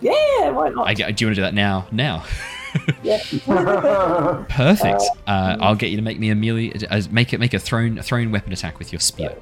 Yeah, 0.01 0.51
why 0.51 0.69
not? 0.69 0.87
I, 0.87 0.95
do 0.95 1.03
you 1.03 1.07
want 1.09 1.19
to 1.19 1.35
do 1.35 1.43
that 1.43 1.55
now? 1.55 1.89
Now. 1.91 2.25
Perfect. 4.49 5.03
Uh, 5.27 5.57
I'll 5.61 5.75
get 5.75 5.91
you 5.91 5.97
to 5.97 6.03
make 6.03 6.19
me 6.19 6.31
a 6.31 6.35
melee. 6.35 6.73
Uh, 6.89 7.03
make 7.11 7.33
it 7.33 7.41
make 7.41 7.55
a 7.55 7.59
thrown 7.59 7.99
a 7.99 8.03
thrown 8.03 8.31
weapon 8.31 8.53
attack 8.53 8.79
with 8.79 8.93
your 8.93 9.01
spear. 9.01 9.35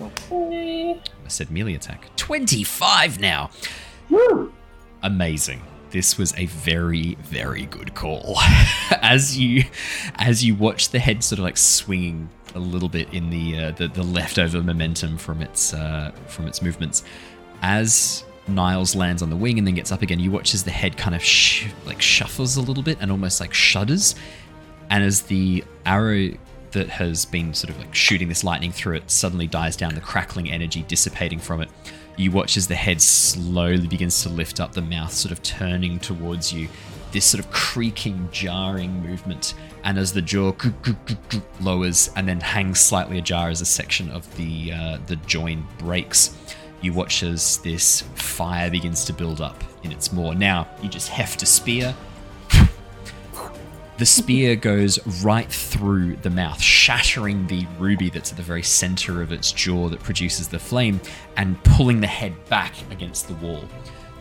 Okay. 0.00 1.00
I 1.24 1.28
said 1.28 1.50
melee 1.50 1.74
attack. 1.74 2.14
Twenty 2.16 2.62
five 2.62 3.20
now. 3.20 3.50
Woo! 4.10 4.52
Amazing. 5.02 5.62
This 5.90 6.16
was 6.16 6.32
a 6.38 6.46
very 6.46 7.16
very 7.20 7.66
good 7.66 7.94
call. 7.94 8.36
as 9.02 9.36
you 9.38 9.64
as 10.16 10.44
you 10.44 10.54
watch 10.54 10.90
the 10.90 10.98
head 10.98 11.22
sort 11.24 11.38
of 11.38 11.44
like 11.44 11.56
swinging 11.56 12.30
a 12.54 12.58
little 12.58 12.88
bit 12.88 13.12
in 13.12 13.30
the 13.30 13.58
uh, 13.58 13.70
the, 13.72 13.88
the 13.88 14.02
leftover 14.02 14.62
momentum 14.62 15.18
from 15.18 15.42
its 15.42 15.74
uh, 15.74 16.12
from 16.28 16.46
its 16.46 16.62
movements, 16.62 17.02
as 17.62 18.24
Niles 18.48 18.94
lands 18.94 19.22
on 19.22 19.30
the 19.30 19.36
wing 19.36 19.58
and 19.58 19.66
then 19.66 19.74
gets 19.74 19.92
up 19.92 20.02
again, 20.02 20.18
you 20.18 20.30
watch 20.30 20.54
as 20.54 20.64
the 20.64 20.70
head 20.70 20.96
kind 20.96 21.14
of 21.14 21.22
sh- 21.22 21.68
like 21.86 22.02
shuffles 22.02 22.56
a 22.56 22.60
little 22.60 22.82
bit 22.82 22.98
and 23.00 23.10
almost 23.10 23.40
like 23.40 23.54
shudders, 23.54 24.14
and 24.90 25.04
as 25.04 25.22
the 25.22 25.64
arrow 25.86 26.30
that 26.72 26.88
has 26.88 27.24
been 27.24 27.54
sort 27.54 27.70
of 27.70 27.78
like 27.78 27.94
shooting 27.94 28.28
this 28.28 28.42
lightning 28.42 28.72
through 28.72 28.96
it 28.96 29.10
suddenly 29.10 29.46
dies 29.46 29.76
down, 29.76 29.94
the 29.94 30.00
crackling 30.00 30.50
energy 30.50 30.84
dissipating 30.88 31.38
from 31.38 31.60
it. 31.60 31.68
You 32.16 32.30
watch 32.30 32.56
as 32.56 32.66
the 32.66 32.74
head 32.74 33.00
slowly 33.00 33.86
begins 33.86 34.22
to 34.22 34.28
lift 34.28 34.60
up, 34.60 34.72
the 34.72 34.82
mouth 34.82 35.12
sort 35.12 35.32
of 35.32 35.42
turning 35.42 35.98
towards 35.98 36.52
you, 36.52 36.68
this 37.12 37.24
sort 37.24 37.44
of 37.44 37.50
creaking, 37.50 38.28
jarring 38.32 39.02
movement, 39.02 39.54
and 39.84 39.98
as 39.98 40.12
the 40.12 40.22
jaw 40.22 40.52
lowers 41.60 42.10
and 42.16 42.28
then 42.28 42.40
hangs 42.40 42.80
slightly 42.80 43.18
ajar 43.18 43.48
as 43.50 43.60
a 43.60 43.66
section 43.66 44.10
of 44.10 44.34
the 44.36 44.72
uh, 44.72 44.98
the 45.06 45.16
join 45.16 45.66
breaks, 45.78 46.36
you 46.82 46.92
watch 46.92 47.22
as 47.22 47.58
this 47.58 48.02
fire 48.16 48.70
begins 48.70 49.04
to 49.04 49.12
build 49.12 49.40
up 49.40 49.62
in 49.84 49.92
its 49.92 50.12
maw. 50.12 50.32
Now 50.32 50.68
you 50.82 50.88
just 50.88 51.08
heft 51.08 51.42
a 51.42 51.46
spear. 51.46 51.94
The 53.98 54.06
spear 54.06 54.56
goes 54.56 54.98
right 55.22 55.50
through 55.50 56.16
the 56.16 56.30
mouth, 56.30 56.60
shattering 56.60 57.46
the 57.46 57.66
ruby 57.78 58.10
that's 58.10 58.32
at 58.32 58.36
the 58.36 58.42
very 58.42 58.64
center 58.64 59.22
of 59.22 59.32
its 59.32 59.52
jaw 59.52 59.88
that 59.88 60.00
produces 60.00 60.48
the 60.48 60.58
flame 60.58 61.00
and 61.36 61.62
pulling 61.62 62.00
the 62.00 62.06
head 62.08 62.34
back 62.48 62.74
against 62.90 63.28
the 63.28 63.34
wall. 63.34 63.64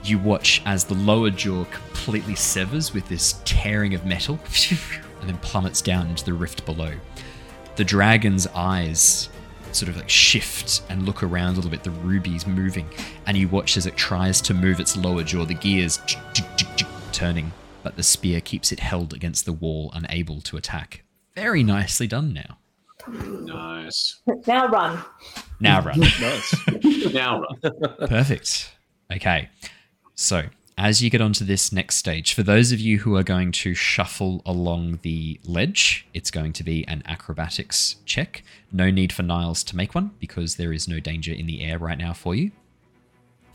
You 0.03 0.19
watch 0.19 0.61
as 0.65 0.83
the 0.83 0.95
lower 0.95 1.31
jaw 1.31 1.65
completely 1.65 2.35
severs 2.35 2.93
with 2.93 3.07
this 3.09 3.41
tearing 3.43 3.95
of 3.95 4.05
metal 4.05 4.39
and 5.21 5.29
then 5.29 5.37
plummets 5.39 5.81
down 5.81 6.09
into 6.09 6.25
the 6.25 6.33
rift 6.33 6.65
below. 6.65 6.93
The 7.75 7.83
dragon's 7.83 8.47
eyes 8.47 9.29
sort 9.75 9.89
of 9.89 9.97
like 9.97 10.09
shift 10.09 10.83
and 10.89 11.05
look 11.05 11.23
around 11.23 11.53
a 11.53 11.55
little 11.55 11.71
bit. 11.71 11.83
The 11.83 11.91
ruby's 11.91 12.45
moving, 12.47 12.87
and 13.25 13.37
you 13.37 13.47
watch 13.47 13.77
as 13.77 13.85
it 13.85 13.95
tries 13.95 14.41
to 14.41 14.53
move 14.53 14.79
its 14.79 14.95
lower 14.97 15.23
jaw, 15.23 15.45
the 15.45 15.53
gears 15.53 15.99
turning, 17.11 17.51
but 17.83 17.95
the 17.95 18.03
spear 18.03 18.41
keeps 18.41 18.71
it 18.71 18.79
held 18.79 19.13
against 19.13 19.45
the 19.45 19.53
wall, 19.53 19.91
unable 19.93 20.41
to 20.41 20.57
attack. 20.57 21.03
Very 21.35 21.63
nicely 21.63 22.07
done 22.07 22.33
now. 22.33 22.57
Nice. 23.07 24.21
Now 24.47 24.67
run. 24.67 25.03
Now 25.59 25.81
run. 25.81 25.99
Nice. 26.19 26.55
Now 27.13 27.41
run. 27.41 28.07
Perfect. 28.07 28.71
Okay. 29.11 29.49
So, 30.15 30.43
as 30.77 31.01
you 31.01 31.09
get 31.09 31.21
onto 31.21 31.45
this 31.45 31.71
next 31.71 31.97
stage, 31.97 32.33
for 32.33 32.43
those 32.43 32.71
of 32.71 32.79
you 32.79 32.99
who 32.99 33.15
are 33.15 33.23
going 33.23 33.51
to 33.51 33.73
shuffle 33.73 34.41
along 34.45 34.99
the 35.03 35.39
ledge, 35.43 36.07
it's 36.13 36.31
going 36.31 36.53
to 36.53 36.63
be 36.63 36.87
an 36.87 37.03
acrobatics 37.05 37.97
check. 38.05 38.43
No 38.71 38.89
need 38.89 39.13
for 39.13 39.23
Niles 39.23 39.63
to 39.65 39.75
make 39.75 39.93
one 39.93 40.11
because 40.19 40.55
there 40.55 40.73
is 40.73 40.87
no 40.87 40.99
danger 40.99 41.33
in 41.33 41.45
the 41.45 41.63
air 41.63 41.77
right 41.77 41.97
now 41.97 42.13
for 42.13 42.33
you. 42.35 42.51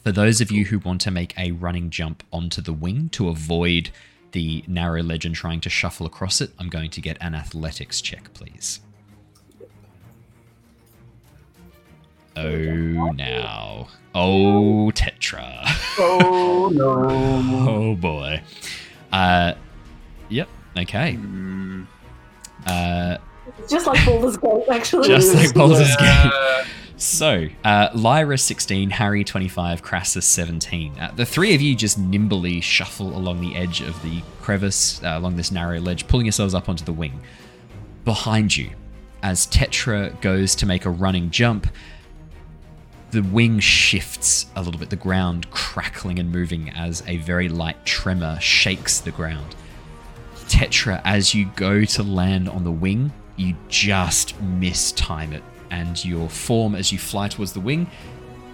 For 0.05 0.13
those 0.13 0.41
of 0.41 0.53
you 0.53 0.67
who 0.67 0.79
want 0.79 1.01
to 1.01 1.11
make 1.11 1.37
a 1.37 1.51
running 1.51 1.91
jump 1.91 2.23
onto 2.33 2.63
the 2.63 2.73
wing 2.73 3.09
to 3.11 3.29
avoid 3.29 3.91
the 4.31 4.63
narrow 4.69 5.03
ledge 5.03 5.25
and 5.25 5.35
trying 5.35 5.61
to 5.63 5.71
shuffle 5.71 6.07
across 6.07 6.41
it, 6.41 6.53
I'm 6.61 6.69
going 6.69 6.91
to 6.91 7.01
get 7.01 7.17
an 7.21 7.35
athletics 7.35 8.01
check, 8.01 8.33
please. 8.35 8.81
Oh, 12.37 13.11
now. 13.13 13.89
Oh, 14.15 14.91
Tetra. 14.95 15.61
oh 15.99 16.71
no. 16.73 17.69
Oh 17.69 17.95
boy. 17.95 18.43
Uh, 19.13 19.55
yep. 20.29 20.49
Okay. 20.79 21.15
Mm, 21.15 21.87
Uh, 22.67 23.19
Just 23.69 23.87
like 23.87 24.05
Baldur's 24.05 24.37
Gate, 24.37 24.63
actually. 24.71 25.09
just 25.09 25.35
like 25.35 25.55
Baldur's 25.55 25.95
Gate. 25.97 26.31
Uh, 26.33 26.65
So, 26.99 27.49
uh, 27.63 27.89
Lyra 27.95 28.39
16, 28.39 28.89
Harry 28.91 29.23
25, 29.23 29.83
Krasus 29.83 30.23
17. 30.25 30.99
Uh, 30.99 31.13
the 31.15 31.27
three 31.27 31.55
of 31.55 31.61
you 31.61 31.75
just 31.77 31.99
nimbly 31.99 32.61
shuffle 32.63 33.15
along 33.17 33.43
the 33.43 33.55
edge 33.55 33.83
of 33.83 34.01
the 34.03 34.23
crevice, 34.41 35.03
uh, 35.05 35.09
along 35.19 35.37
this 35.37 35.51
narrow 35.53 35.79
ledge, 35.79 36.07
pulling 36.09 36.25
yourselves 36.25 36.55
up 36.55 36.71
onto 36.71 36.85
the 36.87 36.93
wing. 36.95 37.21
Behind 38.07 38.57
you, 38.57 38.71
as 39.23 39.47
Tetra 39.47 40.19
goes 40.23 40.55
to 40.55 40.65
make 40.67 40.87
a 40.87 40.91
running 40.91 41.31
jump, 41.31 41.67
the 43.11 43.23
wing 43.23 43.61
shifts 43.61 44.47
a 44.57 44.63
little 44.63 44.79
bit, 44.79 44.91
the 44.91 44.97
ground 44.97 45.51
crackling 45.51 46.19
and 46.19 46.31
moving 46.31 46.71
as 46.71 47.03
a 47.07 47.19
very 47.19 47.49
light 47.49 47.85
tremor 47.85 48.39
shakes 48.41 49.01
the 49.01 49.11
ground. 49.11 49.55
Tetra, 50.49 51.01
as 51.05 51.35
you 51.35 51.51
go 51.57 51.85
to 51.85 52.03
land 52.03 52.49
on 52.49 52.65
the 52.65 52.71
wing, 52.71 53.13
you 53.37 53.55
just 53.69 54.39
mistime 54.41 55.33
it, 55.33 55.43
and 55.71 56.05
your 56.05 56.29
form 56.29 56.75
as 56.75 56.93
you 56.93 56.99
fly 56.99 57.29
towards 57.29 57.53
the 57.53 57.61
wing, 57.61 57.89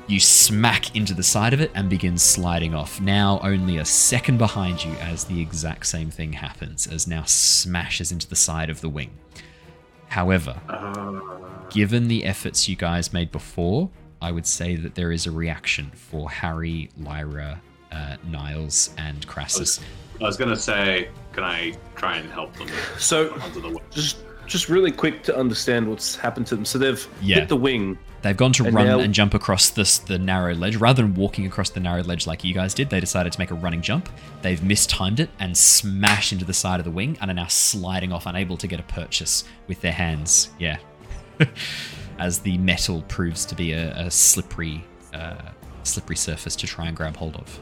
you 0.07 0.19
smack 0.19 0.95
into 0.97 1.15
the 1.15 1.23
side 1.23 1.55
of 1.55 1.61
it 1.61 1.71
and 1.75 1.89
begin 1.89 2.19
sliding 2.19 2.75
off. 2.75 3.01
Now 3.01 3.41
only 3.43 3.79
a 3.79 3.85
second 3.85 4.39
behind 4.39 4.85
you 4.85 4.93
as 4.95 5.25
the 5.25 5.41
exact 5.41 5.87
same 5.87 6.11
thing 6.11 6.33
happens, 6.35 6.87
as 6.87 7.07
now 7.07 7.23
smashes 7.25 8.13
into 8.13 8.29
the 8.29 8.37
side 8.37 8.69
of 8.69 8.81
the 8.81 8.89
wing. 8.89 9.11
However, 10.09 10.61
uh, 10.69 11.21
given 11.71 12.09
the 12.09 12.25
efforts 12.25 12.69
you 12.69 12.77
guys 12.77 13.13
made 13.13 13.33
before, 13.33 13.91
I 14.23 14.31
would 14.33 14.47
say 14.47 14.77
that 14.77 14.95
there 14.95 15.13
is 15.13 15.27
a 15.27 15.31
reaction 15.31 15.91
for 15.95 16.31
Harry, 16.31 16.89
Lyra, 16.99 17.61
uh, 17.91 18.17
Niles, 18.31 18.95
and 18.97 19.27
Krasus. 19.27 19.81
I 20.21 20.25
was 20.25 20.37
gonna 20.37 20.57
say, 20.57 21.09
can 21.33 21.43
I 21.45 21.75
try 21.97 22.19
and 22.19 22.31
help 22.31 22.55
them 22.57 22.69
So, 22.99 23.33
onto 23.41 23.61
the 23.61 23.79
just 23.91 24.19
just 24.47 24.69
really 24.69 24.91
quick 24.93 25.23
to 25.23 25.37
understand 25.37 25.89
what's 25.89 26.15
happened 26.17 26.47
to 26.49 26.55
them. 26.57 26.65
So 26.65 26.77
they've 26.79 27.07
Yeah. 27.23 27.37
hit 27.37 27.49
the 27.49 27.57
wing. 27.57 27.97
They've 28.23 28.37
gone 28.37 28.53
to 28.55 28.65
And 28.67 28.75
run 28.75 28.87
now- 28.87 28.99
and 28.99 29.15
jump 29.15 29.35
across 29.35 29.71
this 29.71 29.99
the 29.99 30.19
narrow 30.19 30.55
ledge. 30.55 30.77
Rather 30.77 31.03
than 31.03 31.15
walking 31.15 31.47
across 31.47 31.71
the 31.71 31.81
narrow 31.81 32.03
ledge 32.03 32.27
like 32.27 32.45
you 32.45 32.53
guys 32.53 32.75
did, 32.75 32.91
they 32.91 33.01
decided 33.01 33.33
to 33.33 33.39
make 33.39 33.51
a 33.51 33.55
running 33.55 33.81
jump. 33.83 34.09
They've 34.43 34.63
mistimed 34.63 35.21
it 35.21 35.31
and 35.39 35.57
smashed 35.57 36.33
into 36.33 36.45
the 36.45 36.53
side 36.53 36.81
of 36.81 36.85
the 36.85 36.91
wing 36.91 37.17
and 37.21 37.31
are 37.31 37.35
now 37.35 37.47
sliding 37.47 38.13
off, 38.13 38.27
unable 38.27 38.57
to 38.59 38.67
get 38.67 38.79
a 38.79 38.83
purchase 38.85 39.45
with 39.69 39.81
their 39.81 39.93
hands. 39.93 40.51
Yeah. 40.59 40.77
As 42.19 42.39
the 42.41 42.59
metal 42.59 43.03
proves 43.09 43.45
to 43.47 43.55
be 43.55 43.73
a, 43.73 43.93
a 43.97 44.11
slippery, 44.11 44.85
uh, 45.13 45.37
slippery 45.83 46.17
surface 46.17 46.55
to 46.57 46.67
try 46.67 46.87
and 46.87 46.97
grab 46.97 47.17
hold 47.17 47.37
of. 47.37 47.61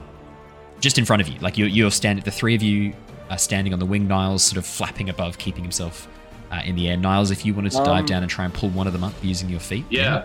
Just 0.80 0.98
in 0.98 1.04
front 1.04 1.22
of 1.22 1.28
you, 1.28 1.38
like 1.40 1.58
you're, 1.58 1.68
you're 1.68 1.90
standing. 1.90 2.24
The 2.24 2.30
three 2.30 2.54
of 2.54 2.62
you 2.62 2.94
are 3.30 3.38
standing 3.38 3.72
on 3.72 3.78
the 3.78 3.86
wing. 3.86 4.08
Niles 4.08 4.42
sort 4.42 4.56
of 4.58 4.66
flapping 4.66 5.08
above, 5.08 5.38
keeping 5.38 5.62
himself 5.62 6.08
uh, 6.50 6.62
in 6.64 6.74
the 6.74 6.88
air. 6.88 6.96
Niles, 6.96 7.30
if 7.30 7.44
you 7.46 7.54
wanted 7.54 7.72
to 7.72 7.78
dive 7.78 8.00
Um, 8.00 8.06
down 8.06 8.22
and 8.22 8.30
try 8.30 8.44
and 8.44 8.52
pull 8.52 8.70
one 8.70 8.86
of 8.86 8.92
them 8.92 9.04
up 9.04 9.12
using 9.22 9.48
your 9.48 9.60
feet, 9.60 9.84
Yeah. 9.90 10.24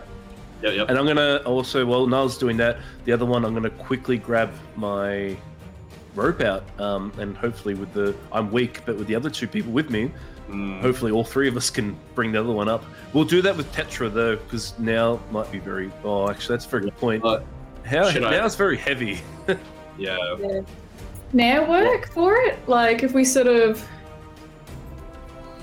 Yep, 0.61 0.73
yep. 0.73 0.89
And 0.89 0.97
I'm 0.97 1.06
gonna 1.06 1.41
also, 1.45 1.85
while 1.85 2.07
Niles' 2.07 2.38
doing 2.38 2.57
that, 2.57 2.77
the 3.03 3.11
other 3.11 3.26
one, 3.26 3.45
I'm 3.45 3.53
gonna 3.53 3.69
quickly 3.69 4.18
grab 4.18 4.52
my 4.76 5.38
rope 6.15 6.41
out, 6.41 6.64
um, 6.80 7.11
and 7.19 7.35
hopefully 7.35 7.76
with 7.76 7.93
the, 7.93 8.15
I'm 8.31 8.49
weak, 8.52 8.81
but 8.85 8.95
with 8.95 9.07
the 9.07 9.15
other 9.15 9.30
two 9.30 9.47
people 9.47 9.72
with 9.73 9.89
me, 9.89 10.11
Mm. 10.50 10.80
hopefully 10.82 11.12
all 11.12 11.24
three 11.24 11.48
of 11.48 11.58
us 11.58 11.70
can 11.72 11.98
bring 12.14 12.32
the 12.32 12.40
other 12.40 12.52
one 12.52 12.70
up. 12.70 12.84
We'll 13.14 13.24
do 13.26 13.42
that 13.42 13.58
with 13.58 13.72
Tetra 13.74 14.14
though, 14.14 14.36
because 14.36 14.78
now 14.78 15.20
might 15.32 15.52
be 15.52 15.58
very. 15.60 15.92
Oh, 16.04 16.30
actually, 16.30 16.56
that's 16.58 16.66
a 16.66 16.70
very 16.70 16.84
good 16.84 16.98
point. 16.98 17.26
Uh, 17.26 17.40
How 17.84 18.10
should 18.12 18.24
I- 18.24 18.32
now 18.32 18.46
it's 18.46 18.56
very 18.56 18.78
heavy. 18.78 19.22
Yeah. 19.98 20.18
Now 21.32 21.70
work 21.70 22.10
for 22.10 22.36
it. 22.36 22.60
Like 22.68 23.02
if 23.02 23.14
we 23.14 23.24
sort 23.24 23.48
of 23.48 23.82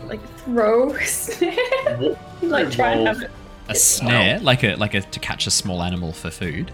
like 0.07 0.21
throw 0.39 0.91
a 0.95 1.05
snare, 1.05 2.17
like 2.41 2.71
try 2.71 2.93
and 2.93 3.07
have 3.07 3.21
it. 3.23 3.31
A 3.69 3.75
snare, 3.75 4.41
like 4.41 4.65
a 4.65 4.75
like 4.77 4.95
a 4.95 5.03
to 5.03 5.21
catch 5.21 5.47
a 5.47 5.51
small 5.51 5.83
animal 5.83 6.13
for 6.13 6.31
food. 6.31 6.73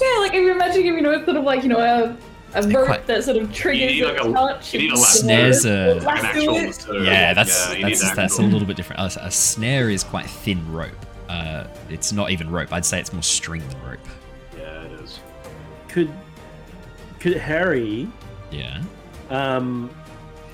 Yeah, 0.00 0.16
like 0.20 0.32
if 0.34 0.40
you 0.40 0.50
imagine, 0.52 0.80
if 0.80 0.86
you 0.86 1.00
know, 1.02 1.10
it's 1.12 1.24
sort 1.26 1.36
of 1.36 1.44
like 1.44 1.62
you 1.62 1.68
know 1.68 1.78
a, 1.78 2.16
a 2.54 2.62
They're 2.62 2.78
rope 2.78 2.86
quite- 2.86 3.06
that 3.06 3.24
sort 3.24 3.36
of 3.38 3.52
triggers 3.52 3.92
need 3.92 4.04
like 4.04 4.18
a 4.20 4.28
a- 4.28 4.32
touch. 4.32 4.74
you 4.74 4.80
need 4.80 4.90
a 4.90 4.92
and 4.92 5.00
lasso. 5.00 5.20
Snares 5.22 5.66
are- 5.66 5.94
Like 6.00 6.18
an 6.20 6.26
actual 6.26 6.54
lasso. 6.54 6.92
Yeah, 7.02 7.34
that's 7.34 7.68
Yeah, 7.70 7.76
you 7.76 7.82
that's, 7.84 8.14
that's 8.14 8.38
a 8.38 8.42
little 8.42 8.66
bit 8.66 8.76
different. 8.76 9.16
A, 9.16 9.26
a 9.26 9.30
snare 9.30 9.88
is 9.90 10.04
quite 10.04 10.26
thin 10.26 10.70
rope. 10.72 10.90
Uh, 11.28 11.66
it's 11.88 12.12
not 12.12 12.30
even 12.30 12.50
rope. 12.50 12.72
I'd 12.72 12.84
say 12.84 13.00
it's 13.00 13.12
more 13.12 13.22
string 13.22 13.62
than 13.68 13.90
rope. 13.90 13.98
Yeah, 14.58 14.82
it 14.82 14.92
is. 15.00 15.20
Could 15.88 16.10
could 17.20 17.36
Harry 17.36 18.08
Yeah. 18.50 18.82
um 19.30 19.88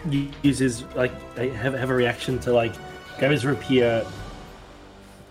u- 0.09 0.31
use 0.43 0.59
his 0.59 0.85
like 0.95 1.11
have 1.37 1.75
have 1.75 1.91
a 1.91 1.95
reaction 1.95 2.39
to 2.41 2.53
like 2.53 2.75
grab 3.19 3.33
his 3.33 3.45
rapier, 3.45 4.07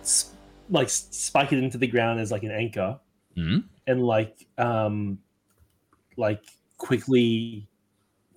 s- 0.01 0.31
like 0.69 0.89
spike 0.89 1.53
it 1.53 1.59
into 1.63 1.77
the 1.77 1.87
ground 1.87 2.19
as 2.19 2.31
like 2.31 2.43
an 2.43 2.51
anchor, 2.51 2.99
Hmm? 3.35 3.59
and 3.85 4.03
like 4.03 4.35
um 4.57 5.19
like 6.17 6.41
quickly 6.77 7.67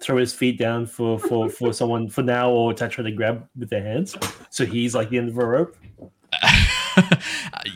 throw 0.00 0.16
his 0.16 0.32
feet 0.32 0.58
down 0.58 0.86
for 0.86 1.18
for 1.18 1.48
for 1.48 1.72
someone 1.80 2.08
for 2.08 2.22
now 2.22 2.50
or 2.50 2.72
Tetra 2.72 3.04
to 3.04 3.10
grab 3.12 3.46
with 3.58 3.70
their 3.70 3.82
hands. 3.82 4.16
So 4.50 4.64
he's 4.66 4.94
like 4.94 5.10
the 5.10 5.18
end 5.18 5.28
of 5.28 5.38
a 5.38 5.46
rope. 5.46 5.76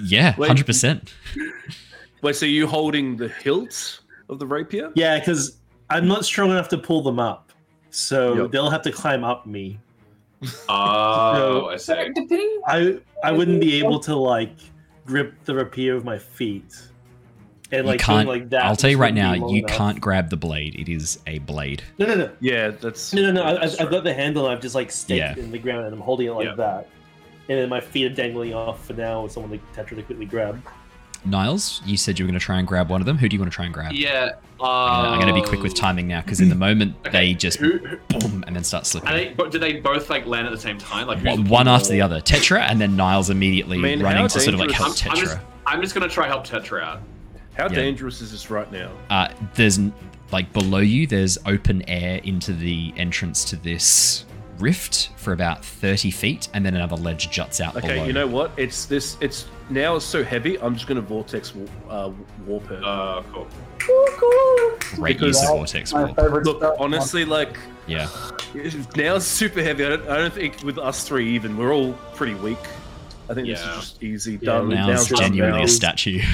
yeah, 0.03 0.35
Wait. 0.39 0.49
hundred 0.49 0.67
percent. 0.67 1.15
Wait, 2.23 2.37
so 2.37 2.47
you 2.47 2.67
holding 2.67 3.17
the 3.17 3.29
hilt 3.29 4.01
of 4.29 4.39
the 4.39 4.47
rapier? 4.47 4.91
Yeah, 4.95 5.19
because 5.19 5.59
I'm 5.91 6.09
not 6.09 6.25
strong 6.25 6.51
enough 6.51 6.69
to 6.69 6.79
pull 6.79 7.03
them 7.03 7.19
up, 7.19 7.53
so 7.91 8.43
Yep. 8.43 8.51
they'll 8.53 8.71
have 8.71 8.83
to 8.83 8.93
climb 8.93 9.25
up 9.25 9.47
me. 9.47 9.79
Oh, 10.69 11.67
I 11.69 11.77
see. 11.77 11.93
I 12.67 12.99
I 13.23 13.33
wouldn't 13.33 13.61
be 13.61 13.79
able 13.79 13.99
to 14.01 14.15
like 14.15 14.57
grip 15.07 15.33
the 15.45 15.55
rapier 15.55 15.95
with 15.95 16.05
my 16.05 16.19
feet. 16.19 16.75
And 17.79 17.87
like 17.87 18.01
can't. 18.01 18.29
like 18.29 18.49
that. 18.51 18.65
I'll 18.65 18.77
tell 18.77 18.91
you 18.91 18.99
right 18.99 19.15
now, 19.15 19.33
you 19.35 19.59
enough. 19.65 19.71
can't 19.71 20.01
grab 20.01 20.31
the 20.31 20.37
blade. 20.37 20.75
It 20.77 20.89
is 20.89 21.19
a 21.27 21.39
blade. 21.41 21.83
No, 21.99 22.07
no, 22.07 22.15
no, 22.15 22.31
Yeah, 22.41 22.69
that's 22.71 23.13
no, 23.13 23.23
no, 23.23 23.33
no. 23.33 23.45
I, 23.45 23.55
that's 23.55 23.75
I've, 23.77 23.87
I've 23.87 23.91
got 23.93 24.05
the 24.05 24.15
handle. 24.15 24.47
and 24.47 24.55
I've 24.57 24.63
just 24.63 24.75
like 24.75 24.91
staked 24.91 25.19
Yeah. 25.19 25.37
in 25.45 25.51
the 25.51 25.59
ground, 25.59 25.85
and 25.87 25.95
I'm 25.95 26.01
holding 26.01 26.29
it 26.29 26.33
like 26.33 26.47
Yeah. 26.47 26.55
that. 26.57 26.89
And 27.49 27.59
then 27.59 27.69
my 27.69 27.81
feet 27.81 28.11
are 28.11 28.15
dangling 28.15 28.55
off 28.55 28.87
for 28.87 28.95
now 28.95 29.23
with 29.23 29.33
someone 29.33 29.51
to 29.53 29.59
Tetra 29.81 29.97
to 29.97 30.03
quickly 30.03 30.25
grab. 30.27 30.63
Niles, 31.27 31.81
you 31.87 31.97
said 31.97 32.19
you 32.19 32.25
were 32.27 32.31
going 32.31 32.39
to 32.39 32.45
try 32.45 32.59
and 32.59 32.67
grab 32.69 32.91
one 32.91 33.01
of 33.01 33.07
them. 33.07 33.17
Who 33.17 33.29
do 33.31 33.35
you 33.37 33.41
want 33.41 33.51
to 33.51 33.55
try 33.57 33.65
and 33.65 33.73
grab? 33.73 33.93
Yeah. 33.93 34.33
Uh, 34.61 34.65
I'm 34.67 35.21
going 35.21 35.35
to 35.35 35.41
be 35.41 35.47
quick 35.47 35.63
with 35.63 35.75
timing 35.75 36.07
now 36.07 36.21
because 36.21 36.41
in 36.41 36.51
the 36.51 36.55
moment 36.55 36.95
Okay, 37.07 37.11
they 37.29 37.35
just 37.35 37.59
Who, 37.59 37.79
who, 37.79 37.97
boom 38.09 38.45
and 38.47 38.55
then 38.55 38.63
start 38.63 38.85
slipping. 38.87 39.09
are 39.09 39.15
they, 39.17 39.29
but 39.33 39.51
do 39.51 39.59
they 39.59 39.75
both 39.81 40.11
like 40.11 40.27
land 40.27 40.47
at 40.47 40.53
the 40.53 40.61
same 40.61 40.77
time? 40.79 41.07
Like 41.07 41.25
one, 41.25 41.45
one 41.47 41.67
after 41.69 41.89
the 41.91 42.03
other. 42.03 42.21
Tetra 42.21 42.61
and 42.61 42.79
then 42.81 42.95
Niles 42.97 43.31
immediately 43.31 43.79
I 43.79 43.81
mean, 43.81 44.03
running 44.03 44.29
to 44.29 44.39
sort 44.41 44.53
of 44.55 44.61
like 44.61 44.69
dangerous- 44.71 45.01
help 45.01 45.17
I'm, 45.17 45.19
I'm 45.19 45.25
Tetra. 45.25 45.31
just, 45.35 45.39
I'm 45.67 45.81
just 45.83 45.95
gonna 45.95 46.09
try 46.09 46.27
help 46.27 46.47
Tetra 46.47 46.83
out. 46.83 47.01
How 47.57 47.65
Yeah. 47.65 47.75
dangerous 47.77 48.21
is 48.21 48.33
this 48.33 48.51
right 48.51 48.71
now? 48.73 48.91
Uh, 49.11 49.29
there's 49.55 49.79
like 50.33 50.53
below 50.53 50.79
you, 50.79 51.07
there's 51.07 51.39
open 51.47 51.83
air 51.89 52.21
into 52.25 52.53
the 52.53 52.93
entrance 52.97 53.45
to 53.47 53.57
this 53.57 54.25
rift 54.59 55.11
for 55.17 55.33
about 55.33 55.65
30 55.65 56.11
feet, 56.11 56.49
and 56.55 56.65
then 56.65 56.75
another 56.77 56.97
ledge 56.97 57.31
juts 57.31 57.61
out 57.61 57.77
Okay, 57.77 57.89
below. 57.95 58.05
you 58.05 58.13
know 58.13 58.27
what? 58.27 58.53
It's 58.57 58.87
this. 58.87 59.17
It's 59.21 59.47
now 59.71 59.97
it's 59.97 60.05
so 60.05 60.23
heavy. 60.25 60.61
I'm 60.61 60.75
just 60.75 60.87
gonna 60.87 61.01
vortex 61.01 61.53
uh, 61.89 62.11
warp 62.47 62.71
it. 62.71 62.83
Uh, 62.85 63.23
cool. 63.33 63.47
Great 64.97 65.19
because- 65.19 65.37
use 65.37 65.43
of 65.43 65.57
vortex 65.57 65.93
warp. 65.93 66.17
Look, 66.17 66.59
stuff. 66.59 66.77
honestly, 66.79 67.25
like 67.25 67.59
Yeah, 67.87 68.09
now 68.97 69.17
it's 69.17 69.27
super 69.27 69.63
heavy. 69.63 69.85
I 69.85 69.91
don't, 69.91 70.09
I 70.09 70.17
don't 70.17 70.33
think 70.33 70.63
with 70.63 70.79
us 70.79 71.07
three 71.07 71.29
even 71.35 71.57
we're 71.57 71.73
all 71.75 71.93
pretty 72.15 72.35
weak. 72.35 72.59
I 73.29 73.35
think 73.35 73.47
this 73.49 73.61
is 73.61 73.67
just 73.67 74.03
easy 74.03 74.33
Yeah, 74.33 74.53
done. 74.59 74.69
now 74.69 74.87
Niles 74.89 75.09
just 75.09 75.21
genuinely 75.21 75.63
a 75.65 75.69
statue. 75.69 76.21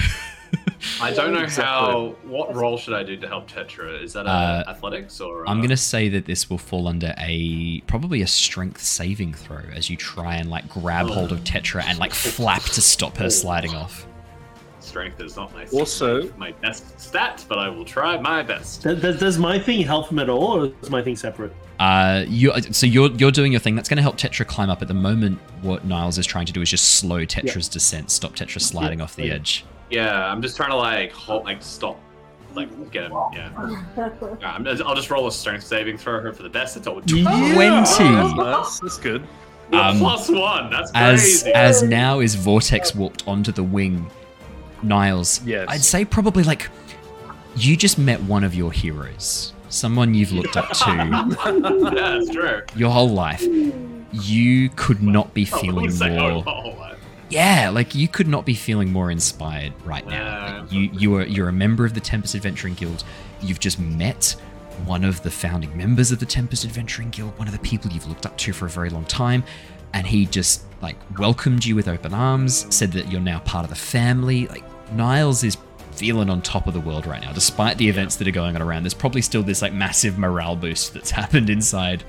I 1.01 1.13
don't 1.13 1.33
know 1.35 1.41
Exactly. 1.41 1.65
how. 1.65 2.15
What 2.25 2.55
role 2.55 2.79
should 2.79 2.95
I 2.95 3.03
do 3.03 3.17
to 3.17 3.29
help 3.29 3.51
Tetra? 3.51 4.03
Is 4.03 4.13
that 4.15 4.27
uh, 4.27 4.31
Uh, 4.31 4.65
athletics 4.69 5.21
or? 5.21 5.47
I'm 5.49 5.59
uh, 5.59 5.63
gonna 5.63 5.77
say 5.77 6.09
that 6.09 6.25
this 6.27 6.49
will 6.49 6.59
fall 6.59 6.89
under 6.89 7.15
a 7.19 7.81
probably 7.87 8.23
a 8.23 8.27
strength 8.27 8.81
saving 8.83 9.35
throw 9.35 9.63
as 9.75 9.91
you 9.91 9.97
try 9.97 10.37
and 10.37 10.49
like 10.51 10.69
grab 10.69 11.09
hold 11.09 11.33
of 11.33 11.41
Tetra 11.45 11.85
and 11.85 11.99
like 11.99 12.13
flap 12.15 12.63
to 12.63 12.81
stop 12.81 13.17
her 13.19 13.29
sliding 13.31 13.75
off. 13.75 14.07
Strength 14.79 15.21
is 15.21 15.37
not 15.37 15.53
my 15.55 15.67
Also- 15.67 16.33
my 16.39 16.53
best 16.53 16.99
stat, 16.99 17.45
but 17.49 17.59
I 17.59 17.69
will 17.69 17.85
try 17.85 18.19
my 18.19 18.43
best. 18.43 18.83
Does, 18.83 19.01
does, 19.03 19.21
does 19.21 19.39
my 19.39 19.59
thing 19.59 19.83
help 19.83 20.09
him 20.11 20.19
at 20.19 20.31
all, 20.31 20.65
or 20.65 20.73
is 20.83 20.89
my 20.91 21.03
thing 21.03 21.17
separate? 21.17 21.53
Uh, 21.79 22.25
you 22.29 22.53
so 22.73 22.87
you're 22.87 23.11
you're 23.13 23.31
doing 23.31 23.53
your 23.53 23.61
thing. 23.61 23.75
That's 23.75 23.89
going 23.89 23.97
to 23.99 24.03
help 24.03 24.17
Tetra 24.17 24.47
climb 24.47 24.71
up. 24.71 24.81
At 24.83 24.89
the 24.89 24.95
moment, 24.95 25.39
what 25.63 25.85
Niles 25.85 26.17
is 26.19 26.27
trying 26.27 26.47
to 26.47 26.53
do 26.53 26.61
is 26.63 26.71
just 26.71 26.93
slow 26.97 27.25
Tetra's 27.27 27.69
descent, 27.69 28.11
stop 28.11 28.35
Tetra 28.35 28.61
sliding 28.61 28.99
Yeah, 29.01 29.05
off 29.05 29.17
the 29.17 29.27
yeah. 29.27 29.35
edge. 29.35 29.65
Yeah, 29.91 30.31
I'm 30.31 30.41
just 30.41 30.57
trying 30.57 30.71
to 30.71 30.77
like 30.77 31.13
hold, 31.13 31.45
like 31.45 31.63
stop, 31.63 31.99
like 32.55 32.69
get 32.91 33.05
him. 33.05 33.13
Yeah, 33.33 33.85
yeah 34.41 34.53
I'm, 34.55 34.67
I'll 34.67 34.95
just 34.95 35.11
roll 35.11 35.27
a 35.27 35.33
strength 35.33 35.65
saving 35.65 35.99
throw 35.99 36.21
her 36.21 36.33
for 36.33 36.43
the 36.43 36.49
best. 36.49 36.77
It's 36.77 36.87
a 36.87 36.91
Twenty. 36.91 37.23
Nice, 37.23 38.81
that's 38.81 38.99
good. 38.99 39.27
Um, 39.73 39.99
plus 39.99 40.29
one. 40.29 40.71
That's 40.71 40.91
As 40.95 41.21
crazy. 41.21 41.53
as 41.53 41.83
now 41.83 42.21
is 42.21 42.35
vortex 42.35 42.95
warped 42.95 43.27
onto 43.29 43.53
the 43.53 43.63
wing, 43.63 44.11
Niles. 44.83 45.41
Yes. 45.45 45.67
I'd 45.69 45.83
say 45.83 46.05
probably 46.05 46.43
like 46.43 46.69
you 47.57 47.77
just 47.77 47.99
met 47.99 48.21
one 48.23 48.43
of 48.45 48.55
your 48.55 48.73
heroes, 48.73 49.53
someone 49.69 50.15
you've 50.15 50.33
looked 50.33 50.57
up 50.57 50.71
to 50.71 50.85
yeah, 50.91 51.91
that's 51.95 52.31
true. 52.31 52.63
your 52.75 52.91
whole 52.91 53.11
life. 53.11 53.43
You 54.13 54.71
could 54.71 55.03
not 55.03 55.33
be 55.35 55.45
feeling 55.61 55.75
wouldn't 55.75 55.93
say 55.95 56.19
more. 56.19 56.43
Yeah, 57.31 57.71
like 57.71 57.95
you 57.95 58.09
could 58.09 58.27
not 58.29 58.45
be 58.45 58.55
feeling 58.55 58.93
more 58.93 59.11
inspired 59.11 59.73
right 59.85 60.07
now. 60.07 60.61
Like, 60.63 60.73
you 60.73 60.91
you 60.93 61.15
are 61.17 61.25
you're 61.25 61.49
a 61.49 61.53
member 61.53 61.85
of 61.85 61.95
the 61.95 62.01
Tempest 62.01 62.35
Adventuring 62.35 62.75
Guild. 62.75 63.05
You've 63.41 63.61
just 63.61 63.79
met 63.79 64.37
one 64.85 65.05
of 65.05 65.23
the 65.23 65.31
founding 65.31 65.77
members 65.77 66.11
of 66.11 66.19
the 66.19 66.27
Tempest 66.27 66.65
Adventuring 66.65 67.11
Guild, 67.11 67.39
one 67.39 67.47
of 67.47 67.53
the 67.53 67.61
people 67.61 67.91
you've 67.91 68.09
looked 68.09 68.27
up 68.27 68.37
to 68.39 68.53
for 68.53 68.67
a 68.67 68.69
very 68.69 68.91
long 68.91 69.05
time, 69.05 69.45
and 69.93 70.07
he 70.07 70.27
just 70.27 70.65
like 70.83 70.97
welcomed 71.19 71.65
you 71.65 71.77
with 71.77 71.87
open 71.87 72.13
arms, 72.13 72.67
said 72.75 72.93
that 72.93 73.11
you're 73.11 73.21
now 73.21 73.39
part 73.41 73.65
of 73.65 73.71
the 73.71 73.77
family. 73.77 74.49
Like 74.49 74.65
Niles 74.93 75.45
is 75.45 75.57
feeling 75.93 76.31
on 76.31 76.41
top 76.43 76.67
of 76.67 76.75
the 76.75 76.81
world 76.81 77.07
right 77.07 77.21
now, 77.21 77.33
despite 77.33 77.79
the 77.79 77.89
events 77.89 78.17
that 78.17 78.27
are 78.27 78.33
going 78.33 78.57
on 78.57 78.63
around. 78.63 78.83
There's 78.83 78.95
probably 78.95 79.23
still 79.23 79.43
this 79.43 79.63
like 79.63 79.73
massive 79.73 80.19
morale 80.19 80.57
boost 80.57 80.95
that's 80.95 81.11
happened 81.23 81.49
inside 81.51 82.03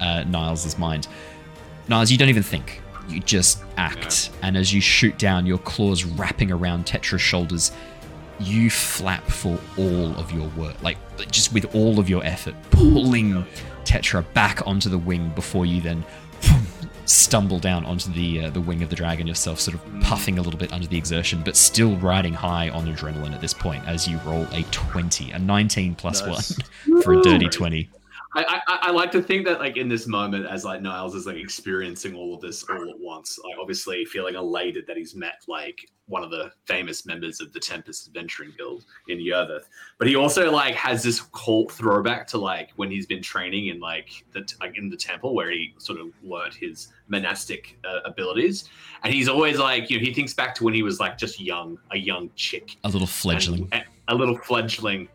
uh, 0.00 0.24
Niles' 0.24 0.76
mind. 0.78 1.08
Niles, 1.88 2.10
you 2.10 2.18
don't 2.18 2.28
even 2.28 2.42
think. 2.42 2.82
You 3.08 3.20
just 3.20 3.62
act. 3.76 4.30
And 4.42 4.56
as 4.56 4.72
you 4.72 4.80
shoot 4.80 5.18
down, 5.18 5.46
your 5.46 5.58
claws 5.58 6.04
wrapping 6.04 6.50
around 6.50 6.86
Tetra's 6.86 7.20
shoulders, 7.20 7.72
you 8.38 8.70
flap 8.70 9.24
for 9.24 9.58
all 9.78 10.14
of 10.16 10.32
your 10.32 10.48
work. 10.50 10.80
Like, 10.82 10.98
just 11.30 11.52
with 11.52 11.74
all 11.74 11.98
of 11.98 12.08
your 12.08 12.24
effort, 12.24 12.54
pulling 12.70 13.44
Tetra 13.84 14.24
back 14.34 14.66
onto 14.66 14.88
the 14.88 14.98
wing 14.98 15.30
before 15.34 15.66
you 15.66 15.80
then 15.80 16.04
stumble 17.06 17.60
down 17.60 17.84
onto 17.84 18.12
the 18.12 18.46
uh, 18.46 18.50
the 18.50 18.60
wing 18.60 18.82
of 18.82 18.90
the 18.90 18.96
dragon 18.96 19.26
yourself, 19.26 19.60
sort 19.60 19.76
of 19.76 20.00
puffing 20.00 20.38
a 20.38 20.42
little 20.42 20.58
bit 20.58 20.72
under 20.72 20.86
the 20.86 20.98
exertion, 20.98 21.40
but 21.44 21.56
still 21.56 21.96
riding 21.96 22.34
high 22.34 22.68
on 22.70 22.86
adrenaline 22.86 23.32
at 23.32 23.40
this 23.40 23.54
point 23.54 23.86
as 23.86 24.06
you 24.08 24.18
roll 24.18 24.46
a 24.52 24.62
20, 24.64 25.30
a 25.30 25.38
19 25.38 25.94
plus 25.94 26.26
Nice. 26.26 26.58
1 26.86 27.02
for 27.02 27.14
a 27.14 27.22
dirty 27.22 27.48
20. 27.48 27.88
I, 28.36 28.60
I 28.66 28.78
I 28.82 28.90
like 28.90 29.10
to 29.12 29.22
think 29.22 29.46
that 29.46 29.60
like 29.60 29.76
in 29.76 29.88
this 29.88 30.06
moment, 30.06 30.46
as 30.46 30.64
like 30.64 30.82
Niles 30.82 31.14
is 31.14 31.26
like 31.26 31.36
experiencing 31.36 32.14
all 32.14 32.34
of 32.34 32.40
this 32.40 32.62
all 32.64 32.88
at 32.90 32.98
once, 32.98 33.38
like 33.42 33.56
obviously 33.60 34.04
feeling 34.04 34.34
elated 34.34 34.86
that 34.86 34.96
he's 34.96 35.14
met 35.14 35.42
like 35.48 35.88
one 36.08 36.22
of 36.22 36.30
the 36.30 36.52
famous 36.66 37.04
members 37.04 37.40
of 37.40 37.52
the 37.52 37.58
Tempest 37.58 38.06
Adventuring 38.06 38.52
Guild 38.56 38.84
in 39.08 39.18
Yervith, 39.18 39.64
but 39.98 40.06
he 40.06 40.14
also 40.14 40.50
like 40.52 40.74
has 40.74 41.02
this 41.02 41.20
cult 41.34 41.72
throwback 41.72 42.26
to 42.28 42.38
like 42.38 42.70
when 42.76 42.90
he's 42.90 43.06
been 43.06 43.22
training 43.22 43.66
in 43.68 43.80
like 43.80 44.24
the 44.32 44.46
like 44.60 44.76
in 44.78 44.88
the 44.88 44.96
temple 44.96 45.34
where 45.34 45.50
he 45.50 45.74
sort 45.78 45.98
of 45.98 46.08
learnt 46.22 46.54
his 46.54 46.88
monastic 47.08 47.76
uh, 47.84 48.00
abilities, 48.04 48.68
and 49.02 49.12
he's 49.14 49.28
always 49.28 49.58
like 49.58 49.88
you 49.90 49.98
know 49.98 50.04
he 50.04 50.12
thinks 50.12 50.34
back 50.34 50.54
to 50.56 50.64
when 50.64 50.74
he 50.74 50.82
was 50.82 51.00
like 51.00 51.16
just 51.18 51.40
young, 51.40 51.78
a 51.90 51.96
young 51.98 52.30
chick, 52.36 52.76
A 52.84 52.88
little 52.88 53.06
fledgling. 53.06 53.68
and- 53.72 53.84
a 54.08 54.14
little 54.14 54.38
fledgling 54.38 55.08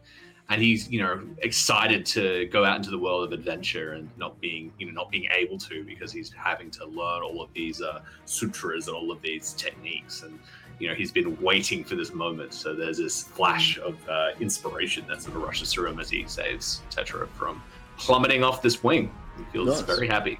and 0.52 0.62
he's 0.62 0.90
you 0.92 1.02
know 1.02 1.22
excited 1.40 2.06
to 2.06 2.46
go 2.48 2.66
out 2.66 2.76
into 2.76 2.90
the 2.92 2.98
world 3.00 3.24
of 3.24 3.32
adventure 3.32 3.94
and 3.94 4.10
not 4.18 4.40
being 4.42 4.72
you 4.78 4.86
know 4.86 4.92
not 4.92 5.10
being 5.10 5.28
able 5.34 5.58
to 5.58 5.84
because 5.86 6.12
he's 6.12 6.32
having 6.34 6.70
to 6.70 6.86
learn 6.86 7.24
all 7.24 7.42
of 7.42 7.52
these 7.54 7.82
uh, 7.82 8.02
sutras 8.26 8.88
and 8.88 8.96
all 8.96 9.12
of 9.12 9.22
these 9.22 9.54
techniques 9.54 10.24
and 10.24 10.38
you 10.80 10.88
know 10.90 10.94
he's 10.94 11.12
been 11.12 11.40
waiting 11.42 11.84
for 11.84 11.96
this 11.96 12.14
moment. 12.14 12.54
So 12.54 12.76
there's 12.76 12.98
this 12.98 13.24
flash 13.24 13.80
of 13.80 13.96
uh, 14.10 14.32
inspiration 14.40 15.06
that 15.08 15.22
sort 15.22 15.38
of 15.38 15.44
rushes 15.44 15.72
through 15.72 15.88
him 15.90 16.00
as 16.00 16.10
he 16.10 16.26
saves 16.28 16.82
Tetra 16.92 17.28
from 17.30 17.64
plummeting 17.98 18.44
off 18.44 18.62
this 18.62 18.84
wing. 18.84 19.10
He 19.38 19.44
feels 19.54 19.70
Nice. 19.70 19.82
very 19.82 20.08
happy. 20.08 20.38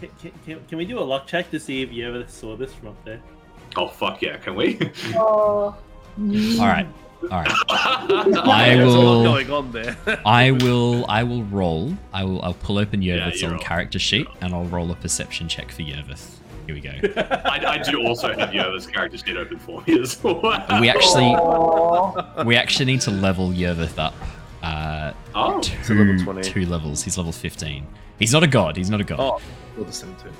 Can, 0.00 0.08
can, 0.20 0.32
can, 0.46 0.64
can 0.66 0.78
we 0.78 0.86
do 0.86 0.98
a 0.98 1.02
luck 1.12 1.26
check 1.26 1.50
to 1.50 1.60
see 1.60 1.82
if 1.82 1.92
you 1.92 2.06
ever 2.08 2.24
saw 2.28 2.56
this 2.56 2.72
from 2.72 2.88
up 2.88 3.04
there? 3.04 3.20
Oh 3.76 3.88
fuck 3.88 4.22
yeah! 4.22 4.38
Can 4.38 4.54
we? 4.54 4.78
Oh, 5.14 5.76
All 6.18 6.66
right, 6.66 6.86
all 7.24 7.28
right. 7.28 7.50
I 7.70 8.74
There's 8.76 8.94
a 8.94 8.98
lot 8.98 9.04
will- 9.04 9.22
going 9.24 9.50
on 9.50 9.72
there. 9.72 9.96
I 10.26 10.50
will. 10.52 11.04
I 11.08 11.22
will 11.22 11.44
roll. 11.44 11.94
I 12.12 12.24
will. 12.24 12.42
I'll 12.42 12.54
pull 12.54 12.78
open 12.78 13.02
Yeah, 13.02 13.16
Yervith's 13.16 13.40
you 13.42 13.48
on 13.48 13.54
roll. 13.54 13.62
character 13.62 13.98
sheet, 13.98 14.26
and 14.40 14.54
I'll 14.54 14.64
roll 14.64 14.90
a 14.90 14.94
perception 14.96 15.48
check 15.48 15.70
for 15.70 15.82
Yervith. 15.82 16.36
Here 16.66 16.74
we 16.74 16.80
go. 16.80 16.90
I, 17.44 17.64
I 17.66 17.78
do 17.78 18.06
also 18.06 18.28
have 18.36 18.50
Yova's 18.50 18.86
character 18.86 19.18
sheet 19.18 19.36
open 19.36 19.58
for 19.58 19.82
me 19.86 20.00
as 20.00 20.22
well. 20.22 20.40
We 20.80 20.88
actually, 20.88 21.24
Aw. 21.34 22.44
we 22.44 22.54
actually 22.56 22.84
need 22.86 23.00
to 23.02 23.10
level 23.10 23.50
Yervith 23.50 23.98
up. 23.98 24.14
Uh, 24.62 25.12
Oh, 25.34 25.58
two, 25.60 25.94
level 25.94 26.22
20. 26.24 26.42
two 26.42 26.66
levels. 26.66 27.02
He's 27.02 27.16
level 27.16 27.32
15. 27.32 27.86
He's 28.18 28.32
not 28.32 28.42
a 28.42 28.46
god. 28.46 28.76
He's 28.76 28.90
not 28.90 29.00
a 29.00 29.04
god. 29.04 29.18
Oh, 29.20 29.40
we're 29.76 29.84
the 29.84 29.92
same 29.92 30.14
too. 30.16 30.30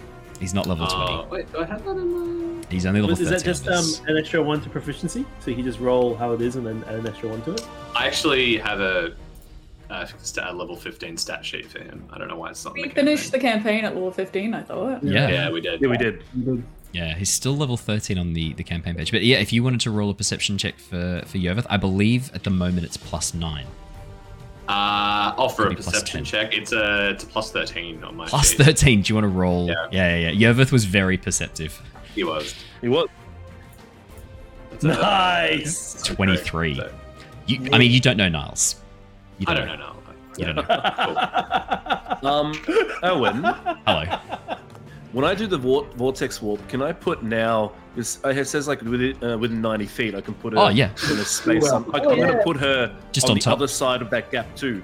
He's 0.40 0.54
not 0.54 0.66
level 0.66 0.86
20. 0.86 1.12
uh, 1.12 1.24
wait, 1.26 1.52
do 1.52 1.58
I 1.60 1.64
have 1.66 1.84
that 1.84 1.90
in 1.96 2.58
my... 2.58 2.64
He's 2.70 2.86
only 2.86 3.00
level 3.00 3.12
Is 3.12 3.28
13. 3.28 3.38
that 3.38 3.44
just 3.44 3.68
um, 3.68 4.08
an 4.08 4.16
extra 4.16 4.42
one 4.42 4.60
to 4.62 4.70
proficiency? 4.70 5.24
So 5.40 5.50
you 5.50 5.62
just 5.62 5.78
roll 5.80 6.16
how 6.16 6.32
it 6.32 6.40
is 6.40 6.56
and 6.56 6.66
then 6.66 6.82
add 6.88 6.94
an 6.96 7.06
extra 7.06 7.28
one 7.28 7.42
to 7.42 7.52
it? 7.52 7.66
I 7.94 8.06
actually 8.06 8.56
have 8.58 8.80
a, 8.80 9.14
uh, 9.90 10.06
a 10.42 10.52
level 10.54 10.76
15 10.76 11.16
stat 11.16 11.44
sheet 11.44 11.66
for 11.70 11.80
him. 11.80 12.04
I 12.12 12.18
don't 12.18 12.28
know 12.28 12.36
why 12.36 12.50
it's 12.50 12.64
not 12.64 12.74
We 12.74 12.84
the 12.88 12.94
finished 12.94 13.32
campaign. 13.32 13.40
the 13.40 13.48
campaign 13.60 13.84
at 13.84 13.94
level 13.94 14.10
15, 14.12 14.54
I 14.54 14.62
thought. 14.62 15.02
yeah. 15.04 15.28
Yeah, 15.28 15.50
we 15.50 15.60
did. 15.60 15.80
Yeah, 15.80 15.88
we 15.88 15.96
did. 15.98 16.22
Yeah, 16.92 17.14
he's 17.14 17.30
still 17.30 17.56
level 17.56 17.76
13 17.76 18.18
on 18.18 18.32
the, 18.32 18.52
the 18.54 18.64
campaign 18.64 18.94
page. 18.94 19.10
But 19.12 19.22
yeah, 19.22 19.38
if 19.38 19.52
you 19.52 19.62
wanted 19.62 19.80
to 19.82 19.90
roll 19.90 20.10
a 20.10 20.14
perception 20.14 20.56
check 20.58 20.78
for, 20.78 21.22
for 21.26 21.38
Yervith, 21.38 21.66
I 21.68 21.76
believe 21.76 22.34
at 22.34 22.44
the 22.44 22.50
moment 22.50 22.84
it's 22.86 22.96
plus 22.96 23.34
9. 23.34 23.66
Uh, 24.70 25.34
I'll 25.36 25.48
a 25.48 25.54
Could 25.54 25.68
be 25.70 25.74
plus 25.82 25.86
perception 25.86 26.24
check. 26.24 26.54
It's 26.56 26.70
a, 26.72 27.10
it's 27.10 27.24
a 27.24 27.26
plus 27.26 27.50
13 27.50 28.04
on 28.04 28.16
my 28.16 28.26
Plus 28.26 28.50
sheet. 28.50 28.58
13. 28.58 29.02
Do 29.02 29.08
you 29.10 29.14
want 29.16 29.24
to 29.24 29.28
roll? 29.28 29.66
Yeah. 29.66 29.86
yeah, 29.90 30.16
yeah. 30.16 30.30
yeah. 30.30 30.52
Yervith 30.52 30.70
was 30.70 30.84
very 30.84 31.16
perceptive. 31.16 31.80
He 32.14 32.22
was. 32.22 32.54
He 32.80 32.88
was. 32.88 33.08
That's 34.70 34.84
a- 34.84 34.88
Nice! 34.88 36.02
23. 36.02 36.76
So- 36.76 36.92
You, 37.46 37.68
I 37.72 37.78
mean, 37.78 37.90
you 37.90 38.00
don't 38.00 38.16
know 38.16 38.28
Niles. 38.28 38.76
You 39.38 39.46
I 39.48 39.54
don't 39.54 39.66
know 39.66 39.76
now. 39.76 39.96
You 40.36 40.44
don't 40.52 40.56
know. 42.22 42.28
Um, 42.30 42.52
Owen, 43.02 43.42
Hello. 43.86 44.04
When 45.12 45.24
I 45.24 45.34
do 45.34 45.46
the 45.46 45.58
vor- 45.58 45.86
vortex 45.96 46.40
warp, 46.40 46.66
can 46.68 46.82
I 46.82 46.92
put 46.92 47.22
now? 47.22 47.72
Because 47.94 48.20
it 48.24 48.46
says 48.46 48.68
like 48.68 48.80
within 48.82 49.22
uh, 49.24 49.36
within 49.38 49.60
ninety 49.60 49.86
feet, 49.86 50.14
I 50.14 50.20
can 50.20 50.34
put 50.34 50.52
her. 50.52 50.58
Oh, 50.58 50.68
yeah. 50.68 50.90
In 51.10 51.18
a 51.18 51.24
space. 51.24 51.62
Well, 51.64 51.76
I'm, 51.76 51.94
I, 51.94 51.98
oh, 52.00 52.10
I'm 52.12 52.18
yeah. 52.18 52.26
gonna 52.30 52.42
put 52.44 52.56
her 52.58 52.96
Just 53.12 53.26
on, 53.26 53.32
on 53.32 53.36
the 53.38 53.40
top. 53.42 53.54
other 53.54 53.66
side 53.66 54.02
of 54.02 54.10
that 54.10 54.30
gap 54.30 54.54
too, 54.54 54.82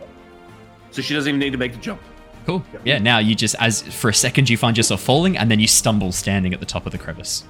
so 0.90 1.02
she 1.02 1.14
doesn't 1.14 1.28
even 1.28 1.38
need 1.38 1.50
to 1.52 1.58
make 1.58 1.72
the 1.72 1.78
jump. 1.78 2.00
Cool. 2.46 2.64
Yeah, 2.84 2.98
now 2.98 3.18
you 3.18 3.34
just, 3.34 3.56
as 3.58 3.82
for 3.82 4.08
a 4.08 4.14
second, 4.14 4.48
you 4.48 4.56
find 4.56 4.76
yourself 4.76 5.00
falling, 5.02 5.36
and 5.36 5.50
then 5.50 5.58
you 5.58 5.66
stumble 5.66 6.12
standing 6.12 6.54
at 6.54 6.60
the 6.60 6.66
top 6.66 6.86
of 6.86 6.92
the 6.92 6.98
crevice 6.98 7.42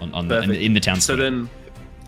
on, 0.00 0.12
on 0.12 0.26
the, 0.26 0.36
in, 0.36 0.40
the, 0.40 0.46
Perfect. 0.48 0.64
in 0.64 0.74
the 0.74 0.80
town 0.80 0.96
So 1.00 1.14
square. 1.14 1.30
then, 1.30 1.50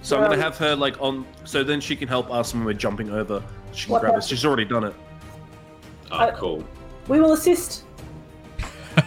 so 0.02 0.16
I'm 0.20 0.28
gonna 0.30 0.42
have 0.42 0.58
her 0.58 0.74
like 0.74 1.00
on. 1.00 1.24
So 1.44 1.62
then 1.62 1.80
she 1.80 1.94
can 1.96 2.08
help 2.08 2.30
us 2.32 2.52
when 2.54 2.64
we're 2.64 2.72
jumping 2.72 3.10
over. 3.10 3.42
She 3.72 3.86
can 3.88 3.98
grab 4.00 4.14
us. 4.14 4.26
She's 4.28 4.44
already 4.44 4.64
done 4.64 4.84
it. 4.84 4.94
Oh, 6.10 6.16
I- 6.18 6.30
cool. 6.32 6.64
we 7.08 7.20
will 7.20 7.32
assist. 7.32 7.84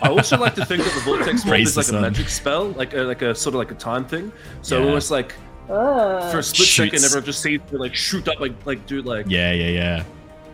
I 0.01 0.09
also 0.09 0.37
like 0.37 0.55
to 0.55 0.65
think 0.65 0.83
that 0.83 0.93
the 0.93 1.01
vortex 1.01 1.43
warp 1.45 1.55
Praise 1.55 1.77
is 1.77 1.77
like 1.77 1.87
a 1.89 2.01
magic 2.01 2.29
spell, 2.29 2.69
like 2.69 2.93
a, 2.93 3.01
like 3.01 3.21
a 3.21 3.33
sort 3.35 3.55
of 3.55 3.59
like 3.59 3.71
a 3.71 3.75
time 3.75 4.05
thing. 4.05 4.31
So 4.61 4.79
Yeah. 4.79 4.85
almost 4.85 5.11
like 5.11 5.33
Ah. 5.69 6.29
for 6.31 6.39
a 6.39 6.43
split 6.43 6.67
second, 6.67 6.91
Shoots. 6.91 7.05
everyone 7.05 7.25
just 7.25 7.41
sees 7.41 7.59
her 7.71 7.77
like 7.79 7.95
shoot 7.95 8.27
up, 8.27 8.39
like 8.39 8.53
like 8.65 8.85
do 8.85 9.01
like 9.01 9.25
yeah, 9.29 9.51
yeah, 9.51 9.67
yeah. 9.69 10.03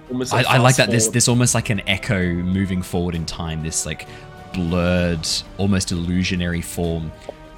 almost. 0.10 0.34
I, 0.34 0.38
Like 0.38 0.46
I 0.48 0.58
like 0.58 0.76
that. 0.78 0.90
There's 0.90 1.04
forward. 1.06 1.14
there's 1.14 1.28
almost 1.28 1.54
like 1.56 1.70
an 1.70 1.82
echo 1.88 2.24
moving 2.34 2.82
forward 2.82 3.16
in 3.16 3.26
time. 3.26 3.62
This 3.64 3.86
like 3.86 4.08
blurred, 4.54 5.28
almost 5.58 5.92
illusionary 5.92 6.62
form 6.62 7.12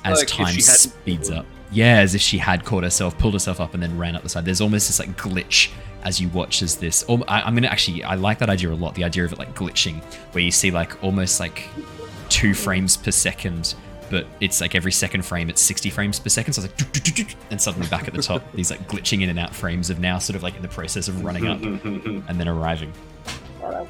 as 0.04 0.20
Like 0.20 0.28
time 0.28 0.60
speeds 0.60 1.30
up. 1.30 1.46
Yeah, 1.74 2.00
as 2.00 2.14
if 2.14 2.22
she 2.22 2.38
had 2.38 2.64
caught 2.64 2.84
herself, 2.84 3.18
pulled 3.18 3.34
herself 3.34 3.60
up, 3.60 3.74
and 3.74 3.82
then 3.82 3.98
ran 3.98 4.16
up 4.16 4.22
the 4.24 4.30
side. 4.30 4.46
There's 4.46 4.62
almost 4.62 4.88
this 4.88 5.00
like 5.00 5.18
glitch 5.18 5.72
as 6.04 6.22
you 6.22 6.30
watch 6.30 6.62
as 6.62 6.78
this. 6.78 7.04
Um, 7.10 7.24
I, 7.28 7.42
I'm 7.42 7.56
gonna 7.56 7.68
actually 7.68 8.04
I 8.04 8.16
like 8.16 8.40
that 8.40 8.50
idea 8.50 8.72
a 8.72 8.74
lot. 8.76 8.94
The 8.96 9.04
idea 9.04 9.26
of 9.26 9.34
it 9.34 9.40
like 9.40 9.56
glitching, 9.56 10.02
where 10.34 10.44
you 10.44 10.52
see 10.52 10.70
like 10.72 11.04
almost 11.04 11.40
like 11.40 11.68
two 12.30 12.54
frames 12.54 12.96
per 12.96 13.12
second. 13.12 13.76
But 14.12 14.28
it's 14.42 14.62
like 14.62 14.76
every 14.76 14.92
second 14.92 15.26
frame, 15.26 15.50
it's 15.50 15.62
60 15.62 15.90
frames 15.90 16.20
per 16.20 16.30
second. 16.30 16.54
So 16.54 16.64
it's 16.64 17.18
like, 17.18 17.36
and 17.50 17.60
suddenly 17.60 17.88
back 17.88 18.08
at 18.08 18.14
the 18.14 18.22
top, 18.22 18.44
these 18.54 18.70
like 18.70 18.88
glitching 18.88 19.24
in 19.24 19.30
and 19.30 19.40
out 19.40 19.56
frames 19.56 19.90
of 19.90 20.00
now 20.00 20.20
sort 20.20 20.36
of 20.36 20.44
like 20.44 20.56
in 20.56 20.62
the 20.62 20.68
process 20.68 21.08
of 21.08 21.24
running 21.24 21.48
up 21.48 21.60
and 21.64 22.40
then 22.40 22.48
arriving. 22.48 22.94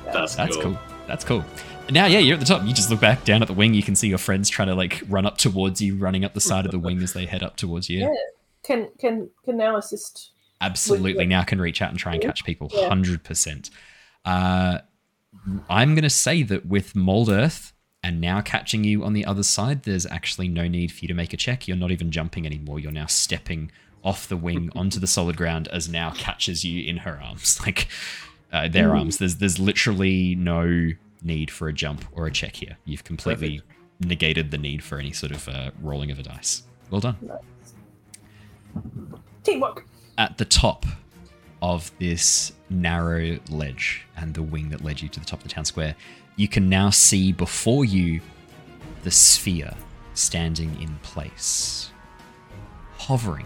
That's, 0.05 0.35
That's 0.35 0.55
cool. 0.55 0.76
cool. 0.76 0.80
That's 1.07 1.23
cool. 1.23 1.43
Now, 1.89 2.05
yeah, 2.05 2.19
you're 2.19 2.35
at 2.35 2.39
the 2.39 2.45
top. 2.45 2.65
You 2.65 2.73
just 2.73 2.89
look 2.89 3.01
back 3.01 3.25
down 3.25 3.41
at 3.41 3.47
the 3.47 3.53
wing. 3.53 3.73
You 3.73 3.84
can 3.84 3.95
see 3.95 4.07
your 4.07 4.17
friends 4.17 4.49
trying 4.49 4.69
to 4.69 4.75
like 4.75 5.03
run 5.09 5.25
up 5.25 5.38
towards 5.38 5.81
you, 5.81 5.95
running 5.97 6.23
up 6.23 6.34
the 6.34 6.41
side 6.41 6.65
of 6.65 6.71
the 6.71 6.80
wing 6.80 7.01
as 7.03 7.13
they 7.13 7.25
head 7.25 7.43
up 7.43 7.57
towards 7.57 7.89
you. 7.89 7.99
Yeah. 7.99 8.13
Can 8.63 8.89
can 8.99 9.30
can 9.43 9.57
now 9.57 9.75
assist. 9.75 10.31
Absolutely. 10.61 11.25
Now 11.25 11.43
can 11.43 11.59
reach 11.59 11.81
out 11.81 11.89
and 11.89 11.99
try 11.99 12.13
and 12.13 12.21
catch 12.21 12.45
people. 12.45 12.69
Yeah. 12.73 12.88
Hundred 12.88 13.23
percent. 13.23 13.69
Uh, 14.23 14.80
I'm 15.69 15.93
gonna 15.95 16.09
say 16.09 16.43
that 16.43 16.65
with 16.65 16.95
Mold 16.95 17.30
Earth 17.30 17.73
and 18.01 18.21
now 18.21 18.39
catching 18.39 18.85
you 18.85 19.03
on 19.03 19.11
the 19.11 19.25
other 19.25 19.43
side, 19.43 19.84
there's 19.84 20.05
actually 20.05 20.47
no 20.47 20.67
need 20.69 20.91
for 20.91 20.99
you 20.99 21.07
to 21.09 21.13
make 21.13 21.34
a 21.34 21.38
check. 21.38 21.67
You're 21.67 21.77
not 21.77 21.91
even 21.91 22.11
jumping 22.11 22.45
anymore. 22.45 22.80
You're 22.80 22.91
now 22.93 23.07
stepping 23.07 23.71
off 24.03 24.27
the 24.27 24.38
wing 24.38 24.69
onto 24.75 24.99
the 24.99 25.07
solid 25.07 25.35
ground 25.35 25.67
as 25.69 25.89
now 25.89 26.11
catches 26.11 26.63
you 26.63 26.89
in 26.89 26.97
her 26.97 27.19
arms, 27.21 27.59
like 27.65 27.89
uh, 28.53 28.67
their 28.69 28.95
arms. 28.95 29.17
There's 29.17 29.35
there's 29.35 29.59
literally 29.59 30.35
no 30.35 30.91
need 31.23 31.51
for 31.51 31.67
a 31.67 31.73
jump 31.73 32.05
or 32.13 32.27
a 32.27 32.31
check 32.31 32.55
here. 32.55 32.77
You've 32.85 33.03
completely 33.03 33.61
negated 33.99 34.51
the 34.51 34.57
need 34.57 34.84
for 34.84 34.99
any 34.99 35.11
sort 35.11 35.31
of 35.31 35.47
uh, 35.49 35.71
rolling 35.81 36.11
of 36.11 36.19
a 36.19 36.23
dice. 36.23 36.63
Well 36.89 37.01
done. 37.01 37.17
Teamwork. 39.43 39.85
at 40.17 40.38
the 40.38 40.45
top 40.45 40.85
of 41.61 41.91
this 41.99 42.53
narrow 42.69 43.39
ledge 43.49 44.05
and 44.17 44.34
the 44.34 44.43
wing 44.43 44.69
that 44.69 44.84
led 44.84 45.01
you 45.01 45.09
to 45.09 45.19
the 45.19 45.25
top 45.25 45.39
of 45.39 45.43
the 45.43 45.49
town 45.49 45.65
square, 45.65 45.95
you 46.35 46.47
can 46.47 46.69
now 46.69 46.89
see 46.89 47.31
before 47.31 47.85
you 47.85 48.21
the 49.03 49.11
sphere 49.11 49.73
standing 50.13 50.80
in 50.81 50.95
place, 51.03 51.91
hovering 52.97 53.45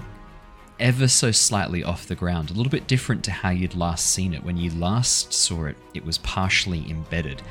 ever 0.80 1.08
so 1.08 1.32
slightly 1.32 1.84
off 1.84 2.08
the 2.08 2.16
ground, 2.16 2.50
a 2.50 2.54
little 2.54 2.70
bit 2.70 2.88
different 2.88 3.24
to 3.26 3.32
how 3.32 3.50
you'd 3.50 3.76
last 3.76 4.12
seen 4.12 4.34
it. 4.34 4.44
When 4.44 4.58
you 4.58 4.72
last 4.72 5.34
saw 5.34 5.66
it, 5.66 5.78
it 5.94 6.06
was 6.06 6.18
partially 6.20 6.90
embedded. 6.90 7.42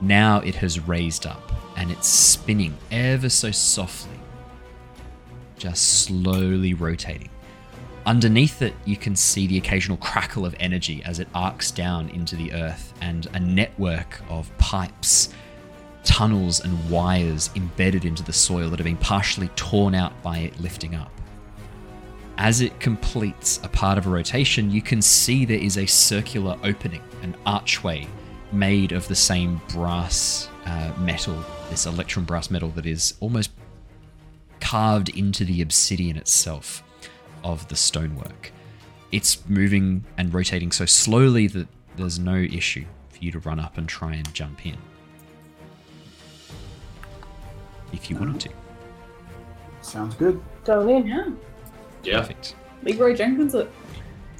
Now 0.00 0.40
it 0.40 0.54
has 0.56 0.80
raised 0.80 1.26
up 1.26 1.52
and 1.76 1.90
it's 1.90 2.08
spinning 2.08 2.76
ever 2.90 3.28
so 3.28 3.50
softly, 3.50 4.18
just 5.58 6.04
slowly 6.04 6.74
rotating. 6.74 7.30
Underneath 8.06 8.60
it, 8.60 8.74
you 8.84 8.96
can 8.98 9.16
see 9.16 9.46
the 9.46 9.56
occasional 9.56 9.96
crackle 9.96 10.44
of 10.44 10.54
energy 10.60 11.02
as 11.06 11.20
it 11.20 11.28
arcs 11.34 11.70
down 11.70 12.10
into 12.10 12.36
the 12.36 12.52
earth, 12.52 12.92
and 13.00 13.26
a 13.32 13.40
network 13.40 14.20
of 14.28 14.50
pipes, 14.58 15.30
tunnels, 16.04 16.60
and 16.60 16.90
wires 16.90 17.48
embedded 17.56 18.04
into 18.04 18.22
the 18.22 18.32
soil 18.32 18.68
that 18.68 18.78
have 18.78 18.84
been 18.84 18.98
partially 18.98 19.48
torn 19.56 19.94
out 19.94 20.22
by 20.22 20.38
it 20.40 20.60
lifting 20.60 20.94
up. 20.94 21.10
As 22.36 22.60
it 22.60 22.78
completes 22.80 23.60
a 23.62 23.68
part 23.68 23.96
of 23.96 24.06
a 24.06 24.10
rotation, 24.10 24.70
you 24.70 24.82
can 24.82 25.00
see 25.00 25.44
there 25.44 25.58
is 25.58 25.78
a 25.78 25.86
circular 25.86 26.58
opening, 26.64 27.02
an 27.22 27.36
archway 27.46 28.08
made 28.50 28.92
of 28.92 29.06
the 29.08 29.14
same 29.14 29.60
brass 29.68 30.48
uh, 30.66 30.92
metal, 30.98 31.42
this 31.70 31.86
electrum 31.86 32.24
brass 32.24 32.50
metal 32.50 32.70
that 32.70 32.86
is 32.86 33.14
almost 33.20 33.50
carved 34.60 35.10
into 35.10 35.44
the 35.44 35.62
obsidian 35.62 36.16
itself 36.16 36.82
of 37.44 37.68
the 37.68 37.76
stonework. 37.76 38.50
It's 39.12 39.48
moving 39.48 40.04
and 40.18 40.34
rotating 40.34 40.72
so 40.72 40.86
slowly 40.86 41.46
that 41.48 41.68
there's 41.96 42.18
no 42.18 42.36
issue 42.36 42.84
for 43.10 43.18
you 43.18 43.30
to 43.30 43.38
run 43.40 43.60
up 43.60 43.78
and 43.78 43.88
try 43.88 44.14
and 44.14 44.34
jump 44.34 44.66
in. 44.66 44.76
If 47.92 48.10
you 48.10 48.16
wanted 48.16 48.40
to. 48.40 48.48
Sounds 49.82 50.16
good. 50.16 50.42
Going 50.64 50.88
in. 50.88 51.06
Yeah. 51.06 51.30
Yeah, 52.04 52.20
Perfect. 52.20 52.54
Leroy 52.82 53.16
Jenkins 53.16 53.54
it. 53.54 53.70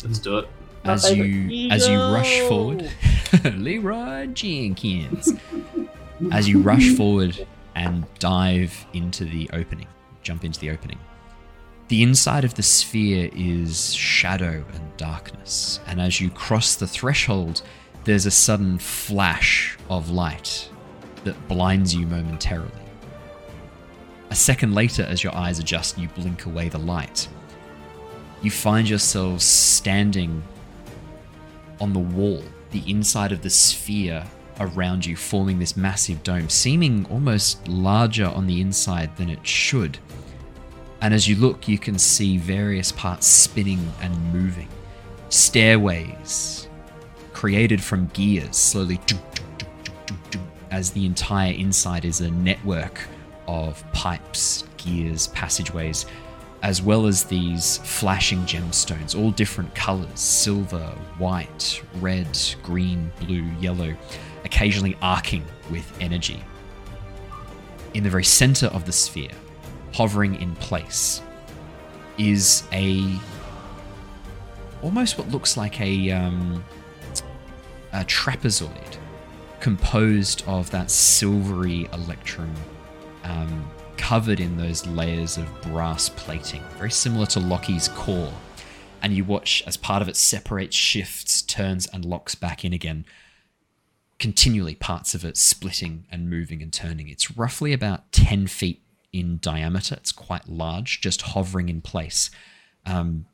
let's 0.05 0.19
do 0.19 0.39
it. 0.39 0.49
As 0.85 1.09
favourite. 1.09 1.29
you 1.31 1.71
as 1.71 1.89
you 1.89 1.99
rush 1.99 2.41
forward, 2.41 2.91
Leroy 3.45 4.27
Jenkins. 4.27 5.33
As 6.31 6.47
you 6.49 6.61
rush 6.61 6.91
forward 6.97 7.47
and 7.75 8.05
dive 8.19 8.87
into 8.93 9.25
the 9.25 9.49
opening, 9.55 9.87
jump 10.23 10.45
into 10.45 10.61
the 10.61 10.71
opening. 10.71 10.99
The 11.89 12.03
inside 12.03 12.45
of 12.45 12.55
the 12.55 12.63
sphere 12.63 13.31
is 13.35 13.95
shadow 13.95 14.65
and 14.75 14.97
darkness, 14.97 15.81
and 15.87 16.01
as 16.01 16.21
you 16.21 16.31
cross 16.31 16.77
the 16.77 16.87
threshold, 16.87 17.63
there's 18.05 18.27
a 18.27 18.31
sudden 18.31 18.79
flash 18.79 19.79
of 19.89 20.11
light 20.11 20.69
that 21.25 21.49
blinds 21.49 21.95
you 21.95 22.07
momentarily. 22.07 22.71
A 24.31 24.35
second 24.35 24.75
later, 24.75 25.03
as 25.05 25.23
your 25.23 25.35
eyes 25.35 25.59
adjust 25.59 25.97
you 25.99 26.09
blink 26.09 26.45
away 26.47 26.69
the 26.69 26.79
light, 26.79 27.29
you 28.45 28.51
find 28.51 28.89
yourselves 28.89 29.43
standing 29.43 30.43
on 31.81 31.93
the 31.95 31.99
wall, 31.99 32.43
the 32.73 32.83
inside 32.91 33.33
of 33.33 33.43
the 33.43 33.49
sphere 33.49 34.25
around 34.61 35.05
you, 35.05 35.17
forming 35.17 35.59
this 35.59 35.77
massive 35.77 36.23
dome, 36.23 36.49
seeming 36.49 37.07
almost 37.07 37.67
larger 37.67 38.27
on 38.27 38.47
the 38.47 38.61
inside 38.61 39.17
than 39.17 39.31
it 39.31 39.45
should. 39.47 39.99
And 41.01 41.15
as 41.15 41.27
you 41.27 41.37
look, 41.37 41.67
you 41.67 41.79
can 41.79 41.99
see 41.99 42.37
various 42.37 42.93
parts 42.93 43.27
spinning 43.27 43.91
and 44.01 44.33
moving. 44.33 44.69
Stairways 45.31 46.69
created 47.33 47.83
from 47.83 48.07
gears, 48.09 48.57
slowly 48.57 49.01
as 50.71 50.91
the 50.91 51.07
entire 51.07 51.53
inside 51.53 52.05
is 52.05 52.21
a 52.21 52.31
network 52.31 53.01
of 53.49 53.83
pipes, 53.93 54.65
gears, 54.77 55.29
passageways, 55.29 56.07
as 56.65 56.81
well 56.81 57.07
as 57.07 57.25
these 57.25 57.77
flashing 57.85 58.41
gemstones, 58.47 59.17
all 59.17 59.31
different 59.31 59.73
colors 59.75 60.19
silver, 60.19 60.87
white, 61.19 61.83
red, 62.01 62.27
green, 62.63 63.13
blue, 63.21 63.45
yellow, 63.61 63.95
occasionally 64.47 64.97
arcing 65.03 65.45
with 65.71 65.87
energy. 66.01 66.43
In 67.93 68.03
the 68.03 68.09
very 68.09 68.25
center 68.25 68.67
of 68.69 68.87
the 68.87 68.93
sphere, 68.93 69.31
hovering 69.93 70.41
in 70.41 70.57
place, 70.57 71.21
is 72.17 72.65
a 72.73 73.21
almost 74.83 75.19
what 75.19 75.29
looks 75.29 75.59
like 75.59 75.81
a, 75.83 76.11
um, 76.13 76.65
a 77.93 78.05
trapezoid 78.05 78.97
composed 79.61 80.43
of 80.47 80.71
that 80.71 80.91
silvery 80.91 81.89
electrum 81.93 82.55
um, 83.25 83.71
covered 83.97 84.41
in 84.41 84.57
those 84.57 84.87
layers 84.87 85.37
of 85.37 85.63
brass 85.63 86.09
plating, 86.09 86.63
very 86.77 86.91
similar 86.91 87.27
to 87.27 87.41
Loki's 87.41 87.89
core. 87.89 88.33
And 89.03 89.13
you 89.13 89.25
watch 89.25 89.63
as 89.67 89.77
part 89.77 90.03
of 90.03 90.09
it 90.09 90.17
separates, 90.17 90.77
shifts, 90.77 91.43
turns, 91.43 91.87
and 91.87 92.05
locks 92.05 92.35
back 92.35 92.65
in 92.65 92.73
again. 92.73 93.05
Continually, 94.19 94.75
parts 94.75 95.15
of 95.15 95.25
it 95.25 95.37
splitting 95.37 96.07
and 96.11 96.31
moving 96.31 96.63
and 96.63 96.73
turning. 96.73 97.09
It's 97.09 97.37
roughly 97.37 97.73
about 97.73 98.11
10 98.13 98.47
feet 98.47 98.83
in 99.13 99.39
diameter. 99.41 99.95
It's 99.97 100.13
quite 100.13 100.49
large, 100.49 101.01
just 101.01 101.23
hovering 101.23 101.69
in 101.69 101.83
place. 101.83 102.31
Um, 102.87 103.27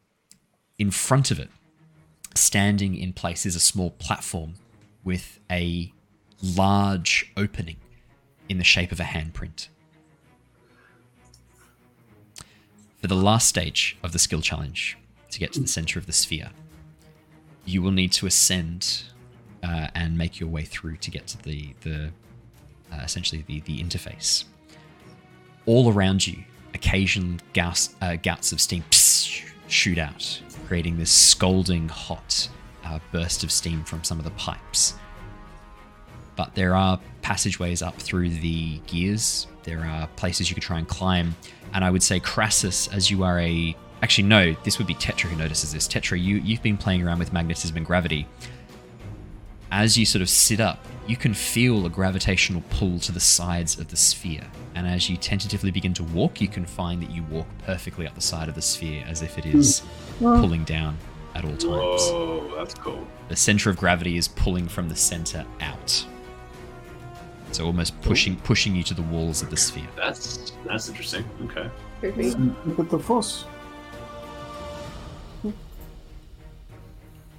in 0.78 0.90
front 0.90 1.30
of 1.30 1.38
it, 1.38 1.50
standing 2.34 2.96
in 2.96 3.12
place, 3.12 3.46
is 3.46 3.54
a 3.54 3.60
small 3.60 3.90
platform 3.90 4.54
with 5.04 5.38
a 5.50 5.92
large 6.42 7.32
opening 7.36 7.76
in 8.48 8.58
the 8.58 8.64
shape 8.64 8.90
of 8.92 9.00
a 9.00 9.04
handprint. 9.04 9.68
For 13.00 13.06
the 13.06 13.14
last 13.14 13.48
stage 13.48 13.96
of 14.02 14.12
the 14.12 14.18
skill 14.18 14.42
challenge, 14.42 14.98
to 15.30 15.38
get 15.38 15.54
to 15.54 15.60
the 15.60 15.68
center 15.68 15.98
of 15.98 16.04
the 16.04 16.12
sphere, 16.12 16.50
you 17.64 17.80
will 17.80 17.92
need 17.92 18.12
to 18.12 18.26
ascend 18.26 19.04
uh, 19.62 19.88
and 19.94 20.18
make 20.18 20.38
your 20.38 20.50
way 20.50 20.64
through 20.64 20.96
to 20.98 21.10
get 21.10 21.26
to 21.28 21.42
the 21.42 21.74
the 21.80 22.10
uh, 22.92 23.00
essentially 23.02 23.42
the 23.46 23.60
the 23.60 23.82
interface. 23.82 24.44
All 25.64 25.90
around 25.90 26.26
you, 26.26 26.44
occasional 26.74 27.38
gas, 27.52 27.94
uh, 28.02 28.16
gouts 28.16 28.52
of 28.52 28.60
steam 28.60 28.84
shoot 28.90 29.98
out, 29.98 30.42
creating 30.66 30.98
this 30.98 31.10
scalding 31.10 31.88
hot 31.88 32.48
uh, 32.84 32.98
burst 33.12 33.44
of 33.44 33.50
steam 33.50 33.82
from 33.84 34.04
some 34.04 34.18
of 34.18 34.24
the 34.24 34.30
pipes. 34.32 34.94
But 36.36 36.54
there 36.54 36.74
are 36.74 36.98
passageways 37.22 37.82
up 37.82 37.96
through 37.96 38.30
the 38.30 38.78
gears. 38.86 39.46
There 39.62 39.84
are 39.84 40.06
places 40.16 40.50
you 40.50 40.54
could 40.54 40.62
try 40.62 40.78
and 40.78 40.88
climb 40.88 41.34
and 41.72 41.84
I 41.84 41.90
would 41.90 42.02
say 42.02 42.20
Krasus, 42.20 42.92
as 42.92 43.10
you 43.10 43.22
are 43.22 43.38
a 43.38 43.76
actually 44.02 44.28
no, 44.28 44.54
this 44.64 44.78
would 44.78 44.86
be 44.86 44.94
Tetra 44.94 45.28
who 45.28 45.36
notices 45.36 45.72
this. 45.72 45.86
Tetra, 45.86 46.22
you 46.22 46.36
you've 46.36 46.62
been 46.62 46.76
playing 46.76 47.02
around 47.02 47.18
with 47.18 47.32
magnetism 47.32 47.76
and 47.76 47.86
gravity. 47.86 48.26
As 49.72 49.96
you 49.96 50.04
sort 50.04 50.22
of 50.22 50.28
sit 50.28 50.58
up, 50.58 50.84
you 51.06 51.16
can 51.16 51.32
feel 51.32 51.86
a 51.86 51.90
gravitational 51.90 52.62
pull 52.70 52.98
to 53.00 53.12
the 53.12 53.20
sides 53.20 53.78
of 53.78 53.88
the 53.88 53.96
sphere. 53.96 54.44
And 54.74 54.86
as 54.86 55.08
you 55.08 55.16
tentatively 55.16 55.70
begin 55.70 55.94
to 55.94 56.04
walk, 56.04 56.40
you 56.40 56.48
can 56.48 56.66
find 56.66 57.00
that 57.02 57.10
you 57.10 57.22
walk 57.24 57.46
perfectly 57.64 58.06
up 58.06 58.14
the 58.14 58.20
side 58.20 58.48
of 58.48 58.54
the 58.54 58.62
sphere 58.62 59.04
as 59.06 59.22
if 59.22 59.38
it 59.38 59.44
hmm. 59.44 59.58
is 59.58 59.82
pulling 60.18 60.64
down 60.64 60.96
at 61.34 61.44
all 61.44 61.56
times. 61.56 61.64
Whoa, 61.64 62.52
that's 62.56 62.74
cool. 62.74 63.06
The 63.28 63.36
center 63.36 63.70
of 63.70 63.76
gravity 63.76 64.16
is 64.16 64.28
pulling 64.28 64.68
from 64.68 64.88
the 64.88 64.96
center 64.96 65.44
out. 65.60 66.04
So 67.52 67.66
almost 67.66 68.00
pushing 68.02 68.36
pushing 68.36 68.74
you 68.76 68.82
to 68.84 68.94
the 68.94 69.02
walls 69.02 69.42
of 69.42 69.50
the 69.50 69.56
sphere. 69.56 69.88
That's 69.96 70.52
that's 70.64 70.88
interesting. 70.88 71.24
Okay. 71.44 71.68
Look 72.66 72.78
at 72.78 72.90
the 72.90 72.98
force. 72.98 73.44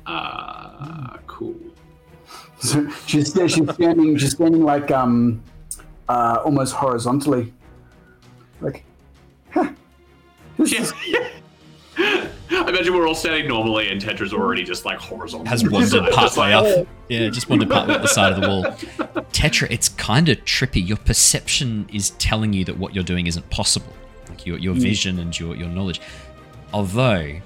Ah, 0.06 1.14
uh, 1.14 1.18
cool. 1.28 1.56
So 2.60 2.90
she's 3.08 3.34
she's 3.34 3.74
standing 3.74 4.18
she's 4.18 4.32
standing 4.32 4.64
like 4.64 4.92
um 4.92 5.42
uh 6.10 6.42
almost 6.44 6.74
horizontally. 6.74 7.54
Like 8.60 8.84
huh. 9.52 9.70
This 10.58 10.74
is- 10.74 10.94
I 11.98 12.70
imagine 12.70 12.94
we're 12.94 13.08
all 13.08 13.16
standing 13.16 13.48
normally, 13.48 13.90
and 13.90 14.02
Tetra's 14.02 14.34
already 14.34 14.64
just 14.64 14.86
like 14.86 15.00
horizontal. 15.00 15.48
Has 15.48 15.68
wandered 15.68 16.12
partway 16.14 16.54
up. 16.54 16.66
Oh. 16.66 16.88
Yeah, 17.10 17.30
just 17.30 17.50
wandered 17.50 17.70
partway 17.70 17.96
up 17.96 18.02
the 18.02 18.08
side 18.08 18.34
of 18.34 18.42
the 18.42 18.48
wall. 18.48 18.64
Tetra, 19.32 19.68
it's 19.70 19.90
kind 19.90 20.30
of 20.30 20.38
trippy. 20.46 20.86
Your 20.86 20.98
perception 20.98 21.90
is 21.92 22.12
telling 22.12 22.54
you 22.54 22.64
that 22.66 22.78
what 22.78 22.96
you're 22.96 23.04
doing 23.04 23.28
isn't 23.28 23.50
possible. 23.50 23.94
Like 24.30 24.46
your, 24.46 24.58
your 24.58 24.74
hmm. 24.74 24.80
vision 24.80 25.20
and 25.20 25.38
your, 25.38 25.56
your 25.56 25.68
knowledge. 25.68 26.02
Although, 26.74 27.42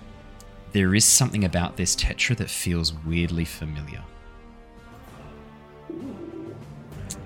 there 0.74 0.94
is 0.94 1.06
something 1.06 1.44
about 1.44 1.78
this 1.78 1.96
Tetra 1.96 2.38
that 2.38 2.50
feels 2.50 2.94
weirdly 3.06 3.46
familiar. 3.46 4.04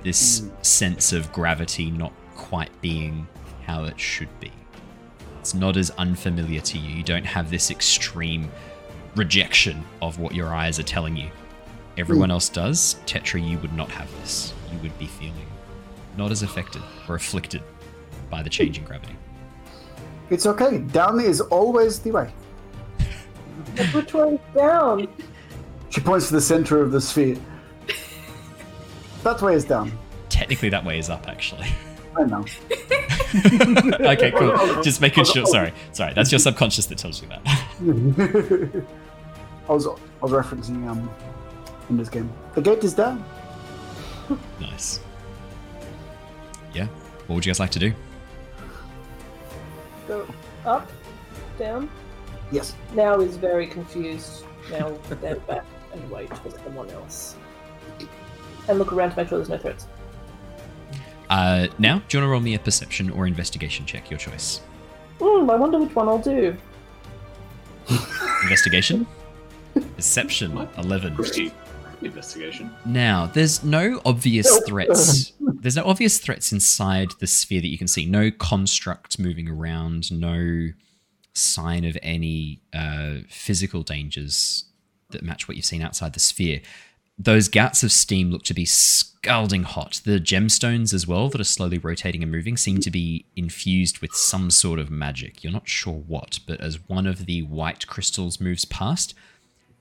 This 0.04 0.40
hmm. 0.40 0.50
sense 0.62 1.12
of 1.12 1.32
gravity 1.34 1.92
not 1.92 2.14
quite 2.36 2.70
being 2.82 3.28
how 3.66 3.84
it 3.84 4.00
should 4.00 4.40
be. 4.40 4.52
It's 5.40 5.54
not 5.54 5.78
as 5.78 5.90
unfamiliar 5.92 6.62
to 6.62 6.78
you. 6.78 6.98
You 6.98 7.04
don't 7.04 7.26
have 7.26 7.50
this 7.50 7.72
extreme 7.72 8.52
rejection 9.16 9.84
of 10.02 10.20
what 10.20 10.36
your 10.36 10.54
eyes 10.54 10.80
are 10.80 10.84
telling 10.84 11.16
you. 11.16 11.30
Everyone 11.98 12.30
hmm. 12.30 12.34
else 12.34 12.50
does. 12.50 12.96
Tetra, 13.06 13.46
you 13.46 13.58
would 13.60 13.74
not 13.74 13.90
have 13.90 14.10
this. 14.20 14.54
You 14.72 14.80
would 14.80 14.98
be 15.00 15.08
feeling 15.08 15.48
not 16.18 16.32
as 16.32 16.44
affected 16.44 16.82
or 17.08 17.16
afflicted 17.16 17.64
by 18.30 18.44
the 18.44 18.50
change 18.50 18.78
in 18.78 18.84
gravity. 18.84 19.16
it's 20.30 20.46
okay. 20.46 20.80
Down 20.80 21.20
is 21.20 21.42
always 21.42 22.00
the 22.00 22.12
way. 22.12 22.32
Which 23.94 24.14
way 24.14 24.34
is 24.34 24.56
down? 24.56 25.08
She 25.90 26.02
points 26.02 26.28
to 26.28 26.34
the 26.34 26.42
center 26.42 26.82
of 26.82 26.92
the 26.92 27.02
sphere. 27.02 27.38
That 29.24 29.42
way 29.42 29.56
is 29.56 29.66
down. 29.66 29.92
Technically, 30.28 30.70
that 30.70 30.84
way 30.86 31.00
is 31.00 31.10
up, 31.10 31.28
actually. 31.28 31.68
I 32.18 32.24
know. 32.24 32.46
okay, 34.00 34.32
cool. 34.32 34.82
Just 34.84 35.02
making 35.02 35.26
sure. 35.26 35.46
Sorry, 35.46 35.74
sorry. 35.92 36.14
That's 36.14 36.32
your 36.32 36.40
subconscious 36.40 36.88
that 36.88 36.98
tells 36.98 37.22
you 37.22 37.28
that. 37.30 37.42
I 39.70 39.74
was 39.74 39.88
I 39.88 39.96
was 40.22 40.32
referencing 40.32 40.88
um 40.88 41.10
in 41.90 41.98
this 41.98 42.10
game. 42.10 42.32
The 42.56 42.62
gate 42.62 42.84
is 42.84 42.94
down. 42.94 43.24
nice. 44.60 45.00
Yeah. 46.74 46.88
What 47.28 47.36
would 47.36 47.46
you 47.46 47.52
guys 47.52 47.60
like 47.60 47.72
to 47.72 47.80
do? 47.80 47.94
Go 50.08 50.26
up, 50.66 50.90
down. 51.60 51.90
Yes. 52.52 52.76
Now 52.94 53.20
is 53.20 53.38
very 53.38 53.68
confused. 53.68 54.44
Now 54.72 54.98
stand 55.06 55.46
back 55.46 55.66
and 55.94 56.10
wait 56.10 56.36
for 56.38 56.50
someone 56.50 56.90
else. 56.90 57.36
And 58.68 58.80
look 58.80 58.92
around 58.94 59.12
to 59.12 59.18
make 59.18 59.30
sure 59.30 59.38
there's 59.38 59.50
no 59.50 59.58
threats. 59.58 59.88
Uh, 61.30 61.68
now, 61.78 62.02
do 62.08 62.18
you 62.18 62.22
want 62.22 62.28
to 62.28 62.28
roll 62.28 62.40
me 62.40 62.56
a 62.56 62.60
perception 62.60 63.10
or 63.12 63.28
investigation 63.28 63.86
check? 63.86 64.10
Your 64.10 64.20
choice. 64.20 64.62
Hmm, 65.22 65.50
I 65.50 65.56
wonder 65.56 65.80
which 65.80 65.94
one 65.96 66.08
I'll 66.08 66.18
do. 66.18 66.56
Investigation. 68.44 69.06
Perception. 69.96 70.68
Eleven. 70.78 71.16
Pretty 71.16 71.52
investigation. 72.02 72.72
Now, 72.86 73.28
there's 73.28 73.64
no 73.64 74.02
obvious 74.06 74.60
threats. 74.68 75.34
There's 75.62 75.76
no 75.76 75.84
obvious 75.84 76.20
threats 76.20 76.54
inside 76.54 77.10
the 77.20 77.28
sphere 77.28 77.60
that 77.60 77.68
you 77.68 77.78
can 77.78 77.90
see. 77.90 78.06
No 78.06 78.32
construct 78.32 79.20
moving 79.20 79.50
around. 79.50 80.10
No 80.10 80.70
sign 81.34 81.84
of 81.84 81.98
any 82.02 82.62
uh, 82.74 83.16
physical 83.28 83.84
dangers 83.84 84.64
that 85.10 85.22
match 85.22 85.50
what 85.50 85.58
you've 85.58 85.66
seen 85.66 85.82
outside 85.82 86.14
the 86.14 86.20
sphere. 86.22 86.62
Those 87.22 87.50
gouts 87.50 87.84
of 87.84 87.92
steam 87.92 88.32
look 88.32 88.44
to 88.44 88.54
be 88.54 88.64
scalding 88.64 89.64
hot. 89.64 90.00
The 90.06 90.20
gemstones, 90.22 90.94
as 90.94 91.06
well, 91.06 91.28
that 91.30 91.42
are 91.42 91.46
slowly 91.46 91.78
rotating 91.78 92.24
and 92.24 92.32
moving, 92.32 92.56
seem 92.56 92.80
to 92.80 92.90
be 92.90 93.26
infused 93.36 94.00
with 94.00 94.14
some 94.14 94.50
sort 94.50 94.80
of 94.80 94.90
magic. 94.90 95.44
You're 95.44 95.52
not 95.52 95.68
sure 95.68 96.02
what, 96.08 96.40
but 96.48 96.62
as 96.62 96.80
one 96.88 97.06
of 97.06 97.26
the 97.26 97.42
white 97.42 97.88
crystals 97.88 98.40
moves 98.40 98.64
past, 98.64 99.14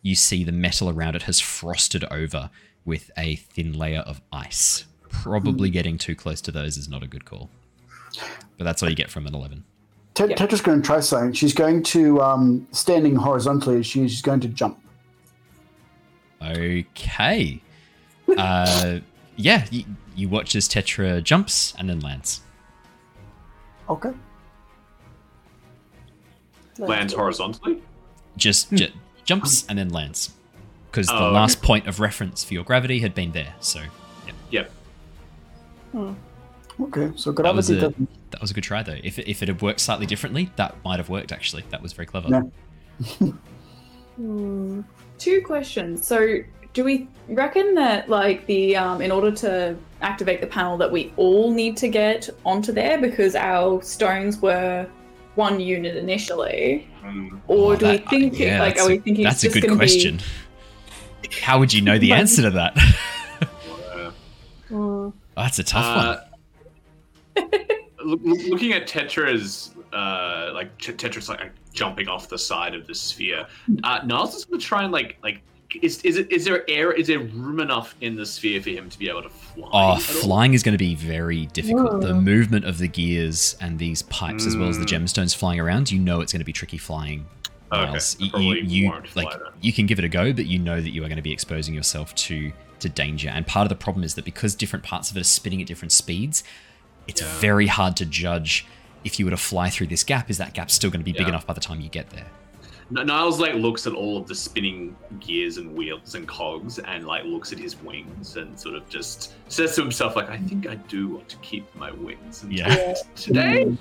you 0.02 0.16
see 0.16 0.42
the 0.42 0.50
metal 0.52 0.90
around 0.90 1.14
it 1.14 1.22
has 1.22 1.38
frosted 1.38 2.04
over 2.10 2.50
with 2.84 3.10
a 3.16 3.36
thin 3.36 3.72
layer 3.72 4.00
of 4.00 4.20
ice. 4.32 4.84
Probably 5.08 5.70
getting 5.70 5.96
too 5.96 6.16
close 6.16 6.40
to 6.40 6.50
those 6.50 6.76
is 6.76 6.88
not 6.88 7.04
a 7.04 7.06
good 7.06 7.24
call. 7.24 7.50
But 8.56 8.64
that's 8.64 8.82
all 8.82 8.88
you 8.90 8.96
get 8.96 9.10
from 9.10 9.26
an 9.28 9.34
11. 9.34 9.62
Te- 10.14 10.24
Yeah. 10.26 10.34
Tetra's 10.34 10.60
going 10.60 10.82
to 10.82 10.86
try 10.86 10.98
something. 10.98 11.32
She's 11.34 11.54
going 11.54 11.84
to 11.84 12.20
um, 12.20 12.66
standing 12.72 13.14
horizontally. 13.14 13.84
She's 13.84 14.20
going 14.22 14.40
to 14.40 14.48
jump. 14.48 14.80
Okay. 16.42 17.60
Uh, 18.36 19.00
yeah, 19.36 19.66
you, 19.70 19.84
you 20.14 20.28
watch 20.28 20.54
as 20.54 20.68
Tetra 20.68 21.22
jumps 21.22 21.74
and 21.78 21.88
then 21.88 22.00
lands. 22.00 22.42
Okay. 23.88 24.12
Lands 26.78 27.14
horizontally. 27.14 27.82
Just 28.36 28.68
hmm. 28.68 28.76
j- 28.76 28.92
jumps 29.24 29.66
and 29.68 29.78
then 29.78 29.88
lands. 29.88 30.34
Because 30.90 31.06
the 31.06 31.18
Oh, 31.18 31.32
last 31.32 31.62
point 31.62 31.86
of 31.86 32.00
reference 32.00 32.44
for 32.44 32.54
your 32.54 32.64
gravity 32.64 33.00
had 33.00 33.14
been 33.14 33.32
there. 33.32 33.54
So 33.60 33.80
Yep. 34.50 34.70
Hmm. 35.92 36.12
Okay. 36.80 37.10
So 37.16 37.32
that 37.32 37.54
was, 37.54 37.68
gravity 37.68 37.86
a, 37.86 37.90
doesn't. 37.90 38.30
that 38.30 38.40
was 38.40 38.50
a 38.50 38.54
good 38.54 38.64
try, 38.64 38.82
though. 38.82 38.98
If 39.02 39.18
it, 39.18 39.28
if 39.28 39.42
it 39.42 39.48
had 39.48 39.60
worked 39.60 39.80
slightly 39.80 40.06
differently, 40.06 40.50
that 40.56 40.76
might 40.84 40.98
have 40.98 41.08
worked, 41.08 41.32
actually. 41.32 41.64
That 41.70 41.82
was 41.82 41.92
very 41.92 42.06
clever. 42.06 42.28
Yeah. 42.28 43.30
Hmm. 44.16 44.80
Two 45.18 45.42
questions. 45.42 46.06
So, 46.06 46.38
do 46.72 46.84
we 46.84 47.08
reckon 47.28 47.74
that, 47.74 48.08
like, 48.08 48.46
the 48.46 48.76
um, 48.76 49.00
in 49.02 49.10
order 49.10 49.30
to 49.32 49.76
activate 50.00 50.40
the 50.40 50.46
panel, 50.46 50.76
that 50.78 50.90
we 50.90 51.12
all 51.16 51.50
need 51.52 51.76
to 51.78 51.88
get 51.88 52.28
onto 52.46 52.70
there 52.72 52.98
because 53.00 53.34
our 53.34 53.82
stones 53.82 54.38
were 54.40 54.86
one 55.34 55.58
unit 55.60 55.96
initially, 55.96 56.88
Mm. 57.04 57.40
or 57.48 57.72
Oh, 57.72 57.76
do 57.76 57.86
that- 57.86 58.04
we 58.10 58.18
think 58.20 58.38
yeah, 58.38 58.60
like 58.60 58.74
that's 58.74 58.86
are 58.86 58.90
we 58.90 58.98
a- 58.98 59.00
thinking 59.00 59.24
That's 59.24 59.42
it's 59.42 59.44
a 59.44 59.46
just 59.46 59.54
good 59.62 59.68
gonna 59.68 59.78
question. 59.78 60.20
How 61.42 61.58
would 61.58 61.72
you 61.72 61.80
know 61.82 61.98
the 61.98 62.12
answer 62.20 62.42
to 62.42 62.50
that? 62.50 62.76
Uh. 63.90 64.10
Oh, 64.74 65.12
that's 65.34 65.58
a 65.58 65.64
tough 65.64 65.96
one. 65.96 66.06
Uh, 66.06 67.58
look, 68.04 68.20
look- 68.22 68.46
looking 68.48 68.72
at 68.72 68.86
Tetra's, 68.86 69.70
uh, 69.92 70.50
like 70.54 70.76
T- 70.78 70.92
Tetra's 70.92 71.28
like 71.28 71.52
jumping 71.72 72.08
off 72.08 72.28
the 72.28 72.38
side 72.38 72.74
of 72.74 72.86
the 72.86 72.94
sphere. 72.94 73.46
Uh, 73.84 74.00
Niles 74.04 74.34
is 74.34 74.44
going 74.44 74.60
to 74.60 74.66
try 74.66 74.82
and 74.84 74.92
like 74.92 75.16
like 75.22 75.40
is 75.82 76.00
is 76.02 76.16
it 76.16 76.32
is 76.32 76.44
there 76.46 76.64
air 76.68 76.92
is 76.92 77.06
there 77.08 77.18
room 77.18 77.60
enough 77.60 77.94
in 78.00 78.16
the 78.16 78.24
sphere 78.24 78.60
for 78.62 78.70
him 78.70 78.88
to 78.88 78.98
be 78.98 79.08
able 79.08 79.22
to 79.22 79.28
fly? 79.28 79.68
Oh, 79.72 79.98
flying 79.98 80.54
is 80.54 80.62
going 80.62 80.72
to 80.72 80.78
be 80.78 80.94
very 80.94 81.46
difficult. 81.46 82.00
The 82.00 82.14
movement 82.14 82.64
of 82.64 82.78
the 82.78 82.88
gears 82.88 83.56
and 83.60 83.78
these 83.78 84.02
pipes, 84.02 84.46
as 84.46 84.56
well 84.56 84.68
as 84.68 84.78
the 84.78 84.84
Mm. 84.86 85.02
gemstones 85.04 85.36
flying 85.36 85.60
around, 85.60 85.90
you 85.90 85.98
know 85.98 86.20
it's 86.20 86.32
going 86.32 86.40
to 86.40 86.44
be 86.46 86.52
tricky 86.54 86.78
flying. 86.78 87.26
Okay, 87.70 87.84
Miles. 87.90 88.16
I 88.18 88.24
You, 88.24 88.30
probably 88.30 88.46
you, 88.48 88.64
you- 88.64 88.88
won't 88.90 89.08
fly 89.08 89.22
like 89.24 89.32
then. 89.34 89.42
you 89.60 89.72
can 89.74 89.84
give 89.86 89.98
it 89.98 90.04
a 90.06 90.08
go, 90.08 90.32
but 90.32 90.46
you 90.46 90.58
know 90.58 90.80
that 90.80 90.90
you 90.90 91.02
are 91.04 91.08
going 91.08 91.16
to 91.16 91.22
be 91.22 91.32
exposing 91.32 91.74
yourself 91.74 92.14
to 92.14 92.52
to 92.80 92.88
danger. 92.88 93.28
And 93.28 93.44
part 93.46 93.64
of 93.64 93.68
the 93.70 93.74
problem 93.74 94.04
is 94.04 94.14
that 94.14 94.24
because 94.24 94.54
different 94.54 94.84
parts 94.84 95.10
of 95.10 95.16
it 95.16 95.20
are 95.20 95.24
spinning 95.24 95.60
at 95.60 95.66
different 95.66 95.90
speeds, 95.92 96.44
it's 97.08 97.20
Yeah. 97.20 97.38
very 97.40 97.66
hard 97.66 97.96
to 97.96 98.06
judge. 98.06 98.64
If 99.04 99.18
you 99.18 99.24
were 99.24 99.30
to 99.30 99.36
fly 99.36 99.70
through 99.70 99.86
this 99.88 100.02
gap, 100.04 100.28
is 100.30 100.38
that 100.38 100.54
gap 100.54 100.70
still 100.70 100.90
going 100.90 101.00
to 101.00 101.04
be 101.04 101.12
big 101.12 101.28
enough 101.28 101.46
by 101.46 101.54
the 101.54 101.60
time 101.60 101.80
you 101.80 101.88
get 101.88 102.10
there? 102.10 102.26
N- 102.96 103.06
Niles 103.06 103.38
like 103.38 103.54
looks 103.54 103.86
at 103.86 103.92
all 103.92 104.16
of 104.16 104.26
the 104.26 104.34
spinning 104.34 104.96
gears 105.20 105.58
and 105.58 105.74
wheels 105.74 106.14
and 106.14 106.26
cogs 106.26 106.78
and 106.78 107.06
like 107.06 107.24
looks 107.24 107.52
at 107.52 107.58
his 107.58 107.80
wings 107.82 108.36
and 108.36 108.58
sort 108.58 108.74
of 108.74 108.88
just 108.88 109.34
says 109.48 109.74
to 109.76 109.82
himself 109.82 110.16
like, 110.16 110.28
I 110.30 110.38
think 110.38 110.66
I 110.66 110.74
do 110.76 111.08
want 111.08 111.28
to 111.28 111.36
keep 111.38 111.72
my 111.76 111.90
wings 111.92 112.44
Yeah. 112.48 112.68
intact 112.70 113.16
today. 113.16 113.76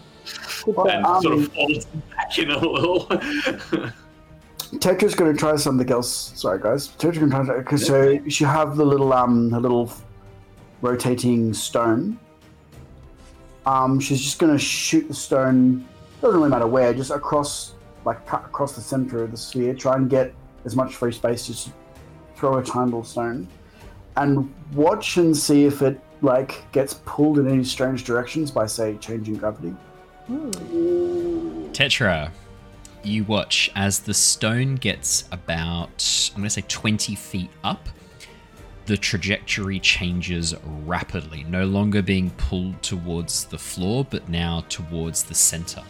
Well, 0.66 0.90
And 0.90 1.06
um, 1.06 1.22
sort 1.22 1.36
of 1.36 1.54
falls 1.54 1.86
back 1.86 2.38
in 2.38 2.52
a 2.52 2.58
little. 2.60 3.06
Tetra's 4.80 5.16
going 5.16 5.32
to 5.32 5.40
try 5.40 5.56
something 5.56 5.90
else. 5.90 6.34
Sorry, 6.36 6.60
guys. 6.62 6.90
Tetra's 6.90 7.18
going 7.20 7.32
to 7.32 7.46
try 7.46 7.58
because 7.60 7.86
so 7.86 8.20
she 8.28 8.44
have 8.44 8.76
the 8.76 8.86
little 8.86 9.14
um 9.14 9.50
her 9.52 9.60
little 9.62 9.92
rotating 10.82 11.54
stone. 11.54 12.20
Um, 13.68 14.00
she's 14.00 14.22
just 14.22 14.40
going 14.40 14.54
to 14.54 14.58
shoot 14.58 15.10
the 15.10 15.14
stone. 15.14 15.86
Doesn't 16.22 16.40
really 16.40 16.50
matter 16.50 16.68
where, 16.68 16.94
just 16.94 17.12
across, 17.12 17.74
like 18.06 18.26
cut 18.26 18.46
across 18.46 18.74
the 18.74 18.82
center 18.82 19.22
of 19.24 19.32
the 19.32 19.38
sphere. 19.38 19.74
Try 19.74 19.98
and 19.98 20.10
get 20.10 20.34
as 20.64 20.74
much 20.76 20.96
free 20.96 21.12
space. 21.12 21.46
Just 21.46 21.72
throw 22.38 22.58
a 22.58 22.62
little 22.62 23.04
stone, 23.04 23.48
and 24.16 24.54
watch 24.74 25.18
and 25.18 25.36
see 25.36 25.66
if 25.66 25.82
it 25.82 26.00
like 26.22 26.72
gets 26.72 26.96
pulled 27.06 27.40
in 27.40 27.48
any 27.48 27.64
strange 27.64 28.06
directions 28.06 28.52
by 28.52 28.66
say 28.66 28.96
changing 28.98 29.36
gravity. 29.36 29.76
Tetra, 31.74 32.32
you 33.04 33.26
watch 33.26 33.70
as 33.76 34.00
the 34.00 34.14
stone 34.14 34.76
gets 34.76 35.26
about, 35.32 36.32
I'm 36.34 36.42
going 36.42 36.46
to 36.46 36.50
say 36.50 36.64
20 36.68 37.16
feet 37.16 37.50
up. 37.64 37.90
The 38.88 38.98
trajectory 38.98 39.80
changes 39.80 40.56
rapidly, 40.86 41.44
no 41.50 41.66
longer 41.66 42.02
being 42.02 42.30
pulled 42.32 42.82
towards 42.82 43.44
the 43.46 43.58
floor, 43.58 44.06
but 44.10 44.30
now 44.30 44.64
towards 44.70 45.24
the 45.24 45.36
center. 45.36 45.84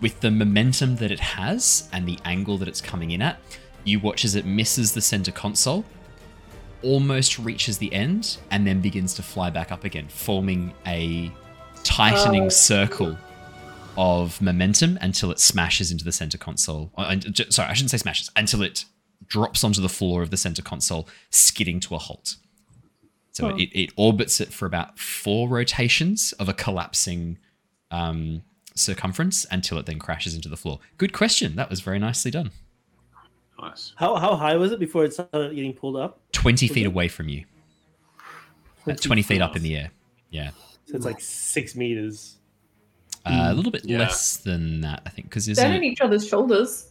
With 0.00 0.20
the 0.20 0.30
momentum 0.30 0.96
that 0.96 1.10
it 1.10 1.20
has 1.20 1.88
and 1.92 2.06
the 2.06 2.18
angle 2.26 2.58
that 2.58 2.68
it's 2.68 2.82
coming 2.82 3.10
in 3.12 3.22
at, 3.22 3.40
you 3.84 3.98
watch 4.00 4.24
as 4.24 4.34
it 4.34 4.44
misses 4.44 4.92
the 4.92 5.00
center 5.00 5.32
console, 5.32 5.84
almost 6.82 7.38
reaches 7.38 7.78
the 7.78 7.92
end, 7.94 8.36
and 8.50 8.66
then 8.66 8.82
begins 8.82 9.14
to 9.14 9.22
fly 9.22 9.48
back 9.48 9.72
up 9.72 9.84
again, 9.84 10.06
forming 10.08 10.74
a 10.86 11.32
tightening 11.84 12.44
Oh. 12.44 12.48
circle 12.50 13.16
of 13.96 14.42
momentum 14.42 14.98
until 15.00 15.30
it 15.30 15.38
smashes 15.40 15.90
into 15.90 16.04
the 16.04 16.12
center 16.12 16.36
console. 16.36 16.90
Uh, 16.98 17.16
Sorry, 17.48 17.68
I 17.70 17.72
shouldn't 17.72 17.92
say 17.92 17.96
smashes, 17.96 18.30
until 18.36 18.62
it 18.62 18.84
drops 19.26 19.64
onto 19.64 19.80
the 19.80 19.88
floor 19.88 20.22
of 20.22 20.30
the 20.30 20.36
center 20.36 20.62
console, 20.62 21.08
skidding 21.30 21.80
to 21.80 21.94
a 21.94 21.98
halt. 21.98 22.36
So 23.32 23.48
Huh. 23.48 23.56
it, 23.56 23.70
it 23.72 23.90
orbits 23.96 24.40
it 24.40 24.52
for 24.52 24.66
about 24.66 24.98
four 24.98 25.48
rotations 25.48 26.32
of 26.38 26.48
a 26.48 26.52
collapsing 26.54 27.38
um, 27.90 28.42
circumference 28.74 29.46
until 29.50 29.78
it 29.78 29.86
then 29.86 29.98
crashes 29.98 30.34
into 30.34 30.48
the 30.48 30.56
floor. 30.56 30.78
Good 30.98 31.12
question. 31.12 31.56
That 31.56 31.70
was 31.70 31.80
very 31.80 31.98
nicely 31.98 32.30
done. 32.30 32.50
nice. 33.60 33.92
How 33.96 34.16
how 34.16 34.36
high 34.36 34.56
was 34.56 34.72
it 34.72 34.78
before 34.80 35.04
it 35.04 35.12
started 35.14 35.54
getting 35.54 35.72
pulled 35.72 35.96
up? 35.96 36.20
20 36.32 36.68
feet 36.68 36.86
away 36.86 37.08
from 37.08 37.28
you. 37.28 37.44
At 38.86 39.00
20 39.00 39.22
feet 39.22 39.40
up 39.40 39.56
in 39.56 39.62
the 39.62 39.76
air. 39.76 39.90
Yeah. 40.30 40.50
So 40.86 40.96
it's 40.96 41.06
like 41.06 41.20
six 41.20 41.74
meters. 41.74 42.36
Uh, 43.24 43.46
a 43.50 43.54
little 43.54 43.72
bit 43.72 43.84
Yeah. 43.86 43.98
less 44.00 44.36
than 44.36 44.82
that, 44.82 45.02
I 45.06 45.08
think, 45.08 45.28
because 45.30 45.44
Stand 45.44 45.74
on 45.74 45.82
each 45.82 46.02
other's 46.02 46.26
shoulders. 46.28 46.90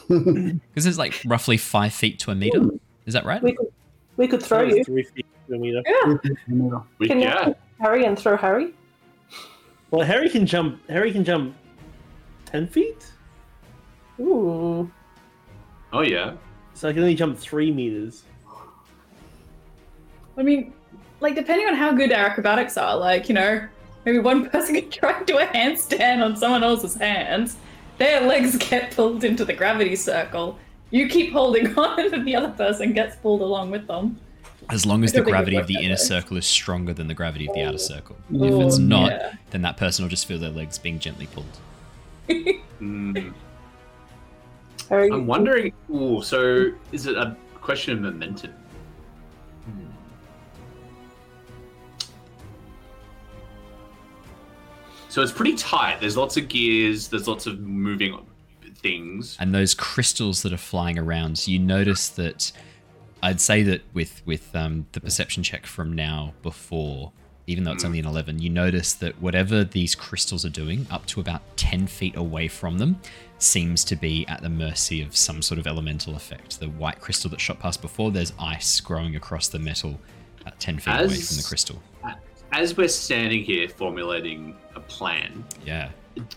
because 0.08 0.86
it's 0.86 0.98
like 0.98 1.14
roughly 1.26 1.56
five 1.56 1.92
feet 1.92 2.18
to 2.20 2.30
a 2.30 2.34
meter. 2.34 2.68
Is 3.06 3.14
that 3.14 3.24
right? 3.24 3.42
We 3.42 3.52
could 3.52 3.72
we 4.16 4.28
could 4.28 4.42
throw 4.42 4.62
you. 4.62 4.84
Three 4.84 5.02
feet 5.02 5.26
to 5.48 5.54
a 5.54 5.58
meter. 5.58 5.82
Yeah. 5.86 6.16
We, 6.98 7.08
Can 7.08 7.20
yeah. 7.20 7.48
you 7.48 7.54
Harry 7.80 8.04
and 8.04 8.18
throw 8.18 8.36
Harry? 8.36 8.72
Well, 9.90 10.04
Harry 10.04 10.28
can 10.28 10.46
jump. 10.46 10.80
Harry 10.88 11.12
can 11.12 11.24
jump 11.24 11.54
ten 12.46 12.66
feet, 12.66 13.12
Ooh. 14.20 14.90
Oh 15.92 16.00
yeah. 16.00 16.34
so 16.74 16.88
I 16.88 16.92
can 16.92 17.02
only 17.02 17.14
jump 17.14 17.38
three 17.38 17.70
meters. 17.70 18.24
I 20.38 20.42
mean, 20.42 20.72
like 21.20 21.34
depending 21.34 21.66
on 21.66 21.74
how 21.74 21.92
good 21.92 22.12
our 22.12 22.26
acrobatics 22.26 22.76
are, 22.76 22.96
like 22.96 23.28
you 23.28 23.34
know, 23.34 23.66
maybe 24.04 24.18
one 24.18 24.48
person 24.50 24.74
can 24.74 24.90
try 24.90 25.12
and 25.18 25.26
do 25.26 25.38
a 25.38 25.46
handstand 25.46 26.24
on 26.24 26.36
someone 26.36 26.64
else's 26.64 26.94
hands. 26.94 27.56
Their 27.98 28.20
legs 28.26 28.56
get 28.70 28.94
pulled 28.94 29.24
into 29.24 29.44
the 29.44 29.52
gravity 29.52 29.96
circle. 29.96 30.58
You 30.90 31.08
keep 31.08 31.32
holding 31.32 31.74
on, 31.78 32.14
and 32.14 32.26
the 32.26 32.36
other 32.36 32.50
person 32.50 32.92
gets 32.92 33.16
pulled 33.16 33.40
along 33.42 33.70
with 33.70 33.86
them. 33.86 34.18
As 34.68 34.84
long 34.84 35.04
as 35.04 35.12
the 35.12 35.18
don't 35.18 35.26
think 35.26 35.28
it 35.28 35.32
gravity 35.36 35.56
of 35.56 35.66
the 35.68 35.76
inner 35.76 35.90
way. 35.90 35.96
circle 35.96 36.36
is 36.36 36.46
stronger 36.46 36.92
than 36.92 37.06
the 37.06 37.14
gravity 37.14 37.46
of 37.46 37.54
the 37.54 37.62
outer 37.62 37.78
circle. 37.78 38.16
If 38.32 38.52
Oh, 38.52 38.66
it's 38.66 38.78
not, 38.78 39.12
yeah. 39.12 39.32
then 39.50 39.62
that 39.62 39.76
person 39.76 40.04
will 40.04 40.10
just 40.10 40.26
feel 40.26 40.38
their 40.38 40.50
legs 40.50 40.76
being 40.78 40.98
gently 40.98 41.26
pulled. 41.26 41.58
Mm. 42.78 43.32
I'm 44.90 45.26
wondering. 45.26 45.72
Ooh, 45.90 46.20
so 46.22 46.72
is 46.92 47.06
it 47.06 47.16
a 47.16 47.34
question 47.54 47.94
of 47.94 48.00
momentum? 48.02 48.52
So 55.16 55.22
it's 55.22 55.32
pretty 55.32 55.54
tight. 55.54 55.98
There's 55.98 56.14
lots 56.18 56.36
of 56.36 56.46
gears. 56.46 57.08
There's 57.08 57.26
lots 57.26 57.46
of 57.46 57.58
moving 57.58 58.18
things. 58.82 59.34
And 59.40 59.54
those 59.54 59.72
crystals 59.72 60.42
that 60.42 60.52
are 60.52 60.58
flying 60.58 60.98
around, 60.98 61.48
you 61.48 61.58
notice 61.58 62.10
that 62.10 62.52
I'd 63.22 63.40
say 63.40 63.62
that 63.62 63.80
with 63.94 64.20
with 64.26 64.54
um, 64.54 64.84
the 64.92 65.00
perception 65.00 65.42
check 65.42 65.64
from 65.64 65.94
now 65.94 66.34
before, 66.42 67.12
even 67.46 67.64
though 67.64 67.72
it's 67.72 67.82
Mm. 67.82 67.86
only 67.86 67.98
an 68.00 68.04
11, 68.04 68.40
you 68.42 68.50
notice 68.50 68.92
that 68.92 69.18
whatever 69.18 69.64
these 69.64 69.94
crystals 69.94 70.44
are 70.44 70.50
doing, 70.50 70.86
up 70.90 71.06
to 71.06 71.20
about 71.20 71.40
10 71.56 71.86
feet 71.86 72.14
away 72.14 72.46
from 72.46 72.76
them, 72.76 73.00
seems 73.38 73.84
to 73.84 73.96
be 73.96 74.26
at 74.28 74.42
the 74.42 74.50
mercy 74.50 75.00
of 75.00 75.16
some 75.16 75.40
sort 75.40 75.58
of 75.58 75.66
elemental 75.66 76.14
effect. 76.14 76.60
The 76.60 76.68
white 76.68 77.00
crystal 77.00 77.30
that 77.30 77.40
shot 77.40 77.58
past 77.58 77.80
before, 77.80 78.10
there's 78.10 78.34
ice 78.38 78.80
growing 78.80 79.16
across 79.16 79.48
the 79.48 79.60
metal 79.60 79.98
at 80.44 80.60
10 80.60 80.78
feet 80.78 80.92
away 80.92 81.08
from 81.08 81.36
the 81.38 81.44
crystal. 81.48 81.82
As 82.52 82.76
we're 82.76 82.88
standing 82.88 83.42
here 83.42 83.68
formulating 83.68 84.56
a 84.74 84.80
plan, 84.80 85.44
Yeah. 85.64 85.90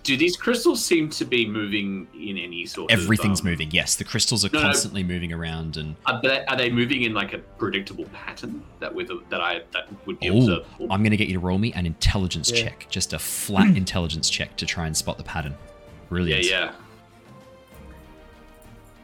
do 0.04 0.18
these 0.18 0.36
crystals 0.36 0.84
seem 0.84 1.10
to 1.12 1.24
be 1.24 1.46
moving 1.48 2.08
in 2.14 2.38
any 2.38 2.66
sort 2.66 2.92
Everything's 2.92 3.40
of? 3.40 3.46
um, 3.46 3.52
moving. 3.52 3.70
Yes, 3.72 3.96
the 3.96 4.04
crystals 4.04 4.44
are 4.44 4.50
No, 4.52 4.60
no. 4.60 4.66
constantly 4.66 5.04
moving 5.04 5.32
around 5.32 5.78
and 5.78 5.96
Are 6.06 6.20
they, 6.22 6.44
are 6.46 6.58
they 6.58 6.70
moving 6.70 7.04
in 7.04 7.14
like 7.14 7.34
a 7.34 7.38
predictable 7.38 8.06
pattern 8.12 8.62
that 8.80 8.94
with 8.94 9.10
that 9.30 9.40
I 9.42 9.62
that 9.72 9.88
would 10.06 10.20
be 10.20 10.30
Oh, 10.30 10.38
observable? 10.40 10.88
I'm 10.92 11.02
going 11.02 11.12
to 11.12 11.18
get 11.18 11.28
you 11.28 11.36
to 11.36 11.40
roll 11.40 11.58
me 11.60 11.72
an 11.74 11.86
intelligence 11.86 12.52
Yeah. 12.54 12.64
check, 12.64 12.88
just 12.90 13.14
a 13.14 13.20
flat 13.20 13.68
intelligence 13.78 14.30
check 14.30 14.56
to 14.58 14.66
try 14.66 14.86
and 14.88 14.98
spot 14.98 15.18
the 15.18 15.24
pattern. 15.24 15.54
yeah, 15.54 16.10
Brilliant. 16.10 16.46
yeah. 16.50 16.72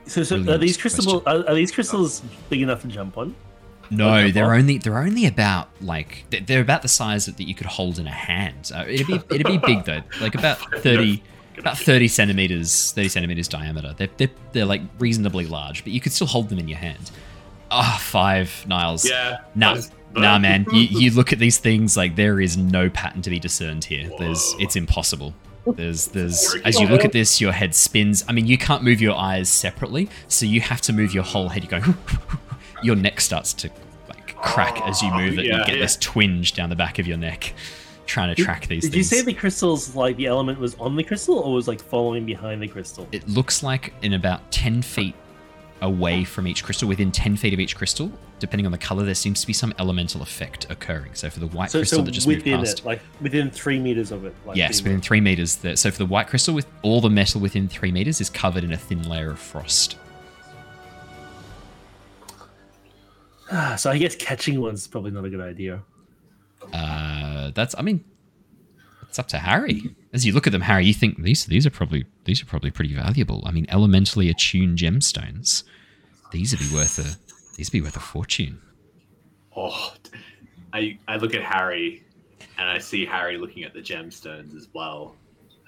So, 0.08 0.24
so 0.24 0.36
are 0.52 0.58
these 0.58 0.78
crystal 0.78 1.24
are, 1.26 1.48
are 1.50 1.56
these 1.56 1.72
crystals 1.72 2.22
big 2.50 2.62
enough 2.62 2.82
to 2.82 2.88
jump 2.88 3.18
on? 3.18 3.36
No, 3.90 4.30
they're 4.32 4.54
only 4.54 4.78
they're 4.78 4.98
only 4.98 5.26
about 5.26 5.70
like 5.82 6.26
they're- 6.46 6.62
about 6.62 6.82
the 6.82 6.88
size 6.88 7.26
that, 7.26 7.38
that 7.38 7.48
you 7.48 7.56
could 7.56 7.68
hold 7.68 8.00
in 8.00 8.08
a 8.08 8.12
hand. 8.12 8.72
Uh, 8.74 8.86
it'd 8.88 9.08
be 9.08 9.20
it'd 9.36 9.48
be 9.48 9.58
big 9.58 9.86
though, 9.86 10.02
like 10.22 10.36
about 10.36 10.58
thirty 10.82 11.24
about 11.58 11.78
thirty 11.78 12.08
centimeters 12.08 12.92
thirty 12.92 13.10
centimeters 13.10 13.48
diameter. 13.48 13.94
They're, 13.98 14.10
they're 14.18 14.30
they're 14.52 14.66
like 14.66 14.82
reasonably 15.00 15.46
large, 15.48 15.84
but 15.84 15.94
you 15.94 16.02
could 16.02 16.12
still 16.14 16.28
hold 16.28 16.50
them 16.50 16.60
in 16.60 16.68
your 16.68 16.78
hand. 16.80 17.12
Ah, 17.72 17.98
five 18.02 18.66
Niles. 18.68 19.08
Yeah. 19.10 19.38
Nah, 19.56 19.78
nah, 20.14 20.38
man. 20.40 20.66
You, 20.72 20.82
you 20.82 21.12
look 21.12 21.34
at 21.34 21.40
these 21.40 21.58
things 21.58 21.98
like 21.98 22.16
there 22.16 22.40
is 22.40 22.58
no 22.58 22.90
pattern 22.90 23.22
to 23.24 23.30
be 23.30 23.40
discerned 23.40 23.84
here. 23.86 24.10
There's 24.20 24.56
it's 24.60 24.76
impossible. 24.76 25.34
There's 25.66 26.08
there's 26.08 26.56
as 26.64 26.80
you 26.80 26.88
look 26.88 27.04
at 27.06 27.12
this, 27.12 27.42
your 27.42 27.52
head 27.52 27.74
spins. 27.74 28.24
I 28.28 28.34
mean, 28.34 28.46
you 28.46 28.56
can't 28.58 28.84
move 28.84 29.02
your 29.02 29.16
eyes 29.16 29.50
separately, 29.50 30.10
so 30.28 30.46
you 30.46 30.62
have 30.62 30.80
to 30.82 30.94
move 30.94 31.12
your 31.14 31.24
whole 31.24 31.50
head. 31.50 31.64
You 31.64 31.70
go, 31.70 31.80
your 32.86 32.96
neck 32.96 33.20
starts 33.20 33.54
to 33.54 33.70
like 34.08 34.36
crack 34.36 34.80
as 34.88 35.02
you 35.02 35.10
oh, 35.12 35.18
move 35.18 35.40
it. 35.40 35.46
you 35.46 35.52
get 35.52 35.70
yeah. 35.70 35.78
this 35.78 35.98
twinge 35.98 36.54
down 36.54 36.70
the 36.70 36.76
back 36.76 37.00
of 37.00 37.08
your 37.08 37.18
neck, 37.18 37.54
trying 38.06 38.34
to 38.34 38.42
track 38.42 38.68
these 38.68 38.84
Did 38.84 38.92
things. 38.94 39.12
you 39.12 39.18
say 39.18 39.24
the 39.26 39.34
crystals 39.34 39.96
like 39.96 40.16
the 40.18 40.28
element 40.28 40.60
was 40.60 40.76
on 40.76 40.96
the 40.96 41.04
crystal 41.04 41.40
or 41.40 41.54
was 41.54 41.68
like 41.68 41.82
following 41.82 42.26
behind 42.26 42.62
the 42.62 42.68
crystal? 42.68 43.08
it 43.12 43.28
looks 43.28 43.64
like 43.64 43.94
in 44.02 44.14
about 44.14 44.50
10 44.52 44.82
feet 44.82 45.16
away 45.82 46.24
from 46.24 46.48
each 46.48 46.64
crystal, 46.64 46.88
within 46.88 47.12
10 47.12 47.36
feet 47.36 47.54
of 47.54 47.60
each 47.60 47.76
crystal, 47.76 48.10
depending 48.40 48.66
on 48.66 48.72
the 48.72 48.78
color, 48.78 49.04
there 49.04 49.14
seems 49.16 49.42
to 49.42 49.48
be 49.48 49.54
some 49.54 49.74
elemental 49.78 50.22
effect 50.22 50.66
occurring. 50.70 51.14
So 51.14 51.30
for 51.30 51.40
the 51.40 51.48
white 51.48 51.70
So, 51.72 51.80
crystal 51.80 52.00
so 52.00 52.04
that 52.06 52.12
just 52.12 52.28
moved 52.28 52.46
past. 52.46 52.80
it, 52.80 52.86
like 52.86 53.02
within 53.22 53.50
three 53.52 53.80
meters 53.80 54.12
of 54.12 54.26
it. 54.26 54.34
Like 54.46 54.56
yes, 54.58 54.80
being- 54.82 54.94
within 54.96 55.02
three 55.02 55.22
meters. 55.22 55.58
There. 55.58 55.76
So 55.76 55.92
for 55.92 55.98
the 55.98 56.06
white 56.06 56.28
crystal, 56.28 56.54
with 56.54 56.66
all 56.82 57.02
the 57.02 57.10
metal 57.10 57.42
within 57.42 57.68
three 57.68 57.92
meters 57.92 58.22
is 58.22 58.30
covered 58.30 58.64
in 58.64 58.72
a 58.72 58.78
thin 58.78 59.08
layer 59.08 59.32
of 59.32 59.40
frost. 59.40 59.98
so 63.78 63.92
I 63.92 63.98
guess 63.98 64.16
catching 64.16 64.60
one's 64.62 64.88
probably 64.88 65.12
not 65.12 65.26
a 65.26 65.30
good 65.30 65.42
idea. 65.42 65.82
Uh, 66.74 67.52
that's, 67.52 67.76
I 67.78 67.82
mean, 67.82 68.04
it's 69.04 69.20
up 69.20 69.28
to 69.30 69.38
Harry. 69.38 69.96
As 70.14 70.26
you 70.26 70.34
look 70.34 70.48
at 70.48 70.52
them, 70.52 70.62
Harry, 70.62 70.86
you 70.86 70.94
think 70.94 71.22
these 71.22 71.46
these 71.46 71.66
are 71.66 71.70
probably 71.70 72.06
these 72.26 72.42
are 72.42 72.46
probably 72.46 72.72
pretty 72.72 72.94
valuable. 72.94 73.44
I 73.46 73.52
mean, 73.52 73.66
elementally 73.70 74.30
attuned 74.30 74.78
gemstones. 74.78 75.64
These 76.32 76.52
would 76.52 76.60
be 76.68 76.76
worth 76.76 76.98
a 77.00 77.18
these 77.56 77.68
would 77.70 77.78
be 77.78 77.82
worth 77.82 77.96
a 77.96 78.02
fortune. 78.02 78.62
Oh, 79.56 79.94
I 80.74 80.98
I 81.08 81.16
look 81.18 81.34
at 81.34 81.44
Harry, 81.44 82.04
and 82.58 82.70
I 82.70 82.80
see 82.80 83.06
Harry 83.06 83.38
looking 83.38 83.64
at 83.64 83.74
the 83.74 83.80
gemstones 83.82 84.56
as 84.56 84.68
well, 84.74 85.16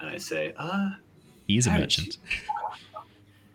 and 0.01 0.09
I 0.09 0.17
say, 0.17 0.53
"Ah, 0.57 0.97
He 1.47 1.57
is 1.57 1.67
a 1.67 1.69
Harry, 1.69 1.83
merchant. 1.83 2.17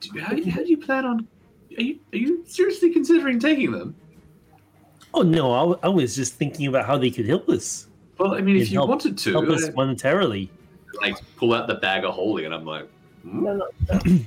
do, 0.00 0.20
how, 0.20 0.28
how 0.28 0.62
do 0.62 0.68
you 0.68 0.78
plan 0.78 1.04
on? 1.04 1.28
Are 1.76 1.82
you 1.82 1.98
are 2.14 2.18
you 2.18 2.44
seriously 2.46 2.90
considering 2.92 3.38
taking 3.40 3.72
them? 3.72 3.94
Oh 5.14 5.22
no, 5.22 5.78
I 5.82 5.88
was 5.88 6.16
just 6.16 6.34
thinking 6.34 6.66
about 6.66 6.86
how 6.86 6.96
they 6.98 7.10
could 7.10 7.26
help 7.28 7.48
us. 7.48 7.86
Well, 8.18 8.34
I 8.34 8.40
mean, 8.40 8.56
if 8.56 8.70
you 8.70 8.78
help- 8.78 8.88
wanted 8.90 9.18
to, 9.18 9.32
help 9.32 9.48
us 9.48 9.64
I- 9.64 9.70
monetarily. 9.72 10.48
like 11.00 11.16
pull 11.36 11.52
out 11.54 11.66
the 11.66 11.74
bag 11.74 12.04
of 12.04 12.14
holding, 12.14 12.44
and 12.46 12.54
I'm 12.54 12.64
like, 12.64 12.88
hmm? 13.22 13.44
No, 13.44 13.68
no. 13.90 14.18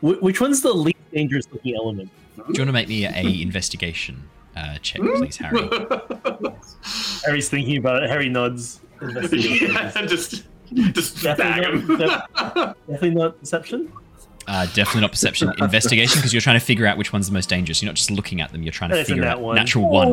Which 0.02 0.40
one's 0.40 0.62
the 0.62 0.72
least 0.72 0.96
dangerous 1.12 1.46
looking 1.52 1.74
element? 1.76 2.10
Do 2.36 2.42
you 2.48 2.60
want 2.60 2.68
to 2.68 2.72
make 2.72 2.88
me 2.88 3.04
a 3.06 3.42
investigation 3.42 4.22
uh, 4.56 4.78
check, 4.78 5.00
please, 5.00 5.36
Harry? 5.36 5.60
Harry's 7.24 7.48
thinking 7.48 7.76
about 7.76 8.02
it. 8.02 8.10
Harry 8.10 8.28
nods. 8.28 8.80
Investigation. 9.00 9.70
yeah, 9.72 10.06
just 10.06 10.44
just 10.92 11.22
Definitely 11.22 11.80
bag 11.80 11.88
not- 12.00 12.56
him. 12.56 12.74
Definitely 12.88 13.10
not 13.10 13.40
deception. 13.40 13.92
Uh, 14.50 14.66
definitely 14.66 15.02
not 15.02 15.12
perception. 15.12 15.48
Investigation, 15.60 16.18
because 16.18 16.32
you're 16.34 16.40
trying 16.40 16.58
to 16.58 16.64
figure 16.64 16.84
out 16.84 16.98
which 16.98 17.12
one's 17.12 17.28
the 17.28 17.32
most 17.32 17.48
dangerous. 17.48 17.80
You're 17.80 17.88
not 17.88 17.94
just 17.94 18.10
looking 18.10 18.40
at 18.40 18.50
them. 18.50 18.64
You're 18.64 18.72
trying 18.72 18.90
to 18.90 18.98
It's 18.98 19.08
figure 19.08 19.24
out 19.24 19.40
one. 19.40 19.54
natural 19.54 19.88
one. 19.88 20.12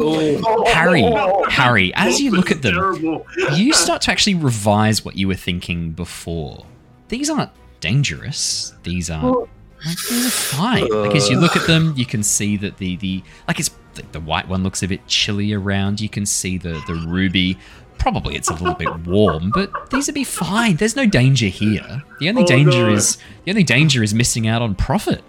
Harry, 0.68 1.02
Harry, 1.50 1.92
as 1.96 2.22
you 2.22 2.30
look 2.30 2.52
at 2.52 2.62
them, 2.62 2.76
Terrible. 2.76 3.26
you 3.56 3.74
start 3.74 4.04
to 4.04 4.12
actually 4.12 4.36
revise 4.36 5.04
what 5.04 5.18
you 5.18 5.28
were 5.28 5.34
thinking 5.36 5.92
before. 5.92 6.66
These 7.08 7.32
aren't 7.32 7.50
dangerous. 7.80 8.76
These 8.84 9.10
aren't. 9.10 9.50
Like, 9.86 9.98
these 10.10 10.28
are 10.28 10.30
fine. 10.30 10.88
Like 10.88 11.16
as 11.16 11.30
you 11.30 11.40
look 11.40 11.56
at 11.56 11.66
them, 11.66 11.94
you 11.98 12.06
can 12.06 12.22
see 12.22 12.58
that 12.58 12.78
the 12.78 12.96
the 12.98 13.24
like 13.48 13.60
it's 13.60 13.72
the, 13.96 14.04
the 14.12 14.20
white 14.20 14.48
one 14.48 14.62
looks 14.64 14.84
a 14.84 14.88
bit 14.88 15.06
chilly 15.08 15.52
around. 15.54 16.00
You 16.00 16.10
can 16.10 16.28
see 16.28 16.60
the 16.60 16.80
the 16.86 16.94
ruby. 17.08 17.58
Probably 17.99 18.36
it's 18.36 18.49
a 18.49 18.53
little 18.53 18.74
bit 18.76 18.95
warm, 19.06 19.52
but 19.53 19.90
these 19.90 20.07
would 20.07 20.15
be 20.15 20.24
fine. 20.24 20.76
There's 20.78 20.95
no 20.95 21.06
danger 21.06 21.48
here. 21.48 22.03
The 22.19 22.30
only 22.30 22.44
Oh, 22.44 22.48
danger 22.48 22.88
no. 22.88 22.94
is 22.94 23.18
the 23.45 23.52
only 23.52 23.64
danger 23.64 24.02
is 24.03 24.14
missing 24.14 24.48
out 24.48 24.61
on 24.61 24.76
profit. 24.76 25.24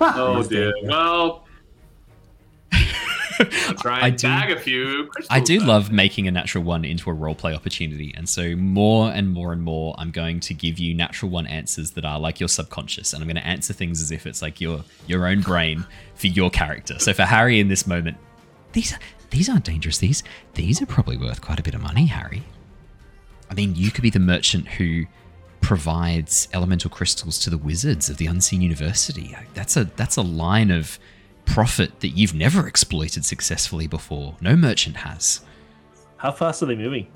Oh 0.00 0.42
dear. 0.42 0.72
Well, 0.82 1.44
I'll 2.72 2.76
try 3.76 4.00
I 4.00 4.08
and 4.08 4.16
do- 4.18 4.26
bag 4.28 4.50
a 4.50 4.58
few. 4.60 5.10
I 5.28 5.40
do 5.40 5.58
crystals 5.58 5.64
love 5.68 5.92
making 5.92 6.26
a 6.26 6.30
natural 6.30 6.64
one 6.64 6.84
into 6.84 7.10
a 7.10 7.14
roleplay 7.14 7.54
opportunity, 7.54 8.14
and 8.16 8.28
so 8.28 8.54
more 8.56 9.10
and 9.10 9.30
more 9.30 9.52
and 9.52 9.62
more, 9.62 9.94
I'm 9.98 10.10
going 10.10 10.40
to 10.40 10.54
give 10.54 10.78
you 10.78 10.94
natural 10.94 11.30
one 11.30 11.46
answers 11.46 11.90
that 11.92 12.04
are 12.04 12.18
like 12.18 12.40
your 12.40 12.48
subconscious, 12.48 13.12
and 13.12 13.22
I'm 13.22 13.26
going 13.28 13.36
to 13.42 13.46
answer 13.46 13.72
things 13.74 14.00
as 14.00 14.10
if 14.10 14.26
it's 14.26 14.40
like 14.42 14.60
your 14.60 14.84
your 15.06 15.26
own 15.26 15.40
brain 15.42 15.84
for 16.14 16.28
your 16.28 16.50
character. 16.50 16.98
So 16.98 17.12
for 17.12 17.24
Harry 17.24 17.60
in 17.60 17.68
this 17.68 17.86
moment, 17.86 18.16
these 18.72 18.92
are, 18.94 18.98
these 19.30 19.48
aren't 19.48 19.64
dangerous. 19.64 19.98
These 19.98 20.22
these 20.54 20.80
are 20.82 20.86
probably 20.86 21.16
worth 21.16 21.40
quite 21.40 21.58
a 21.60 21.62
bit 21.62 21.74
of 21.74 21.80
money, 21.82 22.06
Harry. 22.06 22.44
I 23.50 23.54
mean, 23.54 23.74
you 23.76 23.90
could 23.90 24.02
be 24.02 24.10
the 24.10 24.18
merchant 24.18 24.66
who 24.68 25.04
provides 25.60 26.48
elemental 26.52 26.90
crystals 26.90 27.38
to 27.40 27.50
the 27.50 27.58
wizards 27.58 28.08
of 28.08 28.18
the 28.18 28.26
Unseen 28.26 28.60
University. 28.62 29.36
That's 29.54 29.76
a 29.76 29.84
that's 29.96 30.16
a 30.16 30.22
line 30.22 30.70
of 30.70 30.98
profit 31.44 32.00
that 32.00 32.08
you've 32.10 32.34
never 32.34 32.66
exploited 32.66 33.24
successfully 33.24 33.86
before. 33.86 34.36
No 34.40 34.56
merchant 34.56 34.98
has. 34.98 35.40
How 36.18 36.32
fast 36.32 36.62
are 36.62 36.66
they 36.66 36.76
moving? 36.76 37.06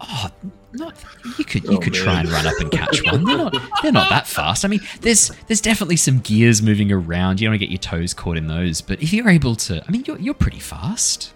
Oh, 0.00 0.28
not 0.72 0.96
you 1.38 1.44
could 1.44 1.64
you 1.64 1.76
Oh, 1.76 1.78
could 1.78 1.92
man. 1.92 2.02
try 2.02 2.20
and 2.20 2.28
run 2.28 2.46
up 2.46 2.54
and 2.60 2.70
catch 2.72 3.04
one. 3.10 3.24
They're 3.24 3.36
not 3.38 3.54
they're 3.82 3.92
not 3.92 4.08
that 4.10 4.26
fast. 4.26 4.64
I 4.64 4.68
mean, 4.68 4.80
there's 5.00 5.30
there's 5.46 5.60
definitely 5.60 5.96
some 5.96 6.18
gears 6.20 6.60
moving 6.62 6.90
around. 6.90 7.40
You 7.40 7.46
don't 7.46 7.52
want 7.52 7.60
to 7.60 7.66
get 7.66 7.70
your 7.70 7.78
toes 7.78 8.12
caught 8.14 8.36
in 8.36 8.46
those, 8.48 8.80
but 8.80 9.00
if 9.02 9.12
you're 9.12 9.28
able 9.28 9.54
to, 9.56 9.84
I 9.86 9.90
mean, 9.90 10.04
you're 10.06 10.18
you're 10.18 10.34
pretty 10.34 10.58
fast. 10.58 11.34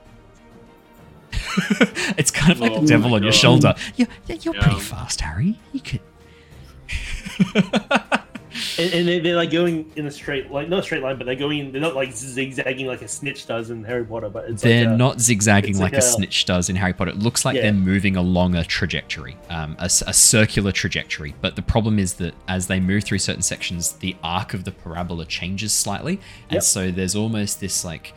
it's 2.19 2.31
kind 2.31 2.53
of 2.53 2.61
like 2.61 2.73
Oh 2.73 2.81
the 2.81 2.87
devil 2.87 3.15
on 3.15 3.23
your 3.23 3.33
shoulder. 3.33 3.75
You're, 3.97 4.09
you're 4.41 4.55
pretty 4.55 4.81
fast, 4.81 5.21
Harry. 5.21 5.59
You 5.73 5.81
could. 5.81 6.01
And, 8.79 8.91
and 8.95 9.07
they, 9.09 9.19
they're 9.21 9.37
like 9.37 9.51
going 9.51 9.93
in 9.97 10.07
a 10.07 10.11
straight 10.11 10.51
line, 10.51 10.71
not 10.71 10.79
a 10.79 10.83
straight 10.83 11.03
line, 11.03 11.19
but 11.19 11.27
they're 11.27 11.35
going. 11.37 11.73
They're 11.73 11.81
not 11.81 11.95
like 11.95 12.15
zigzagging 12.15 12.87
like 12.87 13.03
a 13.03 13.09
snitch 13.09 13.45
does 13.47 13.69
in 13.69 13.85
Harry 13.85 14.03
Potter. 14.03 14.31
But 14.31 14.49
it's 14.49 14.63
They're 14.63 14.87
like 14.87 14.95
a- 14.95 14.97
not 14.97 15.21
zigzagging 15.21 15.75
like, 15.79 15.93
like 15.93 15.99
a, 15.99 16.03
snitch 16.03 16.47
does 16.47 16.71
in 16.71 16.77
Harry 16.77 16.95
Potter. 16.95 17.11
It 17.11 17.19
looks 17.19 17.45
like 17.45 17.57
Yeah. 17.57 17.63
they're 17.65 17.73
moving 17.75 18.17
along 18.17 18.55
a 18.55 18.65
trajectory, 18.65 19.37
um, 19.51 19.77
a, 19.79 19.85
a 19.85 19.91
circular 20.15 20.73
trajectory. 20.73 21.35
But 21.43 21.55
the 21.57 21.61
problem 21.61 21.99
is 21.99 22.15
that 22.15 22.35
as 22.49 22.67
they 22.67 22.81
move 22.81 23.05
through 23.05 23.19
certain 23.19 23.43
sections, 23.43 23.93
the 23.93 24.17
arc 24.23 24.55
of 24.55 24.65
the 24.65 24.73
parabola 24.73 25.27
changes 25.27 25.75
slightly, 25.75 26.15
and 26.49 26.55
Yep. 26.55 26.63
so 26.63 26.91
there's 26.91 27.15
almost 27.15 27.61
this 27.61 27.85
like. 27.85 28.15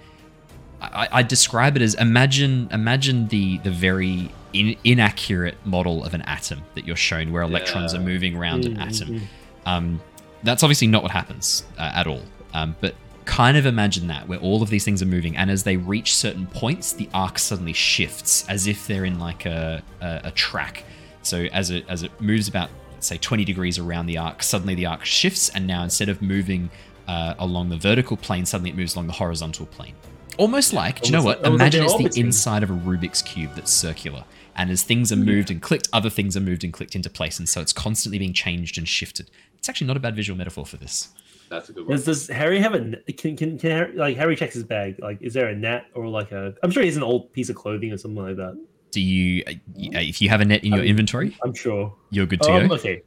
I, 0.82 1.08
I 1.12 1.24
describe 1.24 1.76
it 1.76 1.82
as 1.82 1.94
imagine 1.96 2.70
imagine 2.72 3.28
the 3.28 3.58
the 3.60 3.72
very 3.72 4.32
in, 4.54 4.76
inaccurate 4.84 5.58
model 5.66 6.04
of 6.04 6.14
an 6.14 6.22
atom 6.24 6.62
that 6.76 6.86
you're 6.88 6.96
shown 6.96 7.32
where 7.32 7.42
electrons 7.44 7.94
Yeah. 7.94 8.00
are 8.00 8.04
moving 8.04 8.36
around 8.36 8.66
an 8.66 8.76
Mm, 8.78 8.82
atom. 8.88 9.22
Um, 9.66 10.02
that's 10.44 10.64
obviously 10.64 10.88
not 10.88 11.04
what 11.04 11.12
happens 11.12 11.64
uh, 11.78 11.92
at 11.94 12.08
all. 12.08 12.22
Um, 12.54 12.76
but 12.82 12.96
kind 13.26 13.58
of 13.58 13.66
imagine 13.66 14.08
that 14.08 14.28
where 14.28 14.40
all 14.40 14.64
of 14.64 14.70
these 14.70 14.84
things 14.86 15.02
are 15.04 15.06
moving, 15.06 15.36
and 15.38 15.52
as 15.52 15.64
they 15.64 15.78
reach 15.78 16.16
certain 16.16 16.48
points, 16.48 16.94
the 16.94 17.08
arc 17.14 17.38
suddenly 17.38 17.74
shifts 17.74 18.44
as 18.50 18.66
if 18.66 18.88
they're 18.88 19.06
in 19.06 19.20
like 19.20 19.46
a, 19.46 19.84
a, 20.02 20.22
a 20.26 20.32
track. 20.32 20.84
So 21.22 21.44
as 21.52 21.70
it 21.70 21.86
as 21.90 22.02
it 22.04 22.12
moves 22.22 22.48
about 22.48 22.70
say 23.02 23.18
20 23.18 23.44
degrees 23.46 23.78
around 23.78 24.08
the 24.08 24.18
arc, 24.18 24.42
suddenly 24.42 24.76
the 24.76 24.86
arc 24.88 25.06
shifts, 25.06 25.50
and 25.50 25.68
now 25.68 25.84
instead 25.84 26.10
of 26.10 26.22
moving 26.22 26.70
uh, 27.08 27.34
along 27.38 27.70
the 27.70 27.78
vertical 27.78 28.18
plane, 28.18 28.46
suddenly 28.46 28.72
it 28.72 28.76
moves 28.78 28.96
along 28.96 29.08
the 29.08 29.14
horizontal 29.14 29.66
plane. 29.68 29.94
Almost 30.40 30.74
like, 30.74 31.02
do 31.02 31.08
you 31.10 31.12
know 31.18 31.22
what? 31.24 31.42
like- 31.44 31.52
Imagine 31.54 31.84
it's 31.84 31.94
the 31.94 32.04
orbiting. 32.04 32.26
inside 32.28 32.64
of 32.64 32.70
a 32.72 32.74
Rubik's 32.74 33.22
cube 33.22 33.52
that's 33.56 33.72
circular, 33.72 34.24
and 34.56 34.72
as 34.72 34.84
things 34.84 35.12
are 35.12 35.16
moved 35.18 35.52
and 35.52 35.62
clicked, 35.62 35.90
other 35.94 36.10
things 36.10 36.36
are 36.38 36.40
moved 36.42 36.64
and 36.64 36.72
clicked 36.74 36.96
into 36.96 37.10
place, 37.10 37.40
and 37.40 37.48
so 37.50 37.60
it's 37.62 37.74
constantly 37.74 38.18
being 38.20 38.34
changed 38.34 38.78
and 38.78 38.88
shifted. 38.88 39.30
It's 39.58 39.68
actually 39.70 39.88
not 39.88 39.98
a 39.98 40.00
bad 40.00 40.16
visual 40.16 40.38
metaphor 40.38 40.66
for 40.66 40.78
this. 40.78 41.10
That's 41.50 41.68
a 41.70 41.74
good 41.74 41.86
one. 41.88 41.98
Does, 41.98 42.06
does 42.06 42.28
Harry 42.28 42.60
have 42.60 42.74
a 42.74 42.80
can 43.14 43.36
can 43.36 43.58
can 43.58 43.70
Harry, 43.72 43.96
like 43.98 44.16
Harry 44.18 44.36
checks 44.36 44.54
his 44.54 44.64
bag? 44.64 44.98
Like, 45.00 45.18
is 45.22 45.34
there 45.34 45.48
a 45.50 45.56
net 45.56 45.86
or 45.94 46.08
like 46.08 46.32
a? 46.32 46.54
I'm 46.64 46.72
sure 46.72 46.84
he 46.84 46.88
has 46.90 46.96
an 46.98 47.04
old 47.04 47.34
piece 47.34 47.50
of 47.50 47.56
clothing 47.56 47.92
or 47.92 47.98
something 47.98 48.24
like 48.24 48.38
that. 48.38 48.58
Do 48.92 49.02
you, 49.02 49.44
uh, 49.46 49.52
uh, 49.52 50.00
if 50.00 50.22
you 50.22 50.30
have 50.30 50.42
a 50.42 50.46
net 50.46 50.64
in 50.64 50.72
your 50.72 50.82
Um, 50.82 50.88
inventory, 50.88 51.38
I'm 51.44 51.54
sure. 51.54 51.94
you're 52.12 52.26
good 52.26 52.42
to 52.44 52.52
Um, 52.52 52.68
go. 52.70 52.76
okay. 52.76 53.02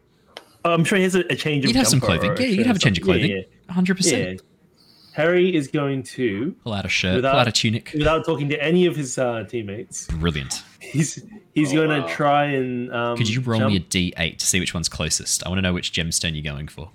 I'm 0.65 0.85
sure 0.85 0.97
he 0.99 1.03
has 1.05 1.15
a, 1.17 1.21
a 1.31 1.35
change 1.35 1.65
of. 1.65 1.69
Clothing. 1.69 1.69
You'd 1.71 1.77
have 1.77 1.89
some 1.89 2.01
clothing. 2.01 2.37
Yeah, 2.39 2.47
you'd 2.47 2.67
have 2.67 2.77
a 2.77 2.79
change 2.79 2.99
of 2.99 3.05
clothing. 3.05 3.31
Yeah, 3.31 3.75
100%. 3.75 4.13
yeah. 4.13 4.19
yeah. 4.19 4.35
Harry 5.15 5.55
is 5.55 5.69
going 5.69 6.03
to, 6.05 6.55
Pull 6.65 6.73
out 6.73 6.85
a 6.85 6.89
shirt, 6.89 7.17
Without- 7.17 7.33
pull 7.33 7.41
out 7.41 7.49
a 7.49 7.53
tunic. 7.53 7.91
without 7.95 8.25
talking 8.25 8.49
to 8.49 8.63
any 8.63 8.87
of 8.87 8.97
his 8.97 9.19
uh, 9.19 9.45
teammates, 9.49 10.07
Brilliant. 10.07 10.63
he's 10.81 11.23
he's 11.55 11.73
Oh, 11.73 11.77
going 11.77 11.91
to 11.91 12.01
wow. 12.07 12.15
try 12.15 12.45
and. 12.47 12.93
Um, 12.93 13.17
Could 13.17 13.29
you 13.29 13.41
roll 13.41 13.61
jump, 13.61 13.73
me 13.73 13.77
a 13.77 13.81
d8 13.81 14.39
to 14.39 14.47
see 14.47 14.59
which 14.61 14.73
one's 14.75 14.89
closest? 14.89 15.45
I 15.45 15.49
want 15.49 15.59
to 15.59 15.63
know 15.63 15.73
which 15.75 15.93
gemstone 15.93 16.35
you're 16.35 16.51
going 16.53 16.69
for. 16.69 16.91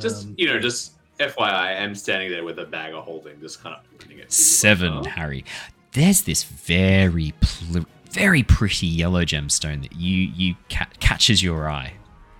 Just 0.00 0.24
um, 0.26 0.34
you 0.36 0.46
know, 0.46 0.58
just 0.58 0.92
FYI, 1.20 1.80
I'm 1.80 1.94
standing 1.94 2.30
there 2.30 2.42
with 2.44 2.58
a 2.58 2.64
bag 2.64 2.94
of 2.94 3.04
holding, 3.04 3.40
just 3.40 3.62
kind 3.62 3.76
of 3.76 3.82
opening 3.94 4.18
it. 4.18 4.32
Seven, 4.32 4.92
Oh. 4.92 5.04
Harry. 5.04 5.44
There's 5.92 6.22
this 6.22 6.42
very, 6.44 7.32
pl- 7.40 7.84
very 8.10 8.42
pretty 8.42 8.86
yellow 8.86 9.24
gemstone 9.24 9.82
that 9.82 9.94
you 9.94 10.16
you 10.34 10.54
ca- 10.70 10.88
catches 11.00 11.42
your 11.42 11.68
eye. 11.68 11.94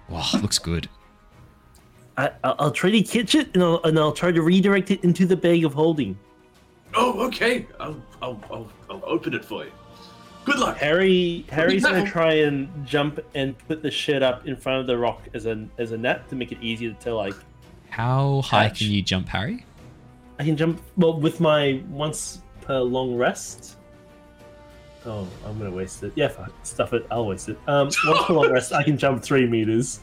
Wow, 0.09 0.27
looks 0.41 0.59
good. 0.59 0.89
I, 2.19 2.31
I'll 2.45 2.57
I'll 2.59 2.71
try 2.71 2.91
to 2.91 3.03
catch 3.03 3.35
it 3.35 3.55
and 3.55 3.63
I'll, 3.63 3.81
and 3.85 3.99
I'll 3.99 4.13
try 4.13 4.33
to 4.33 4.43
redirect 4.43 4.91
it 4.91 5.03
into 5.05 5.25
the 5.25 5.37
bag 5.37 5.65
of 5.65 5.73
holding. 5.73 6.19
Oh, 6.95 7.27
okay. 7.29 7.67
I'll, 7.79 8.03
I'll, 8.21 8.41
I'll, 8.51 8.73
I'll 8.91 9.03
open 9.05 9.35
it 9.35 9.45
for 9.45 9.65
you. 9.65 9.71
Good 10.45 10.59
luck. 10.59 10.79
Harry 10.79 11.45
Harry's 11.51 11.85
gonna 11.85 12.11
try 12.11 12.33
and 12.33 12.69
jump 12.87 13.21
and 13.35 13.57
put 13.69 13.83
the 13.83 13.91
shit 13.91 14.23
up 14.23 14.47
in 14.47 14.57
front 14.57 14.81
of 14.81 14.87
the 14.87 14.97
rock 14.97 15.23
as 15.35 15.45
a 15.47 15.69
as 15.79 15.93
a 15.93 15.99
net 15.99 16.29
to 16.31 16.37
make 16.37 16.53
it 16.53 16.59
easier 16.63 16.93
to 17.01 17.15
like 17.15 17.35
How 17.91 18.41
high 18.41 18.69
Catch. 18.69 18.79
can 18.79 18.89
you 18.89 19.03
jump, 19.03 19.29
Harry? 19.29 19.65
I 20.39 20.45
can 20.45 20.57
jump 20.57 20.81
well 20.97 21.21
with 21.21 21.41
my 21.41 21.83
once 21.91 22.41
per 22.63 22.81
long 22.81 23.15
rest. 23.15 23.77
Oh, 25.05 25.29
I'm 25.45 25.59
gonna 25.59 25.71
waste 25.71 26.03
it. 26.03 26.13
Yeah, 26.17 26.29
fuck, 26.29 26.51
stuff 26.63 26.95
it. 26.95 27.07
I'll 27.11 27.27
waste 27.27 27.51
it. 27.51 27.59
Um, 27.67 27.91
once 28.07 28.27
per 28.27 28.33
long 28.33 28.51
rest, 28.51 28.73
I 28.73 28.83
can 28.83 28.97
jump 28.97 29.23
three 29.23 29.47
meters. 29.47 30.01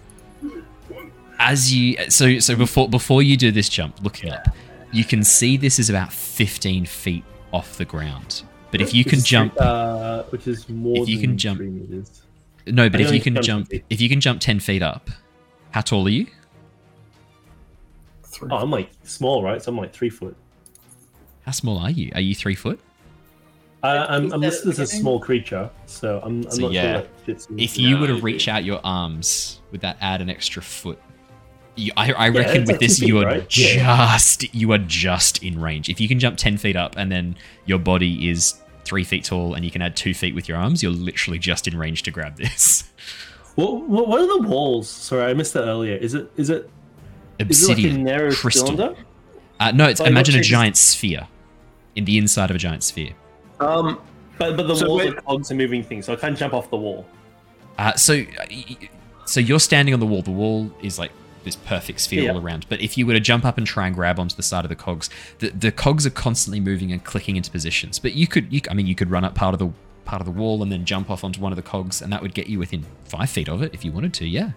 As 1.39 1.73
you 1.73 2.09
so 2.09 2.39
so 2.39 2.55
before 2.55 2.87
before 2.89 3.21
you 3.21 3.37
do 3.37 3.51
this 3.51 3.69
jump, 3.69 4.01
looking 4.03 4.31
up, 4.31 4.47
you 4.91 5.03
can 5.03 5.23
see 5.23 5.57
this 5.57 5.79
is 5.79 5.89
about 5.89 6.11
15 6.13 6.85
feet 6.85 7.23
off 7.51 7.77
the 7.77 7.85
ground. 7.85 8.43
But 8.71 8.81
if 8.81 8.93
you 8.93 9.01
which 9.03 9.09
can 9.09 9.19
is 9.19 9.25
jump, 9.25 9.53
three- 9.53 9.65
uh, 9.65 10.23
which 10.23 10.47
is 10.47 10.67
more 10.69 10.97
if 11.03 11.09
you 11.09 11.15
than 11.17 11.23
can 11.29 11.37
jump- 11.37 11.57
three 11.59 11.69
meters. 11.69 12.21
no, 12.67 12.89
but 12.89 12.99
I 12.99 13.03
if 13.05 13.11
you 13.13 13.21
can 13.21 13.35
jump 13.35 13.45
jump, 13.45 13.69
10 13.69 13.79
feet. 13.79 13.85
if 13.89 14.01
you 14.01 14.09
can 14.09 14.19
jump 14.21 14.41
10 14.41 14.59
feet 14.59 14.81
up, 14.81 15.09
how 15.71 15.81
tall 15.81 16.05
are 16.07 16.09
you? 16.09 16.27
Three. 18.23 18.49
Oh, 18.51 18.57
I'm 18.57 18.71
like 18.71 18.89
small, 19.03 19.43
right? 19.43 19.61
So 19.61 19.71
I'm 19.71 19.77
like 19.77 19.93
three 19.93 20.09
foot. 20.09 20.35
How 21.45 21.51
small 21.51 21.77
are 21.77 21.91
you? 21.91 22.11
Are 22.15 22.21
you 22.21 22.35
three 22.35 22.55
foot? 22.55 22.79
I, 23.83 23.97
I'm, 23.97 24.23
I'm 24.33 24.41
that 24.41 24.47
listed 24.47 24.69
as 24.71 24.79
a 24.79 24.87
small 24.87 25.19
creature, 25.19 25.69
so 25.85 26.19
I'm, 26.23 26.43
I'm 26.45 26.51
So, 26.51 26.61
not 26.63 26.71
yeah, 26.71 26.81
sure 26.81 27.01
that 27.03 27.19
fits. 27.21 27.47
If 27.55 27.77
you 27.77 27.95
No, 27.95 28.01
were 28.01 28.07
to 28.07 28.15
reach 28.15 28.47
out 28.47 28.63
your 28.63 28.81
arms, 28.83 29.61
would 29.71 29.81
that 29.81 29.97
add 30.01 30.21
an 30.21 30.29
extra 30.29 30.61
foot? 30.63 30.99
You, 31.77 31.91
I, 31.97 32.11
I 32.13 32.29
Yeah, 32.29 32.39
reckon 32.39 32.61
it's 32.63 32.71
with 32.71 32.79
this, 32.79 32.99
you 33.01 33.07
feet, 33.19 33.23
are 33.23 33.25
right? 33.27 33.57
Yeah. 33.57 34.13
just 34.17 34.53
you 34.53 34.71
are 34.71 34.77
just 34.77 35.43
in 35.43 35.59
range. 35.59 35.89
If 35.89 35.99
you 35.99 36.07
can 36.07 36.19
jump 36.19 36.37
ten 36.37 36.57
feet 36.57 36.75
up 36.75 36.95
and 36.97 37.11
then 37.11 37.35
your 37.65 37.79
body 37.79 38.29
is 38.29 38.55
three 38.85 39.03
feet 39.03 39.23
tall 39.25 39.53
and 39.55 39.65
you 39.65 39.71
can 39.71 39.81
add 39.81 39.95
two 39.95 40.13
feet 40.13 40.33
with 40.35 40.47
your 40.47 40.57
arms, 40.57 40.81
you're 40.83 40.91
literally 40.91 41.39
just 41.39 41.67
in 41.67 41.77
range 41.77 42.03
to 42.03 42.11
grab 42.11 42.37
this. 42.37 42.83
What, 43.55 43.87
what, 43.87 44.09
what 44.09 44.19
are 44.19 44.41
the 44.41 44.49
walls? 44.49 44.89
Sorry, 44.89 45.23
I 45.23 45.33
missed 45.33 45.53
that 45.53 45.63
earlier. 45.63 45.95
Is 45.95 46.13
it 46.13 46.29
is 46.35 46.49
it 46.49 46.69
is 47.39 47.63
it 47.63 47.69
like 47.69 47.77
a 47.77 47.79
Obsidian 47.79 48.03
narrow 48.03 48.33
crystal. 48.33 48.67
cylinder? 48.67 48.95
Uh, 49.61 49.71
no, 49.71 49.85
it's 49.87 50.01
Like, 50.01 50.09
imagine 50.09 50.35
a 50.35 50.39
what's- 50.39 50.47
giant 50.49 50.75
sphere 50.75 51.25
in 51.95 52.03
the 52.03 52.17
inside 52.17 52.49
of 52.49 52.57
a 52.57 52.59
giant 52.59 52.83
sphere. 52.83 53.13
Um, 53.61 54.01
But 54.37 54.57
but 54.57 54.67
the 54.67 54.75
So 54.75 54.89
walls 54.89 54.99
wait- 55.05 55.13
are 55.17 55.21
cogs 55.21 55.51
and 55.51 55.57
moving 55.57 55.83
things, 55.83 56.05
so 56.05 56.11
I 56.11 56.17
can't 56.17 56.37
jump 56.37 56.53
off 56.53 56.69
the 56.69 56.75
wall. 56.75 57.05
Uh, 57.77 57.93
so, 57.93 58.15
uh, 58.15 58.25
y- 58.51 58.65
y- 58.81 58.89
so 59.25 59.39
you're 59.39 59.61
standing 59.61 59.93
on 59.93 60.01
the 60.01 60.05
wall. 60.05 60.21
The 60.21 60.31
wall 60.31 60.69
is 60.81 60.99
like 60.99 61.13
this 61.45 61.55
perfect 61.55 62.01
sphere 62.01 62.23
Yeah. 62.23 62.31
all 62.31 62.39
around. 62.39 62.65
But 62.67 62.81
if 62.81 62.97
you 62.97 63.05
were 63.07 63.13
to 63.13 63.19
jump 63.21 63.45
up 63.45 63.57
and 63.57 63.65
try 63.65 63.87
and 63.87 63.95
grab 63.95 64.19
onto 64.19 64.35
the 64.35 64.43
side 64.43 64.65
of 64.65 64.69
the 64.69 64.75
cogs, 64.75 65.09
the, 65.39 65.49
the 65.49 65.71
cogs 65.71 66.05
are 66.05 66.09
constantly 66.11 66.59
moving 66.59 66.91
and 66.91 67.03
clicking 67.03 67.37
into 67.37 67.49
positions. 67.49 67.97
But 67.99 68.13
you 68.15 68.27
could, 68.27 68.51
you, 68.51 68.59
I 68.69 68.73
mean, 68.73 68.87
you 68.87 68.95
could 68.95 69.09
run 69.09 69.23
up 69.23 69.33
part 69.35 69.53
of 69.53 69.59
the 69.59 69.69
part 70.03 70.21
of 70.21 70.25
the 70.25 70.31
wall 70.31 70.61
and 70.61 70.71
then 70.71 70.85
jump 70.85 71.09
off 71.09 71.23
onto 71.23 71.39
one 71.41 71.51
of 71.51 71.55
the 71.55 71.61
cogs, 71.63 72.01
and 72.01 72.11
that 72.13 72.21
would 72.21 72.33
get 72.33 72.47
you 72.47 72.59
within 72.59 72.85
five 73.05 73.29
feet 73.29 73.47
of 73.49 73.63
it 73.63 73.73
if 73.73 73.83
you 73.85 73.91
wanted 73.91 74.13
to. 74.15 74.27
Yeah. 74.27 74.51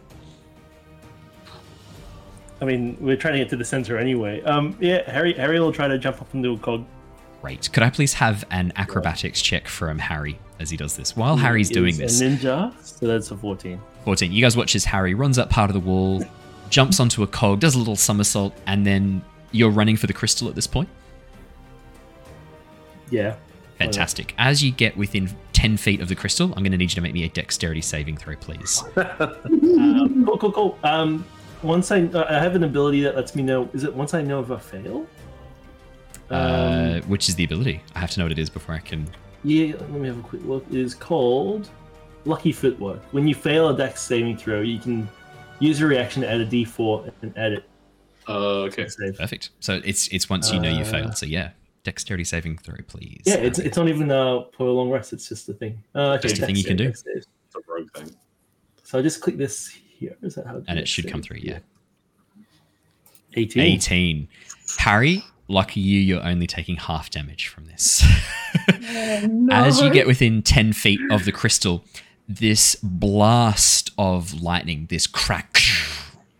I 2.60 2.64
mean, 2.64 2.96
we're 3.00 3.16
trying 3.16 3.34
to 3.34 3.38
get 3.38 3.48
to 3.50 3.56
the 3.56 3.64
center 3.64 3.98
anyway. 3.98 4.42
Um, 4.42 4.76
yeah, 4.80 5.08
Harry 5.10 5.32
Harry 5.34 5.60
will 5.60 5.72
try 5.72 5.86
to 5.88 5.96
jump 5.98 6.20
up 6.20 6.34
into 6.34 6.52
a 6.54 6.58
cog. 6.58 6.84
Great. 7.40 7.70
Could 7.72 7.84
I 7.84 7.90
please 7.90 8.14
have 8.14 8.44
an 8.50 8.72
acrobatics 8.74 9.40
check 9.40 9.68
from 9.68 9.98
Harry 10.00 10.38
as 10.58 10.70
he 10.70 10.76
does 10.76 10.96
this? 10.96 11.16
While 11.16 11.36
Harry's 11.36 11.68
He 11.68 11.74
doing 11.74 11.96
this, 11.96 12.20
a 12.20 12.24
ninja, 12.24 12.74
so 12.82 13.06
that's 13.06 13.30
a 13.30 13.36
fourteen. 13.36 13.80
14. 14.04 14.32
You 14.32 14.42
guys 14.42 14.56
watch 14.56 14.74
as 14.74 14.84
Harry 14.86 15.14
runs 15.14 15.38
up 15.38 15.50
part 15.50 15.70
of 15.70 15.74
the 15.74 15.80
wall, 15.80 16.24
jumps 16.70 17.00
onto 17.00 17.22
a 17.22 17.26
cog, 17.26 17.60
does 17.60 17.74
a 17.74 17.78
little 17.78 17.96
somersault, 17.96 18.54
and 18.66 18.86
then 18.86 19.22
you're 19.52 19.70
running 19.70 19.96
for 19.96 20.06
the 20.06 20.12
crystal 20.12 20.48
at 20.48 20.54
this 20.54 20.66
point. 20.66 20.88
Yeah. 23.10 23.36
Fantastic. 23.78 24.34
As 24.38 24.62
you 24.62 24.72
get 24.72 24.96
within 24.96 25.30
10 25.52 25.76
feet 25.76 26.00
of 26.00 26.08
the 26.08 26.14
crystal, 26.14 26.46
I'm 26.56 26.62
going 26.62 26.72
to 26.72 26.78
need 26.78 26.90
you 26.90 26.96
to 26.96 27.00
make 27.00 27.14
me 27.14 27.24
a 27.24 27.28
dexterity 27.28 27.80
saving 27.80 28.16
throw, 28.16 28.36
please. 28.36 28.82
Um, 29.78 30.24
cool, 30.26 30.38
cool, 30.38 30.52
cool. 30.52 30.78
Um, 30.82 31.24
once 31.62 31.90
I 31.92 32.02
uh, 32.02 32.26
I 32.28 32.38
have 32.40 32.56
an 32.56 32.64
ability 32.64 33.02
that 33.02 33.16
lets 33.16 33.34
me 33.34 33.42
know. 33.42 33.68
Is 33.72 33.84
it 33.84 33.94
once 33.94 34.14
I 34.14 34.22
know 34.22 34.40
if 34.40 34.50
I 34.50 34.58
fail? 34.58 35.06
Uh, 36.30 37.00
which 37.02 37.28
is 37.28 37.36
the 37.36 37.44
ability? 37.44 37.82
I 37.94 38.00
have 38.00 38.10
to 38.10 38.20
know 38.20 38.24
what 38.24 38.32
it 38.32 38.38
is 38.38 38.50
before 38.50 38.74
I 38.74 38.80
can. 38.80 39.08
Yeah, 39.44 39.74
let 39.78 39.90
me 39.90 40.08
have 40.08 40.18
a 40.18 40.22
quick 40.22 40.44
look. 40.44 40.64
It 40.68 40.78
is 40.78 40.94
called 40.94 41.70
Lucky 42.24 42.52
Footwork. 42.52 43.00
When 43.12 43.26
you 43.26 43.34
fail 43.34 43.68
a 43.68 43.76
dex 43.76 44.02
saving 44.02 44.36
throw, 44.36 44.60
you 44.60 44.78
can 44.78 45.08
use 45.60 45.80
a 45.80 45.86
reaction 45.86 46.22
to 46.22 46.30
add 46.30 46.40
a 46.40 46.46
d4 46.46 47.12
and 47.22 47.36
add 47.38 47.52
it. 47.52 47.64
Uh, 48.28 48.62
okay. 48.64 48.86
Save. 48.88 49.16
Perfect. 49.18 49.50
So 49.60 49.80
it's 49.84 50.08
it's 50.08 50.28
once 50.28 50.52
you 50.52 50.60
know 50.60 50.68
you 50.70 50.82
Uh, 50.82 50.84
failed. 50.84 51.16
So 51.16 51.24
yeah, 51.26 51.50
dexterity 51.84 52.24
saving 52.24 52.58
throw, 52.58 52.76
please. 52.86 53.22
Yeah, 53.24 53.36
it's, 53.36 53.58
it's 53.58 53.76
not 53.76 53.88
even 53.88 54.10
uh, 54.10 54.42
for 54.56 54.66
a 54.66 54.72
long 54.72 54.90
rest. 54.90 55.12
It's 55.12 55.28
just 55.28 55.48
a 55.48 55.54
thing. 55.54 55.82
Uh, 55.94 56.12
okay, 56.18 56.28
Just 56.28 56.42
a 56.42 56.46
thing 56.46 56.56
you 56.56 56.64
can 56.64 56.76
do. 56.76 56.86
dex 56.86 57.02
save. 57.04 57.16
It's 57.16 57.54
a 57.56 57.60
rogue 57.72 57.90
thing. 57.96 58.14
So 58.84 58.98
I 58.98 59.02
just 59.02 59.20
click 59.22 59.36
this 59.38 59.68
here. 59.68 60.16
Is 60.22 60.34
that 60.34 60.46
how? 60.46 60.62
and 60.68 60.78
it 60.78 60.86
should 60.88 61.08
come 61.10 61.22
through. 61.22 61.38
Yeah. 61.42 61.58
18. 63.34 63.62
18. 63.62 64.28
Harry, 64.78 65.22
lucky 65.48 65.80
you, 65.80 66.00
you're 66.00 66.24
only 66.26 66.46
taking 66.46 66.76
half 66.76 67.10
damage 67.10 67.48
from 67.48 67.66
this. 67.66 68.02
As 69.50 69.80
you 69.80 69.90
get 69.90 70.06
within 70.06 70.42
10 70.42 70.72
feet 70.72 71.00
of 71.10 71.24
the 71.24 71.32
crystal, 71.32 71.84
this 72.28 72.76
blast 72.82 73.90
of 73.96 74.42
lightning, 74.42 74.86
this 74.90 75.06
crack, 75.06 75.58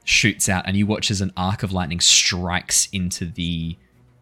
shoots 0.05 0.49
out, 0.49 0.65
and 0.67 0.77
you 0.77 0.87
watch 0.87 1.11
as 1.11 1.21
an 1.21 1.33
arc 1.37 1.63
of 1.63 1.73
lightning 1.73 2.01
strikes 2.01 2.89
into 2.93 3.25
the 3.25 3.77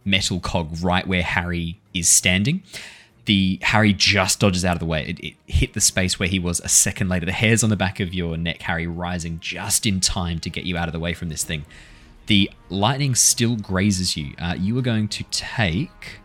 metal 0.05 0.40
cog 0.40 0.70
right 0.82 1.06
where 1.06 1.22
Harry 1.22 1.80
is 1.93 2.09
standing. 2.09 2.62
The 3.24 3.59
Harry 3.62 3.93
just 3.93 4.38
dodges 4.38 4.64
out 4.64 4.74
of 4.74 4.80
the 4.80 4.86
way. 4.86 5.05
It, 5.09 5.20
it 5.20 5.34
hit 5.47 5.74
the 5.74 5.80
space 5.80 6.18
where 6.18 6.28
he 6.28 6.38
was 6.38 6.60
a 6.60 6.68
second 6.68 7.09
later. 7.09 7.26
The 7.26 7.32
hairs 7.32 7.64
on 7.64 7.70
the 7.70 7.76
back 7.76 7.98
of 7.98 8.14
your 8.14 8.36
neck, 8.36 8.62
Harry, 8.62 8.86
rising 8.86 9.40
just 9.40 9.84
in 9.84 9.98
time 9.98 10.38
to 10.40 10.51
get 10.51 10.64
you 10.64 10.76
out 10.76 10.88
of 10.88 10.93
the 10.93 11.01
way 11.01 11.12
from 11.12 11.28
this 11.28 11.43
thing. 11.43 11.64
The 12.26 12.51
lightning 12.68 13.16
still 13.16 13.56
grazes 13.56 14.16
you. 14.16 14.34
Uh, 14.38 14.55
you 14.56 14.78
are 14.78 14.82
going 14.82 15.09
to 15.09 15.24
take 15.30 16.20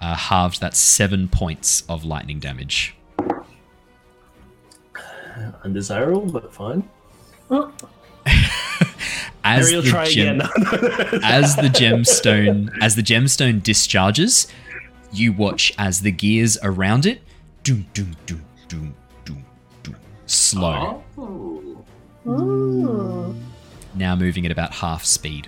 uh, 0.00 0.14
halved. 0.14 0.60
That's 0.60 0.78
seven 0.78 1.28
points 1.28 1.82
of 1.88 2.04
lightning 2.04 2.38
damage. 2.38 2.94
Undesirable, 5.64 6.26
but 6.26 6.52
fine. 6.52 6.88
As 9.46 9.66
Harry 9.68 9.76
will 9.76 9.82
the 9.82 9.90
try 9.90 10.06
gem- 10.06 10.40
again. 10.40 10.50
as 11.22 11.54
the 11.56 11.68
gemstone 11.68 12.70
as 12.80 12.96
the 12.96 13.02
gemstone 13.02 13.62
discharges, 13.62 14.46
you 15.12 15.34
watch 15.34 15.70
as 15.76 16.00
the 16.00 16.10
gears 16.10 16.56
around 16.62 17.04
it 17.04 17.20
doom 17.62 17.84
doom 17.92 18.16
doom 18.24 18.42
doom 18.68 18.94
doom 19.26 19.44
doom 19.82 19.96
slow. 20.24 21.04
Oh. 21.18 21.84
Ooh. 22.26 23.34
Now 23.94 24.16
moving 24.16 24.46
at 24.46 24.52
about 24.52 24.72
half 24.72 25.04
speed. 25.04 25.46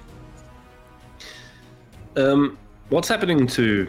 um, 2.17 2.59
what's 2.91 3.09
happening 3.09 3.47
to 3.47 3.89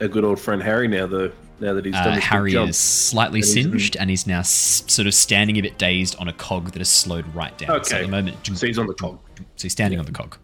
a 0.00 0.08
good 0.08 0.24
old 0.24 0.40
friend 0.40 0.60
Harry 0.60 0.88
now, 0.88 1.06
though? 1.06 1.30
Now 1.60 1.74
that 1.74 1.84
he's 1.84 1.94
done 1.94 2.08
Uh, 2.08 2.10
this 2.14 2.24
big 2.24 2.24
Harry 2.24 2.52
jump? 2.52 2.70
is 2.70 2.76
slightly 2.78 3.40
And 3.40 3.44
he's 3.44 3.52
singed 3.52 3.96
and 3.96 4.08
he's 4.10 4.26
now 4.26 4.40
s- 4.40 4.82
sort 4.86 5.06
of 5.06 5.14
standing 5.14 5.56
a 5.58 5.60
bit 5.60 5.76
dazed 5.78 6.16
on 6.18 6.26
a 6.28 6.32
cog 6.32 6.72
that 6.72 6.78
has 6.78 6.88
slowed 6.88 7.32
right 7.34 7.56
down. 7.58 7.84
So 7.84 7.96
at 7.96 8.02
the 8.02 8.08
moment, 8.08 8.36
So 8.56 8.66
he's 8.66 8.78
on 8.78 8.86
the 8.86 8.94
cog. 8.94 9.18
So 9.56 9.64
he's 9.64 9.72
standing 9.72 9.98
on 9.98 10.06
the 10.06 10.12
cog 10.12 10.36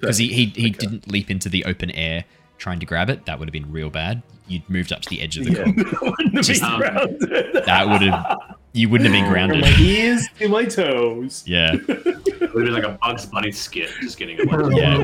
because 0.00 0.18
he 0.18 0.28
he, 0.28 0.46
he 0.46 0.68
Okay. 0.68 0.70
didn't 0.78 1.10
leap 1.10 1.30
into 1.30 1.48
the 1.48 1.64
open 1.64 1.90
air 1.90 2.24
trying 2.58 2.78
to 2.80 2.86
grab 2.86 3.10
it. 3.10 3.26
That 3.26 3.38
would 3.40 3.48
have 3.48 3.52
been 3.52 3.72
real 3.72 3.90
bad. 3.90 4.22
You'd 4.46 4.68
moved 4.70 4.92
up 4.92 5.00
to 5.02 5.08
the 5.08 5.20
edge 5.20 5.36
of 5.36 5.44
the 5.46 5.52
Yeah. 5.52 5.64
cog. 5.64 6.02
Wouldn't 6.18 6.34
have 6.36 6.44
Just- 6.44 6.60
been 6.62 6.78
grounded. 6.78 7.62
That 7.66 7.88
would 7.88 8.02
have 8.02 8.38
you 8.74 8.88
wouldn't 8.88 9.10
have 9.10 9.12
been 9.14 9.24
From 9.24 9.32
grounded. 9.34 9.60
my 9.62 9.76
ears 9.80 10.26
to 10.38 10.48
my 10.48 10.64
toes. 10.64 11.42
Yeah. 11.46 11.72
It 11.74 12.54
would 12.54 12.64
be 12.64 12.70
like 12.70 12.84
a 12.84 12.98
Bugs 13.02 13.26
Bunny 13.26 13.52
skit, 13.52 13.90
just 14.00 14.16
getting 14.18 14.40
away. 14.40 14.76
Yeah. 14.80 15.02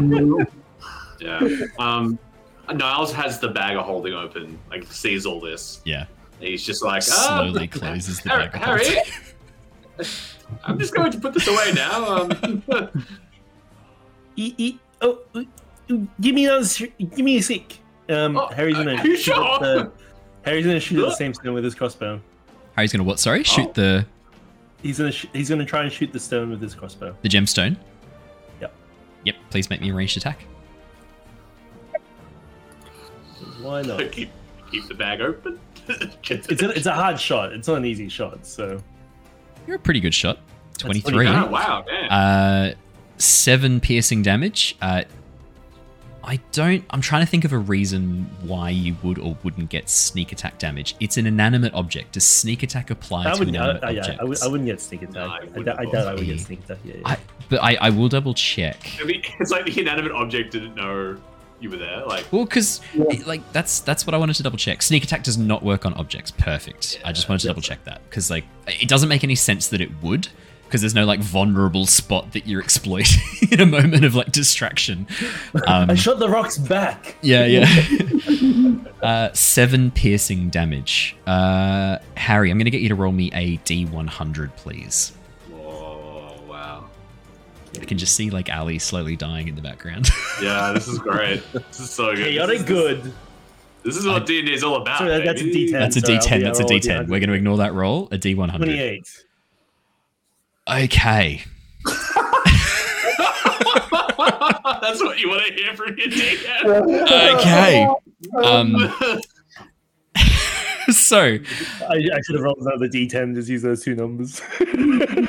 Yeah. 1.21 1.67
Um, 1.79 2.19
Niles 2.75 3.13
has 3.13 3.39
the 3.39 3.49
bag 3.49 3.77
of 3.77 3.85
holding 3.85 4.15
open, 4.15 4.59
like 4.71 4.85
sees 4.93 5.25
all 5.27 5.41
this. 5.41 5.81
Yeah. 5.85 6.07
He's 6.41 6.65
just 6.65 6.83
like 6.85 7.03
ah, 7.11 7.43
Slowly 7.43 7.67
closes 7.69 8.21
the 8.21 8.31
Harry, 8.31 8.47
bag. 8.49 8.55
of 8.55 8.61
Harry. 8.63 9.03
I'm 10.65 10.79
just 10.79 10.95
going 10.95 11.11
to 11.11 11.19
put 11.19 11.35
this 11.35 11.47
away 11.49 11.73
now. 11.75 12.07
Um, 12.23 12.63
E- 14.37 14.55
e- 14.57 14.79
oh, 15.01 15.19
uh, 15.35 15.41
uh, 15.91 15.97
give 16.21 16.33
me 16.35 16.45
another. 16.47 16.65
sh- 16.65 16.85
Give 16.99 17.25
me 17.25 17.39
a 17.39 17.43
sec. 17.43 17.63
Um, 18.09 18.37
Oh, 18.37 18.47
Harry's 18.49 18.77
gonna. 18.77 18.95
are 18.95 19.05
you 19.07 19.17
shoot 19.17 19.33
at 19.33 19.37
sure? 19.37 19.59
the, 19.59 19.93
Harry's 20.43 20.65
gonna 20.65 20.79
shoot 20.79 21.03
at 21.03 21.09
the 21.11 21.15
same 21.17 21.35
stone 21.35 21.55
with 21.55 21.65
his 21.65 21.75
crossbow. 21.75 22.21
Harry's 22.77 22.93
gonna 22.93 23.03
what? 23.03 23.19
Sorry, 23.19 23.43
shoot 23.43 23.67
Oh. 23.71 23.73
the 23.75 24.07
He's 24.81 24.99
gonna. 24.99 25.11
Sh- 25.11 25.27
he's 25.33 25.49
gonna 25.49 25.65
try 25.65 25.83
and 25.83 25.93
shoot 25.93 26.13
the 26.13 26.21
stone 26.21 26.51
with 26.51 26.63
his 26.63 26.73
crossbow. 26.77 27.17
the 27.23 27.29
gemstone. 27.29 27.77
Yep. 28.61 28.73
Yep. 29.25 29.35
Please 29.51 29.69
make 29.71 29.81
me 29.81 29.91
a 29.91 29.95
ranged 29.95 30.17
attack. 30.17 30.45
Why 33.61 33.83
not? 33.83 34.11
keep 34.13 34.31
keep 34.71 34.87
the 34.89 34.95
bag 34.95 35.21
open. 35.21 35.59
It's 35.89 36.49
it's 36.49 36.63
a, 36.63 36.71
it's 36.71 36.87
a 36.87 36.95
hard 36.95 37.19
shot. 37.19 37.53
It's 37.53 37.69
not 37.69 37.79
an 37.79 37.85
easy 37.85 38.09
shot. 38.09 38.47
So 38.47 38.83
You're 39.67 39.77
a 39.77 39.81
pretty 39.81 40.01
good 40.01 40.15
shot. 40.15 40.39
Twenty-three. 40.77 41.27
oh, 41.27 41.47
wow, 41.47 41.85
man. 41.89 42.11
Uh, 42.11 42.75
seven 43.17 43.81
piercing 43.81 44.23
damage. 44.23 44.77
Uh, 44.81 45.03
I 46.23 46.39
don't. 46.53 46.85
I'm 46.91 47.01
trying 47.01 47.25
to 47.25 47.31
think 47.31 47.47
of 47.47 47.55
a 47.55 47.59
reason 47.59 48.29
why 48.43 48.69
you 48.69 48.97
would 49.03 49.19
or 49.19 49.37
wouldn't 49.43 49.71
get 49.71 49.89
sneak 49.89 50.31
attack 50.31 50.59
damage. 50.59 50.95
It's 51.01 51.17
an 51.17 51.27
inanimate 51.27 51.73
object. 51.73 52.13
Does 52.13 52.27
sneak 52.27 52.63
attack 52.63 52.91
apply 52.91 53.31
I 53.31 53.33
to 53.33 53.39
wouldn't. 53.39 53.57
I, 53.57 53.61
inanimate 53.61 53.85
I, 53.85 53.89
objects? 53.89 54.21
I, 54.21 54.25
would, 54.25 54.43
I 54.43 54.47
wouldn't 54.49 54.67
get 54.67 54.81
sneak 54.81 55.03
attack. 55.03 55.15
No, 55.15 55.23
I 55.27 55.39
I, 55.57 55.63
doubt- 55.63 55.79
I 55.79 56.11
I 56.11 56.15
would 56.15 56.27
get 56.27 56.41
sneak 56.41 56.65
attack. 56.65 56.79
Yeah, 56.85 56.95
yeah. 56.97 57.03
I, 57.07 57.17
but 57.49 57.63
I, 57.63 57.77
I 57.81 57.91
will 57.91 58.09
double 58.11 58.35
check. 58.35 58.79
Mean, 59.05 59.23
it's 59.41 59.51
like 59.51 59.65
the 59.65 59.81
inanimate 59.81 60.13
object 60.13 60.53
didn't 60.53 60.75
know 60.75 61.17
you 61.61 61.71
were 61.71 61.77
there. 61.77 62.05
Like, 62.07 62.31
Well, 62.33 62.45
because 62.45 62.81
like 63.27 63.53
that's 63.53 63.81
that's 63.81 64.07
what 64.07 64.15
I 64.15 64.19
wanted 64.19 64.37
to 64.37 64.43
double 64.43 64.59
check. 64.59 64.83
Sneak 64.83 65.05
attack 65.05 65.23
does 65.25 65.39
not 65.39 65.63
work 65.63 65.85
on 65.87 65.95
objects. 65.95 66.31
Perfect. 66.31 67.01
I 67.05 67.13
just 67.13 67.29
wanted 67.29 67.41
to 67.43 67.47
double 67.49 67.63
check 67.63 67.85
that 67.85 68.01
because 68.09 68.31
like 68.31 68.45
it 68.67 68.89
doesn't 68.89 69.09
make 69.09 69.25
any 69.25 69.35
sense 69.35 69.69
that 69.69 69.81
it 69.81 69.91
would 70.03 70.29
because 70.65 70.83
there's 70.83 70.95
no 70.95 71.07
like 71.07 71.21
vulnerable 71.21 71.87
spot 71.87 72.33
that 72.33 72.47
you're 72.47 72.61
exploiting 72.61 73.21
in 73.51 73.61
a 73.61 73.67
moment 73.67 74.05
of 74.05 74.15
like 74.15 74.31
distraction. 74.31 75.07
Um, 75.67 75.91
I 75.91 75.95
shot 75.95 76.19
the 76.19 76.29
rocks 76.29 76.59
back. 76.59 77.17
yeah, 77.23 77.47
yeah. 77.47 77.67
uh, 79.03 79.33
seven 79.33 79.91
piercing 79.91 80.51
damage. 80.51 81.17
Uh, 81.27 81.99
Harry, 82.17 82.51
I'm 82.51 82.59
gonna 82.59 82.71
get 82.71 82.83
you 82.83 82.91
to 82.91 82.95
roll 82.95 83.13
me 83.13 83.31
a 83.33 83.57
D100, 83.59 84.57
please. 84.57 85.13
Whoa, 87.73 87.79
wow. 87.79 87.83
I 87.83 87.85
can 87.85 87.99
just 87.99 88.15
see 88.15 88.31
like 88.31 88.49
Ally 88.49 88.79
slowly 88.79 89.17
dying 89.17 89.49
in 89.49 89.55
the 89.55 89.63
background. 89.63 90.09
Yeah, 90.41 90.71
this 90.73 90.87
is 90.87 91.01
great. 91.01 91.43
This 91.53 91.81
is 91.81 91.91
so 91.91 92.15
good. 92.15 92.25
Chaotic 92.25 92.61
this 92.61 92.61
is, 92.61 92.67
good. 92.69 93.13
This 93.83 93.97
is 93.97 94.07
what 94.07 94.25
D 94.25 94.39
and 94.39 94.47
D 94.47 94.55
is 94.55 94.63
all 94.63 94.77
about. 94.77 94.99
Sorry, 94.99 95.25
that's 95.25 95.41
a 95.41 95.45
baby. 95.45 95.69
D10. 95.69 95.73
that's 95.73 95.97
a 95.97 96.01
sorry, 96.01 96.17
I'll 96.17 96.23
D10. 96.23 96.43
That's 96.45 96.61
a 96.61 96.63
I'll 96.63 96.69
roll 96.69 96.79
D10. 96.79 97.09
We're 97.09 97.19
gonna 97.19 97.33
ignore 97.33 97.57
that 97.57 97.75
roll. 97.75 98.07
A 98.13 98.19
D100. 98.19 98.57
Twenty-eight. 98.57 99.25
Okay. 100.69 101.43
That's 104.81 105.03
what 105.03 105.19
you 105.19 105.29
want 105.29 105.47
to 105.47 105.55
hear 105.55 105.75
from 105.75 105.97
your 105.97 106.09
DM. 106.09 107.39
Okay. 107.39 107.89
Um, 108.43 108.77
so 110.93 111.19
I, 111.19 111.95
I 111.95 112.21
should 112.25 112.37
have 112.37 112.45
rolled 112.45 112.67
out 112.67 112.79
the 112.79 112.89
D10. 112.89 113.35
Just 113.35 113.49
use 113.49 113.63
those 113.63 113.83
two 113.83 113.95
numbers. 113.95 114.41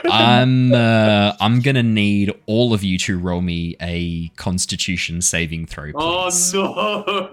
I'm 0.10 0.73
uh, 0.73 1.34
I'm 1.40 1.61
gonna 1.61 1.84
need 1.84 2.34
all 2.45 2.73
of 2.73 2.84
you 2.84 2.98
to 2.99 3.18
roll 3.19 3.41
me 3.41 3.76
a 3.81 4.30
Constitution 4.36 5.22
saving 5.22 5.65
throw, 5.65 5.91
Oh 5.95 6.30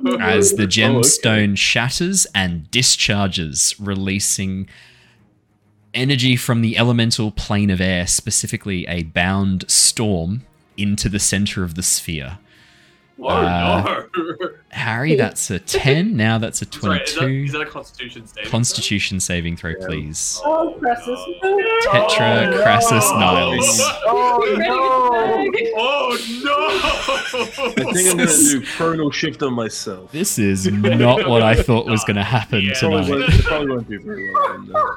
no! 0.00 0.16
As 0.20 0.52
the 0.52 0.64
Oh, 0.64 0.66
gemstone 0.66 1.56
shatters 1.56 2.26
and 2.34 2.70
discharges, 2.70 3.74
releasing 3.78 4.68
energy 5.94 6.36
from 6.36 6.60
the 6.60 6.76
elemental 6.76 7.30
plane 7.30 7.70
of 7.70 7.80
air, 7.80 8.06
specifically 8.06 8.86
a 8.86 9.02
bound 9.04 9.64
storm, 9.68 10.44
into 10.76 11.08
the 11.08 11.18
center 11.18 11.64
of 11.64 11.74
the 11.74 11.82
sphere. 11.82 12.38
Oh 13.18 13.28
Uh, 13.28 14.04
no! 14.18 14.48
Harry, 14.70 15.14
that's 15.14 15.50
a 15.50 15.58
10. 15.60 16.16
Now 16.16 16.36
that's 16.36 16.60
a 16.60 16.66
Sorry, 16.70 17.00
is 17.02 17.14
that, 17.14 17.20
22. 17.20 17.52
that 17.52 17.60
a 17.62 17.66
Constitution 17.66 18.26
save? 18.26 18.44
Constitution 18.50 19.20
saving 19.20 19.56
throw, 19.56 19.74
please. 19.86 20.38
Oh, 20.44 20.76
Krasus. 20.78 21.40
Tetra, 21.84 22.50
no. 22.50 22.62
Krasus, 22.62 23.18
Niles. 23.18 23.80
Oh 24.06 24.54
no. 24.58 25.50
Oh 25.78 26.18
no! 26.44 26.56
I 27.88 27.92
think 27.92 28.08
I'm 28.10 28.16
going 28.16 28.28
to 28.28 28.50
do 28.50 28.60
chronal 28.62 29.12
shift 29.12 29.42
on 29.42 29.54
myself. 29.54 30.12
This 30.12 30.38
is 30.38 30.66
not 30.70 31.26
what 31.28 31.42
I 31.42 31.54
thought 31.54 31.86
was 31.86 32.04
going 32.04 32.16
to 32.16 32.22
happen 32.24 32.60
Yeah. 32.62 32.74
Probably 32.78 33.04
tonight. 33.04 33.28
won't, 33.30 33.44
probably 33.44 33.68
won't 33.70 33.88
do 33.88 34.00
very 34.00 34.32
well. 34.32 34.52
then, 34.58 34.68
no. 34.72 34.96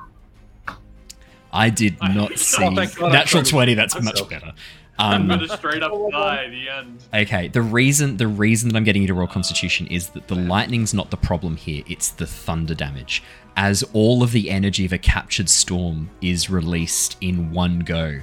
I 1.51 1.69
did 1.69 1.97
not 2.01 2.31
Oh, 2.33 2.35
see 2.35 2.75
thank 2.75 2.95
God 2.95 3.11
natural 3.13 3.43
twenty. 3.43 3.73
That's 3.75 3.95
myself. 3.95 4.19
much 4.19 4.29
better. 4.29 4.53
I'm 4.99 5.21
Um, 5.23 5.27
gonna 5.29 5.47
straight 5.57 5.81
up 5.81 5.91
die 6.11 6.43
at 6.45 6.51
the 6.51 6.69
end. 6.69 6.99
okay, 7.13 7.47
the 7.47 7.61
reason 7.61 8.17
the 8.17 8.27
reason 8.27 8.69
that 8.69 8.75
I'm 8.77 8.83
getting 8.83 9.01
you 9.01 9.07
to 9.07 9.13
roll 9.13 9.27
Constitution 9.27 9.87
is 9.87 10.09
that 10.09 10.27
the 10.27 10.35
lightning's 10.35 10.93
not 10.93 11.09
the 11.09 11.17
problem 11.17 11.55
here. 11.55 11.83
It's 11.87 12.09
the 12.09 12.27
thunder 12.27 12.75
damage, 12.75 13.23
as 13.55 13.83
all 13.93 14.21
of 14.23 14.33
the 14.33 14.49
energy 14.49 14.85
of 14.85 14.91
a 14.93 14.97
captured 14.97 15.49
storm 15.49 16.09
is 16.21 16.49
released 16.49 17.15
in 17.21 17.51
one 17.51 17.79
go. 17.79 18.19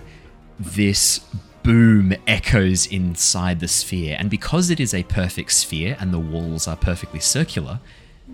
This 0.61 1.21
boom 1.63 2.15
echoes 2.27 2.87
inside 2.87 3.61
the 3.61 3.69
sphere, 3.69 4.17
and 4.19 4.29
because 4.31 4.69
it 4.71 4.79
is 4.79 4.93
a 4.95 5.03
perfect 5.05 5.53
sphere 5.53 5.97
and 5.99 6.13
the 6.13 6.19
walls 6.21 6.69
are 6.69 6.77
perfectly 6.77 7.21
circular, 7.21 7.81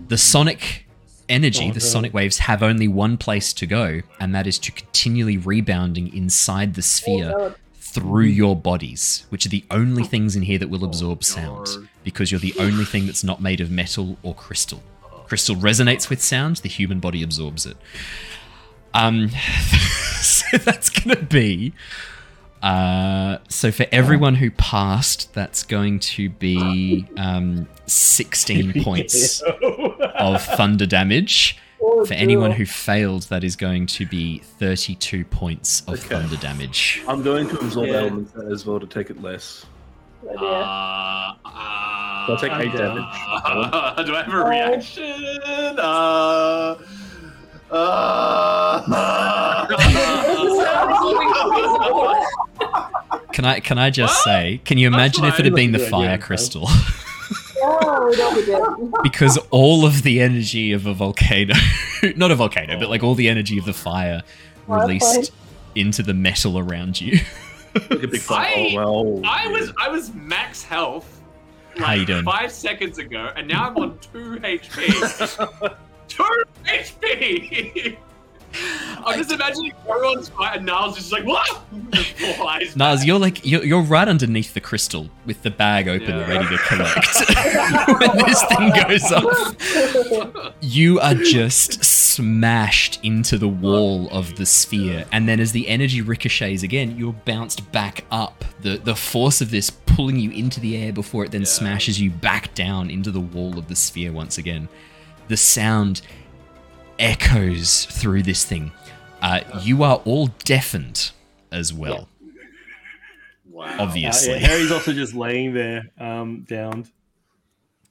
the 0.09 0.17
sonic 0.17 0.85
energy, 1.29 1.71
the 1.71 1.79
sonic 1.79 2.13
waves, 2.13 2.39
have 2.39 2.61
only 2.61 2.87
one 2.87 3.15
place 3.17 3.53
to 3.53 3.65
go, 3.65 4.01
and 4.19 4.35
that 4.35 4.45
is 4.45 4.59
to 4.59 4.71
continually 4.73 5.37
rebounding 5.37 6.13
inside 6.13 6.73
the 6.75 6.81
sphere 6.81 7.55
through 7.93 8.25
your 8.25 8.55
bodies, 8.55 9.25
which 9.29 9.45
are 9.45 9.49
the 9.49 9.63
only 9.69 10.03
things 10.03 10.35
in 10.35 10.43
here 10.43 10.57
that 10.57 10.69
will 10.69 10.83
absorb 10.83 11.23
sound, 11.23 11.87
because 12.03 12.31
you're 12.31 12.39
the 12.39 12.55
only 12.59 12.85
thing 12.85 13.05
that's 13.05 13.23
not 13.23 13.41
made 13.41 13.61
of 13.61 13.69
metal 13.69 14.17
or 14.23 14.33
crystal. 14.33 14.81
Crystal 15.27 15.55
resonates 15.55 16.09
with 16.09 16.21
sound, 16.21 16.57
the 16.57 16.69
human 16.69 16.99
body 16.99 17.23
absorbs 17.23 17.65
it. 17.65 17.77
Um, 18.93 19.29
so 20.21 20.57
that's 20.57 20.89
gonna 20.89 21.21
be. 21.21 21.73
Uh, 22.61 23.39
so 23.49 23.71
for 23.71 23.85
everyone 23.91 24.35
who 24.35 24.49
passed, 24.49 25.33
that's 25.33 25.63
going 25.63 25.99
to 25.99 26.29
be 26.29 27.05
um, 27.17 27.67
16 27.87 28.73
points 28.83 29.41
of 29.41 30.41
thunder 30.41 30.85
damage. 30.85 31.57
Oh, 31.85 32.05
For 32.05 32.13
anyone 32.13 32.51
who 32.51 32.65
failed, 32.65 33.23
that 33.23 33.43
is 33.43 33.57
going 33.57 33.87
to 33.87 34.05
be 34.05 34.39
32 34.59 35.25
points 35.25 35.81
of 35.81 35.95
Okay. 35.99 36.15
thunder 36.15 36.37
damage. 36.37 37.01
I'm 37.07 37.21
going 37.21 37.49
to 37.49 37.59
absorb 37.59 37.89
Yeah. 37.89 37.97
elements 37.97 38.31
as 38.51 38.65
well 38.65 38.79
to 38.79 38.87
take 38.87 39.09
it 39.09 39.21
less. 39.21 39.65
Uh, 40.25 40.29
uh, 40.45 41.33
So 42.25 42.33
I'll 42.33 42.39
take 42.39 42.53
eight 42.53 42.73
Uh, 42.73 42.77
damage. 42.77 43.03
Uh, 43.43 44.03
do 44.03 44.15
I 44.15 44.23
have 44.23 44.33
a 44.33 44.37
Oh. 44.37 44.47
reaction? 44.49 45.77
Uh, 45.77 46.75
uh, 47.69 48.81
Can 53.33 53.45
I 53.45 53.59
can 53.59 53.77
I 53.79 53.89
just 53.89 54.13
What? 54.13 54.23
say, 54.23 54.61
can 54.63 54.77
you 54.77 54.85
imagine 54.87 55.25
if 55.25 55.39
it 55.39 55.45
had 55.45 55.55
been 55.55 55.71
the 55.71 55.79
fire 55.79 56.11
idea, 56.11 56.17
crystal? 56.19 56.69
Oh, 57.65 58.13
that'll 58.15 58.39
be 58.39 58.45
good. 58.45 58.91
because 59.03 59.37
all 59.51 59.85
of 59.85 60.03
the 60.03 60.21
energy 60.21 60.71
of 60.73 60.85
a 60.85 60.93
volcano, 60.93 61.53
not 62.15 62.31
a 62.31 62.35
volcano, 62.35 62.77
but 62.79 62.89
like 62.89 63.03
all 63.03 63.15
the 63.15 63.29
energy 63.29 63.57
of 63.57 63.65
the 63.65 63.73
fire 63.73 64.21
Fire 64.67 64.81
released 64.81 65.31
into 65.75 66.03
the 66.03 66.13
metal 66.13 66.57
around 66.59 66.99
you. 67.01 67.19
Like 67.89 68.03
a 68.03 68.07
big 68.07 68.21
fire. 68.21 68.45
I- 68.47 68.73
Oh, 68.77 69.01
well. 69.03 69.21
I 69.25 69.47
was 69.47 69.71
I 69.79 69.89
was 69.89 70.13
max 70.13 70.63
health 70.63 71.21
like 71.75 71.85
How 71.85 71.93
you 71.93 72.05
doing? 72.05 72.23
five 72.23 72.51
seconds 72.51 72.99
ago, 72.99 73.31
and 73.35 73.47
now 73.47 73.69
I'm 73.69 73.77
on 73.77 73.97
two 74.13 74.37
HP. 74.43 75.75
two 76.07 76.43
HP. 76.65 77.97
I'm 79.05 79.17
just 79.17 79.31
imagining 79.31 79.73
everyone's 79.89 80.29
fight, 80.29 80.57
and 80.57 80.65
Niles 80.65 80.97
is 80.97 81.09
just 81.09 81.11
like 81.11 81.25
what? 81.25 81.61
Just 81.93 82.37
flies. 82.37 83.05
You're 83.05 83.19
like 83.19 83.45
you're, 83.45 83.63
you're 83.63 83.81
right 83.81 84.07
underneath 84.07 84.53
the 84.53 84.61
crystal 84.61 85.09
with 85.25 85.41
the 85.43 85.51
bag 85.51 85.87
open, 85.87 86.07
Yeah. 86.09 86.27
ready 86.27 86.47
to 86.47 86.57
collect. 86.67 87.07
when 87.99 88.25
this 88.25 88.43
thing 88.45 88.71
goes 88.87 89.11
off, 89.11 90.53
you 90.61 90.99
are 90.99 91.13
just 91.15 91.83
smashed 91.83 92.99
into 93.03 93.37
the 93.37 93.47
wall 93.47 94.07
of 94.11 94.35
the 94.37 94.45
sphere, 94.45 95.05
and 95.11 95.27
then 95.27 95.39
as 95.39 95.51
the 95.51 95.67
energy 95.67 96.01
ricochets 96.01 96.63
again, 96.63 96.97
you're 96.97 97.13
bounced 97.13 97.71
back 97.71 98.05
up. 98.11 98.43
The 98.61 98.77
the 98.77 98.95
force 98.95 99.41
of 99.41 99.51
this 99.51 99.69
pulling 99.69 100.17
you 100.17 100.31
into 100.31 100.59
the 100.59 100.77
air 100.77 100.91
before 100.93 101.25
it 101.25 101.31
then 101.31 101.41
Yeah. 101.41 101.47
smashes 101.47 101.99
you 102.01 102.09
back 102.09 102.53
down 102.55 102.89
into 102.89 103.11
the 103.11 103.19
wall 103.19 103.57
of 103.59 103.67
the 103.67 103.75
sphere 103.75 104.11
once 104.11 104.37
again. 104.37 104.67
The 105.27 105.37
sound 105.37 106.01
echoes 106.99 107.85
through 107.85 108.23
this 108.23 108.45
thing. 108.45 108.71
Uh, 109.21 109.41
you 109.61 109.83
are 109.83 109.97
all 110.05 110.27
deafened 110.43 111.11
as 111.51 111.73
well. 111.73 112.09
Wow. 113.49 113.65
Uh, 113.65 113.77
Obviously. 113.79 114.33
yeah, 114.33 114.39
Harry's 114.39 114.71
also 114.71 114.93
just 114.93 115.13
laying 115.13 115.53
there, 115.53 115.89
um, 115.99 116.45
downed. 116.47 116.91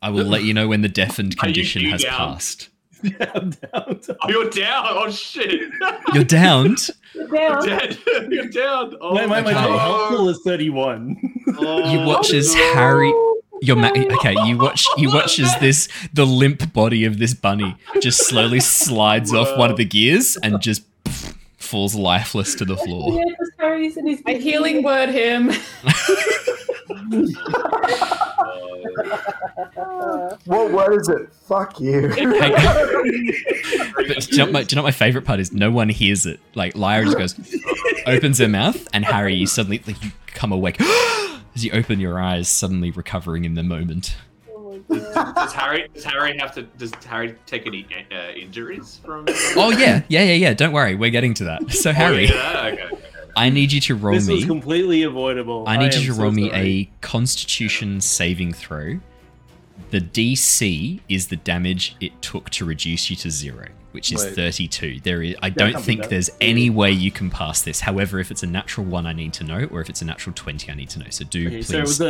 I 0.03 0.11
will 0.11 0.25
let 0.25 0.43
you 0.43 0.53
know 0.53 0.67
when 0.69 0.83
the 0.83 0.89
deafened 0.89 1.39
condition 1.39 1.85
has 1.87 2.03
down? 2.03 2.17
passed. 2.17 2.69
Yeah, 3.05 3.33
I'm 3.35 3.51
downed. 3.51 4.07
Oh, 4.23 4.29
you're 4.29 4.49
down. 4.49 4.87
Oh 4.91 5.11
shit. 5.11 5.73
You're 6.15 6.23
downed. 6.23 6.89
Down. 7.35 7.67
dead. 7.67 7.99
you're 8.31 8.47
down. 8.47 8.95
Oh, 9.01 9.15
my, 9.27 9.27
my, 9.27 9.41
my 9.41 9.65
okay. 9.65 10.09
total 10.09 10.29
is 10.29 10.41
31. 10.45 11.17
Oh, 11.59 11.91
You 11.91 12.07
watch 12.07 12.33
as 12.33 12.55
Harry. 12.55 13.13
Your 13.63 13.77
ma- 13.77 13.93
okay, 13.95 14.35
you 14.45 14.59
watch. 14.59 14.85
You 14.97 15.09
watch 15.13 15.39
as 15.39 15.57
this 15.61 15.89
the 16.13 16.27
limp 16.27 16.73
body 16.73 17.05
of 17.05 17.19
this 17.19 17.33
bunny 17.33 17.77
just 18.01 18.27
slowly 18.27 18.59
slides 18.59 19.33
off 19.33 19.57
one 19.57 19.71
of 19.71 19.77
the 19.77 19.85
gears 19.85 20.37
and 20.37 20.61
just 20.61 20.83
falls 21.59 21.95
lifeless 21.95 22.57
to 22.57 22.65
the 22.65 22.77
floor. 22.77 23.19
Yeah, 23.19 23.25
just 23.39 23.53
Harry's 23.59 23.97
in 23.97 24.07
his 24.09 24.21
I 24.27 24.35
healing 24.35 24.83
word 24.83 25.11
him. 25.11 25.53
What 30.45 30.73
word 30.73 31.01
is 31.01 31.09
it? 31.09 31.33
Fuck 31.33 31.81
you. 31.81 32.09
But 33.95 34.27
do 34.27 34.37
you, 34.37 34.39
know 34.39 34.53
my, 34.53 34.63
do 34.65 34.75
you 34.75 34.77
know 34.77 34.83
what 34.83 34.89
my 34.89 34.91
favorite 34.91 35.25
part 35.25 35.39
is? 35.39 35.53
No 35.53 35.71
one 35.71 35.89
hears 35.89 36.27
it. 36.27 36.41
Like 36.55 36.75
Lyra 36.75 37.05
just 37.05 37.17
goes, 37.19 37.57
opens 38.07 38.39
her 38.39 38.49
mouth, 38.49 38.89
and 38.93 39.05
Harry 39.05 39.35
you 39.35 39.47
suddenly 39.47 39.83
like 39.87 40.03
you 40.03 40.11
come 40.27 40.51
awake 40.53 40.79
as 41.55 41.65
you 41.65 41.71
open 41.73 42.01
your 42.01 42.21
eyes, 42.21 42.49
suddenly 42.49 42.91
recovering 42.91 43.45
in 43.45 43.55
the 43.55 43.63
moment. 43.63 44.17
Oh 44.51 44.81
my 44.89 44.99
god. 44.99 45.35
Does 45.35 45.53
Harry? 45.53 45.89
Does 45.95 46.05
Harry 46.05 46.37
have 46.39 46.55
to? 46.55 46.63
Does 46.63 46.93
Harry 47.09 47.35
take 47.47 47.67
any 47.67 47.87
uh, 48.11 48.33
injuries 48.33 49.01
from? 49.05 49.27
Oh 49.57 49.71
yeah, 49.71 50.03
yeah, 50.09 50.23
yeah, 50.23 50.33
yeah. 50.35 50.55
Don't 50.55 50.73
worry, 50.73 50.95
we're 50.95 51.11
getting 51.11 51.35
to 51.35 51.45
that. 51.45 51.71
So 51.73 51.93
Harry, 51.93 52.29
Oh, 52.31 52.35
yeah, 52.35 52.71
okay, 52.73 52.83
okay. 52.85 53.03
I 53.37 53.49
need 53.51 53.73
you 53.73 53.81
to 53.83 53.95
roll 53.95 54.13
me 54.15 54.19
this 54.19 54.29
was 54.29 54.45
completely 54.45 55.03
avoidable. 55.05 55.65
I 55.67 55.77
need 55.79 55.95
am 55.95 56.01
you 56.01 56.07
to 56.09 56.15
so 56.15 56.23
roll 56.23 56.31
me 56.33 56.49
sorry. 56.51 56.61
a 56.61 56.91
Constitution 57.07 58.01
saving 58.01 58.53
throw. 58.53 59.01
The 59.93 60.01
DC 60.01 61.01
is 61.11 61.29
the 61.29 61.37
damage 61.37 61.97
it 62.01 62.23
took 62.23 62.49
to 62.51 62.65
reduce 62.65 63.11
you 63.11 63.17
to 63.17 63.31
zero, 63.31 63.69
which 63.91 64.11
is 64.11 64.25
Wait. 64.25 64.35
32. 64.35 65.01
There 65.01 65.23
is, 65.23 65.37
I 65.43 65.51
can't 65.51 65.75
don't 65.75 65.85
think 65.85 66.09
there's 66.09 66.31
any 66.41 66.71
way 66.71 66.91
you 66.91 67.11
can 67.11 67.29
pass 67.29 67.61
this. 67.61 67.81
However, 67.81 68.19
if 68.19 68.31
it's 68.31 68.43
a 68.43 68.47
natural 68.47 68.87
one, 68.87 69.07
I 69.07 69.13
need 69.13 69.35
to 69.35 69.45
know, 69.45 69.69
or 69.71 69.83
if 69.83 69.91
it's 69.91 70.01
a 70.01 70.07
natural 70.07 70.35
20, 70.35 70.73
I 70.73 70.75
need 70.75 70.89
to 70.89 70.99
know. 70.99 71.11
So 71.11 71.27
do 71.27 71.47
Okay, 71.47 71.57
please 71.57 71.69
so 71.69 71.77
it 71.77 71.83
was 71.83 72.01
a, 72.01 72.07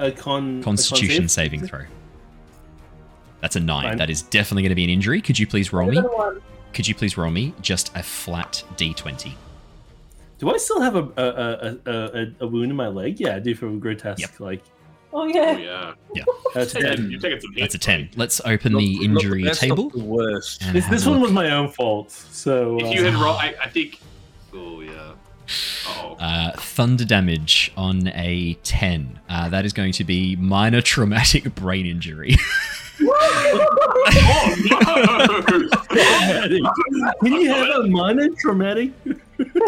a, 0.00 0.06
a 0.08 0.10
con. 0.10 0.58
a 0.58 0.62
con 0.62 0.62
Constitution 0.64 1.28
save? 1.28 1.52
saving 1.52 1.64
throw. 1.68 1.84
That's 3.40 3.54
a 3.54 3.60
nine. 3.60 3.84
Fine. 3.84 3.98
That 3.98 4.10
is 4.10 4.22
definitely 4.22 4.62
going 4.64 4.70
to 4.70 4.74
be 4.74 4.84
an 4.84 4.90
injury. 4.90 5.20
Could 5.22 5.38
you 5.38 5.46
please 5.46 5.72
roll 5.72 5.92
me? 5.92 6.02
Could 6.72 6.88
you 6.88 6.94
please 6.96 7.16
roll 7.16 7.30
me 7.30 7.54
just 7.60 7.96
a 7.96 8.02
flat 8.02 8.64
D20? 8.74 9.32
Do 10.38 10.50
I 10.50 10.56
still 10.56 10.80
have 10.80 10.96
a 10.96 11.08
a, 11.16 11.22
a, 11.22 11.78
a, 11.86 12.22
a, 12.22 12.26
a 12.40 12.46
wound 12.48 12.72
in 12.72 12.76
my 12.76 12.88
leg? 12.88 13.20
Yeah, 13.20 13.36
I 13.36 13.38
do 13.38 13.54
from 13.54 13.78
grotesque. 13.78 14.20
Yep. 14.22 14.40
Like 14.40 14.64
Oh 15.14 15.22
Oh 15.22 15.26
yeah. 15.26 15.92
yeah. 16.14 16.24
that's 16.54 16.72
You're 16.74 16.82
dead. 16.82 16.96
taking, 16.96 17.10
you're 17.10 17.20
some 17.20 17.52
hits. 17.52 17.60
That's 17.60 17.74
a 17.74 17.78
10. 17.78 18.10
Let's 18.16 18.40
open 18.44 18.72
Not- 18.72 18.78
the 18.80 18.92
not 18.94 18.98
the 19.00 19.04
injury 19.04 19.44
best, 19.44 19.62
not 19.62 19.68
table. 19.68 19.90
the 19.90 20.02
worst. 20.04 20.60
This, 20.72 20.86
this 20.88 21.04
one 21.06 21.16
look. 21.16 21.24
was 21.24 21.32
my 21.32 21.50
own 21.50 21.68
fault. 21.68 22.10
So 22.10 22.78
If 22.78 22.84
uh, 22.86 22.88
you 22.88 23.04
had 23.04 23.14
roll, 23.14 23.34
I, 23.38 23.54
I 23.62 23.68
think. 23.68 24.00
Oh 24.54 24.80
yeah. 24.80 25.12
Oh. 25.86 26.16
Uh, 26.18 26.52
thunder 26.52 27.04
damage 27.04 27.72
on 27.76 28.08
a 28.14 28.54
10. 28.62 29.20
Uh, 29.28 29.48
that 29.50 29.64
is 29.66 29.72
going 29.72 29.92
to 29.92 30.04
be 30.04 30.36
minor 30.36 30.80
traumatic 30.80 31.54
brain 31.56 31.84
injury. 31.84 32.36
oh 33.04 34.54
no! 35.90 37.12
can 37.22 37.32
you 37.32 37.48
have 37.52 37.68
a 37.68 37.88
minor 37.88 38.28
traumatic? 38.40 38.92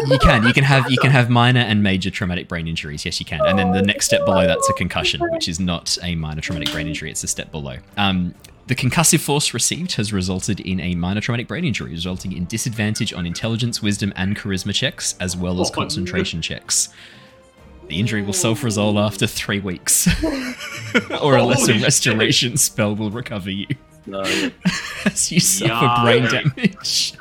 You 0.07 0.17
can. 0.19 0.43
You 0.45 0.53
can 0.53 0.63
have 0.63 0.89
you 0.89 0.97
can 0.97 1.11
have 1.11 1.29
minor 1.29 1.61
and 1.61 1.81
major 1.83 2.09
traumatic 2.09 2.47
brain 2.47 2.67
injuries. 2.67 3.05
Yes, 3.05 3.19
you 3.19 3.25
can. 3.25 3.41
And 3.45 3.57
then 3.57 3.71
the 3.71 3.81
next 3.81 4.05
step 4.05 4.25
below 4.25 4.45
that's 4.47 4.69
a 4.69 4.73
concussion, 4.73 5.21
which 5.31 5.47
is 5.47 5.59
not 5.59 5.97
a 6.03 6.15
minor 6.15 6.41
traumatic 6.41 6.71
brain 6.71 6.87
injury. 6.87 7.11
It's 7.11 7.23
a 7.23 7.27
step 7.27 7.51
below. 7.51 7.77
Um, 7.97 8.33
the 8.67 8.75
concussive 8.75 9.19
force 9.19 9.53
received 9.53 9.93
has 9.93 10.11
resulted 10.11 10.59
in 10.59 10.79
a 10.79 10.95
minor 10.95 11.21
traumatic 11.21 11.47
brain 11.47 11.65
injury, 11.65 11.91
resulting 11.91 12.31
in 12.33 12.45
disadvantage 12.45 13.13
on 13.13 13.25
intelligence, 13.27 13.81
wisdom, 13.81 14.11
and 14.15 14.35
charisma 14.35 14.73
checks, 14.73 15.15
as 15.19 15.37
well 15.37 15.61
as 15.61 15.69
concentration 15.69 16.41
checks. 16.41 16.89
The 17.87 17.99
injury 17.99 18.23
will 18.23 18.33
self-resolve 18.33 18.97
after 18.97 19.27
three 19.27 19.59
weeks, 19.59 20.07
or 21.21 21.35
a 21.37 21.43
lesser 21.43 21.67
Holy 21.67 21.73
shit. 21.73 21.83
restoration 21.83 22.57
spell 22.57 22.95
will 22.95 23.11
recover 23.11 23.51
you 23.51 23.67
No, 24.07 24.21
as 25.05 25.31
you 25.31 25.39
suffer 25.39 26.01
brain 26.03 26.23
damage. 26.23 27.13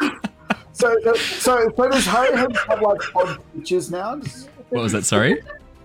So, 0.75 0.97
so, 1.15 1.15
so 1.15 1.89
does 1.89 2.05
Harry 2.05 2.37
have, 2.37 2.55
have 2.69 2.83
like 2.83 3.01
odd 3.17 3.39
twitches 3.53 3.91
now? 3.93 4.17
What 4.71 4.83
was 4.83 4.93
that? 4.93 5.05
Sorry. 5.05 5.41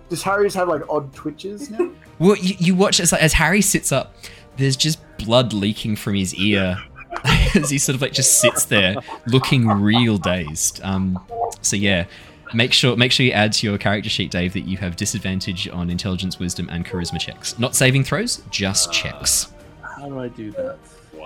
does 0.10 0.24
Harry's 0.24 0.56
have 0.56 0.68
like 0.68 0.82
odd 0.90 1.14
twitches 1.14 1.70
now? 1.70 1.92
Well, 2.18 2.36
you, 2.36 2.56
you 2.58 2.76
watch 2.76 3.00
as 3.00 3.14
as 3.14 3.34
Harry 3.34 3.62
sits 3.62 3.92
up. 3.92 4.16
There's 4.58 4.76
just 4.76 5.00
blood 5.20 5.54
leaking 5.54 5.96
from 5.96 6.16
his 6.16 6.34
ear 6.36 6.78
as 7.56 7.70
he 7.70 7.78
sort 7.78 7.96
of 7.96 8.02
like 8.02 8.14
just 8.14 8.42
sits 8.42 8.66
there, 8.66 8.96
looking 9.28 9.68
real 9.68 10.18
dazed. 10.18 10.82
Um, 10.84 11.24
so 11.62 11.76
yeah, 11.76 12.06
make 12.54 12.74
sure 12.74 12.98
make 12.98 13.12
sure 13.12 13.26
you 13.26 13.32
add 13.32 13.54
to 13.54 13.68
your 13.68 13.78
character 13.78 14.10
sheet, 14.10 14.32
Dave, 14.32 14.54
that 14.54 14.62
you 14.62 14.78
have 14.78 14.96
disadvantage 14.96 15.70
on 15.70 15.92
intelligence, 15.92 16.40
wisdom, 16.40 16.68
and 16.70 16.84
charisma 16.84 17.20
checks. 17.20 17.58
Not 17.60 17.76
saving 17.76 18.04
throws, 18.06 18.42
just 18.50 18.92
checks. 18.92 19.54
How 19.82 20.08
do 20.08 20.20
I 20.20 20.30
do 20.30 20.52
that? 20.52 20.80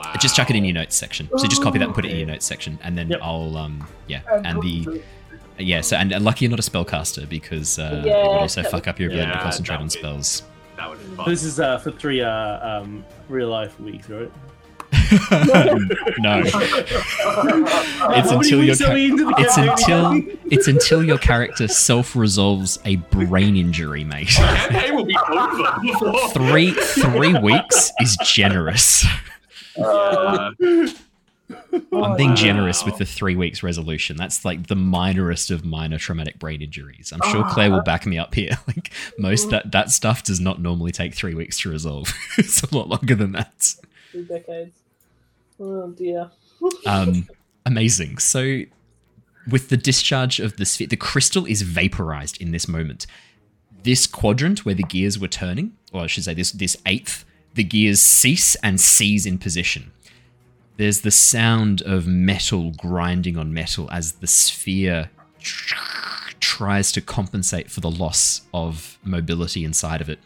Wow. 0.03 0.13
Just 0.19 0.35
chuck 0.35 0.49
it 0.49 0.55
in 0.55 0.65
your 0.65 0.73
notes 0.75 0.95
section. 0.95 1.29
So 1.37 1.47
just 1.47 1.61
copy 1.63 1.79
that 1.79 1.85
and 1.85 1.95
put 1.95 2.05
it 2.05 2.11
in 2.11 2.17
your 2.17 2.27
notes 2.27 2.45
section, 2.45 2.77
and 2.83 2.97
then 2.97 3.09
Yep. 3.09 3.19
I'll 3.23 3.55
um 3.57 3.87
yeah, 4.07 4.21
and 4.43 4.61
the 4.61 5.01
yeah. 5.57 5.81
So 5.81 5.95
and, 5.97 6.11
and 6.11 6.23
lucky 6.25 6.45
you're 6.45 6.49
not 6.49 6.59
a 6.59 6.69
spellcaster 6.69 7.27
because 7.27 7.79
uh, 7.79 8.01
it 8.03 8.07
Yeah, 8.07 8.17
would 8.27 8.37
also 8.41 8.63
fuck 8.63 8.87
up 8.87 8.99
your 8.99 9.09
ability 9.09 9.31
to 9.31 9.39
concentrate 9.39 9.75
on 9.77 9.83
would 9.83 9.93
be- 9.93 9.99
spells. 9.99 10.43
That 10.77 10.89
would 10.89 10.99
be 10.99 11.15
fun. 11.15 11.29
This 11.29 11.43
is 11.43 11.59
uh, 11.59 11.77
for 11.77 11.91
three 11.91 12.21
uh, 12.21 12.79
um, 12.81 13.05
real 13.29 13.49
life 13.49 13.79
weeks, 13.79 14.09
right? 14.09 14.31
no. 16.19 16.43
It's 18.15 18.31
until 18.31 18.63
your 18.63 18.73
weeks 18.73 18.81
are 18.81 18.85
char- 18.85 18.93
we 18.93 19.05
into 19.11 19.25
the 19.25 19.33
it's 19.37 19.57
until 19.57 20.21
it's 20.51 20.67
until 20.67 21.03
your 21.03 21.17
character 21.17 21.67
self 21.67 22.15
resolves 22.15 22.79
a 22.85 22.95
brain 22.97 23.55
injury, 23.55 24.03
mate. 24.03 24.27
campaign 24.29 24.95
will 24.95 25.05
be 25.05 25.15
over 25.29 26.27
three 26.33 26.71
three 26.71 27.33
weeks 27.39 27.91
is 28.01 28.17
generous. 28.25 29.05
Yeah. 29.77 30.51
I'm 31.91 32.15
being 32.15 32.29
Wow. 32.29 32.35
generous 32.35 32.85
with 32.85 32.97
the 32.97 33.05
three 33.05 33.35
weeks 33.35 33.61
resolution. 33.61 34.15
That's 34.17 34.43
like 34.45 34.67
the 34.67 34.75
minorest 34.75 35.51
of 35.51 35.63
minor 35.65 35.97
traumatic 35.97 36.39
brain 36.39 36.61
injuries. 36.61 37.11
I'm 37.13 37.21
sure 37.31 37.43
Claire 37.49 37.69
will 37.69 37.81
back 37.83 38.05
me 38.05 38.17
up 38.17 38.33
here. 38.33 38.57
Like 38.67 38.91
most 39.19 39.49
that 39.49 39.71
that 39.73 39.91
stuff 39.91 40.23
does 40.23 40.39
not 40.39 40.61
normally 40.61 40.91
take 40.91 41.13
three 41.13 41.35
weeks 41.35 41.59
to 41.61 41.69
resolve. 41.69 42.11
it's 42.37 42.63
a 42.63 42.75
lot 42.75 42.87
longer 42.87 43.13
than 43.15 43.33
that. 43.33 43.73
Two 44.11 44.23
decades. 44.23 44.75
Oh 45.59 45.89
dear. 45.91 46.31
Um, 46.85 47.27
amazing. 47.65 48.17
So, 48.19 48.61
with 49.49 49.67
the 49.69 49.77
discharge 49.77 50.39
of 50.39 50.55
the 50.57 50.65
sphere, 50.65 50.87
the 50.87 50.95
crystal 50.95 51.45
is 51.45 51.61
vaporized 51.61 52.41
in 52.41 52.51
this 52.51 52.67
moment. 52.67 53.05
This 53.83 54.07
quadrant 54.07 54.65
where 54.65 54.75
the 54.75 54.83
gears 54.83 55.19
were 55.19 55.27
turning, 55.27 55.73
or 55.91 56.01
I 56.01 56.07
should 56.07 56.23
say, 56.23 56.33
this 56.33 56.51
this 56.53 56.77
eighth, 56.85 57.25
the 57.53 57.63
gears 57.63 58.01
cease 58.01 58.55
and 58.55 58.79
seize 58.79 59.25
in 59.25 59.37
position. 59.37 59.91
There's 60.77 61.01
the 61.01 61.11
sound 61.11 61.81
of 61.83 62.07
metal 62.07 62.71
grinding 62.71 63.37
on 63.37 63.53
metal 63.53 63.89
as 63.91 64.13
the 64.13 64.27
sphere 64.27 65.11
tries 66.39 66.91
to 66.91 67.01
compensate 67.01 67.69
for 67.69 67.79
the 67.79 67.91
loss 67.91 68.41
of 68.53 68.97
mobility 69.03 69.63
inside 69.63 70.01
of 70.01 70.09
it. 70.09 70.19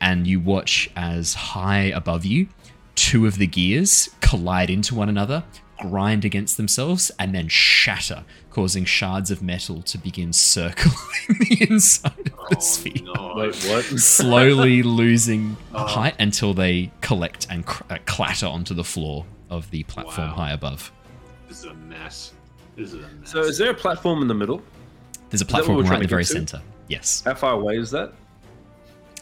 And 0.00 0.26
you 0.26 0.40
watch 0.40 0.90
as 0.96 1.34
high 1.34 1.84
above 1.84 2.24
you, 2.24 2.48
two 2.94 3.26
of 3.26 3.38
the 3.38 3.46
gears 3.46 4.08
collide 4.20 4.70
into 4.70 4.94
one 4.94 5.08
another, 5.08 5.44
grind 5.80 6.24
against 6.24 6.56
themselves, 6.56 7.10
and 7.18 7.34
then 7.34 7.48
shatter, 7.48 8.24
causing 8.50 8.84
shards 8.84 9.30
of 9.30 9.42
metal 9.42 9.82
to 9.82 9.98
begin 9.98 10.32
circling 10.32 10.94
the 11.28 11.66
inside 11.70 12.12
of 12.18 12.24
the 12.24 12.56
Oh, 12.56 12.60
sphere 12.60 13.02
no. 13.02 13.32
wait, 13.36 13.54
what? 13.64 13.84
slowly 14.00 14.82
losing 15.02 15.56
Oh. 15.74 15.84
height 15.86 16.14
until 16.18 16.54
they 16.54 16.90
collect 17.00 17.46
and 17.50 17.64
cr- 17.66 17.84
uh, 17.90 17.98
clatter 18.06 18.46
onto 18.46 18.74
the 18.74 18.84
floor 18.84 19.24
of 19.50 19.70
the 19.70 19.82
platform 19.84 20.28
Wow. 20.30 20.34
high 20.34 20.52
above. 20.52 20.90
This 21.48 21.58
is 21.60 21.64
a 21.64 21.74
mess. 21.74 22.32
This 22.76 22.92
is 22.92 22.94
a 22.94 23.08
mess. 23.08 23.30
So, 23.30 23.40
is 23.40 23.56
there 23.58 23.70
a 23.70 23.74
platform 23.74 24.22
in 24.22 24.28
the 24.28 24.34
middle? 24.34 24.62
There's 25.30 25.40
a 25.42 25.46
platform 25.46 25.78
right 25.78 25.86
trying 25.86 26.00
at 26.00 26.02
the 26.04 26.08
very 26.08 26.24
to? 26.24 26.32
center. 26.32 26.62
Yes. 26.88 27.22
How 27.24 27.34
far 27.34 27.52
away 27.54 27.76
is 27.78 27.90
that? 27.90 28.12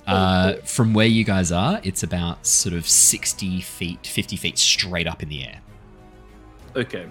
Uh, 0.07 0.55
from 0.65 0.95
where 0.95 1.07
you 1.07 1.25
guys 1.25 1.51
are, 1.51 1.81
it's 1.83 2.05
about 2.05 2.47
sort 2.47 2.75
of 2.77 2.87
60 2.89 3.61
feet, 3.61 4.07
50 4.07 4.37
feet 4.37 4.57
straight 4.59 5.09
up 5.09 5.21
in 5.23 5.29
the 5.29 5.45
air. 5.45 5.61
Okay. 6.77 7.07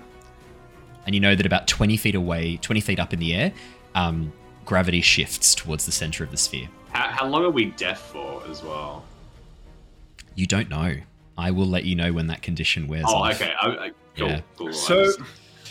And 1.05 1.13
you 1.15 1.21
know 1.21 1.35
that 1.35 1.45
about 1.45 1.67
20 1.67 1.97
feet 1.97 2.15
away, 2.15 2.57
20 2.57 2.81
feet 2.81 2.99
up 2.99 3.13
in 3.13 3.19
the 3.19 3.33
air, 3.33 3.53
um, 3.93 4.31
gravity 4.65 5.01
shifts 5.01 5.53
towards 5.53 5.85
the 5.85 5.91
center 5.91 6.23
of 6.23 6.31
the 6.31 6.37
sphere. 6.37 6.67
how, 6.91 7.09
how 7.09 7.27
long 7.27 7.43
are 7.43 7.49
we 7.51 7.65
deaf 7.71 7.99
for 7.99 8.41
as 8.49 8.63
well? 8.63 9.03
You 10.35 10.45
don't 10.47 10.69
know. 10.69 10.95
I 11.37 11.51
will 11.51 11.65
let 11.67 11.83
you 11.85 11.95
know 11.95 12.13
when 12.13 12.27
that 12.27 12.41
condition 12.41 12.87
wears 12.87 13.05
off. 13.05 13.11
Oh, 13.11 13.15
off. 13.17 13.35
okay. 13.41 13.53
I, 13.61 13.67
I, 13.67 13.91
cool, 14.17 14.27
Yeah. 14.29 14.41
cool. 14.57 14.73
So, 14.73 15.11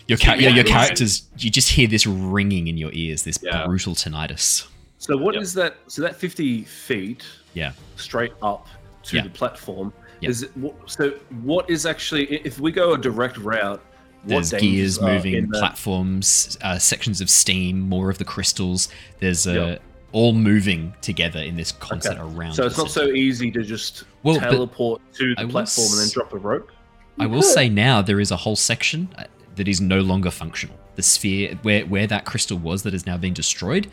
Your, 0.07 0.19
ca- 0.19 0.35
Yeah, 0.35 0.49
yeah, 0.51 0.55
your 0.57 0.65
characters, 0.65 1.23
you 1.39 1.51
just 1.51 1.71
hear 1.71 1.89
this 1.89 2.07
ringing 2.07 2.69
in 2.69 2.77
your 2.77 2.91
ears, 2.93 3.23
this 3.23 3.39
Yeah. 3.43 3.65
brutal 3.67 3.95
tinnitus. 3.95 4.67
So 4.99 5.17
what 5.17 5.35
Yep. 5.35 5.43
is 5.43 5.55
that? 5.55 5.77
So 5.89 6.03
that 6.03 6.17
fifty 6.17 6.63
feet, 6.65 7.25
Yeah. 7.55 7.73
straight 7.97 8.33
up 8.43 8.67
to 9.05 9.17
Yeah. 9.17 9.23
the 9.23 9.31
platform. 9.31 9.93
Yeah. 10.25 10.31
Is 10.31 10.43
it, 10.43 10.51
so? 10.87 11.11
What 11.43 11.69
is 11.71 11.87
actually? 11.87 12.25
If 12.45 12.59
we 12.61 12.73
go 12.73 12.95
a 12.95 12.99
direct 12.99 13.37
route, 13.39 13.81
There's 14.25 14.53
gears 14.53 15.01
moving, 15.01 15.35
in 15.35 15.51
that? 15.51 15.59
platforms, 15.59 16.57
uh, 16.63 16.79
sections 16.79 17.21
of 17.21 17.29
steam, 17.31 17.81
more 17.81 18.11
of 18.11 18.19
the 18.19 18.25
crystals. 18.25 18.89
There's 19.21 19.47
uh, 19.47 19.53
Yeah. 19.53 19.79
all 20.13 20.33
moving 20.33 20.95
together 21.03 21.41
in 21.41 21.57
this 21.57 21.73
concert 21.73 22.19
Okay. 22.19 22.21
around. 22.23 22.55
So 22.55 22.67
it's 22.67 22.77
the 22.77 22.83
not 22.85 22.91
so 22.91 23.09
easy 23.09 23.51
to 23.51 23.63
just 23.63 24.05
Well, 24.23 24.39
teleport 24.41 25.03
to 25.15 25.35
the 25.35 25.47
platform 25.49 25.89
and 25.93 26.01
then 26.01 26.09
drop 26.13 26.33
a 26.33 26.39
rope. 26.39 26.71
I 27.19 27.27
will 27.27 27.43
say 27.43 27.69
now 27.69 28.01
there 28.03 28.19
is 28.21 28.31
a 28.31 28.37
whole 28.37 28.57
section 28.57 29.09
uh, 29.19 29.25
that 29.57 29.69
is 29.69 29.81
no 29.81 30.01
longer 30.01 30.31
functional. 30.31 30.77
The 30.97 31.03
sphere 31.03 31.59
where 31.63 31.85
where 31.87 32.07
that 32.07 32.25
crystal 32.25 32.57
was 32.59 32.83
that 32.85 32.95
is 32.95 33.05
now 33.07 33.17
being 33.19 33.35
destroyed, 33.35 33.89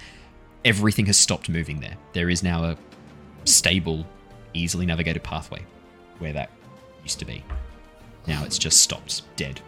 everything 0.64 1.08
has 1.08 1.18
stopped 1.18 1.50
moving 1.50 1.82
there. 1.82 1.98
There 2.14 2.30
is 2.30 2.42
now 2.42 2.64
a 2.64 2.78
stable, 3.46 4.06
easily 4.54 4.86
navigated 4.86 5.24
pathway 5.24 5.62
where 6.22 6.34
that 6.34 6.50
used 7.04 7.20
to 7.20 7.26
be. 7.26 7.44
Now 8.28 8.44
it's 8.44 8.58
just 8.58 8.82
stopped, 8.82 9.24
dead. 9.36 9.60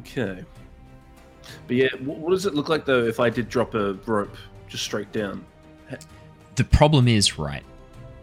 Okay. 0.00 0.44
But 1.66 1.76
yeah, 1.76 1.88
what 2.04 2.30
does 2.30 2.46
it 2.46 2.54
look 2.54 2.68
like 2.68 2.84
though 2.84 3.04
if 3.04 3.20
I 3.20 3.30
did 3.30 3.48
drop 3.48 3.74
a 3.74 3.94
rope 4.06 4.36
just 4.68 4.84
straight 4.84 5.12
down? 5.12 5.44
the 6.58 6.64
problem 6.64 7.06
is 7.06 7.38
right 7.38 7.62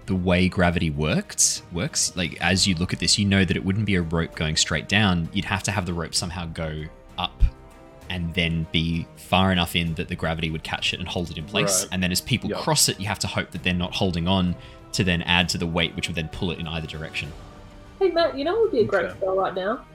the 0.07 0.15
way 0.15 0.49
gravity 0.49 0.89
works 0.89 1.63
works 1.71 2.13
like 2.17 2.37
as 2.41 2.67
you 2.67 2.75
look 2.75 2.91
at 2.91 2.99
this 2.99 3.17
you 3.17 3.25
know 3.25 3.45
that 3.45 3.55
it 3.55 3.63
wouldn't 3.63 3.85
be 3.85 3.95
a 3.95 4.01
rope 4.01 4.35
going 4.35 4.57
straight 4.57 4.89
down 4.89 5.27
you'd 5.31 5.45
have 5.45 5.63
to 5.63 5.71
have 5.71 5.85
the 5.85 5.93
rope 5.93 6.13
somehow 6.13 6.45
go 6.47 6.83
up 7.17 7.41
and 8.09 8.33
then 8.33 8.65
be 8.71 9.07
far 9.17 9.51
enough 9.51 9.75
in 9.75 9.93
that 9.95 10.07
the 10.07 10.15
gravity 10.15 10.49
would 10.51 10.63
catch 10.63 10.93
it 10.93 10.99
and 10.99 11.07
hold 11.09 11.29
it 11.31 11.37
in 11.37 11.45
place 11.45 11.83
Right. 11.83 11.89
and 11.93 12.03
then 12.03 12.11
as 12.11 12.21
people 12.21 12.49
Yep. 12.49 12.59
cross 12.59 12.87
it 12.89 12.99
you 12.99 13.07
have 13.07 13.19
to 13.19 13.27
hope 13.27 13.51
that 13.51 13.63
they're 13.63 13.73
not 13.73 13.95
holding 13.95 14.27
on 14.27 14.55
to 14.93 15.03
then 15.03 15.21
add 15.23 15.49
to 15.49 15.57
the 15.57 15.67
weight 15.67 15.95
which 15.95 16.07
would 16.07 16.15
then 16.15 16.29
pull 16.29 16.51
it 16.51 16.59
in 16.59 16.67
either 16.67 16.87
direction 16.87 17.31
Hey 17.99 18.09
Matt, 18.11 18.37
you 18.37 18.43
know 18.45 18.53
what 18.53 18.61
would 18.63 18.71
be 18.73 18.79
a 18.81 18.85
great 18.85 19.05
Okay. 19.05 19.17
spell 19.17 19.35
right 19.37 19.55
now? 19.55 19.85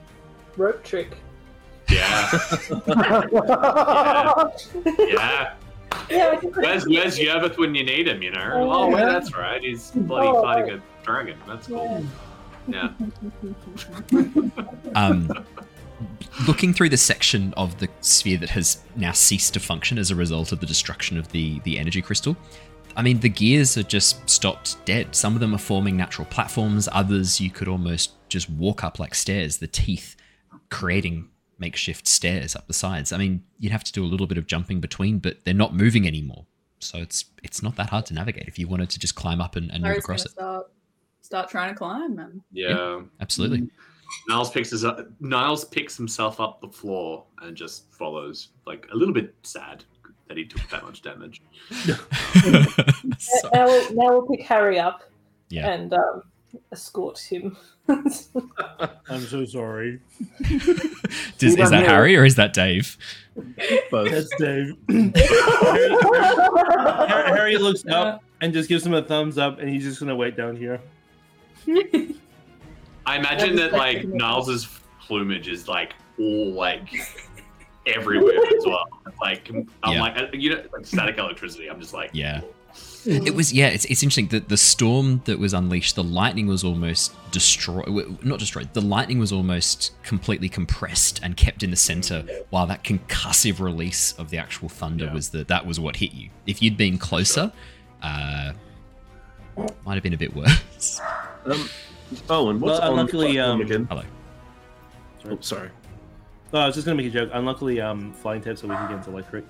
Rope 0.57 0.83
trick. 0.83 1.17
Yeah, 1.89 2.29
yeah. 4.97 5.53
Yeah, 6.09 6.29
I 6.31 6.35
can 6.37 6.51
Where's 6.51 6.85
Where's 6.87 7.17
Yervith 7.19 7.57
when 7.57 7.75
you 7.75 7.83
need 7.83 8.07
him? 8.07 8.21
You 8.21 8.31
know. 8.31 8.51
Oh, 8.53 8.71
Oh, 8.71 8.87
well, 8.89 8.99
yeah. 8.99 9.05
that's 9.13 9.35
right. 9.35 9.61
He's 9.61 9.91
bloody 9.91 10.27
Oh, 10.27 10.41
fighting 10.41 10.71
a 10.75 10.81
dragon. 11.03 11.37
That's 11.47 11.67
cool. 11.67 12.05
Yeah. 12.67 12.89
um, 14.95 15.29
looking 16.47 16.73
through 16.73 16.89
the 16.89 16.97
section 16.97 17.53
of 17.57 17.77
the 17.79 17.89
sphere 18.01 18.37
that 18.37 18.49
has 18.49 18.83
now 18.95 19.11
ceased 19.11 19.53
to 19.53 19.59
function 19.59 19.97
as 19.97 20.11
a 20.11 20.15
result 20.15 20.51
of 20.51 20.59
the 20.59 20.65
destruction 20.65 21.17
of 21.17 21.31
the 21.31 21.59
the 21.61 21.77
energy 21.77 22.01
crystal 22.01 22.35
i 22.95 23.01
mean 23.01 23.19
the 23.19 23.29
gears 23.29 23.77
are 23.77 23.83
just 23.83 24.29
stopped 24.29 24.83
dead. 24.85 25.15
Some 25.15 25.33
of 25.33 25.39
them 25.39 25.53
are 25.53 25.59
forming 25.59 25.95
natural 25.95 26.25
platforms. 26.25 26.89
Others 26.91 27.39
you 27.39 27.49
could 27.49 27.67
almost 27.67 28.13
just 28.29 28.49
walk 28.49 28.83
up 28.83 28.99
like 28.99 29.15
stairs 29.15 29.57
the 29.57 29.67
teeth 29.67 30.15
creating 30.69 31.29
makeshift 31.57 32.07
stairs 32.07 32.55
up 32.55 32.67
the 32.67 32.73
sides. 32.73 33.11
I 33.11 33.17
mean 33.17 33.43
you'd 33.59 33.71
have 33.71 33.83
to 33.83 33.91
do 33.91 34.03
a 34.03 34.07
little 34.07 34.27
bit 34.27 34.37
of 34.37 34.47
jumping 34.47 34.81
between 34.81 35.19
but 35.19 35.45
they're 35.45 35.53
not 35.53 35.73
moving 35.73 36.07
anymore. 36.07 36.45
So 36.79 36.97
it's 36.97 37.25
it's 37.43 37.61
not 37.61 37.75
that 37.75 37.89
hard 37.89 38.05
to 38.07 38.13
navigate 38.13 38.47
if 38.47 38.57
you 38.59 38.67
wanted 38.67 38.89
to 38.89 38.99
just 38.99 39.15
climb 39.15 39.39
up 39.39 39.55
and, 39.55 39.71
and 39.71 39.83
move 39.83 39.97
across 39.97 40.25
it. 40.25 40.31
start 40.31 40.67
start 41.21 41.49
trying 41.49 41.69
to 41.69 41.75
climb 41.75 42.19
and 42.19 42.41
Yeah. 42.51 43.01
absolutely 43.21 43.61
mm. 43.61 43.69
Niles 44.27 44.51
picks 44.51 44.69
his 44.69 44.83
up, 44.83 44.99
Niles 45.19 45.65
picks 45.65 45.97
himself 45.97 46.39
up 46.39 46.61
the 46.61 46.67
floor 46.67 47.25
and 47.41 47.55
just 47.55 47.91
follows, 47.93 48.49
like 48.65 48.87
a 48.91 48.95
little 48.95 49.13
bit 49.13 49.33
sad 49.43 49.83
that 50.27 50.37
he 50.37 50.45
took 50.45 50.67
that 50.69 50.83
much 50.83 51.01
damage. 51.01 51.41
Now, 53.53 53.65
we'll, 53.65 53.93
now 53.93 54.09
we'll 54.09 54.27
pick 54.27 54.41
Harry 54.43 54.79
up 54.79 55.03
yeah 55.49 55.69
and 55.71 55.93
um, 55.93 56.23
escort 56.71 57.19
him. 57.19 57.57
I'm 57.89 59.21
so 59.21 59.45
sorry. 59.45 59.99
Does, 61.37 61.57
is 61.57 61.69
that 61.69 61.85
harry 61.85 62.15
or 62.15 62.23
is 62.23 62.35
that 62.35 62.53
dave 62.53 62.97
Both. 63.89 64.11
That's 64.11 64.29
Dave. 64.37 64.75
Harry, 64.87 65.11
Harry, 67.07 67.29
Harry 67.29 67.57
looks 67.57 67.85
up 67.87 68.23
and 68.39 68.53
just 68.53 68.69
gives 68.69 68.85
him 68.85 68.93
a 68.93 69.01
thumbs 69.01 69.37
up, 69.37 69.59
and 69.59 69.69
he's 69.69 69.83
just 69.83 69.99
gonna 69.99 70.15
wait 70.15 70.37
down 70.37 70.55
here. 70.55 70.79
I 73.05 73.17
imagine 73.17 73.55
That 73.55 73.71
that 73.71 73.77
like 73.77 73.97
like- 73.97 74.07
Niles's 74.07 74.67
plumage 75.01 75.47
is 75.47 75.67
like 75.67 75.93
all 76.19 76.51
like 76.53 76.87
everywhere 77.87 78.37
as 78.55 78.65
well. 78.65 78.87
Like 79.21 79.49
I'm 79.49 79.93
Yeah. 79.93 80.01
like 80.01 80.17
uh, 80.17 80.27
you 80.33 80.51
know 80.51 80.63
like 80.73 80.85
static 80.85 81.17
electricity. 81.17 81.67
I'm 81.69 81.79
just 81.79 81.93
like 81.93 82.11
Yeah. 82.13 82.41
It 83.03 83.33
was 83.33 83.51
yeah. 83.51 83.67
It's, 83.69 83.83
it's 83.85 84.03
interesting 84.03 84.27
that 84.27 84.47
the 84.47 84.55
storm 84.57 85.23
that 85.25 85.39
was 85.39 85.53
unleashed, 85.55 85.95
the 85.95 86.03
lightning 86.03 86.45
was 86.45 86.63
almost 86.63 87.13
destroyed. 87.31 88.23
Not 88.23 88.37
destroyed. 88.37 88.71
The 88.73 88.81
lightning 88.81 89.17
was 89.17 89.31
almost 89.31 89.91
completely 90.03 90.47
compressed 90.47 91.19
and 91.23 91.35
kept 91.35 91.63
in 91.63 91.71
the 91.71 91.75
center, 91.75 92.23
while 92.51 92.67
that 92.67 92.83
concussive 92.83 93.59
release 93.59 94.13
of 94.19 94.29
the 94.29 94.37
actual 94.37 94.69
thunder 94.69 95.05
Yeah. 95.05 95.13
was 95.15 95.29
the 95.31 95.43
that 95.45 95.65
was 95.65 95.79
what 95.79 95.95
hit 95.95 96.13
you. 96.13 96.29
If 96.45 96.61
you'd 96.61 96.77
been 96.77 96.99
closer, 96.99 97.51
uh, 98.03 98.53
might 99.83 99.95
have 99.95 100.03
been 100.03 100.13
a 100.13 100.17
bit 100.17 100.35
worse. 100.35 101.01
Um, 101.45 101.67
Owen, 102.29 102.59
what's 102.59 102.79
Well, 102.79 102.89
on 102.91 102.97
the 102.97 103.03
luckily, 103.03 103.33
platform 103.33 103.61
um, 103.61 103.61
again? 103.61 103.85
Hello. 103.89 104.03
Oh, 105.29 105.37
sorry. 105.41 105.69
Oh, 106.53 106.59
I 106.59 106.65
was 106.65 106.75
just 106.75 106.85
gonna 106.85 106.95
make 106.97 107.07
a 107.07 107.09
joke. 107.09 107.29
Unluckily, 107.33 107.79
um, 107.79 108.11
flying 108.13 108.41
tips 108.41 108.63
are 108.63 108.67
weak 108.67 108.79
against 108.79 109.07
electric. 109.07 109.45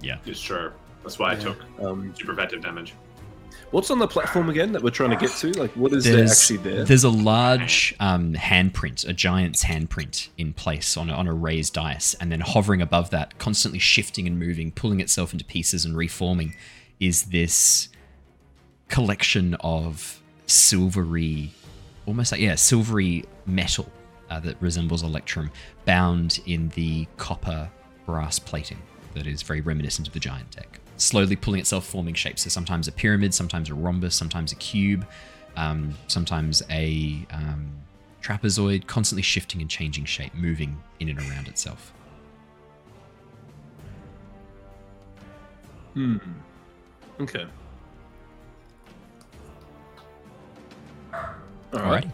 Yeah. 0.00 0.18
It's 0.26 0.38
sure. 0.38 0.74
That's 1.02 1.18
why 1.18 1.32
I 1.32 1.34
took 1.36 1.58
Um, 1.80 2.14
super 2.16 2.32
effective 2.32 2.62
damage. 2.62 2.94
what's 3.72 3.90
on 3.90 3.98
the 3.98 4.06
platform 4.06 4.48
again 4.50 4.70
that 4.72 4.82
we're 4.82 4.90
trying 4.90 5.10
to 5.10 5.16
get 5.16 5.30
to? 5.38 5.50
Like, 5.52 5.70
what 5.72 5.92
is 5.92 6.04
There's, 6.04 6.16
there 6.50 6.56
actually 6.58 6.70
there? 6.76 6.84
there's 6.84 7.04
a 7.04 7.10
large 7.10 7.94
um, 7.98 8.34
handprint, 8.34 9.06
a 9.08 9.12
giant's 9.12 9.64
handprint 9.64 10.28
in 10.38 10.52
place 10.52 10.96
on 10.96 11.10
a, 11.10 11.12
on 11.14 11.26
a 11.26 11.32
raised 11.34 11.72
dice, 11.74 12.14
and 12.20 12.30
then 12.30 12.40
hovering 12.40 12.80
above 12.82 13.10
that, 13.10 13.38
constantly 13.38 13.78
shifting 13.80 14.26
and 14.26 14.38
moving, 14.38 14.70
pulling 14.70 15.00
itself 15.00 15.32
into 15.32 15.44
pieces 15.44 15.84
and 15.84 15.96
reforming, 15.96 16.54
is 17.00 17.24
this 17.24 17.88
collection 18.88 19.54
of 19.60 20.20
silvery, 20.46 21.50
almost 22.06 22.32
like 22.32 22.40
yeah, 22.40 22.54
silvery 22.54 23.24
metal 23.46 23.90
uh, 24.30 24.40
that 24.40 24.60
resembles 24.60 25.02
electrum, 25.02 25.50
bound 25.84 26.40
in 26.46 26.68
the 26.70 27.06
copper 27.16 27.70
brass 28.06 28.38
plating 28.38 28.78
that 29.14 29.26
is 29.26 29.42
very 29.42 29.60
reminiscent 29.60 30.06
of 30.06 30.14
the 30.14 30.20
giant 30.20 30.50
tech. 30.52 30.80
Slowly 30.96 31.36
pulling 31.36 31.60
itself, 31.60 31.86
forming 31.86 32.14
shapes. 32.14 32.42
So 32.42 32.50
sometimes 32.50 32.88
a 32.88 32.92
pyramid, 32.92 33.34
sometimes 33.34 33.68
a 33.70 33.74
rhombus, 33.74 34.14
sometimes 34.14 34.52
a 34.52 34.56
cube, 34.56 35.06
um, 35.56 35.94
sometimes 36.06 36.62
a 36.70 37.26
um, 37.30 37.70
trapezoid, 38.22 38.86
constantly 38.86 39.22
shifting 39.22 39.60
and 39.60 39.70
changing 39.70 40.04
shape, 40.04 40.34
moving 40.34 40.80
in 41.00 41.08
and 41.08 41.18
around 41.18 41.48
itself. 41.48 41.92
Hmm. 45.94 46.16
Okay. 47.20 47.46
All 51.72 51.80
right. 51.80 52.04
Alrighty. 52.04 52.12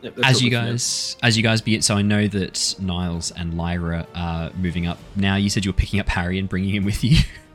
Yep, 0.00 0.18
as 0.22 0.40
you 0.40 0.50
we're 0.50 0.60
guys 0.60 1.16
as 1.24 1.36
you 1.36 1.42
guys 1.42 1.60
be 1.60 1.74
it, 1.74 1.82
so 1.82 1.96
i 1.96 2.02
know 2.02 2.28
that 2.28 2.76
niles 2.78 3.32
and 3.32 3.54
lyra 3.54 4.06
are 4.14 4.48
moving 4.52 4.86
up 4.86 4.96
now 5.16 5.34
you 5.34 5.50
said 5.50 5.64
you 5.64 5.72
were 5.72 5.76
picking 5.76 5.98
up 5.98 6.08
harry 6.08 6.38
and 6.38 6.48
bringing 6.48 6.72
him 6.72 6.84
with 6.84 7.02
you 7.02 7.18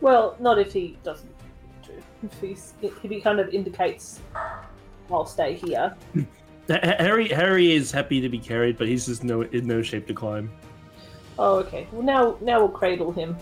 well, 0.00 0.36
not 0.38 0.58
if 0.58 0.72
he 0.72 0.96
doesn't 1.02 1.28
want. 1.28 2.02
If, 2.22 2.40
he's, 2.40 2.74
if 2.82 3.00
he 3.02 3.20
kind 3.20 3.40
of 3.40 3.48
indicates, 3.50 4.20
I'll 5.10 5.26
stay 5.26 5.54
here. 5.54 5.94
Ha- 6.70 6.80
Ha- 6.84 6.96
Harry 6.98 7.28
Harry 7.28 7.72
is 7.72 7.90
happy 7.90 8.20
to 8.20 8.28
be 8.28 8.38
carried, 8.38 8.76
but 8.76 8.86
he's 8.88 9.06
just 9.06 9.24
no 9.24 9.40
in 9.40 9.66
no 9.66 9.80
shape 9.80 10.06
to 10.06 10.12
climb. 10.12 10.50
Oh, 11.38 11.56
okay. 11.60 11.86
Well, 11.90 12.02
now 12.02 12.36
now 12.42 12.58
we'll 12.58 12.68
cradle 12.68 13.10
him. 13.10 13.38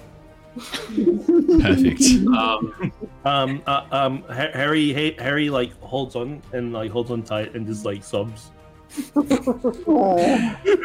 perfect 1.60 2.02
Um, 2.34 2.92
Um, 3.24 3.62
uh, 3.66 3.86
um, 3.90 4.22
Ha- 4.28 4.50
Harry 4.54 4.92
Ha- 4.92 5.22
Harry 5.22 5.50
like 5.50 5.78
holds 5.80 6.16
on 6.16 6.42
and 6.52 6.72
like 6.72 6.90
holds 6.90 7.10
on 7.10 7.22
tight 7.22 7.54
and 7.54 7.66
just 7.66 7.84
like 7.84 8.02
sobs. 8.02 8.50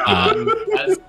um, 0.05 0.49
as, 0.77 0.99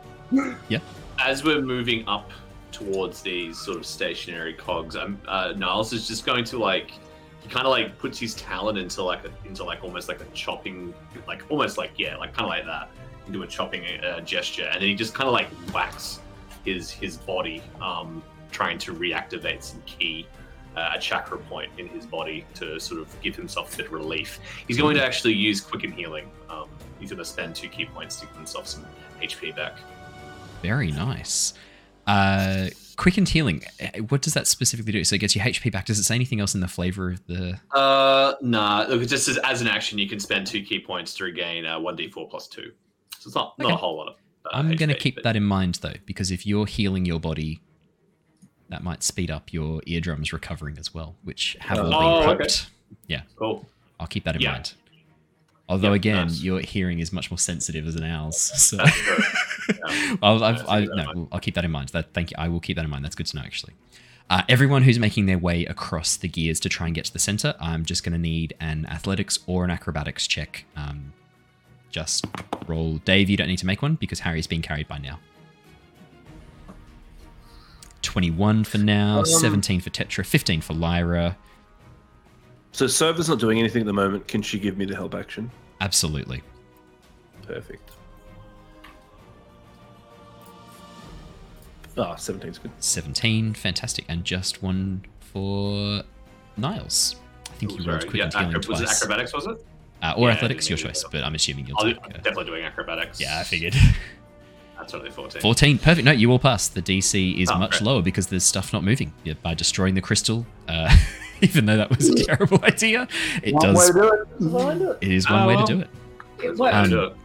Yeah. 0.69 0.79
As 1.19 1.45
we're 1.45 1.61
moving 1.63 2.07
up 2.09 2.31
towards 2.71 3.23
these 3.23 3.59
sort 3.59 3.77
of 3.79 3.87
stationary 3.87 4.55
cogs, 4.55 4.97
um, 4.97 5.21
uh, 5.29 5.53
Niles 5.57 5.93
is 5.93 6.07
just 6.09 6.25
going 6.25 6.45
to 6.45 6.59
like 6.59 6.93
he 7.41 7.49
kind 7.49 7.67
of 7.67 7.71
like 7.71 7.99
puts 7.99 8.19
his 8.19 8.35
talon 8.35 8.77
into 8.77 9.03
like 9.03 9.25
a, 9.25 9.31
into 9.47 9.65
like 9.65 9.83
almost 9.83 10.09
like 10.09 10.21
a 10.21 10.25
chopping, 10.33 10.95
like 11.27 11.43
almost 11.51 11.77
like 11.79 11.93
yeah, 11.97 12.17
like 12.17 12.33
kind 12.33 12.45
of 12.45 12.51
like 12.51 12.65
that 12.65 12.89
into 13.27 13.43
a 13.43 13.47
chopping 13.47 13.85
uh, 14.05 14.21
gesture, 14.21 14.65
and 14.73 14.81
then 14.81 14.89
he 14.89 14.95
just 14.95 15.15
kind 15.15 15.27
of 15.29 15.33
like 15.35 15.49
whacks 15.75 16.21
his 16.65 16.91
his 16.91 17.17
body, 17.17 17.61
um, 17.81 18.23
trying 18.53 18.79
to 18.79 18.95
reactivate 18.95 19.63
some 19.63 19.83
key. 19.87 20.27
Uh, 20.75 20.93
a 20.95 20.99
chakra 20.99 21.37
point 21.37 21.71
in 21.77 21.87
his 21.89 22.07
body 22.07 22.47
to 22.55 22.81
sort 22.81 22.99
of 22.99 23.21
give 23.21 23.37
himself 23.37 23.75
a 23.75 23.77
bit 23.77 23.87
of 23.89 23.93
relief. 23.93 24.41
He's 24.67 24.79
going 24.79 24.97
to 24.97 25.05
actually 25.05 25.35
use 25.35 25.61
quicken 25.61 25.93
healing. 25.93 26.31
Um, 26.49 26.67
he's 26.99 27.11
going 27.11 27.19
to 27.19 27.27
spend 27.27 27.55
two 27.55 27.69
ki 27.69 27.85
points 27.85 28.17
to 28.21 28.27
give 28.27 28.35
himself 28.37 28.67
some 28.67 28.87
HP 29.21 29.55
back. 29.55 29.75
Very 30.63 30.91
nice. 30.91 31.53
Uh, 32.07 32.69
quickened 32.97 33.29
healing. 33.29 33.63
eh, 33.81 34.01
What 34.09 34.23
does 34.23 34.33
that 34.33 34.47
specifically 34.47 34.93
do? 34.93 35.05
So 35.05 35.15
it 35.17 35.19
gets 35.19 35.37
your 35.37 35.45
HP 35.45 35.71
back. 35.71 35.85
Does 35.85 35.99
it 35.99 36.05
say 36.05 36.15
anything 36.15 36.41
else 36.41 36.55
in 36.55 36.61
the 36.63 36.69
flavor 36.69 37.11
of 37.11 37.27
the? 37.27 37.61
Uh, 37.71 38.33
nah. 38.41 38.87
Look, 38.89 39.03
it 39.03 39.07
just 39.07 39.29
as, 39.29 39.37
as 39.45 39.61
an 39.61 39.69
action, 39.69 39.99
you 39.99 40.09
can 40.09 40.21
spend 40.21 40.47
two 40.47 40.63
ki 40.63 40.79
points 40.81 41.13
to 41.17 41.25
regain 41.25 41.67
uh, 41.67 41.79
one 41.79 41.99
d4 41.99 42.31
plus 42.31 42.49
two. 42.49 42.73
So 43.19 43.29
it's 43.29 43.35
not 43.35 43.59
not 43.59 43.73
a 43.73 43.77
whole 43.77 43.97
lot 43.99 44.09
of. 44.09 44.15
Uh, 44.47 44.49
I'm 44.55 44.75
going 44.77 44.89
to 44.89 44.95
keep 44.97 45.17
but- 45.17 45.25
that 45.25 45.37
in 45.37 45.45
mind 45.45 45.81
though, 45.83 45.93
because 46.07 46.31
if 46.31 46.47
you're 46.47 46.65
healing 46.65 47.05
your 47.05 47.21
body, 47.21 47.61
that 48.73 48.83
might 48.83 49.03
speed 49.03 49.31
up 49.31 49.53
your 49.53 49.81
eardrums 49.87 50.33
recovering 50.33 50.79
as 50.79 50.93
well, 50.95 51.15
which 51.23 51.57
have 51.61 51.79
all 51.79 51.95
Oh, 51.95 52.21
been 52.21 52.29
okay. 52.31 52.39
poked. 52.45 52.67
Cool. 53.37 53.67
I'll 54.01 54.07
keep 54.07 54.25
that 54.25 54.35
in 54.35 54.41
Yeah. 54.43 54.53
mind. 54.53 54.73
Although 55.69 55.91
Yeah, 55.91 55.95
again, 55.95 56.27
nice. 56.27 56.43
your 56.43 56.61
hearing 56.61 56.99
is 56.99 57.13
much 57.13 57.31
more 57.31 57.39
sensitive 57.39 57.87
as 57.87 57.95
an 57.97 58.03
owl's, 58.05 58.41
so 58.41 58.79
Yeah. 58.83 60.17
I'll, 60.23 60.43
I've, 60.43 60.61
I'll 60.69 60.71
I, 60.71 60.81
keep 60.81 60.89
that 60.89 60.93
in 60.93 60.97
no, 60.97 61.05
mind. 61.15 61.29
I'll 61.33 61.41
keep 61.41 61.55
that 61.55 61.65
in 61.65 61.71
mind. 61.71 61.89
That, 61.91 62.13
thank 62.15 62.31
you. 62.31 62.37
I 62.39 62.49
will 62.49 62.61
keep 62.61 62.77
that 62.77 62.85
in 62.85 62.91
mind. 62.91 63.05
That's 63.05 63.15
good 63.15 63.27
to 63.27 63.37
know, 63.37 63.43
actually. 63.43 63.75
Uh, 64.31 64.43
everyone 64.49 64.83
who's 64.83 64.99
making 64.99 65.27
their 65.27 65.39
way 65.39 65.65
across 65.67 66.17
the 66.17 66.29
gears 66.29 66.59
to 66.61 66.69
try 66.69 66.87
and 66.87 66.95
get 66.95 67.05
to 67.05 67.13
the 67.13 67.19
center, 67.19 67.55
I'm 67.61 67.85
just 67.85 68.03
going 68.05 68.13
to 68.15 68.19
need 68.19 68.55
an 68.61 68.87
athletics 68.87 69.39
or 69.47 69.65
an 69.65 69.71
acrobatics 69.71 70.27
check. 70.27 70.65
Um, 70.75 71.13
just 71.91 72.25
roll. 72.67 72.97
Dave, 73.05 73.29
you 73.29 73.37
don't 73.37 73.49
need 73.49 73.59
to 73.59 73.67
make 73.67 73.83
one 73.83 73.97
because 73.97 74.21
Harry's 74.21 74.47
being 74.47 74.63
carried 74.63 74.89
by 74.89 74.99
now. 74.99 75.21
21 78.13 78.65
for 78.65 78.77
now, 78.77 79.21
Um, 79.21 79.25
17 79.25 79.81
for 79.81 79.89
Tetra, 79.89 80.27
15 80.27 80.61
for 80.61 80.75
Lyra. 80.75 81.35
So 82.73 82.87
Sova's 82.87 83.27
not 83.27 83.39
doing 83.39 83.59
anything 83.59 83.81
at 83.81 83.87
the 83.87 83.93
moment. 83.95 84.29
Can 84.29 84.43
she 84.43 84.59
give 84.59 84.77
me 84.77 84.85
the 84.85 84.95
help 84.95 85.15
action? 85.15 85.51
Absolutely. 85.81 86.43
Perfect. 87.47 87.91
Ah, 91.97 92.15
17's 92.17 92.59
good. 92.59 92.71
17, 92.81 93.55
fantastic. 93.55 94.05
And 94.11 94.25
just 94.27 94.63
one 94.63 95.07
for 95.21 96.03
Niles. 96.59 97.17
I 97.51 97.55
think 97.55 97.73
Ooh, 97.73 97.77
you 97.83 97.91
rolled 97.91 98.03
quick 98.03 98.17
Yeah, 98.17 98.25
and 98.25 98.35
healing 98.35 98.57
acro- 98.57 98.73
was 98.73 98.81
it 98.83 98.91
acrobatics? 98.91 99.33
Was 99.33 99.47
it? 99.47 99.67
Uh, 100.03 100.13
or 100.19 100.29
Yeah, 100.29 100.35
athletics, 100.35 100.69
your 100.69 100.77
choice, 100.77 101.03
but 101.11 101.25
I'm 101.25 101.35
assuming 101.35 101.67
you'll 101.67 101.79
I'll 101.79 101.85
do, 101.87 101.95
take. 101.95 102.05
I'm 102.05 102.11
Uh, 102.11 102.17
definitely 102.17 102.45
doing 102.45 102.65
acrobatics. 102.65 103.19
yeah, 103.23 103.39
I 103.39 103.45
figured. 103.45 103.75
That's 104.83 104.93
totally 104.93 105.11
14. 105.11 105.41
14, 105.41 105.79
perfect. 105.79 106.05
No, 106.05 106.11
you 106.13 106.31
all 106.31 106.39
pass. 106.39 106.69
The 106.69 106.83
DC 106.83 107.39
is 107.41 107.49
Oh, 107.51 107.59
much 107.59 107.71
great. 107.79 107.83
lower 107.83 108.03
because 108.03 108.27
there's 108.27 108.45
stuff 108.45 108.73
not 108.73 108.83
moving. 108.85 109.13
Yeah, 109.25 109.35
by 109.43 109.55
destroying 109.55 109.95
the 109.95 110.01
crystal, 110.01 110.45
uh, 110.69 110.95
even 111.41 111.67
though 111.67 111.77
that 111.77 111.89
was 111.97 112.09
a 112.09 112.25
terrible 112.25 112.59
idea, 112.65 113.07
it 113.43 113.55
One 113.55 113.69
way 113.69 113.73
does. 113.75 113.87
to 113.89 113.93
do 113.93 114.05
it. 114.13 114.29
Well, 114.41 114.69
I 114.69 114.75
do 114.79 114.91
it. 114.91 114.99
It 115.01 115.13
is 115.13 115.31
one 115.31 115.43
Oh, 115.43 115.47
way 115.49 115.57
to 115.57 115.65
do 115.65 115.81
it. 115.81 115.89
It 116.43 116.61
I'll 116.61 116.85
Um, 116.85 116.91
do 116.91 117.05
it. 117.05 117.17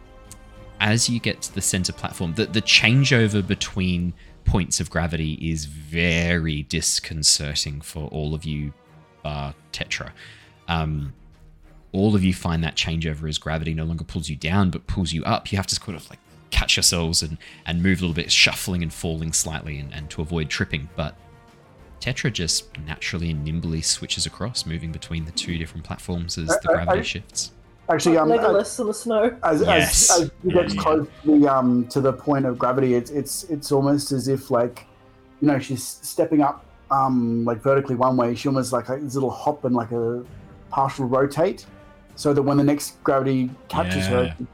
As 0.80 1.08
you 1.08 1.18
get 1.18 1.42
to 1.42 1.54
the 1.54 1.60
center 1.60 1.92
platform, 1.92 2.34
the, 2.34 2.46
the 2.46 2.62
changeover 2.62 3.44
between 3.44 4.14
points 4.44 4.78
of 4.80 4.88
gravity 4.90 5.32
is 5.34 5.64
very 5.64 6.62
disconcerting 6.62 7.80
for 7.80 8.06
all 8.08 8.34
of 8.34 8.44
you, 8.44 8.72
bar 9.24 9.54
Tetra. 9.72 10.12
Um, 10.68 11.12
all 11.90 12.14
of 12.14 12.22
you 12.22 12.32
find 12.32 12.62
that 12.62 12.76
changeover 12.76 13.28
as 13.28 13.38
gravity 13.38 13.74
no 13.74 13.84
longer 13.84 14.04
pulls 14.04 14.28
you 14.28 14.36
down 14.36 14.70
but 14.70 14.86
pulls 14.86 15.12
you 15.12 15.24
up. 15.24 15.50
You 15.50 15.56
have 15.56 15.66
to 15.66 15.74
sort 15.74 15.96
of 15.96 16.08
like 16.10 16.18
catch 16.50 16.76
yourselves 16.76 17.22
and, 17.22 17.38
and 17.66 17.82
move 17.82 17.98
a 17.98 18.02
little 18.02 18.14
bit, 18.14 18.30
shuffling 18.32 18.82
and 18.82 18.92
falling 18.92 19.32
slightly 19.32 19.78
and, 19.78 19.92
and 19.94 20.08
to 20.10 20.22
avoid 20.22 20.48
tripping. 20.50 20.88
But 20.96 21.14
Tetra 22.00 22.32
just 22.32 22.76
naturally 22.86 23.30
and 23.30 23.44
nimbly 23.44 23.82
switches 23.82 24.24
across, 24.26 24.64
moving 24.66 24.92
between 24.92 25.24
the 25.24 25.32
two 25.32 25.58
different 25.58 25.84
platforms 25.84 26.38
as 26.38 26.48
the 26.48 26.54
I- 26.68 26.72
I- 26.72 26.74
gravity 26.76 27.00
I- 27.00 27.02
shifts. 27.02 27.52
Actually, 27.90 28.18
um, 28.18 28.28
Legolas 28.28 28.78
in 28.78 28.86
the 28.86 28.92
snow. 28.92 29.34
as, 29.42 29.62
Yes. 29.62 30.10
as, 30.10 30.20
as 30.24 30.30
you 30.44 30.52
get 30.52 30.68
Yeah, 30.68 30.74
yeah. 30.74 30.82
close 30.82 31.06
to 31.24 31.40
the 31.40 31.48
um 31.48 31.86
to 31.88 32.00
the 32.02 32.12
point 32.12 32.44
of 32.44 32.58
gravity, 32.58 32.94
it's 32.94 33.10
it's 33.10 33.44
it's 33.44 33.72
almost 33.72 34.12
as 34.12 34.28
if 34.28 34.50
like, 34.50 34.84
you 35.40 35.48
know, 35.48 35.58
she's 35.58 35.82
stepping 36.02 36.42
up 36.42 36.66
um 36.90 37.46
like 37.46 37.62
vertically 37.62 37.94
one 37.94 38.18
way. 38.18 38.34
She 38.34 38.46
almost 38.46 38.74
like, 38.74 38.90
like 38.90 39.00
this 39.00 39.14
little 39.14 39.30
hop 39.30 39.64
and 39.64 39.74
like 39.74 39.90
a 39.92 40.22
partial 40.70 41.06
rotate, 41.06 41.64
so 42.14 42.34
that 42.34 42.42
when 42.42 42.58
the 42.58 42.64
next 42.64 43.02
gravity 43.04 43.48
catches 43.68 44.06
her, 44.06 44.24
Yeah. 44.24 44.34
it 44.38 44.46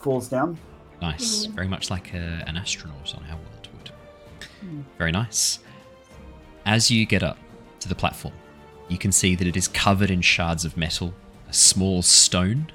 falls 0.00 0.26
down. 0.28 0.58
Nice. 1.02 1.46
Mm. 1.46 1.54
Very 1.54 1.68
much 1.68 1.90
like 1.90 2.14
a, 2.14 2.44
an 2.46 2.56
astronaut 2.56 3.14
on 3.14 3.22
our 3.30 3.36
world 3.36 3.68
would. 3.74 3.90
Very 4.98 5.12
nice. 5.12 5.58
As 6.64 6.90
you 6.90 7.06
get 7.06 7.22
up 7.22 7.38
to 7.80 7.88
the 7.88 7.94
platform, 7.94 8.34
you 8.88 8.98
can 8.98 9.12
see 9.12 9.34
that 9.34 9.46
it 9.46 9.56
is 9.56 9.68
covered 9.68 10.10
in 10.10 10.20
shards 10.20 10.64
of 10.64 10.76
metal, 10.76 11.12
a 11.48 11.52
small 11.52 12.02
stone, 12.02 12.66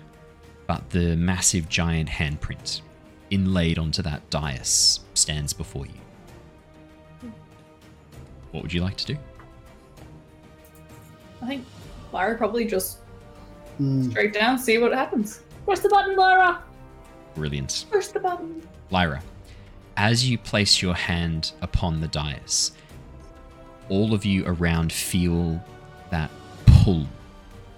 but 0.67 0.89
the 0.89 1.15
massive 1.17 1.67
giant 1.67 2.09
handprint 2.09 2.81
inlaid 3.29 3.79
onto 3.79 4.01
that 4.01 4.29
dais 4.29 4.99
stands 5.13 5.53
before 5.53 5.85
you. 5.85 5.93
What 8.51 8.63
would 8.63 8.73
you 8.73 8.81
like 8.81 8.97
to 8.97 9.05
do? 9.05 9.17
I 11.41 11.47
think 11.47 11.65
Lyra 12.11 12.37
probably 12.37 12.65
just 12.65 12.99
Hmm. 13.77 14.09
straight 14.11 14.33
down, 14.33 14.59
see 14.59 14.77
what 14.77 14.93
happens. 14.93 15.41
Press 15.65 15.79
the 15.79 15.89
button, 15.89 16.15
Lyra. 16.15 16.61
Brilliant. 17.35 17.85
Push 17.91 18.07
the 18.07 18.19
button. 18.19 18.67
Lyra, 18.89 19.21
as 19.97 20.29
you 20.29 20.37
place 20.37 20.81
your 20.81 20.93
hand 20.93 21.51
upon 21.61 22.01
the 22.01 22.07
dais, 22.07 22.71
all 23.89 24.13
of 24.13 24.25
you 24.25 24.43
around 24.45 24.91
feel 24.91 25.63
that 26.09 26.29
pull 26.65 27.07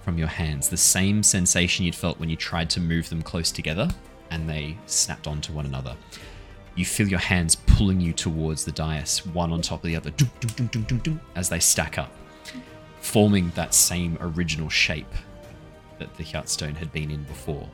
from 0.02 0.18
your 0.18 0.28
hands, 0.28 0.68
the 0.68 0.76
same 0.76 1.22
sensation 1.22 1.84
you'd 1.84 1.94
felt 1.94 2.18
when 2.20 2.28
you 2.28 2.36
tried 2.36 2.68
to 2.70 2.80
move 2.80 3.08
them 3.08 3.22
close 3.22 3.50
together 3.50 3.88
and 4.30 4.48
they 4.48 4.76
snapped 4.86 5.26
onto 5.26 5.52
one 5.52 5.66
another. 5.66 5.96
You 6.74 6.84
feel 6.84 7.08
your 7.08 7.20
hands 7.20 7.54
pulling 7.54 8.00
you 8.00 8.12
towards 8.12 8.64
the 8.64 8.72
dais, 8.72 9.24
one 9.26 9.52
on 9.52 9.62
top 9.62 9.84
of 9.84 9.86
the 9.86 9.96
other, 9.96 10.10
dum, 10.10 10.30
dum, 10.66 10.98
dum, 10.98 11.20
as 11.36 11.48
they 11.48 11.60
stack 11.60 11.98
up, 11.98 12.12
forming 13.00 13.50
that 13.54 13.74
same 13.74 14.18
original 14.20 14.68
shape 14.68 15.12
that 15.98 16.14
the 16.16 16.24
Heartstone 16.24 16.76
had 16.76 16.92
been 16.92 17.10
in 17.10 17.22
before. 17.24 17.68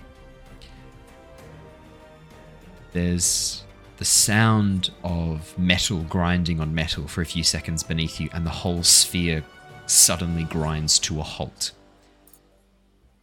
There's 2.93 3.65
the 3.99 4.05
sound 4.05 4.91
of 5.05 5.57
metal 5.59 6.03
grinding 6.05 6.61
on 6.61 6.75
metal 6.75 7.07
for 7.07 7.21
a 7.21 7.27
few 7.27 7.43
seconds 7.43 7.83
beneath 7.83 8.21
you, 8.21 8.29
and 8.33 8.47
the 8.47 8.51
whole 8.51 8.83
sphere 8.83 9.45
suddenly 9.87 10.45
grinds 10.45 10.99
to 11.01 11.21
a 11.21 11.23
halt. 11.23 11.73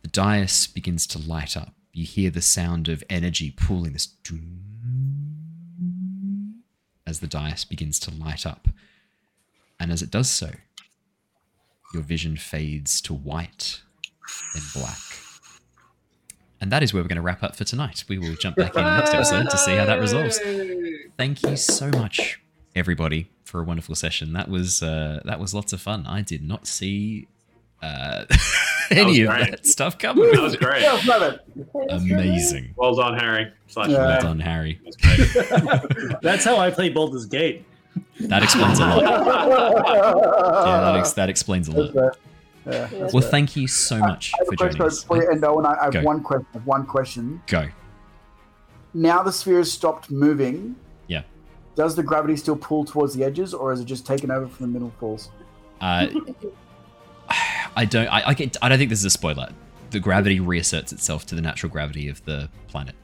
The 0.04 0.10
dais 0.10 0.68
begins 0.68 1.08
to 1.08 1.20
light 1.20 1.58
up. 1.58 1.74
You 1.92 2.06
hear 2.06 2.30
the 2.30 2.42
sound 2.42 2.88
of 2.88 3.04
energy 3.10 3.52
pooling 3.52 3.94
this 3.94 4.08
as 7.08 7.22
the 7.22 7.28
dais 7.28 7.66
begins 7.66 8.00
to 8.02 8.12
light 8.12 8.46
up. 8.46 8.68
And 9.80 9.92
as 9.92 10.02
it 10.02 10.12
does 10.12 10.30
so, 10.30 10.52
your 11.94 12.04
vision 12.04 12.36
fades 12.36 13.02
to 13.02 13.14
white 13.14 13.82
and 14.54 14.64
black. 14.74 14.98
And 16.60 16.72
that 16.72 16.82
is 16.84 16.94
where 16.94 17.04
we're 17.04 17.08
going 17.08 17.18
to 17.18 17.22
wrap 17.22 17.44
up 17.44 17.56
for 17.56 17.64
tonight. 17.64 18.04
We 18.10 18.18
will 18.18 18.36
jump 18.36 18.56
back 18.56 18.76
in 18.76 18.82
next 18.84 19.14
episode 19.14 19.50
to 19.50 19.58
see 19.58 19.76
how 19.76 19.86
that 19.86 20.00
resolves. 20.00 20.40
Thank 21.18 21.44
you 21.44 21.56
so 21.56 21.90
much, 21.92 22.42
everybody, 22.76 23.30
for 23.44 23.60
a 23.60 23.64
wonderful 23.64 23.94
session. 23.96 24.34
That 24.34 24.50
was 24.50 24.82
uh, 24.82 25.22
that 25.26 25.40
was 25.40 25.54
lots 25.54 25.72
of 25.74 25.82
fun. 25.82 26.06
I 26.08 26.22
did 26.22 26.42
not 26.44 26.66
see 26.66 27.28
uh, 27.84 28.26
any 28.92 29.22
of 29.22 29.30
great. 29.30 29.52
that 29.52 29.68
stuff 29.68 29.98
coming. 30.00 30.32
That 30.32 30.42
was 30.42 30.56
great. 30.56 30.82
Yeah, 30.82 31.00
love 31.06 31.22
it. 31.22 31.46
Amazing. 31.92 32.74
Well 32.76 32.96
done, 32.96 33.18
Harry. 33.20 33.52
Slash 33.68 33.90
Yeah. 33.90 33.98
Well 34.00 34.22
done, 34.22 34.40
Harry. 34.40 34.80
That's. 34.84 35.34
That's 36.22 36.44
how 36.44 36.58
I 36.58 36.72
play 36.72 36.90
Baldur's 36.90 37.26
Gate. 37.28 37.66
That 38.22 38.42
explains 38.44 38.80
a 38.80 38.86
lot. 38.88 39.02
Yeah, 39.04 40.82
that, 40.82 40.96
ex- 40.98 41.14
that 41.14 41.30
explains 41.30 41.68
a 41.68 41.72
lot. 41.72 42.18
Yeah. 42.68 42.90
Yeah. 42.92 43.10
Well, 43.14 43.22
thank 43.24 43.56
you 43.56 43.68
so 43.68 43.98
much 44.00 44.32
I 44.36 44.38
have 44.40 44.48
for 44.48 44.56
joining 44.56 44.82
us. 44.82 45.04
for 45.04 45.18
you, 45.18 45.30
and 45.30 45.44
Owen. 45.44 45.66
I 45.66 45.74
I 45.80 45.84
have 45.86 45.94
Go. 45.94 46.02
one 46.02 46.22
question. 46.24 46.62
One 46.66 46.86
question. 46.86 47.42
Go. 47.48 47.68
Now 48.94 49.24
the 49.24 49.32
sphere 49.32 49.58
has 49.60 49.72
stopped 49.72 50.10
moving. 50.12 50.76
Yeah. 51.08 51.24
Does 51.76 51.96
the 51.96 52.04
gravity 52.04 52.36
still 52.38 52.56
pull 52.56 52.86
towards 52.86 53.14
the 53.14 53.24
edges, 53.24 53.54
or 53.54 53.72
is 53.72 53.80
it 53.80 53.86
just 53.86 54.06
taken 54.06 54.32
over 54.32 54.48
from 54.48 54.66
the 54.68 54.72
middle 54.72 54.92
falls? 55.00 55.30
Uh, 55.82 56.08
I 57.76 57.86
don't. 57.86 58.08
I, 58.08 58.30
I, 58.30 58.34
get, 58.34 58.58
I 58.62 58.70
don't 58.70 58.78
think 58.78 58.90
this 58.90 59.00
is 59.00 59.06
a 59.06 59.10
spoiler. 59.10 59.50
The 59.92 60.00
gravity 60.00 60.40
reasserts 60.40 60.92
itself 60.92 61.26
to 61.28 61.36
the 61.36 61.42
natural 61.42 61.72
gravity 61.72 62.10
of 62.10 62.24
the 62.26 62.50
planet 62.68 62.96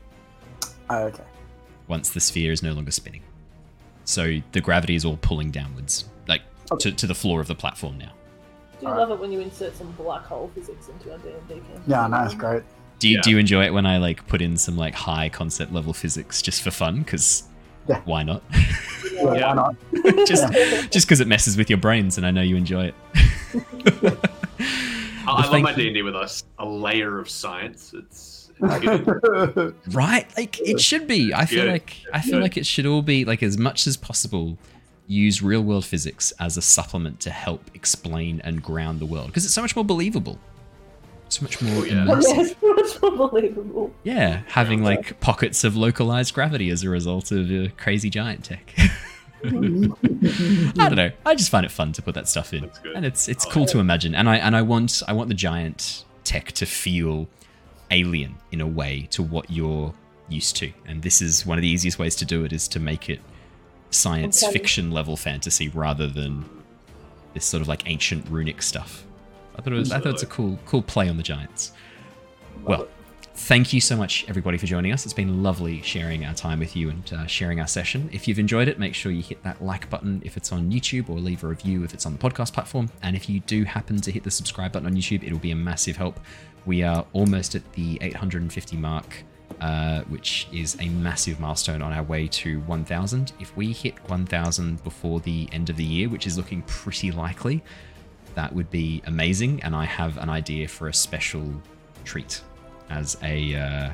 Oh, 0.90 1.04
okay. 1.04 1.24
once 1.88 2.10
the 2.10 2.20
sphere 2.20 2.52
is 2.52 2.62
no 2.64 2.74
longer 2.74 2.92
spinning. 2.92 3.22
So 4.06 4.40
the 4.52 4.60
gravity 4.60 4.96
is 4.96 5.06
all 5.06 5.16
pulling 5.18 5.50
downwards, 5.52 6.06
like 6.28 6.42
to, 6.80 6.92
to 6.92 7.08
the 7.08 7.16
floor 7.16 7.40
of 7.40 7.48
the 7.48 7.56
platform 7.56 7.98
now. 8.00 8.12
Do 8.80 8.88
you 8.88 8.94
love 8.94 9.12
it 9.12 9.20
when 9.20 9.32
you 9.32 9.40
insert 9.40 9.76
some 9.76 9.92
black 9.94 10.24
hole 10.26 10.52
physics 10.54 10.90
into 10.90 11.12
our 11.12 11.18
D&D 11.20 11.34
campaign? 11.56 11.82
Yeah, 11.88 12.08
nice, 12.08 12.34
great. 12.34 12.64
Do 13.00 13.08
you, 13.10 13.16
Yeah. 13.18 13.22
do 13.22 13.30
you 13.32 13.38
enjoy 13.38 13.66
it 13.66 13.74
when 13.74 13.86
I 13.86 13.98
like 13.98 14.26
put 14.28 14.42
in 14.42 14.58
some 14.58 14.78
like 14.78 14.94
high 14.94 15.30
concept 15.30 15.72
level 15.74 15.94
physics 15.94 16.42
just 16.42 16.62
for 16.62 16.72
fun? 16.72 17.00
Because 17.00 17.44
Yeah. 17.88 18.02
why 18.06 18.24
not? 18.24 18.44
Yeah, 18.54 18.64
Yeah. 19.14 19.54
why 19.54 19.54
not? 19.54 19.76
just 20.28 20.52
just 20.92 21.06
because 21.08 21.20
it 21.20 21.28
messes 21.28 21.58
with 21.58 21.70
your 21.70 21.80
brains, 21.80 22.18
and 22.18 22.26
I 22.26 22.32
know 22.32 22.42
you 22.42 22.56
enjoy 22.56 22.86
it. 22.86 22.96
I, 25.26 25.32
I 25.46 25.48
love 25.50 25.62
my. 25.62 25.74
D 25.74 25.88
and 25.88 25.96
D 25.96 26.02
with 26.02 26.16
us. 26.16 26.44
A 26.60 26.66
layer 26.66 27.20
of 27.20 27.30
science. 27.30 27.94
It's, 27.98 28.52
it's 28.60 29.96
right? 29.96 30.28
Like 30.38 30.60
it 30.60 30.80
should 30.82 31.08
be. 31.08 31.34
I 31.34 31.46
feel 31.46 31.64
Good. 31.66 31.72
like 31.72 31.98
I 32.14 32.22
feel 32.22 32.40
like 32.40 32.58
it 32.58 32.66
should 32.66 32.86
all 32.86 33.02
be 33.02 33.26
like 33.26 33.42
as 33.44 33.58
much 33.58 33.88
as 33.88 33.98
possible 33.98 34.58
use 35.14 35.42
real 35.42 35.62
world 35.62 35.86
physics 35.86 36.34
as 36.40 36.58
a 36.58 36.62
supplement 36.62 37.20
to 37.22 37.30
help 37.30 37.70
explain 37.74 38.42
and 38.44 38.62
ground 38.64 39.00
the 39.00 39.06
world 39.06 39.28
because 39.28 39.46
it's 39.46 39.54
so 39.54 39.62
much 39.62 39.76
more 39.76 39.86
believable. 39.86 40.40
So 41.30 41.42
much 41.44 41.62
more 41.62 41.82
Oh, 41.82 41.84
yeah. 41.84 41.94
immersive. 41.94 42.56
Yes, 42.62 43.02
much 43.02 43.02
more 43.02 43.30
believable. 43.30 43.94
Yeah, 44.04 44.42
having 44.48 44.84
like 44.84 45.20
pockets 45.20 45.64
of 45.64 45.76
localized 45.76 46.34
gravity 46.34 46.70
as 46.70 46.84
a 46.84 46.90
result 46.90 47.32
of 47.32 47.50
uh, 47.52 47.70
crazy 47.78 48.10
giant 48.10 48.44
tech. 48.46 48.74
I 49.46 49.50
don't 49.50 50.96
know. 50.96 51.12
I 51.26 51.36
just 51.36 51.50
find 51.50 51.66
it 51.66 51.72
fun 51.72 51.92
to 51.94 52.02
put 52.02 52.16
that 52.16 52.28
stuff 52.28 52.54
in, 52.54 52.70
and 52.96 53.06
it's 53.06 53.28
it's 53.28 53.46
I 53.46 53.50
cool 53.52 53.64
like 53.64 53.72
to 53.72 53.80
imagine. 53.80 54.16
And 54.16 54.30
I 54.30 54.38
and 54.38 54.56
I 54.56 54.62
want 54.62 55.02
I 55.08 55.14
want 55.14 55.28
the 55.30 55.36
giant 55.36 56.06
tech 56.24 56.52
to 56.54 56.66
feel 56.66 57.28
alien 57.92 58.36
in 58.52 58.62
a 58.62 58.68
way 58.68 59.08
to 59.12 59.22
what 59.24 59.50
you're 59.52 59.94
used 60.30 60.56
to. 60.58 60.72
And 60.88 61.02
this 61.02 61.22
is 61.22 61.46
one 61.46 61.58
of 61.58 61.62
the 61.62 61.68
easiest 61.68 62.00
ways 62.00 62.16
to 62.18 62.26
do 62.26 62.44
it 62.46 62.54
is 62.54 62.68
to 62.70 62.80
make 62.80 63.10
it 63.10 63.20
science 63.94 64.44
Okay. 64.44 64.52
fiction 64.54 64.92
level 64.92 65.16
fantasy 65.18 65.70
rather 65.70 66.08
than 66.08 66.46
this 67.34 67.46
sort 67.46 67.62
of 67.62 67.68
like 67.68 67.84
ancient 67.88 68.28
runic 68.30 68.62
stuff. 68.62 69.04
I 69.58 69.62
thought 69.62 69.74
it 69.74 69.78
was 69.78 69.92
I 69.92 70.00
thought 70.00 70.14
it's 70.14 70.24
a 70.24 70.28
cool 70.28 70.60
cool 70.66 70.82
play 70.82 71.10
on 71.10 71.18
the 71.18 71.24
giants. 71.24 71.72
Well, 72.64 72.88
thank 73.36 73.74
you 73.74 73.82
so 73.82 73.96
much, 73.98 74.26
everybody, 74.30 74.58
for 74.58 74.66
joining 74.68 74.92
us. 74.94 75.06
It's 75.06 75.14
been 75.14 75.44
lovely 75.44 75.82
sharing 75.82 76.24
our 76.26 76.34
time 76.34 76.60
with 76.60 76.76
you 76.76 76.90
and 76.90 77.14
uh, 77.14 77.26
sharing 77.26 77.60
our 77.60 77.68
session. 77.68 78.10
If 78.14 78.28
you've 78.28 78.40
enjoyed 78.40 78.68
it, 78.68 78.80
make 78.80 78.94
sure 78.96 79.12
you 79.12 79.22
hit 79.24 79.44
that 79.44 79.62
like 79.64 79.90
button 79.90 80.22
if 80.24 80.38
it's 80.38 80.52
on 80.52 80.72
YouTube 80.72 81.10
or 81.10 81.18
leave 81.20 81.44
a 81.44 81.48
review 81.48 81.84
if 81.84 81.94
it's 81.94 82.06
on 82.06 82.14
the 82.14 82.20
podcast 82.20 82.54
platform. 82.54 82.90
And 83.02 83.16
if 83.16 83.28
you 83.30 83.40
do 83.42 83.64
happen 83.64 84.00
to 84.02 84.12
hit 84.12 84.24
the 84.24 84.32
subscribe 84.32 84.72
button 84.72 84.88
on 84.88 84.96
YouTube, 84.96 85.24
it'll 85.24 85.40
be 85.40 85.52
a 85.52 85.56
massive 85.56 85.98
help. 85.98 86.20
We 86.66 86.84
are 86.84 87.06
almost 87.12 87.56
at 87.56 87.74
the 87.74 87.98
850 88.02 88.78
mark, 88.78 89.24
uh, 89.62 90.02
which 90.04 90.48
is 90.52 90.78
a 90.80 90.90
massive 90.90 91.40
milestone 91.40 91.82
on 91.82 91.94
our 91.94 92.04
way 92.04 92.28
to 92.28 92.60
1,000. 92.62 93.34
If 93.40 93.56
we 93.56 93.72
hit 93.72 93.96
1,000 94.10 94.84
before 94.84 95.20
the 95.20 95.50
end 95.52 95.70
of 95.70 95.78
the 95.78 95.84
year, 95.84 96.10
which 96.10 96.28
is 96.28 96.38
looking 96.38 96.62
pretty 96.64 97.12
likely, 97.12 97.64
that 98.36 98.54
would 98.54 98.70
be 98.70 99.02
amazing. 99.06 99.62
And 99.64 99.76
I 99.76 99.86
have 99.86 100.18
an 100.18 100.30
idea 100.30 100.68
for 100.68 100.88
a 100.88 100.94
special 100.94 101.52
treat 102.04 102.42
as 102.90 103.18
a 103.24 103.56
uh, 103.56 103.90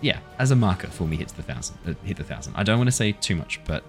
yeah 0.00 0.18
as 0.38 0.50
a 0.50 0.56
marker 0.56 0.88
for 0.88 1.06
me 1.06 1.16
hit 1.16 1.28
the 1.28 1.42
thousand 1.42 1.76
uh, 1.86 1.94
hit 2.04 2.16
the 2.16 2.24
thousand. 2.24 2.54
I 2.56 2.62
don't 2.62 2.78
want 2.78 2.88
to 2.88 2.96
say 2.96 3.12
too 3.12 3.36
much, 3.36 3.60
but 3.64 3.82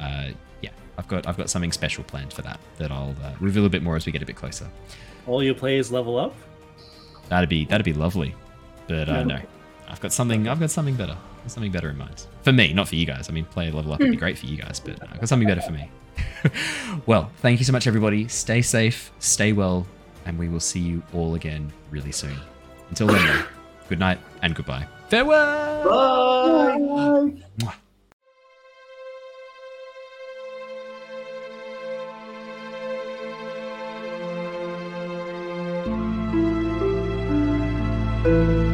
uh, 0.00 0.28
yeah, 0.60 0.70
I've 0.98 1.08
got 1.08 1.26
I've 1.26 1.36
got 1.36 1.50
something 1.50 1.72
special 1.72 2.04
planned 2.04 2.32
for 2.32 2.42
that 2.42 2.60
that 2.78 2.90
I'll 2.90 3.14
uh, 3.22 3.32
reveal 3.40 3.66
a 3.66 3.68
bit 3.68 3.82
more 3.82 3.96
as 3.96 4.06
we 4.06 4.12
get 4.12 4.22
a 4.22 4.26
bit 4.26 4.36
closer. 4.36 4.68
All 5.26 5.42
your 5.42 5.54
players 5.54 5.90
level 5.90 6.18
up. 6.18 6.34
That'd 7.28 7.48
be 7.48 7.64
that'd 7.64 7.84
be 7.84 7.94
lovely, 7.94 8.34
but 8.86 9.08
uh, 9.08 9.24
no, 9.24 9.40
I've 9.88 10.00
got 10.00 10.12
something. 10.12 10.48
I've 10.48 10.60
got 10.60 10.70
something 10.70 10.94
better. 10.96 11.16
Something 11.46 11.72
better 11.72 11.90
in 11.90 11.98
mind 11.98 12.26
for 12.42 12.52
me, 12.52 12.72
not 12.72 12.88
for 12.88 12.96
you 12.96 13.04
guys. 13.04 13.28
I 13.28 13.32
mean, 13.32 13.44
play 13.44 13.70
level 13.70 13.92
up 13.92 14.00
would 14.00 14.10
be 14.10 14.16
hmm. 14.16 14.18
great 14.18 14.38
for 14.38 14.46
you 14.46 14.56
guys, 14.56 14.80
but 14.80 15.02
I've 15.02 15.20
got 15.20 15.28
something 15.28 15.48
better 15.48 15.60
for 15.60 15.72
me. 15.72 15.90
well, 17.06 17.30
thank 17.38 17.58
you 17.58 17.64
so 17.64 17.72
much, 17.72 17.86
everybody. 17.86 18.28
Stay 18.28 18.62
safe, 18.62 19.12
stay 19.18 19.52
well, 19.52 19.86
and 20.24 20.38
we 20.38 20.48
will 20.48 20.60
see 20.60 20.80
you 20.80 21.02
all 21.12 21.34
again 21.34 21.72
really 21.90 22.12
soon. 22.12 22.36
Until 22.88 23.08
then, 23.08 23.44
good 23.88 23.98
night 23.98 24.18
and 24.42 24.54
goodbye. 24.54 24.86
Farewell. 25.08 25.84
Bye. 25.84 27.74
Bye. 38.24 38.70